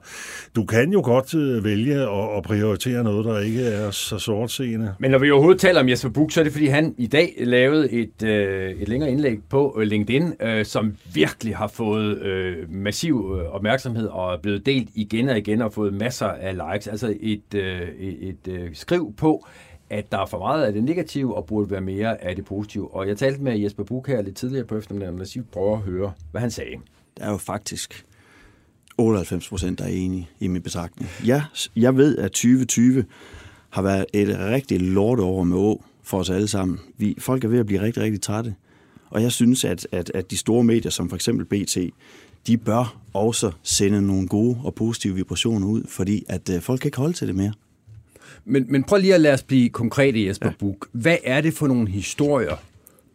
du 0.56 0.64
kan 0.64 0.92
jo 0.92 1.00
godt 1.04 1.34
øh, 1.34 1.64
vælge 1.64 1.94
at, 1.94 2.36
at 2.36 2.42
prioritere 2.42 3.04
noget, 3.04 3.24
der 3.24 3.40
ikke 3.40 3.62
er 3.62 3.90
så 3.90 4.18
sortseende. 4.18 4.94
Men 4.98 5.10
når 5.10 5.18
vi 5.18 5.30
overhovedet 5.30 5.60
taler 5.60 5.80
om 5.80 5.88
Jesper 5.88 6.08
Buch, 6.08 6.34
så 6.34 6.40
er 6.40 6.44
det 6.44 6.52
fordi, 6.52 6.66
han 6.66 6.94
i 6.98 7.06
dag 7.06 7.34
lavede 7.40 7.92
et, 7.92 8.22
øh, 8.22 8.70
et 8.70 8.88
længere 8.88 9.10
indlæg 9.10 9.38
på 9.50 9.78
øh, 9.80 9.86
LinkedIn, 9.86 10.32
øh, 10.40 10.64
som 10.64 10.96
virkelig 11.14 11.56
har 11.56 11.66
fået 11.66 12.18
øh, 12.18 12.56
massiv 12.70 13.38
øh, 13.40 13.54
opmærksomhed 13.54 14.06
og 14.06 14.32
er 14.32 14.38
blevet 14.42 14.66
delt 14.66 14.88
igen 14.94 15.28
og 15.28 15.38
igen 15.38 15.62
og 15.62 15.72
fået 15.72 15.94
masser 15.94 16.26
af 16.26 16.54
likes. 16.54 16.88
Altså 16.88 17.14
et, 17.20 17.54
øh, 17.54 17.80
et, 17.98 18.28
et 18.28 18.52
øh, 18.52 18.70
skriv 18.72 19.14
på, 19.16 19.46
at 19.90 20.12
der 20.12 20.18
er 20.18 20.26
for 20.26 20.38
meget 20.38 20.64
af 20.64 20.72
det 20.72 20.84
negative 20.84 21.36
og 21.36 21.46
burde 21.46 21.70
være 21.70 21.80
mere 21.80 22.24
af 22.24 22.36
det 22.36 22.44
positive. 22.44 22.94
Og 22.94 23.08
jeg 23.08 23.16
talte 23.18 23.42
med 23.42 23.58
Jesper 23.58 23.84
Buch 23.84 24.10
her 24.10 24.22
lidt 24.22 24.36
tidligere 24.36 24.64
på 24.64 24.76
eftermiddagen, 24.76 25.20
og 25.20 25.26
jeg 25.34 25.44
prøver 25.52 25.76
at 25.76 25.82
høre, 25.82 26.12
hvad 26.30 26.40
han 26.40 26.50
sagde. 26.50 26.76
Der 27.18 27.24
er 27.24 27.30
jo 27.30 27.36
faktisk 27.36 28.06
98 28.98 29.48
procent, 29.48 29.78
der 29.78 29.84
er 29.84 29.88
enige 29.88 30.28
i 30.40 30.48
min 30.48 30.62
betragtning. 30.62 31.10
Ja, 31.26 31.44
jeg 31.76 31.96
ved, 31.96 32.18
at 32.18 32.30
2020 32.30 33.04
har 33.70 33.82
været 33.82 34.06
et 34.12 34.38
rigtig 34.38 34.80
lorteår 34.80 35.42
med 35.42 35.58
å, 35.58 35.82
for 36.02 36.18
os 36.18 36.30
alle 36.30 36.48
sammen. 36.48 36.80
Vi, 36.96 37.16
folk 37.18 37.44
er 37.44 37.48
ved 37.48 37.58
at 37.58 37.66
blive 37.66 37.80
rigtig, 37.80 38.02
rigtig 38.02 38.20
trætte. 38.22 38.54
Og 39.10 39.22
jeg 39.22 39.32
synes, 39.32 39.64
at, 39.64 39.86
at, 39.92 40.10
at 40.14 40.30
de 40.30 40.36
store 40.36 40.64
medier, 40.64 40.90
som 40.90 41.08
for 41.08 41.16
eksempel 41.16 41.46
BT, 41.46 41.76
de 42.46 42.56
bør 42.56 43.00
også 43.12 43.52
sende 43.62 44.02
nogle 44.02 44.28
gode 44.28 44.58
og 44.64 44.74
positive 44.74 45.14
vibrationer 45.14 45.66
ud, 45.66 45.82
fordi 45.88 46.24
at 46.28 46.50
øh, 46.50 46.60
folk 46.60 46.80
kan 46.80 46.88
ikke 46.88 46.98
holde 46.98 47.12
til 47.12 47.28
det 47.28 47.36
mere. 47.36 47.52
Men, 48.44 48.66
men 48.68 48.84
prøv 48.84 49.00
lige 49.00 49.14
at 49.14 49.20
lade 49.20 49.34
os 49.34 49.42
blive 49.42 49.68
konkrete, 49.68 50.26
Jesper 50.26 50.48
ja. 50.48 50.54
Buk. 50.58 50.88
Hvad 50.92 51.16
er 51.24 51.40
det 51.40 51.54
for 51.54 51.66
nogle 51.66 51.88
historier, 51.88 52.56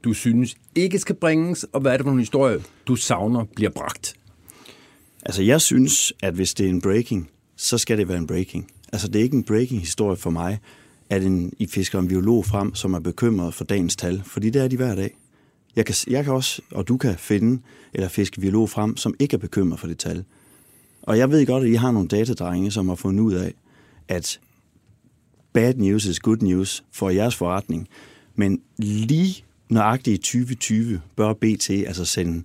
du 0.03 0.13
synes 0.13 0.55
ikke 0.75 0.99
skal 0.99 1.15
bringes, 1.15 1.63
og 1.63 1.81
hvad 1.81 1.91
er 1.93 1.97
det 1.97 2.03
for 2.03 2.09
nogle 2.09 2.21
historier, 2.21 2.59
du 2.87 2.95
savner 2.95 3.45
bliver 3.55 3.71
bragt? 3.71 4.15
Altså, 5.25 5.43
jeg 5.43 5.61
synes, 5.61 6.13
at 6.21 6.33
hvis 6.33 6.53
det 6.53 6.65
er 6.65 6.69
en 6.69 6.81
breaking, 6.81 7.29
så 7.55 7.77
skal 7.77 7.97
det 7.97 8.07
være 8.07 8.17
en 8.17 8.27
breaking. 8.27 8.71
Altså, 8.93 9.07
det 9.07 9.19
er 9.19 9.23
ikke 9.23 9.37
en 9.37 9.43
breaking-historie 9.43 10.17
for 10.17 10.29
mig, 10.29 10.59
at 11.09 11.23
en, 11.23 11.53
I 11.59 11.67
fisker 11.67 11.99
en 11.99 12.07
biolog 12.07 12.45
frem, 12.45 12.75
som 12.75 12.93
er 12.93 12.99
bekymret 12.99 13.53
for 13.53 13.63
dagens 13.63 13.95
tal, 13.95 14.21
fordi 14.25 14.49
det 14.49 14.61
er 14.63 14.67
de 14.67 14.77
hver 14.77 14.95
dag. 14.95 15.17
Jeg 15.75 15.85
kan, 15.85 15.95
jeg 16.07 16.23
kan 16.23 16.33
også, 16.33 16.61
og 16.71 16.87
du 16.87 16.97
kan 16.97 17.15
finde 17.17 17.61
eller 17.93 18.07
fiske 18.07 18.41
biolog 18.41 18.69
frem, 18.69 18.97
som 18.97 19.13
ikke 19.19 19.33
er 19.33 19.37
bekymret 19.37 19.79
for 19.79 19.87
det 19.87 19.97
tal. 19.97 20.23
Og 21.01 21.17
jeg 21.17 21.31
ved 21.31 21.45
godt, 21.45 21.63
at 21.63 21.69
I 21.69 21.73
har 21.73 21.91
nogle 21.91 22.07
datadrenge, 22.07 22.71
som 22.71 22.87
har 22.89 22.95
fundet 22.95 23.23
ud 23.23 23.33
af, 23.33 23.53
at 24.07 24.39
bad 25.53 25.73
news 25.73 26.05
is 26.05 26.19
good 26.19 26.37
news 26.37 26.83
for 26.91 27.09
jeres 27.09 27.35
forretning. 27.35 27.87
Men 28.35 28.61
lige 28.77 29.43
nøjagtigt 29.69 30.13
i 30.13 30.17
2020 30.17 31.01
bør 31.15 31.33
BT 31.33 31.69
altså 31.69 32.05
sende 32.05 32.43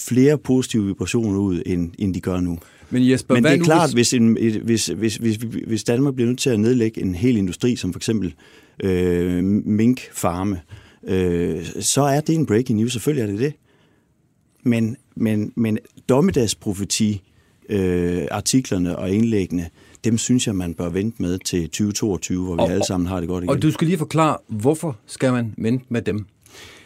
flere 0.00 0.38
positive 0.38 0.86
vibrationer 0.86 1.38
ud, 1.38 1.62
end, 1.66 1.92
end 1.98 2.14
de 2.14 2.20
gør 2.20 2.40
nu. 2.40 2.58
Men, 2.90 3.10
Jesper, 3.10 3.34
Men 3.34 3.44
det 3.44 3.52
er 3.52 3.56
nu, 3.56 3.64
klart, 3.64 3.92
hvis, 3.92 4.14
en, 4.14 4.32
hvis, 4.64 4.86
hvis, 4.86 5.16
hvis, 5.16 5.36
hvis 5.66 5.84
Danmark 5.84 6.14
bliver 6.14 6.28
nødt 6.28 6.38
til 6.38 6.50
at 6.50 6.60
nedlægge 6.60 7.00
en 7.00 7.14
hel 7.14 7.36
industri, 7.36 7.76
som 7.76 7.92
for 7.92 7.98
eksempel 7.98 8.34
øh, 8.82 9.44
minkfarme, 9.44 10.60
øh, 11.04 11.64
så 11.80 12.02
er 12.02 12.20
det 12.20 12.34
en 12.34 12.46
breaking 12.46 12.78
news. 12.78 12.92
Selvfølgelig 12.92 13.22
er 13.22 13.26
det 13.26 13.38
det. 13.38 13.52
Men, 14.62 14.96
men, 15.14 15.52
men 15.56 15.78
dommedagsprofeti, 16.08 17.22
øh, 17.68 18.26
artiklerne 18.30 18.98
og 18.98 19.10
indlæggene, 19.10 19.68
dem 20.04 20.18
synes 20.18 20.46
jeg, 20.46 20.54
man 20.54 20.74
bør 20.74 20.88
vente 20.88 21.22
med 21.22 21.38
til 21.38 21.62
2022, 21.62 22.44
hvor 22.44 22.54
vi 22.54 22.60
og, 22.60 22.70
alle 22.70 22.86
sammen 22.86 23.06
har 23.06 23.20
det 23.20 23.28
godt 23.28 23.44
igen. 23.44 23.50
Og 23.50 23.62
du 23.62 23.70
skal 23.70 23.86
lige 23.86 23.98
forklare, 23.98 24.36
hvorfor 24.46 24.96
skal 25.06 25.32
man 25.32 25.54
vente 25.58 25.84
med 25.88 26.02
dem? 26.02 26.26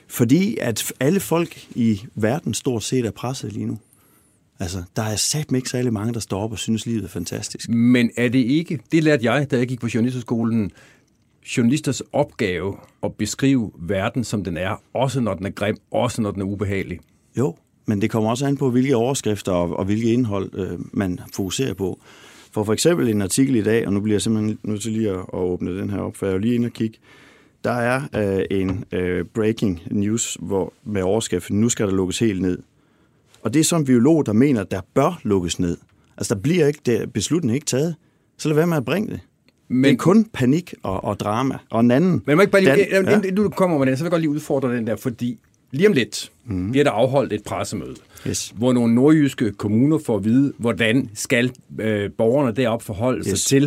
Fordi 0.09 0.57
at 0.61 0.93
alle 1.01 1.21
folk 1.21 1.67
i 1.75 2.01
verden 2.15 2.55
stort 2.55 2.83
set 2.83 3.07
er 3.07 3.11
presset 3.11 3.53
lige 3.53 3.67
nu. 3.67 3.79
Altså, 4.61 4.83
der 4.97 5.03
er 5.03 5.17
sat 5.17 5.53
ikke 5.55 5.69
særlig 5.69 5.93
mange, 5.93 6.15
der 6.15 6.21
står 6.21 6.43
op 6.43 6.53
og 6.53 6.59
synes, 6.59 6.87
livet 6.87 7.05
er 7.05 7.09
fantastisk. 7.09 7.69
Men 7.69 8.11
er 8.17 8.29
det 8.29 8.39
ikke, 8.39 8.79
det 8.93 9.05
lærte 9.05 9.33
jeg, 9.33 9.51
da 9.51 9.57
jeg 9.57 9.67
gik 9.67 9.81
på 9.81 9.89
journalisterskolen, 9.95 10.71
journalisters 11.57 12.03
opgave 12.13 12.77
at 13.03 13.15
beskrive 13.15 13.73
verden, 13.79 14.25
som 14.25 14.45
den 14.45 14.57
er, 14.57 14.83
også 14.95 15.21
når 15.21 15.35
den 15.35 15.47
er 15.47 15.51
grim, 15.51 15.77
også 15.91 16.23
når 16.23 16.31
den 16.31 16.43
er 16.43 16.47
ubehagelig? 16.47 17.01
Jo, 17.39 17.57
men 17.87 18.01
det 18.01 18.11
kommer 18.11 18.31
også 18.31 18.47
an 18.47 18.57
på, 18.57 18.71
hvilke 18.71 18.97
overskrifter 18.97 19.53
og, 19.53 19.77
og 19.77 19.85
hvilke 19.85 20.13
indhold 20.13 20.51
øh, 20.55 20.79
man 20.93 21.21
fokuserer 21.35 21.75
på. 21.75 22.01
For 22.53 22.65
for 22.65 22.73
eksempel 22.73 23.09
en 23.09 23.23
artikel 23.23 23.57
i 23.57 23.63
dag, 23.63 23.87
og 23.87 23.93
nu 23.93 24.01
bliver 24.01 24.15
jeg 24.15 24.23
simpelthen 24.23 24.59
nødt 24.63 24.83
til 24.83 24.93
lige 24.93 25.11
at, 25.11 25.17
at 25.17 25.25
åbne 25.33 25.79
den 25.79 25.91
her 25.91 25.99
op, 25.99 26.17
for 26.17 26.27
jeg 26.27 26.31
er 26.31 26.35
jo 26.35 26.41
lige 26.41 26.55
inde 26.55 26.67
og 26.67 26.73
kigge. 26.73 26.99
Der 27.65 27.71
er 27.71 28.03
øh, 28.17 28.59
en 28.59 28.85
øh, 28.93 29.25
breaking 29.25 29.83
news 29.91 30.37
hvor, 30.41 30.73
med 30.85 31.03
overskriften, 31.03 31.61
nu 31.61 31.69
skal 31.69 31.87
der 31.87 31.93
lukkes 31.93 32.19
helt 32.19 32.43
ned. 32.43 32.59
Og 33.43 33.55
det 33.55 33.61
er 33.61 33.65
som 33.65 33.85
biolog, 33.85 34.27
der 34.27 34.33
mener, 34.33 34.65
der 34.65 34.81
bør 34.95 35.21
lukkes 35.23 35.59
ned. 35.59 35.77
Altså, 36.17 36.35
der 36.35 36.41
bliver 36.41 36.67
ikke, 36.67 36.81
der, 36.87 37.07
beslutningen 37.07 37.55
ikke 37.55 37.67
taget. 37.67 37.95
Så 38.39 38.49
lad 38.49 38.55
være 38.57 38.67
med 38.67 38.77
at 38.77 38.85
bringe 38.85 39.11
det. 39.11 39.21
Men, 39.69 39.85
det 39.85 39.93
er 39.93 39.97
kun 39.97 40.25
panik 40.25 40.75
og, 40.83 41.05
og 41.05 41.21
drama. 41.21 41.59
Og 41.71 41.81
en 41.81 41.91
anden... 41.91 42.23
Men 42.27 42.37
må 42.37 42.41
ikke 42.41 42.53
bare 42.53 42.63
lige, 42.63 42.87
dan, 42.91 43.05
ja. 43.05 43.17
inden 43.17 43.35
du 43.35 43.49
kommer 43.49 43.79
med 43.79 43.87
den, 43.87 43.97
så 43.97 44.03
vil 44.03 44.07
jeg 44.07 44.11
godt 44.11 44.23
lige 44.23 44.31
udfordre 44.31 44.77
den 44.77 44.87
der, 44.87 44.97
fordi 44.97 45.39
lige 45.71 45.89
om 45.89 45.93
lidt 45.93 46.33
mm. 46.45 46.71
bliver 46.71 46.85
der 46.85 46.91
afholdt 46.91 47.33
et 47.33 47.43
pressemøde, 47.43 47.95
yes. 48.29 48.53
hvor 48.57 48.73
nogle 48.73 48.95
nordjyske 48.95 49.53
kommuner 49.53 49.99
får 49.99 50.17
at 50.17 50.25
vide, 50.25 50.53
hvordan 50.59 51.11
skal 51.15 51.53
øh, 51.81 52.11
borgerne 52.19 52.57
deroppe 52.57 52.85
forholde 52.85 53.19
yes. 53.19 53.41
sig 53.41 53.49
til, 53.49 53.65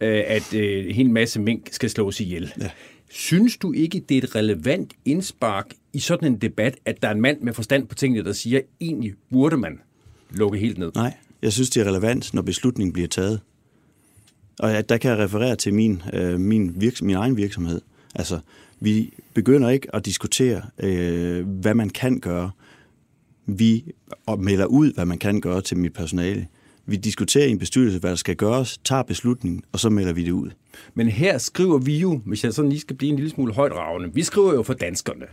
øh, 0.00 0.22
at 0.26 0.54
øh, 0.54 0.86
en 0.88 0.94
hel 0.94 1.10
masse 1.10 1.40
mink 1.40 1.68
skal 1.70 1.90
slås 1.90 2.20
ihjel. 2.20 2.52
Ja. 2.60 2.70
Synes 3.10 3.56
du 3.56 3.72
ikke, 3.72 4.02
det 4.08 4.18
er 4.18 4.22
et 4.22 4.34
relevant 4.34 4.92
indspark 5.04 5.66
i 5.92 5.98
sådan 5.98 6.32
en 6.32 6.38
debat, 6.38 6.76
at 6.84 7.02
der 7.02 7.08
er 7.08 7.12
en 7.12 7.20
mand 7.20 7.40
med 7.40 7.52
forstand 7.52 7.86
på 7.86 7.94
tingene, 7.94 8.24
der 8.24 8.32
siger, 8.32 8.60
egentlig 8.80 9.14
burde 9.30 9.56
man 9.56 9.80
lukke 10.30 10.58
helt 10.58 10.78
ned? 10.78 10.92
Nej, 10.94 11.14
jeg 11.42 11.52
synes, 11.52 11.70
det 11.70 11.80
er 11.80 11.84
relevant, 11.84 12.34
når 12.34 12.42
beslutningen 12.42 12.92
bliver 12.92 13.08
taget. 13.08 13.40
Og 14.58 14.88
der 14.88 14.96
kan 14.96 15.10
jeg 15.10 15.18
referere 15.18 15.56
til 15.56 15.74
min, 15.74 16.02
øh, 16.12 16.40
min, 16.40 16.74
virks- 16.76 17.02
min 17.02 17.16
egen 17.16 17.36
virksomhed. 17.36 17.80
Altså, 18.14 18.38
vi 18.80 19.12
begynder 19.34 19.68
ikke 19.68 19.94
at 19.94 20.06
diskutere, 20.06 20.62
øh, 20.78 21.46
hvad 21.48 21.74
man 21.74 21.90
kan 21.90 22.20
gøre. 22.20 22.50
Vi 23.50 23.84
melder 24.38 24.66
ud, 24.66 24.92
hvad 24.92 25.04
man 25.04 25.18
kan 25.18 25.40
gøre 25.40 25.60
til 25.60 25.76
mit 25.76 25.92
personale. 25.92 26.46
Vi 26.86 26.96
diskuterer 26.96 27.46
i 27.46 27.50
en 27.50 27.58
bestyrelse, 27.58 27.98
hvad 27.98 28.10
der 28.10 28.16
skal 28.16 28.36
gøres, 28.36 28.78
tager 28.84 29.02
beslutningen, 29.02 29.62
og 29.72 29.80
så 29.80 29.90
melder 29.90 30.12
vi 30.12 30.24
det 30.24 30.30
ud. 30.30 30.50
Men 30.94 31.08
her 31.08 31.38
skriver 31.38 31.78
vi 31.78 31.98
jo, 31.98 32.20
hvis 32.26 32.44
jeg 32.44 32.54
sådan 32.54 32.68
lige 32.68 32.80
skal 32.80 32.96
blive 32.96 33.10
en 33.10 33.16
lille 33.16 33.30
smule 33.30 33.52
højt 33.52 33.72
ravne, 33.72 34.14
vi 34.14 34.22
skriver 34.22 34.54
jo 34.54 34.62
for 34.62 34.74
danskerne. 34.74 35.26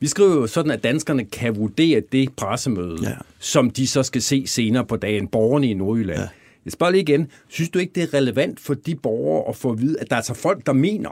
Vi 0.00 0.06
skriver 0.06 0.34
jo 0.34 0.46
sådan, 0.46 0.70
at 0.70 0.84
danskerne 0.84 1.24
kan 1.24 1.56
vurdere 1.56 2.02
det 2.12 2.32
pressemøde, 2.36 2.98
ja. 3.02 3.14
som 3.38 3.70
de 3.70 3.86
så 3.86 4.02
skal 4.02 4.22
se 4.22 4.46
senere 4.46 4.84
på 4.84 4.96
dagen, 4.96 5.28
borgerne 5.28 5.70
i 5.70 5.74
Nordjylland. 5.74 6.20
Ja. 6.20 6.28
Jeg 6.64 6.72
spørger 6.72 6.90
lige 6.90 7.02
igen, 7.02 7.28
synes 7.48 7.70
du 7.70 7.78
ikke, 7.78 7.92
det 7.94 8.02
er 8.02 8.14
relevant 8.14 8.60
for 8.60 8.74
de 8.74 8.94
borgere 8.94 9.48
at 9.48 9.56
få 9.56 9.72
at 9.72 9.80
vide, 9.80 10.00
at 10.00 10.10
der 10.10 10.16
er 10.16 10.18
altså 10.18 10.34
folk, 10.34 10.66
der 10.66 10.72
mener, 10.72 11.10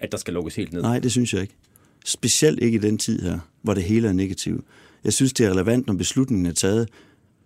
at 0.00 0.12
der 0.12 0.18
skal 0.18 0.34
lukkes 0.34 0.56
helt 0.56 0.72
ned? 0.72 0.82
Nej, 0.82 0.98
det 0.98 1.12
synes 1.12 1.32
jeg 1.32 1.42
ikke. 1.42 1.54
Specielt 2.04 2.62
ikke 2.62 2.76
i 2.76 2.80
den 2.80 2.98
tid 2.98 3.22
her, 3.22 3.38
hvor 3.62 3.74
det 3.74 3.82
hele 3.82 4.08
er 4.08 4.12
negativt. 4.12 4.64
Jeg 5.04 5.12
synes, 5.12 5.32
det 5.32 5.46
er 5.46 5.50
relevant, 5.50 5.86
når 5.86 5.94
beslutningen 5.94 6.46
er 6.46 6.52
taget. 6.52 6.88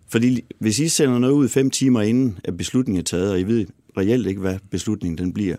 Fordi 0.07 0.41
hvis 0.59 0.79
I 0.79 0.87
sender 0.87 1.19
noget 1.19 1.33
ud 1.33 1.49
fem 1.49 1.69
timer 1.69 2.01
inden, 2.01 2.39
at 2.43 2.57
beslutningen 2.57 2.99
er 2.99 3.03
taget, 3.03 3.31
og 3.31 3.39
I 3.39 3.43
ved 3.43 3.65
reelt 3.97 4.27
ikke, 4.27 4.41
hvad 4.41 4.57
beslutningen 4.71 5.17
den 5.17 5.33
bliver, 5.33 5.55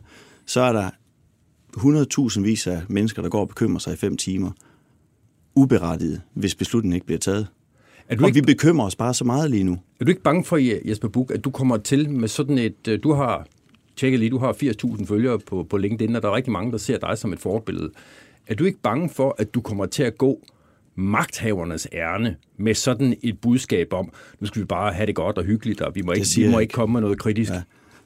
så 0.46 0.60
er 0.60 0.72
der 0.72 0.90
100.000 1.76 2.40
vis 2.40 2.66
af 2.66 2.82
mennesker, 2.88 3.22
der 3.22 3.28
går 3.28 3.40
og 3.40 3.48
bekymrer 3.48 3.78
sig 3.78 3.92
i 3.92 3.96
fem 3.96 4.16
timer. 4.16 4.50
Uberettiget, 5.54 6.22
hvis 6.34 6.54
beslutningen 6.54 6.94
ikke 6.94 7.06
bliver 7.06 7.18
taget. 7.18 7.46
Er 8.08 8.16
du 8.16 8.22
og 8.22 8.28
ikke, 8.28 8.40
vi 8.40 8.52
bekymrer 8.52 8.86
os 8.86 8.96
bare 8.96 9.14
så 9.14 9.24
meget 9.24 9.50
lige 9.50 9.64
nu. 9.64 9.78
Er 10.00 10.04
du 10.04 10.08
ikke 10.10 10.22
bange 10.22 10.44
for, 10.44 10.88
Jesper 10.88 11.08
Buk, 11.08 11.30
at 11.30 11.44
du 11.44 11.50
kommer 11.50 11.76
til 11.76 12.10
med 12.10 12.28
sådan 12.28 12.58
et... 12.58 12.88
Øh, 12.88 13.02
du 13.02 13.12
har 13.12 13.46
tjekket 13.96 14.20
lige, 14.20 14.30
du 14.30 14.38
har 14.38 14.52
80.000 14.52 15.04
følgere 15.04 15.38
på, 15.38 15.66
på 15.70 15.76
LinkedIn, 15.76 16.16
og 16.16 16.22
der 16.22 16.28
er 16.28 16.36
rigtig 16.36 16.52
mange, 16.52 16.72
der 16.72 16.78
ser 16.78 16.98
dig 16.98 17.18
som 17.18 17.32
et 17.32 17.38
forbillede. 17.38 17.90
Er 18.46 18.54
du 18.54 18.64
ikke 18.64 18.78
bange 18.82 19.08
for, 19.08 19.34
at 19.38 19.54
du 19.54 19.60
kommer 19.60 19.86
til 19.86 20.02
at 20.02 20.18
gå 20.18 20.40
magthavernes 20.94 21.88
ærne 21.92 22.36
med 22.56 22.74
sådan 22.74 23.16
et 23.22 23.40
budskab 23.40 23.92
om, 23.92 24.12
nu 24.40 24.46
skal 24.46 24.60
vi 24.60 24.66
bare 24.66 24.92
have 24.92 25.06
det 25.06 25.14
godt 25.14 25.38
og 25.38 25.44
hyggeligt, 25.44 25.80
og 25.80 25.94
vi 25.94 26.02
må, 26.02 26.12
ikke, 26.12 26.26
vi 26.36 26.48
må 26.48 26.58
ikke 26.58 26.72
komme 26.72 26.92
med 26.92 27.00
noget 27.00 27.18
kritisk? 27.18 27.50
Ja, 27.50 27.62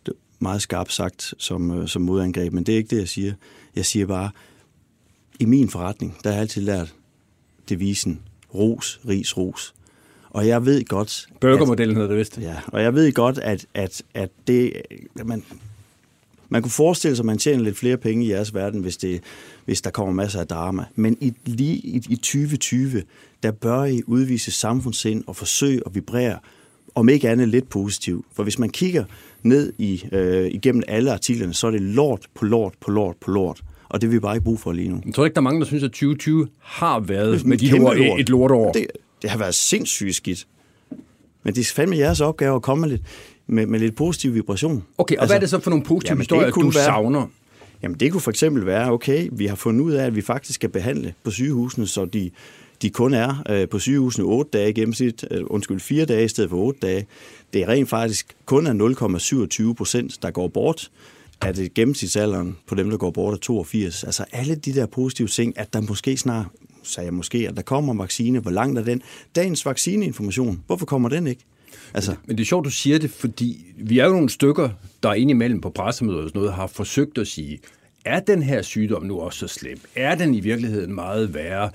det 0.07 0.13
er 0.13 0.13
meget 0.39 0.63
skarpt 0.63 0.93
sagt 0.93 1.35
som, 1.39 1.71
øh, 1.71 1.89
som 1.89 2.03
modangreb, 2.03 2.53
men 2.53 2.65
det 2.65 2.73
er 2.73 2.77
ikke 2.77 2.91
det, 2.91 2.99
jeg 2.99 3.09
siger. 3.09 3.33
Jeg 3.77 3.87
siger 3.87 4.07
bare, 4.07 4.31
i 5.41 5.45
min 5.45 5.69
forretning, 5.69 6.17
der 6.25 6.31
har 6.31 6.35
jeg 6.35 6.41
altid 6.41 6.63
lært 6.63 6.95
devisen 7.69 8.21
ros, 8.55 9.01
ris, 9.09 9.37
ros. 9.37 9.75
Og 10.31 10.47
jeg 10.47 10.67
ved 10.67 10.85
godt... 10.85 11.27
Burgermodellen 11.41 11.97
hedder 11.97 12.09
det 12.09 12.19
vist. 12.19 12.39
Ja, 12.39 12.57
og 12.67 12.83
jeg 12.83 12.95
ved 12.95 13.13
godt, 13.13 13.39
at, 13.39 13.67
at, 13.75 14.03
at 14.15 14.31
det... 14.47 14.73
Man, 15.25 15.45
man 16.49 16.63
kunne 16.63 16.71
forestille 16.71 17.17
sig, 17.17 17.23
at 17.23 17.27
man 17.27 17.39
tjener 17.39 17.65
lidt 17.65 17.77
flere 17.77 17.97
penge 17.97 18.25
i 18.25 18.31
jeres 18.31 18.55
verden, 18.55 18.81
hvis, 18.81 18.97
det, 18.97 19.21
hvis 19.65 19.83
der 19.83 19.91
kommer 19.91 20.13
masser 20.13 20.41
af 20.41 20.47
drama. 20.47 20.85
Men 20.95 21.17
i, 21.21 21.33
lige 21.45 21.75
i, 21.75 22.03
i 22.09 22.17
2020, 22.17 23.03
der 23.43 23.51
bør 23.51 23.85
I 23.85 24.03
udvise 24.07 24.51
samfundssind 24.51 25.25
og 25.27 25.37
forsøge 25.37 25.81
at 25.87 25.95
vibrere, 25.95 26.39
om 26.95 27.09
ikke 27.09 27.31
andet 27.31 27.49
lidt 27.49 27.69
positivt. 27.69 28.27
For 28.33 28.43
hvis 28.43 28.59
man 28.59 28.71
kigger 28.71 29.05
ned 29.43 29.73
i, 29.79 30.05
øh, 30.13 30.47
igennem 30.47 30.83
alle 30.89 31.13
artiklerne, 31.13 31.55
så 31.55 31.67
er 31.67 31.71
det 31.71 31.83
lort 31.83 32.27
på 32.35 32.45
lort 32.45 32.73
på 32.81 32.91
lort 32.91 33.17
på 33.17 33.31
lort. 33.31 33.63
Og 33.89 34.01
det 34.01 34.11
vil 34.11 34.15
vi 34.15 34.21
bare 34.21 34.35
ikke 34.35 34.45
bruge 34.45 34.59
for 34.59 34.73
lige 34.73 34.89
nu. 34.89 35.01
Jeg 35.07 35.15
tror 35.15 35.25
ikke, 35.25 35.35
der 35.35 35.41
er 35.41 35.43
mange, 35.43 35.61
der 35.61 35.67
synes, 35.67 35.83
at 35.83 35.91
2020 35.91 36.49
har 36.61 37.01
været 37.01 37.45
med 37.45 37.59
de 37.59 37.73
ord 37.73 37.97
lort. 37.97 38.21
et 38.21 38.29
lortår. 38.29 38.73
Det, 38.73 38.87
det 39.23 39.31
har 39.31 39.39
været 39.39 39.55
sindssygt 39.55 40.15
skidt. 40.15 40.47
Men 41.43 41.55
det 41.55 41.61
er 41.61 41.73
fandme 41.75 41.97
jeres 41.97 42.21
opgave 42.21 42.57
at 42.57 42.63
komme 42.63 42.81
med 42.81 42.91
lidt, 42.91 43.03
med, 43.47 43.67
med 43.67 43.81
lidt 43.81 43.97
positiv 43.97 44.35
vibration. 44.35 44.85
Okay, 44.99 45.17
og 45.17 45.23
altså, 45.23 45.33
hvad 45.33 45.37
er 45.37 45.41
det 45.41 45.51
så 45.51 45.59
for 45.59 45.71
nogle 45.71 45.85
positive 45.85 46.11
jamen, 46.11 46.21
historier, 46.21 46.51
du 46.51 46.61
være, 46.61 46.85
savner? 46.85 47.27
Jamen 47.85 48.01
det 48.01 48.13
kunne 48.13 48.21
for 48.21 48.31
eksempel 48.31 48.67
være, 48.67 48.93
okay, 48.93 49.29
vi 49.33 49.47
har 49.47 49.57
fundet 49.57 49.81
ud 49.81 49.93
af, 49.93 50.07
at 50.07 50.17
vi 50.17 50.23
faktisk 50.23 50.55
skal 50.55 50.69
behandle 50.69 51.15
på 51.25 51.31
sygehusene, 51.31 51.87
så 51.87 52.05
de, 52.05 52.31
de 52.83 52.91
kun 52.91 53.15
er 53.15 53.43
øh, 53.49 53.69
på 53.69 53.79
sygehusene 53.79 54.25
8 54.25 54.51
dage 54.51 54.71
i 54.71 54.73
gennemsnit, 54.73 55.25
øh, 55.31 55.43
undskyld, 55.47 55.81
4 55.81 56.05
dage 56.05 56.25
i 56.25 56.29
stedet 56.29 56.51
for 56.51 56.57
8 56.57 56.79
dage. 56.83 57.07
Det 57.53 57.63
er 57.63 57.69
rent 57.69 57.89
faktisk 57.89 58.37
kun 58.47 58.67
er 58.67 59.69
0,27 59.71 59.75
procent, 59.75 60.23
der 60.23 60.31
går 60.31 60.49
bort 60.49 60.91
at 61.41 61.57
det 61.57 61.75
gennemsnitsalderen 61.75 62.57
på 62.67 62.75
dem, 62.75 62.91
der 62.91 62.97
går 62.97 63.11
bort, 63.11 63.35
er 63.35 63.39
82. 63.39 64.05
Altså 64.05 64.25
alle 64.33 64.55
de 64.55 64.75
der 64.75 64.87
positive 64.87 65.29
ting, 65.29 65.59
at 65.59 65.73
der 65.73 65.81
måske 65.81 66.17
snart, 66.17 66.47
sagde 66.83 67.07
jeg 67.07 67.15
måske, 67.15 67.49
at 67.49 67.57
der 67.57 67.63
kommer 67.63 67.93
en 67.93 67.99
vaccine, 67.99 68.39
hvor 68.39 68.51
langt 68.51 68.79
er 68.79 68.85
den? 68.85 69.03
Dagens 69.35 69.67
vaccineinformation, 69.67 70.63
hvorfor 70.67 70.87
kommer 70.87 71.09
den 71.09 71.27
ikke? 71.27 71.45
Altså. 71.95 72.15
Men 72.27 72.37
det 72.37 72.45
er 72.45 72.47
sjovt, 72.47 72.65
du 72.65 72.71
siger 72.71 72.99
det, 72.99 73.11
fordi 73.11 73.67
vi 73.79 73.99
er 73.99 74.05
jo 74.05 74.13
nogle 74.13 74.31
stykker, 74.31 74.69
der 75.03 75.09
er 75.09 75.15
indimellem 75.15 75.61
på 75.61 75.71
pressemøder 75.71 76.23
og 76.23 76.29
sådan 76.29 76.39
noget, 76.39 76.55
har 76.55 76.67
forsøgt 76.67 77.19
at 77.19 77.27
sige, 77.27 77.59
er 78.05 78.21
den 78.21 78.43
her 78.43 78.63
sygdom 78.63 79.03
nu 79.03 79.21
også 79.21 79.39
så 79.39 79.49
slem? 79.49 79.81
Er 79.97 80.15
den 80.15 80.35
i 80.35 80.41
virkeligheden 80.41 80.95
meget 80.95 81.35
værre 81.35 81.71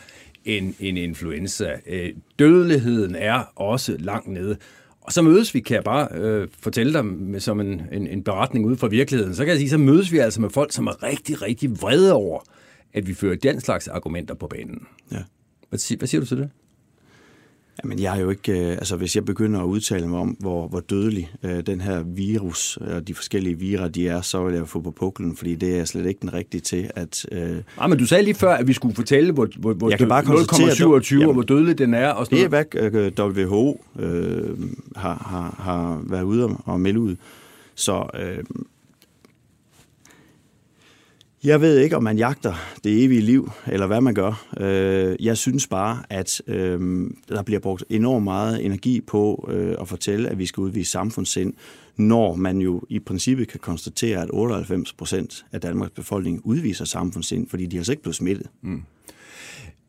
end 0.46 0.74
en 0.80 0.98
influenza? 0.98 1.76
Øh, 1.88 2.14
dødeligheden 2.40 3.16
er 3.16 3.44
også 3.56 3.96
langt 4.00 4.28
nede. 4.28 4.58
Og 5.02 5.14
så 5.14 5.22
mødes 5.22 5.54
vi, 5.54 5.60
kan 5.60 5.76
jeg 5.76 5.84
bare 5.84 6.08
øh, 6.12 6.48
fortælle 6.60 6.94
dig 6.94 7.06
med, 7.06 7.40
som 7.40 7.60
en, 7.60 7.82
en, 7.92 8.08
en 8.08 8.24
beretning 8.24 8.66
ud 8.66 8.78
fra 8.78 8.88
virkeligheden, 8.88 9.36
så 9.36 9.46
kan 9.46 9.50
jeg 9.52 9.58
sige, 9.58 9.70
så 9.70 9.78
mødes 9.78 10.12
vi 10.12 10.18
altså 10.18 10.42
med 10.42 10.50
folk, 10.50 10.72
som 10.72 10.88
er 10.88 11.04
rigtig, 11.04 11.42
rigtig 11.42 11.82
vrede 11.82 12.14
over, 12.14 12.40
at 12.94 13.08
vi 13.08 13.14
fører 13.14 13.36
den 13.36 13.62
slags 13.62 13.88
argumenter 13.88 14.34
på 14.34 14.48
banen. 14.48 14.82
Ja. 15.12 15.18
Hvad, 15.70 15.98
hvad 15.98 16.08
siger 16.08 16.22
du 16.22 16.28
til 16.28 16.38
det? 16.38 16.50
Jamen, 17.84 18.00
jeg 18.00 18.18
er 18.18 18.22
jo 18.22 18.30
ikke, 18.30 18.52
øh, 18.52 18.72
altså 18.72 18.96
hvis 18.96 19.16
jeg 19.16 19.26
begynder 19.26 19.60
at 19.60 19.66
udtale 19.66 20.08
mig 20.08 20.20
om, 20.20 20.28
hvor, 20.28 20.68
hvor 20.68 20.80
dødelig 20.80 21.32
øh, 21.44 21.66
den 21.66 21.82
her 21.82 22.04
virus 22.04 22.78
og 22.78 22.96
øh, 22.96 23.02
de 23.02 23.14
forskellige 23.14 23.60
virer, 23.60 23.88
de 23.88 24.08
er, 24.08 24.22
så 24.22 24.44
vil 24.44 24.56
jeg 24.56 24.68
få 24.68 24.82
på 24.82 24.92
puklen, 24.92 25.36
fordi 25.36 25.56
det 25.56 25.80
er 25.80 25.86
slet 25.86 26.06
ikke 26.06 26.20
den 26.22 26.34
rigtige 26.34 26.62
til 26.62 26.92
at... 26.96 27.26
Øh... 27.32 27.58
Nej, 27.78 27.88
men 27.88 27.98
du 27.98 28.06
sagde 28.06 28.24
lige 28.24 28.36
før, 28.36 28.54
at 28.54 28.68
vi 28.68 28.74
skulle 28.74 28.96
fortælle, 28.96 29.32
hvor, 29.32 29.48
hvor, 29.58 29.74
hvor 29.74 29.90
0,27 31.22 31.28
og 31.28 31.34
hvor 31.34 31.42
dødelig 31.42 31.78
den 31.78 31.94
er. 31.94 32.10
Og 32.10 32.26
sådan 32.26 32.38
det 32.38 32.46
er, 32.46 32.90
hvad 32.90 33.20
WHO 33.20 33.86
øh, 34.00 34.58
har, 34.96 35.26
har, 35.30 35.56
har 35.60 36.02
været 36.04 36.24
ude 36.24 36.58
og 36.66 36.80
melde 36.80 37.00
ud. 37.00 37.16
Så 37.76 38.10
øh, 38.20 38.44
jeg 41.44 41.62
ved 41.62 41.80
ikke, 41.80 41.96
om 41.96 42.04
man 42.04 42.18
jagter 42.18 42.54
det 42.84 43.04
evige 43.04 43.22
liv, 43.22 43.52
eller 43.68 43.88
hvad 43.88 44.02
man 44.02 44.14
gør. 44.14 44.48
Øh, 44.60 45.16
jeg 45.20 45.38
synes 45.38 45.68
bare, 45.68 46.04
at 46.10 46.42
øh, 46.48 47.10
der 47.30 47.44
bliver 47.44 47.60
brugt 47.60 47.84
enormt 47.90 48.24
meget 48.24 48.66
energi 48.66 49.02
på 49.02 49.50
øh, 49.52 49.76
at 49.82 49.88
fortælle, 49.88 50.30
at 50.30 50.38
vi 50.38 50.46
skal 50.46 50.62
udvise 50.62 50.92
samfundssind, 50.92 51.54
når 51.98 52.36
man 52.36 52.58
jo 52.58 52.82
i 52.90 53.00
princippet 53.00 53.48
kan 53.48 53.60
konstatere, 53.60 54.22
at 54.22 54.30
98 54.34 54.94
procent 54.94 55.46
af 55.52 55.62
Danmarks 55.62 55.92
befolkning 55.92 56.42
udviser 56.44 56.86
samfundssind, 56.86 57.48
fordi 57.48 57.66
de 57.66 57.78
altså 57.78 57.92
ikke 57.92 58.04
blevet 58.04 58.16
smittet. 58.16 58.48
Mm. 58.62 58.82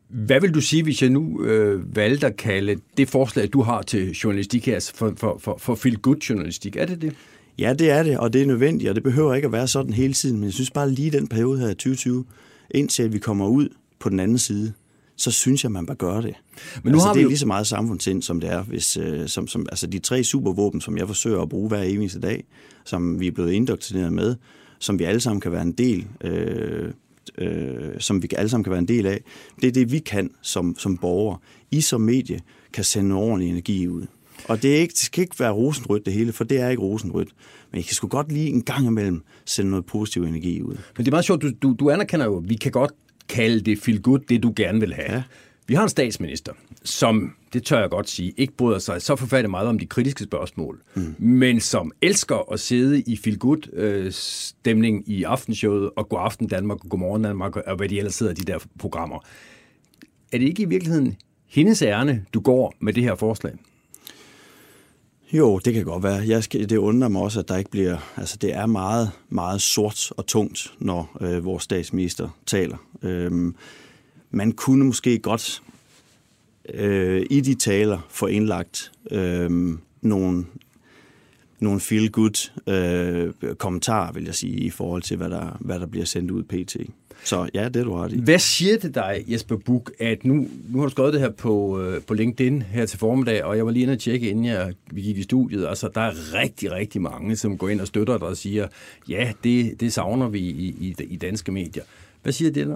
Hvad 0.07 0.41
vil 0.41 0.53
du 0.53 0.61
sige, 0.61 0.83
hvis 0.83 1.01
jeg 1.01 1.09
nu 1.09 1.43
øh, 1.43 1.95
valgte 1.95 2.27
at 2.27 2.37
kalde 2.37 2.75
det 2.97 3.09
forslag, 3.09 3.49
du 3.53 3.61
har 3.61 3.81
til 3.81 4.11
journalistik 4.11 4.65
her, 4.65 4.73
altså 4.73 4.95
for, 4.95 5.13
for, 5.17 5.37
for, 5.39 5.57
for 5.57 5.75
feel 5.75 5.97
good 5.97 6.17
journalistik? 6.17 6.75
Er 6.75 6.85
det 6.85 7.01
det? 7.01 7.15
Ja, 7.61 7.73
det 7.73 7.89
er 7.89 8.03
det, 8.03 8.17
og 8.17 8.33
det 8.33 8.41
er 8.41 8.45
nødvendigt, 8.45 8.89
og 8.89 8.95
det 8.95 9.03
behøver 9.03 9.33
ikke 9.33 9.45
at 9.45 9.51
være 9.51 9.67
sådan 9.67 9.93
hele 9.93 10.13
tiden, 10.13 10.37
men 10.37 10.43
jeg 10.43 10.53
synes 10.53 10.71
bare 10.71 10.91
lige 10.91 11.11
den 11.11 11.27
periode 11.27 11.59
her 11.59 11.67
2020, 11.67 12.25
indtil 12.71 13.13
vi 13.13 13.19
kommer 13.19 13.47
ud 13.47 13.69
på 13.99 14.09
den 14.09 14.19
anden 14.19 14.37
side, 14.37 14.73
så 15.15 15.31
synes 15.31 15.63
jeg, 15.63 15.71
man 15.71 15.85
bør 15.85 15.93
gøre 15.93 16.21
det. 16.21 16.33
Men 16.83 16.91
nu 16.91 16.95
altså, 16.95 17.07
har 17.07 17.13
det 17.13 17.19
er 17.19 17.23
jo... 17.23 17.29
lige 17.29 17.37
så 17.37 17.47
meget 17.47 17.67
samfundssind, 17.67 18.21
som 18.21 18.39
det 18.39 18.49
er. 18.49 18.63
Hvis, 18.63 18.97
øh, 18.97 19.27
som, 19.27 19.47
som, 19.47 19.65
altså 19.69 19.87
de 19.87 19.99
tre 19.99 20.23
supervåben, 20.23 20.81
som 20.81 20.97
jeg 20.97 21.07
forsøger 21.07 21.41
at 21.41 21.49
bruge 21.49 21.67
hver 21.67 21.81
eneste 21.81 22.19
dag, 22.19 22.43
som 22.85 23.19
vi 23.19 23.27
er 23.27 23.31
blevet 23.31 23.51
indoktrineret 23.51 24.13
med, 24.13 24.35
som 24.79 24.99
vi 24.99 25.03
alle 25.03 25.21
sammen 25.21 25.41
kan 25.41 25.51
være 25.51 25.61
en 25.61 25.71
del 25.71 26.07
øh, 26.23 26.91
øh, 27.37 27.99
som 27.99 28.23
vi 28.23 28.27
alle 28.37 28.49
sammen 28.49 28.63
kan 28.63 28.71
være 28.71 28.79
en 28.79 28.87
del 28.87 29.05
af, 29.05 29.23
det 29.61 29.67
er 29.67 29.71
det, 29.71 29.91
vi 29.91 29.99
kan 29.99 30.31
som, 30.41 30.75
som 30.77 30.97
borgere. 30.97 31.37
I 31.71 31.81
som 31.81 32.01
medie 32.01 32.39
kan 32.73 32.83
sende 32.83 33.15
ordentlig 33.15 33.49
energi 33.49 33.87
ud. 33.87 34.05
Og 34.45 34.61
det, 34.61 34.75
er 34.75 34.79
ikke, 34.79 34.91
det 34.91 34.99
skal 34.99 35.21
ikke 35.21 35.39
være 35.39 35.51
rosenrødt 35.51 36.05
det 36.05 36.13
hele, 36.13 36.33
for 36.33 36.43
det 36.43 36.59
er 36.59 36.69
ikke 36.69 36.81
rosenrødt. 36.81 37.29
Men 37.71 37.77
jeg 37.77 37.85
kan 37.85 37.95
sgu 37.95 38.07
godt 38.07 38.31
lige 38.31 38.49
en 38.49 38.61
gang 38.61 38.85
imellem 38.85 39.23
sende 39.45 39.71
noget 39.71 39.85
positiv 39.85 40.23
energi 40.23 40.61
ud. 40.61 40.73
Men 40.73 41.05
det 41.05 41.07
er 41.07 41.11
meget 41.11 41.25
sjovt, 41.25 41.41
du, 41.41 41.51
du, 41.61 41.75
du 41.79 41.89
anerkender 41.89 42.25
jo, 42.25 42.37
at 42.37 42.49
vi 42.49 42.55
kan 42.55 42.71
godt 42.71 42.91
kalde 43.29 43.61
det 43.61 43.79
feel 43.79 44.01
good, 44.01 44.19
det 44.19 44.43
du 44.43 44.53
gerne 44.55 44.79
vil 44.79 44.93
have. 44.93 45.11
Ja. 45.11 45.23
Vi 45.67 45.75
har 45.75 45.83
en 45.83 45.89
statsminister, 45.89 46.53
som, 46.83 47.33
det 47.53 47.63
tør 47.63 47.79
jeg 47.79 47.89
godt 47.89 48.09
sige, 48.09 48.33
ikke 48.37 48.53
bryder 48.53 48.79
sig 48.79 49.01
så 49.01 49.15
forfærdeligt 49.15 49.51
meget 49.51 49.67
om 49.67 49.79
de 49.79 49.85
kritiske 49.85 50.23
spørgsmål, 50.23 50.81
mm. 50.95 51.15
men 51.19 51.59
som 51.59 51.91
elsker 52.01 52.51
at 52.51 52.59
sidde 52.59 53.01
i 53.01 53.17
feel 53.17 53.37
good 53.37 53.73
øh, 53.73 54.11
stemning 54.11 55.09
i 55.09 55.23
aftenshowet 55.23 55.89
og 55.95 56.09
God 56.09 56.19
Aften 56.21 56.47
Danmark 56.47 56.83
og 56.83 56.89
Godmorgen 56.89 57.23
Danmark 57.23 57.55
og 57.55 57.75
hvad 57.75 57.89
de 57.89 57.97
ellers 57.97 58.15
sidder 58.15 58.33
de 58.33 58.41
der 58.41 58.59
programmer. 58.79 59.19
Er 60.31 60.37
det 60.37 60.47
ikke 60.47 60.63
i 60.63 60.65
virkeligheden 60.65 61.17
hendes 61.47 61.81
ærne, 61.81 62.25
du 62.33 62.39
går 62.39 62.73
med 62.79 62.93
det 62.93 63.03
her 63.03 63.15
forslag? 63.15 63.53
Jo, 65.33 65.59
det 65.59 65.73
kan 65.73 65.85
godt 65.85 66.03
være. 66.03 66.27
Jeg 66.27 66.43
skal, 66.43 66.69
det 66.69 66.77
undrer 66.77 67.09
mig 67.09 67.21
også, 67.21 67.39
at 67.39 67.47
der 67.47 67.57
ikke 67.57 67.71
bliver... 67.71 67.97
Altså, 68.17 68.37
det 68.37 68.53
er 68.53 68.65
meget, 68.65 69.11
meget 69.29 69.61
sort 69.61 70.11
og 70.17 70.27
tungt, 70.27 70.73
når 70.79 71.17
øh, 71.21 71.45
vores 71.45 71.63
statsminister 71.63 72.29
taler. 72.45 72.77
Øhm, 73.01 73.55
man 74.31 74.51
kunne 74.51 74.85
måske 74.85 75.19
godt 75.19 75.63
øh, 76.73 77.25
i 77.29 77.41
de 77.41 77.55
taler 77.55 78.07
få 78.09 78.25
indlagt 78.25 78.91
øh, 79.11 79.77
nogle, 80.01 80.45
nogle 81.59 81.79
feel-good 81.79 82.51
øh, 82.67 83.33
kommentarer, 83.55 84.11
vil 84.11 84.23
jeg 84.23 84.35
sige, 84.35 84.57
i 84.57 84.69
forhold 84.69 85.01
til, 85.01 85.17
hvad 85.17 85.29
der, 85.29 85.57
hvad 85.59 85.79
der 85.79 85.85
bliver 85.85 86.05
sendt 86.05 86.31
ud 86.31 86.43
pt. 86.43 86.75
Så 87.23 87.49
ja, 87.53 87.65
det 87.65 87.75
er 87.75 87.83
du 87.83 87.93
ret 87.93 88.13
i. 88.13 88.21
Hvad 88.21 88.39
siger 88.39 88.77
det 88.77 88.95
dig, 88.95 89.23
Jesper 89.27 89.57
Buk, 89.57 89.91
at 89.99 90.25
nu, 90.25 90.47
nu 90.69 90.79
har 90.79 90.85
du 90.85 90.91
skrevet 90.91 91.13
det 91.13 91.21
her 91.21 91.29
på, 91.29 91.81
øh, 91.81 92.01
på 92.01 92.13
LinkedIn 92.13 92.61
her 92.61 92.85
til 92.85 92.99
formiddag, 92.99 93.43
og 93.43 93.57
jeg 93.57 93.65
var 93.65 93.71
lige 93.71 93.83
inde 93.83 93.93
og 93.93 93.99
tjekke, 93.99 94.29
inden 94.29 94.45
jeg, 94.45 94.73
vi 94.91 95.01
gik 95.01 95.17
i 95.17 95.23
studiet. 95.23 95.67
Altså, 95.67 95.89
der 95.95 96.01
er 96.01 96.33
rigtig, 96.33 96.71
rigtig 96.71 97.01
mange, 97.01 97.35
som 97.35 97.57
går 97.57 97.69
ind 97.69 97.81
og 97.81 97.87
støtter 97.87 98.17
dig 98.17 98.27
og 98.27 98.37
siger, 98.37 98.67
ja, 99.09 99.31
det, 99.43 99.79
det 99.79 99.93
savner 99.93 100.29
vi 100.29 100.39
i, 100.39 100.75
i, 100.79 100.95
i 101.03 101.15
danske 101.15 101.51
medier. 101.51 101.83
Hvad 102.23 102.33
siger 102.33 102.51
det 102.51 102.67
der? 102.67 102.75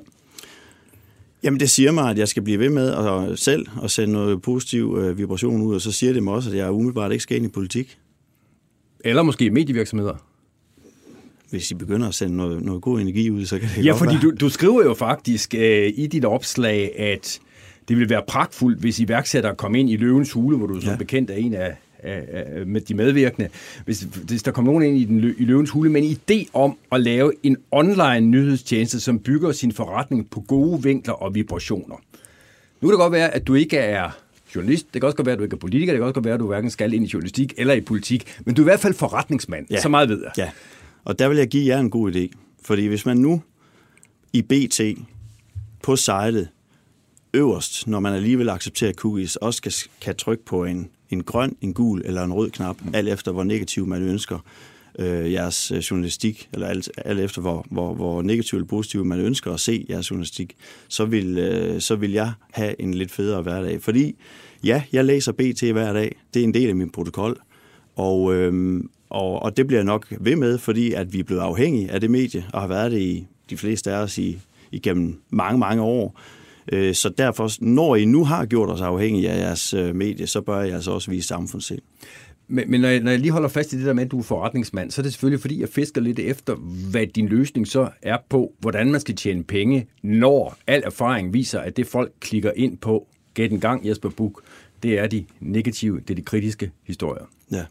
Jamen 1.44 1.60
det 1.60 1.70
siger 1.70 1.92
mig, 1.92 2.10
at 2.10 2.18
jeg 2.18 2.28
skal 2.28 2.44
blive 2.44 2.60
ved 2.60 2.70
med 2.70 2.92
at 2.92 3.40
selv 3.40 3.68
at 3.84 3.92
sende 3.92 4.14
noget 4.14 4.42
positiv 4.42 4.98
øh, 5.00 5.18
vibration 5.18 5.62
ud, 5.62 5.76
og 5.76 5.82
så 5.82 5.92
siger 5.92 6.14
det 6.14 6.24
mig 6.24 6.34
også, 6.34 6.50
at 6.50 6.58
jeg 6.58 6.72
umiddelbart 6.72 7.12
ikke 7.12 7.24
skal 7.24 7.38
ind 7.38 7.46
i 7.46 7.50
politik. 7.50 7.98
Eller 9.00 9.24
måske 9.24 9.52
medievirksomheder 9.52 10.16
hvis 11.50 11.72
I 11.72 11.76
begynder 11.76 12.08
at 12.08 12.16
sende 12.16 12.38
noget, 12.38 12.64
noget 12.64 12.82
god 12.82 13.02
energi 13.02 13.30
ud, 13.32 13.46
så 13.46 13.60
kan 13.60 13.70
det 13.76 13.86
Ja, 13.86 13.94
fordi 13.94 14.14
være. 14.14 14.22
Du, 14.22 14.32
du 14.32 14.50
skriver 14.50 14.84
jo 14.84 14.94
faktisk 14.94 15.56
øh, 15.58 15.94
i 15.96 16.08
dit 16.08 16.26
opslag, 16.26 17.00
at 17.00 17.40
det 17.88 17.98
ville 17.98 18.10
være 18.10 18.22
pragtfuldt, 18.28 18.80
hvis 18.80 19.00
iværksættere 19.00 19.56
kom 19.56 19.76
ind 19.76 19.90
i 19.90 19.96
løvens 19.96 20.32
hule, 20.32 20.58
hvor 20.58 20.68
du 20.68 20.82
som 20.82 20.90
ja. 20.90 20.96
bekendt 20.96 21.30
er 21.30 21.36
en 21.36 21.54
af 21.54 21.76
med 22.66 22.82
de 22.82 22.94
medvirkende. 22.94 23.50
Hvis, 23.86 24.08
hvis 24.24 24.44
der 24.44 24.52
kommer 24.52 24.72
nogen 24.72 24.96
ind 24.96 24.98
i, 24.98 25.04
den, 25.06 25.36
i 25.38 25.46
løvens 25.46 25.70
hule 25.70 25.90
med 25.90 26.02
en 26.04 26.18
idé 26.18 26.50
om 26.54 26.78
at 26.92 27.02
lave 27.02 27.34
en 27.44 27.58
online 27.72 28.20
nyhedstjeneste, 28.20 29.00
som 29.00 29.20
bygger 29.20 29.52
sin 29.52 29.72
forretning 29.72 30.30
på 30.30 30.40
gode 30.40 30.84
vinkler 30.84 31.14
og 31.14 31.36
vibrationer. 31.36 31.96
Nu 32.82 32.88
kan 32.88 32.90
det 32.90 33.00
godt 33.00 33.14
være, 33.14 33.36
at 33.36 33.48
du 33.48 33.54
ikke 33.54 33.78
er 33.78 34.10
journalist. 34.56 34.86
Det 34.94 35.02
kan 35.02 35.06
også 35.06 35.18
godt 35.18 35.26
være, 35.26 35.34
at 35.34 35.40
du 35.40 35.44
ikke 35.44 35.54
er 35.54 35.60
politiker. 35.60 35.94
Det 35.94 36.00
kan 36.00 36.04
også 36.04 36.14
godt 36.14 36.26
være, 36.26 36.34
at 36.34 36.40
du 36.40 36.48
hverken 36.48 36.70
skal 36.70 36.94
ind 36.94 37.06
i 37.06 37.10
journalistik 37.14 37.54
eller 37.58 37.74
i 37.74 37.82
politik. 37.82 38.38
Men 38.46 38.56
du 38.56 38.62
er 38.62 38.64
i 38.64 38.70
hvert 38.70 38.80
fald 38.80 38.94
forretningsmand. 38.94 39.66
Ja. 39.70 39.82
Så 39.82 39.90
meget 39.90 40.10
ved 40.10 40.22
jeg. 40.24 40.32
Ja. 40.38 40.50
Og 41.06 41.20
der 41.20 41.28
vil 41.28 41.38
jeg 41.38 41.48
give 41.48 41.76
jer 41.76 41.80
en 41.80 41.90
god 41.90 42.16
idé. 42.16 42.38
Fordi 42.64 42.86
hvis 42.86 43.06
man 43.06 43.18
nu 43.18 43.42
i 44.34 44.42
BT 44.42 44.82
på 45.84 45.96
sitet 45.96 46.48
øverst, 47.34 47.88
når 47.88 48.00
man 48.00 48.14
alligevel 48.14 48.50
accepterer 48.50 48.94
cookies, 48.94 49.36
også 49.36 49.62
kan, 49.62 49.72
kan 50.02 50.16
trykke 50.16 50.46
på 50.46 50.66
en, 50.66 50.90
en 51.10 51.24
grøn, 51.24 51.56
en 51.62 51.74
gul 51.74 52.02
eller 52.06 52.24
en 52.24 52.34
rød 52.34 52.52
knap, 52.52 52.82
mm. 52.82 52.92
alt 52.94 53.10
efter 53.10 53.32
hvor 53.32 53.44
negativ 53.44 53.88
man 53.88 54.02
ønsker 54.02 54.40
øh, 55.00 55.32
jeres 55.32 55.72
øh, 55.72 55.78
journalistik, 55.78 56.50
eller 56.54 56.68
alt, 56.68 56.90
alt 56.98 57.20
efter 57.20 57.42
hvor, 57.42 57.66
hvor, 57.72 57.94
hvor 57.94 58.22
negativ 58.22 58.58
eller 58.58 58.68
positiv 58.68 59.06
man 59.06 59.20
ønsker 59.20 59.54
at 59.54 59.60
se 59.60 59.86
jeres 59.90 60.12
journalistik, 60.12 60.56
så 60.88 61.06
vil, 61.06 61.38
øh, 61.38 61.82
så 61.82 61.96
vil 61.96 62.12
jeg 62.12 62.32
have 62.52 62.82
en 62.82 62.94
lidt 62.94 63.12
federe 63.12 63.42
hverdag. 63.42 63.82
Fordi 63.82 64.16
ja, 64.64 64.84
jeg 64.92 65.06
læser 65.06 65.32
BT 65.32 65.62
hver 65.62 65.94
dag, 65.94 66.16
det 66.34 66.40
er 66.40 66.44
en 66.44 66.54
del 66.54 66.70
af 66.70 66.76
min 66.76 66.90
protokol, 66.90 67.38
og, 67.96 68.36
øh, 68.36 68.84
og, 69.10 69.42
og 69.42 69.58
det 69.58 69.68
bliver 69.68 69.80
jeg 69.80 69.86
nok 69.86 70.08
ved 70.20 70.36
med, 70.36 70.58
fordi 70.58 70.94
at 70.94 71.14
vi 71.14 71.20
er 71.20 71.24
blevet 71.24 71.42
afhængige 71.42 71.92
af 71.92 72.02
det 72.02 72.12
medie, 72.12 72.46
og 72.54 72.62
har 72.62 72.68
været 72.68 72.92
det 72.92 73.02
i 73.02 73.28
de 73.50 73.58
fleste 73.58 73.92
af 73.92 73.98
os 73.98 74.18
i, 74.18 74.40
igennem 74.72 75.22
mange, 75.30 75.60
mange 75.60 75.82
år. 75.82 76.20
Øh, 76.72 76.96
så 76.96 77.10
derfor, 77.10 77.50
når 77.62 77.96
I 77.96 78.06
nu 78.06 78.24
har 78.24 78.46
gjort 78.46 78.70
os 78.70 78.82
afhængige 78.82 79.30
af 79.30 79.40
jeres 79.40 79.74
øh, 79.74 79.96
medie, 79.96 80.28
så 80.28 80.42
bør 80.42 80.62
jeg 80.62 80.74
altså 80.74 80.92
også 80.92 81.12
vise 81.12 81.28
samfundssind. 81.28 81.82
Men, 82.48 82.72
men 82.72 82.82
når, 82.82 82.88
jeg, 82.88 83.00
når 83.00 83.12
jeg 83.12 83.20
lige 83.20 83.32
holder 83.32 83.50
fast 83.50 83.74
i 83.74 83.78
det 83.78 83.86
der 83.86 83.94
med, 83.94 84.06
at 84.06 84.12
du 84.12 84.20
er 84.20 84.24
forretningsmand, 84.24 84.92
så 84.92 85.02
er 85.02 85.04
det 85.04 85.14
selvfølgelig 85.14 85.42
fordi, 85.42 85.62
jeg 85.62 85.70
fisker 85.70 86.02
lidt 86.02 86.20
efter, 86.20 86.56
hvad 86.92 87.08
din 87.08 87.28
løsning 87.28 87.68
så 87.68 87.90
er 88.02 88.18
på, 88.30 88.54
hvordan 88.60 88.92
man 88.92 89.02
skal 89.02 89.16
tjene 89.16 89.44
penge, 89.44 89.88
når 90.04 90.58
al 90.68 90.84
erfaring 90.86 91.34
viser, 91.34 91.60
at 91.60 91.78
det 91.78 91.88
folk 91.88 92.12
klikker 92.20 92.52
ind 92.56 92.78
på, 92.78 93.08
gæt 93.34 93.52
en 93.52 93.60
gang 93.60 93.88
Jesper 93.88 94.10
Buk, 94.10 94.42
det 94.84 95.00
er 95.00 95.08
de 95.08 95.26
negative, 95.40 96.00
det 96.00 96.10
er 96.10 96.16
de 96.16 96.22
kritiske 96.22 96.72
historier. 96.84 97.26
Ja. 97.52 97.66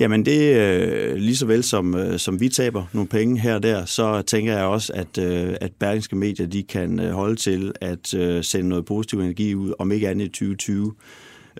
Jamen 0.00 0.24
det 0.26 0.54
øh, 0.56 1.16
lige 1.16 1.36
så 1.36 1.46
vel 1.46 1.62
som, 1.62 1.94
øh, 1.94 2.18
som 2.18 2.40
vi 2.40 2.48
taber 2.48 2.84
nogle 2.92 3.08
penge 3.08 3.40
her 3.40 3.54
og 3.54 3.62
der, 3.62 3.84
så 3.84 4.22
tænker 4.22 4.56
jeg 4.56 4.64
også, 4.64 4.92
at, 4.92 5.18
øh, 5.18 5.54
at 5.60 5.72
Berlingske 5.78 6.16
Medier 6.16 6.46
de 6.46 6.62
kan 6.62 7.00
øh, 7.00 7.10
holde 7.10 7.36
til 7.36 7.72
at 7.80 8.14
øh, 8.14 8.44
sende 8.44 8.68
noget 8.68 8.84
positiv 8.84 9.20
energi 9.20 9.54
ud, 9.54 9.72
om 9.78 9.92
ikke 9.92 10.08
andet 10.08 10.24
i 10.24 10.28
2020. 10.28 10.94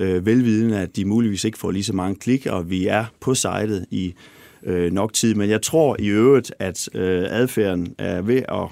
Øh, 0.01 0.27
velvidende, 0.27 0.81
at 0.81 0.97
de 0.97 1.05
muligvis 1.05 1.45
ikke 1.45 1.59
får 1.59 1.71
lige 1.71 1.85
så 1.85 1.93
mange 1.93 2.17
klik, 2.17 2.47
og 2.47 2.71
vi 2.71 2.87
er 2.87 3.05
på 3.21 3.35
sitet 3.35 3.87
i 3.91 4.15
øh, 4.63 4.93
nok 4.93 5.13
tid. 5.13 5.35
Men 5.35 5.51
jeg 5.51 5.63
tror 5.63 5.97
i 5.99 6.09
øvrigt, 6.09 6.53
at 6.59 6.89
øh, 6.95 7.27
adfærden 7.29 7.95
er 7.99 8.23
ved 8.23 8.43
at, 8.49 8.69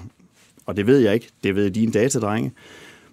og 0.65 0.77
det 0.77 0.87
ved 0.87 0.99
jeg 0.99 1.13
ikke, 1.13 1.27
det 1.43 1.55
ved 1.55 1.71
dine 1.71 1.91
datadrenge, 1.91 2.51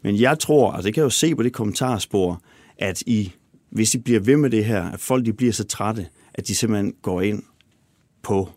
men 0.03 0.21
jeg 0.21 0.39
tror, 0.39 0.73
altså 0.73 0.87
det 0.87 0.95
kan 0.95 1.01
jeg 1.01 1.05
jo 1.05 1.11
se 1.11 1.35
på 1.35 1.43
det 1.43 1.53
kommentarspor, 1.53 2.43
at 2.79 3.03
I, 3.07 3.33
hvis 3.71 3.95
I 3.95 3.99
bliver 3.99 4.21
ved 4.21 4.37
med 4.37 4.51
det 4.51 4.65
her, 4.65 4.83
at 4.83 5.01
folk 5.01 5.27
de 5.27 5.33
bliver 5.33 5.53
så 5.53 5.65
trætte, 5.65 6.07
at 6.35 6.49
de 6.49 6.55
simpelthen 6.55 6.95
går 7.03 7.21
ind 7.21 7.43
på 8.23 8.49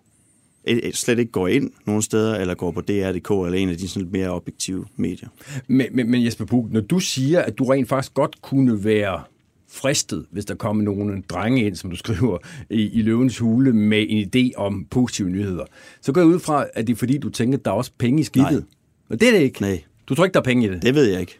slet 0.93 1.19
ikke 1.19 1.31
går 1.31 1.47
ind 1.47 1.71
nogen 1.85 2.01
steder, 2.01 2.35
eller 2.35 2.53
går 2.53 2.71
på 2.71 2.81
DR.dk, 2.81 3.29
eller 3.29 3.53
en 3.53 3.69
af 3.69 3.77
de 3.77 3.87
sådan 3.87 4.01
lidt 4.01 4.13
mere 4.13 4.29
objektive 4.29 4.85
medier. 4.95 5.29
Men, 5.67 5.87
men, 5.91 6.11
men 6.11 6.25
Jesper 6.25 6.45
Puk, 6.45 6.71
når 6.71 6.81
du 6.81 6.99
siger, 6.99 7.41
at 7.41 7.57
du 7.57 7.63
rent 7.63 7.89
faktisk 7.89 8.13
godt 8.13 8.41
kunne 8.41 8.83
være 8.83 9.21
fristet, 9.69 10.25
hvis 10.31 10.45
der 10.45 10.55
kommer 10.55 10.83
nogle 10.83 11.21
drenge 11.29 11.65
ind, 11.65 11.75
som 11.75 11.89
du 11.89 11.95
skriver, 11.95 12.37
i, 12.69 12.89
i 12.89 13.01
løvens 13.01 13.37
hule 13.37 13.73
med 13.73 14.05
en 14.09 14.29
idé 14.35 14.51
om 14.57 14.85
positive 14.89 15.29
nyheder. 15.29 15.65
Så 16.01 16.11
går 16.11 16.21
jeg 16.21 16.27
ud 16.27 16.39
fra, 16.39 16.65
at 16.73 16.87
det 16.87 16.93
er 16.93 16.97
fordi, 16.97 17.17
du 17.17 17.29
tænker, 17.29 17.57
at 17.57 17.65
der 17.65 17.71
er 17.71 17.75
også 17.75 17.91
penge 17.97 18.19
i 18.19 18.23
skidtet. 18.23 18.51
Nej. 18.51 18.61
Men 19.09 19.19
det 19.19 19.27
er 19.27 19.31
det 19.31 19.39
ikke. 19.39 19.61
Nej. 19.61 19.83
Du 20.09 20.15
tror 20.15 20.25
ikke, 20.25 20.33
der 20.33 20.39
er 20.39 20.43
penge 20.43 20.67
i 20.67 20.69
det? 20.69 20.81
Det 20.81 20.95
ved 20.95 21.05
jeg 21.05 21.19
ikke. 21.19 21.39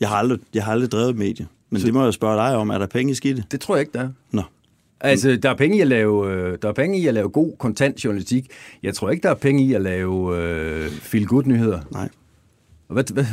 Jeg 0.00 0.08
har 0.08 0.16
aldrig, 0.16 0.38
jeg 0.54 0.64
har 0.64 0.72
aldrig 0.72 0.92
drevet 0.92 1.16
medie. 1.16 1.46
Men 1.70 1.80
så... 1.80 1.86
det 1.86 1.94
må 1.94 2.04
jeg 2.04 2.14
spørge 2.14 2.36
dig 2.36 2.56
om. 2.56 2.70
Er 2.70 2.78
der 2.78 2.86
penge 2.86 3.12
i 3.12 3.14
skidtet? 3.14 3.52
Det 3.52 3.60
tror 3.60 3.76
jeg 3.76 3.80
ikke, 3.80 3.92
der 3.92 4.00
er. 4.00 4.08
Nå. 4.30 4.42
Altså, 5.00 5.36
der 5.36 5.50
er 5.50 5.54
penge 5.54 5.78
i 5.78 5.80
at 5.80 5.86
lave, 5.86 6.32
øh, 6.32 6.58
der 6.62 6.68
er 6.68 6.72
penge 6.72 6.98
i 6.98 7.06
at 7.06 7.14
lave 7.14 7.28
god 7.28 7.52
kontant 7.58 8.04
journalistik. 8.04 8.46
Jeg 8.82 8.94
tror 8.94 9.10
ikke, 9.10 9.22
der 9.22 9.30
er 9.30 9.34
penge 9.34 9.64
i 9.64 9.74
at 9.74 9.82
lave 9.82 10.38
øh, 10.38 10.90
feel 10.90 11.26
good 11.26 11.44
nyheder. 11.44 11.80
Nej. 11.90 12.08
Hvad, 12.88 13.04
hvad, 13.12 13.24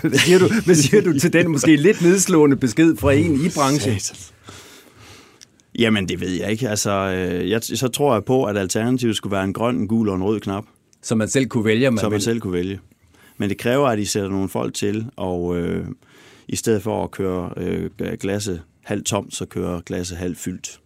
hvad, 0.00 0.18
siger 0.18 0.38
du, 0.38 0.48
hvad 0.64 0.74
siger 0.74 1.02
du 1.02 1.18
til 1.18 1.32
den 1.32 1.50
måske 1.50 1.76
lidt 1.76 2.02
nedslående 2.02 2.56
besked 2.56 2.96
fra 2.96 3.12
en 3.12 3.34
i 3.34 3.48
branchen? 3.54 3.98
Jamen, 5.78 6.08
det 6.08 6.20
ved 6.20 6.30
jeg 6.30 6.50
ikke. 6.50 6.68
Altså, 6.68 6.90
øh, 6.90 7.50
jeg, 7.50 7.62
så 7.62 7.88
tror 7.88 8.14
jeg 8.14 8.24
på, 8.24 8.44
at 8.44 8.56
alternativet 8.56 9.16
skulle 9.16 9.32
være 9.32 9.44
en 9.44 9.52
grøn, 9.52 9.76
en 9.76 9.88
gul 9.88 10.08
og 10.08 10.16
en 10.16 10.22
rød 10.22 10.40
knap. 10.40 10.64
Som 11.02 11.18
man 11.18 11.28
selv 11.28 11.46
kunne 11.46 11.64
vælge, 11.64 11.90
man 11.90 11.98
Som 11.98 12.10
man 12.12 12.16
vil. 12.16 12.22
selv 12.22 12.40
kunne 12.40 12.52
vælge. 12.52 12.80
Men 13.36 13.48
det 13.48 13.58
kræver, 13.58 13.88
at 13.88 13.98
I 13.98 14.04
sætter 14.04 14.28
nogle 14.30 14.48
folk 14.48 14.74
til, 14.74 15.06
og 15.16 15.56
øh, 15.56 15.86
i 16.48 16.56
stedet 16.56 16.82
for 16.82 17.04
at 17.04 17.10
køre 17.10 17.50
øh, 17.56 17.90
glasset 18.20 18.62
halvt 18.82 19.06
tomt, 19.06 19.34
så 19.34 19.46
kører 19.46 19.80
glasset 19.80 20.18
halvt 20.18 20.38
fyldt. 20.38 20.80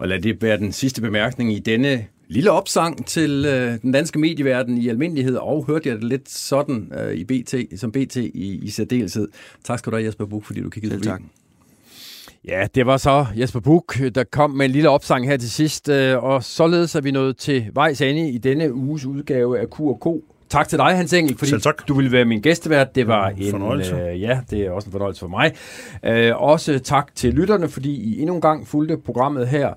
Og 0.00 0.08
lad 0.08 0.20
det 0.20 0.42
være 0.42 0.58
den 0.58 0.72
sidste 0.72 1.00
bemærkning 1.00 1.52
i 1.52 1.58
denne 1.58 2.06
lille 2.28 2.50
opsang 2.50 3.06
til 3.06 3.44
øh, 3.48 3.80
den 3.82 3.92
danske 3.92 4.18
medieverden 4.18 4.78
i 4.78 4.88
almindelighed, 4.88 5.36
og 5.36 5.64
hørte 5.64 5.88
jeg 5.88 5.96
det 5.96 6.04
lidt 6.04 6.30
sådan 6.30 6.92
øh, 6.98 7.14
i 7.14 7.24
BT, 7.24 7.54
som 7.80 7.92
BT 7.92 8.16
i, 8.16 8.60
i 8.62 8.70
særdeleshed. 8.70 9.28
Tak 9.64 9.78
skal 9.78 9.92
du 9.92 9.96
have, 9.96 10.06
Jesper 10.06 10.26
Buch, 10.26 10.46
fordi 10.46 10.60
du 10.60 10.70
kiggede 10.70 10.94
Selv 10.94 11.02
tak. 11.02 11.20
Ja, 12.48 12.66
det 12.74 12.86
var 12.86 12.96
så 12.96 13.26
Jesper 13.36 13.60
Buch, 13.60 14.02
der 14.14 14.24
kom 14.24 14.50
med 14.50 14.66
en 14.66 14.72
lille 14.72 14.88
opsang 14.88 15.26
her 15.26 15.36
til 15.36 15.50
sidst, 15.50 15.88
øh, 15.88 16.24
og 16.24 16.44
således 16.44 16.94
er 16.94 17.00
vi 17.00 17.10
nået 17.10 17.36
til 17.36 17.66
vejs 17.74 18.00
ende 18.00 18.30
i 18.30 18.38
denne 18.38 18.74
uges 18.74 19.04
udgave 19.04 19.58
af 19.58 19.66
Q&K. 19.70 20.06
Tak 20.50 20.68
til 20.68 20.78
dig, 20.78 20.96
Hans 20.96 21.12
Engel, 21.12 21.38
fordi 21.38 21.52
du 21.88 21.94
ville 21.94 22.12
være 22.12 22.24
min 22.24 22.40
gæstevært. 22.40 22.94
Det 22.94 23.06
var 23.06 23.28
en 23.28 23.50
fornøjelse. 23.50 23.94
Øh, 23.96 24.22
ja, 24.22 24.40
det 24.50 24.60
er 24.60 24.70
også 24.70 24.86
en 24.86 24.92
fornøjelse 24.92 25.20
for 25.20 25.28
mig. 25.28 25.52
Øh, 26.04 26.42
også 26.42 26.78
tak 26.78 27.14
til 27.14 27.34
lytterne, 27.34 27.68
fordi 27.68 27.94
I 27.94 28.20
endnu 28.20 28.34
en 28.34 28.40
gang 28.40 28.66
fulgte 28.66 28.96
programmet 28.96 29.48
her. 29.48 29.74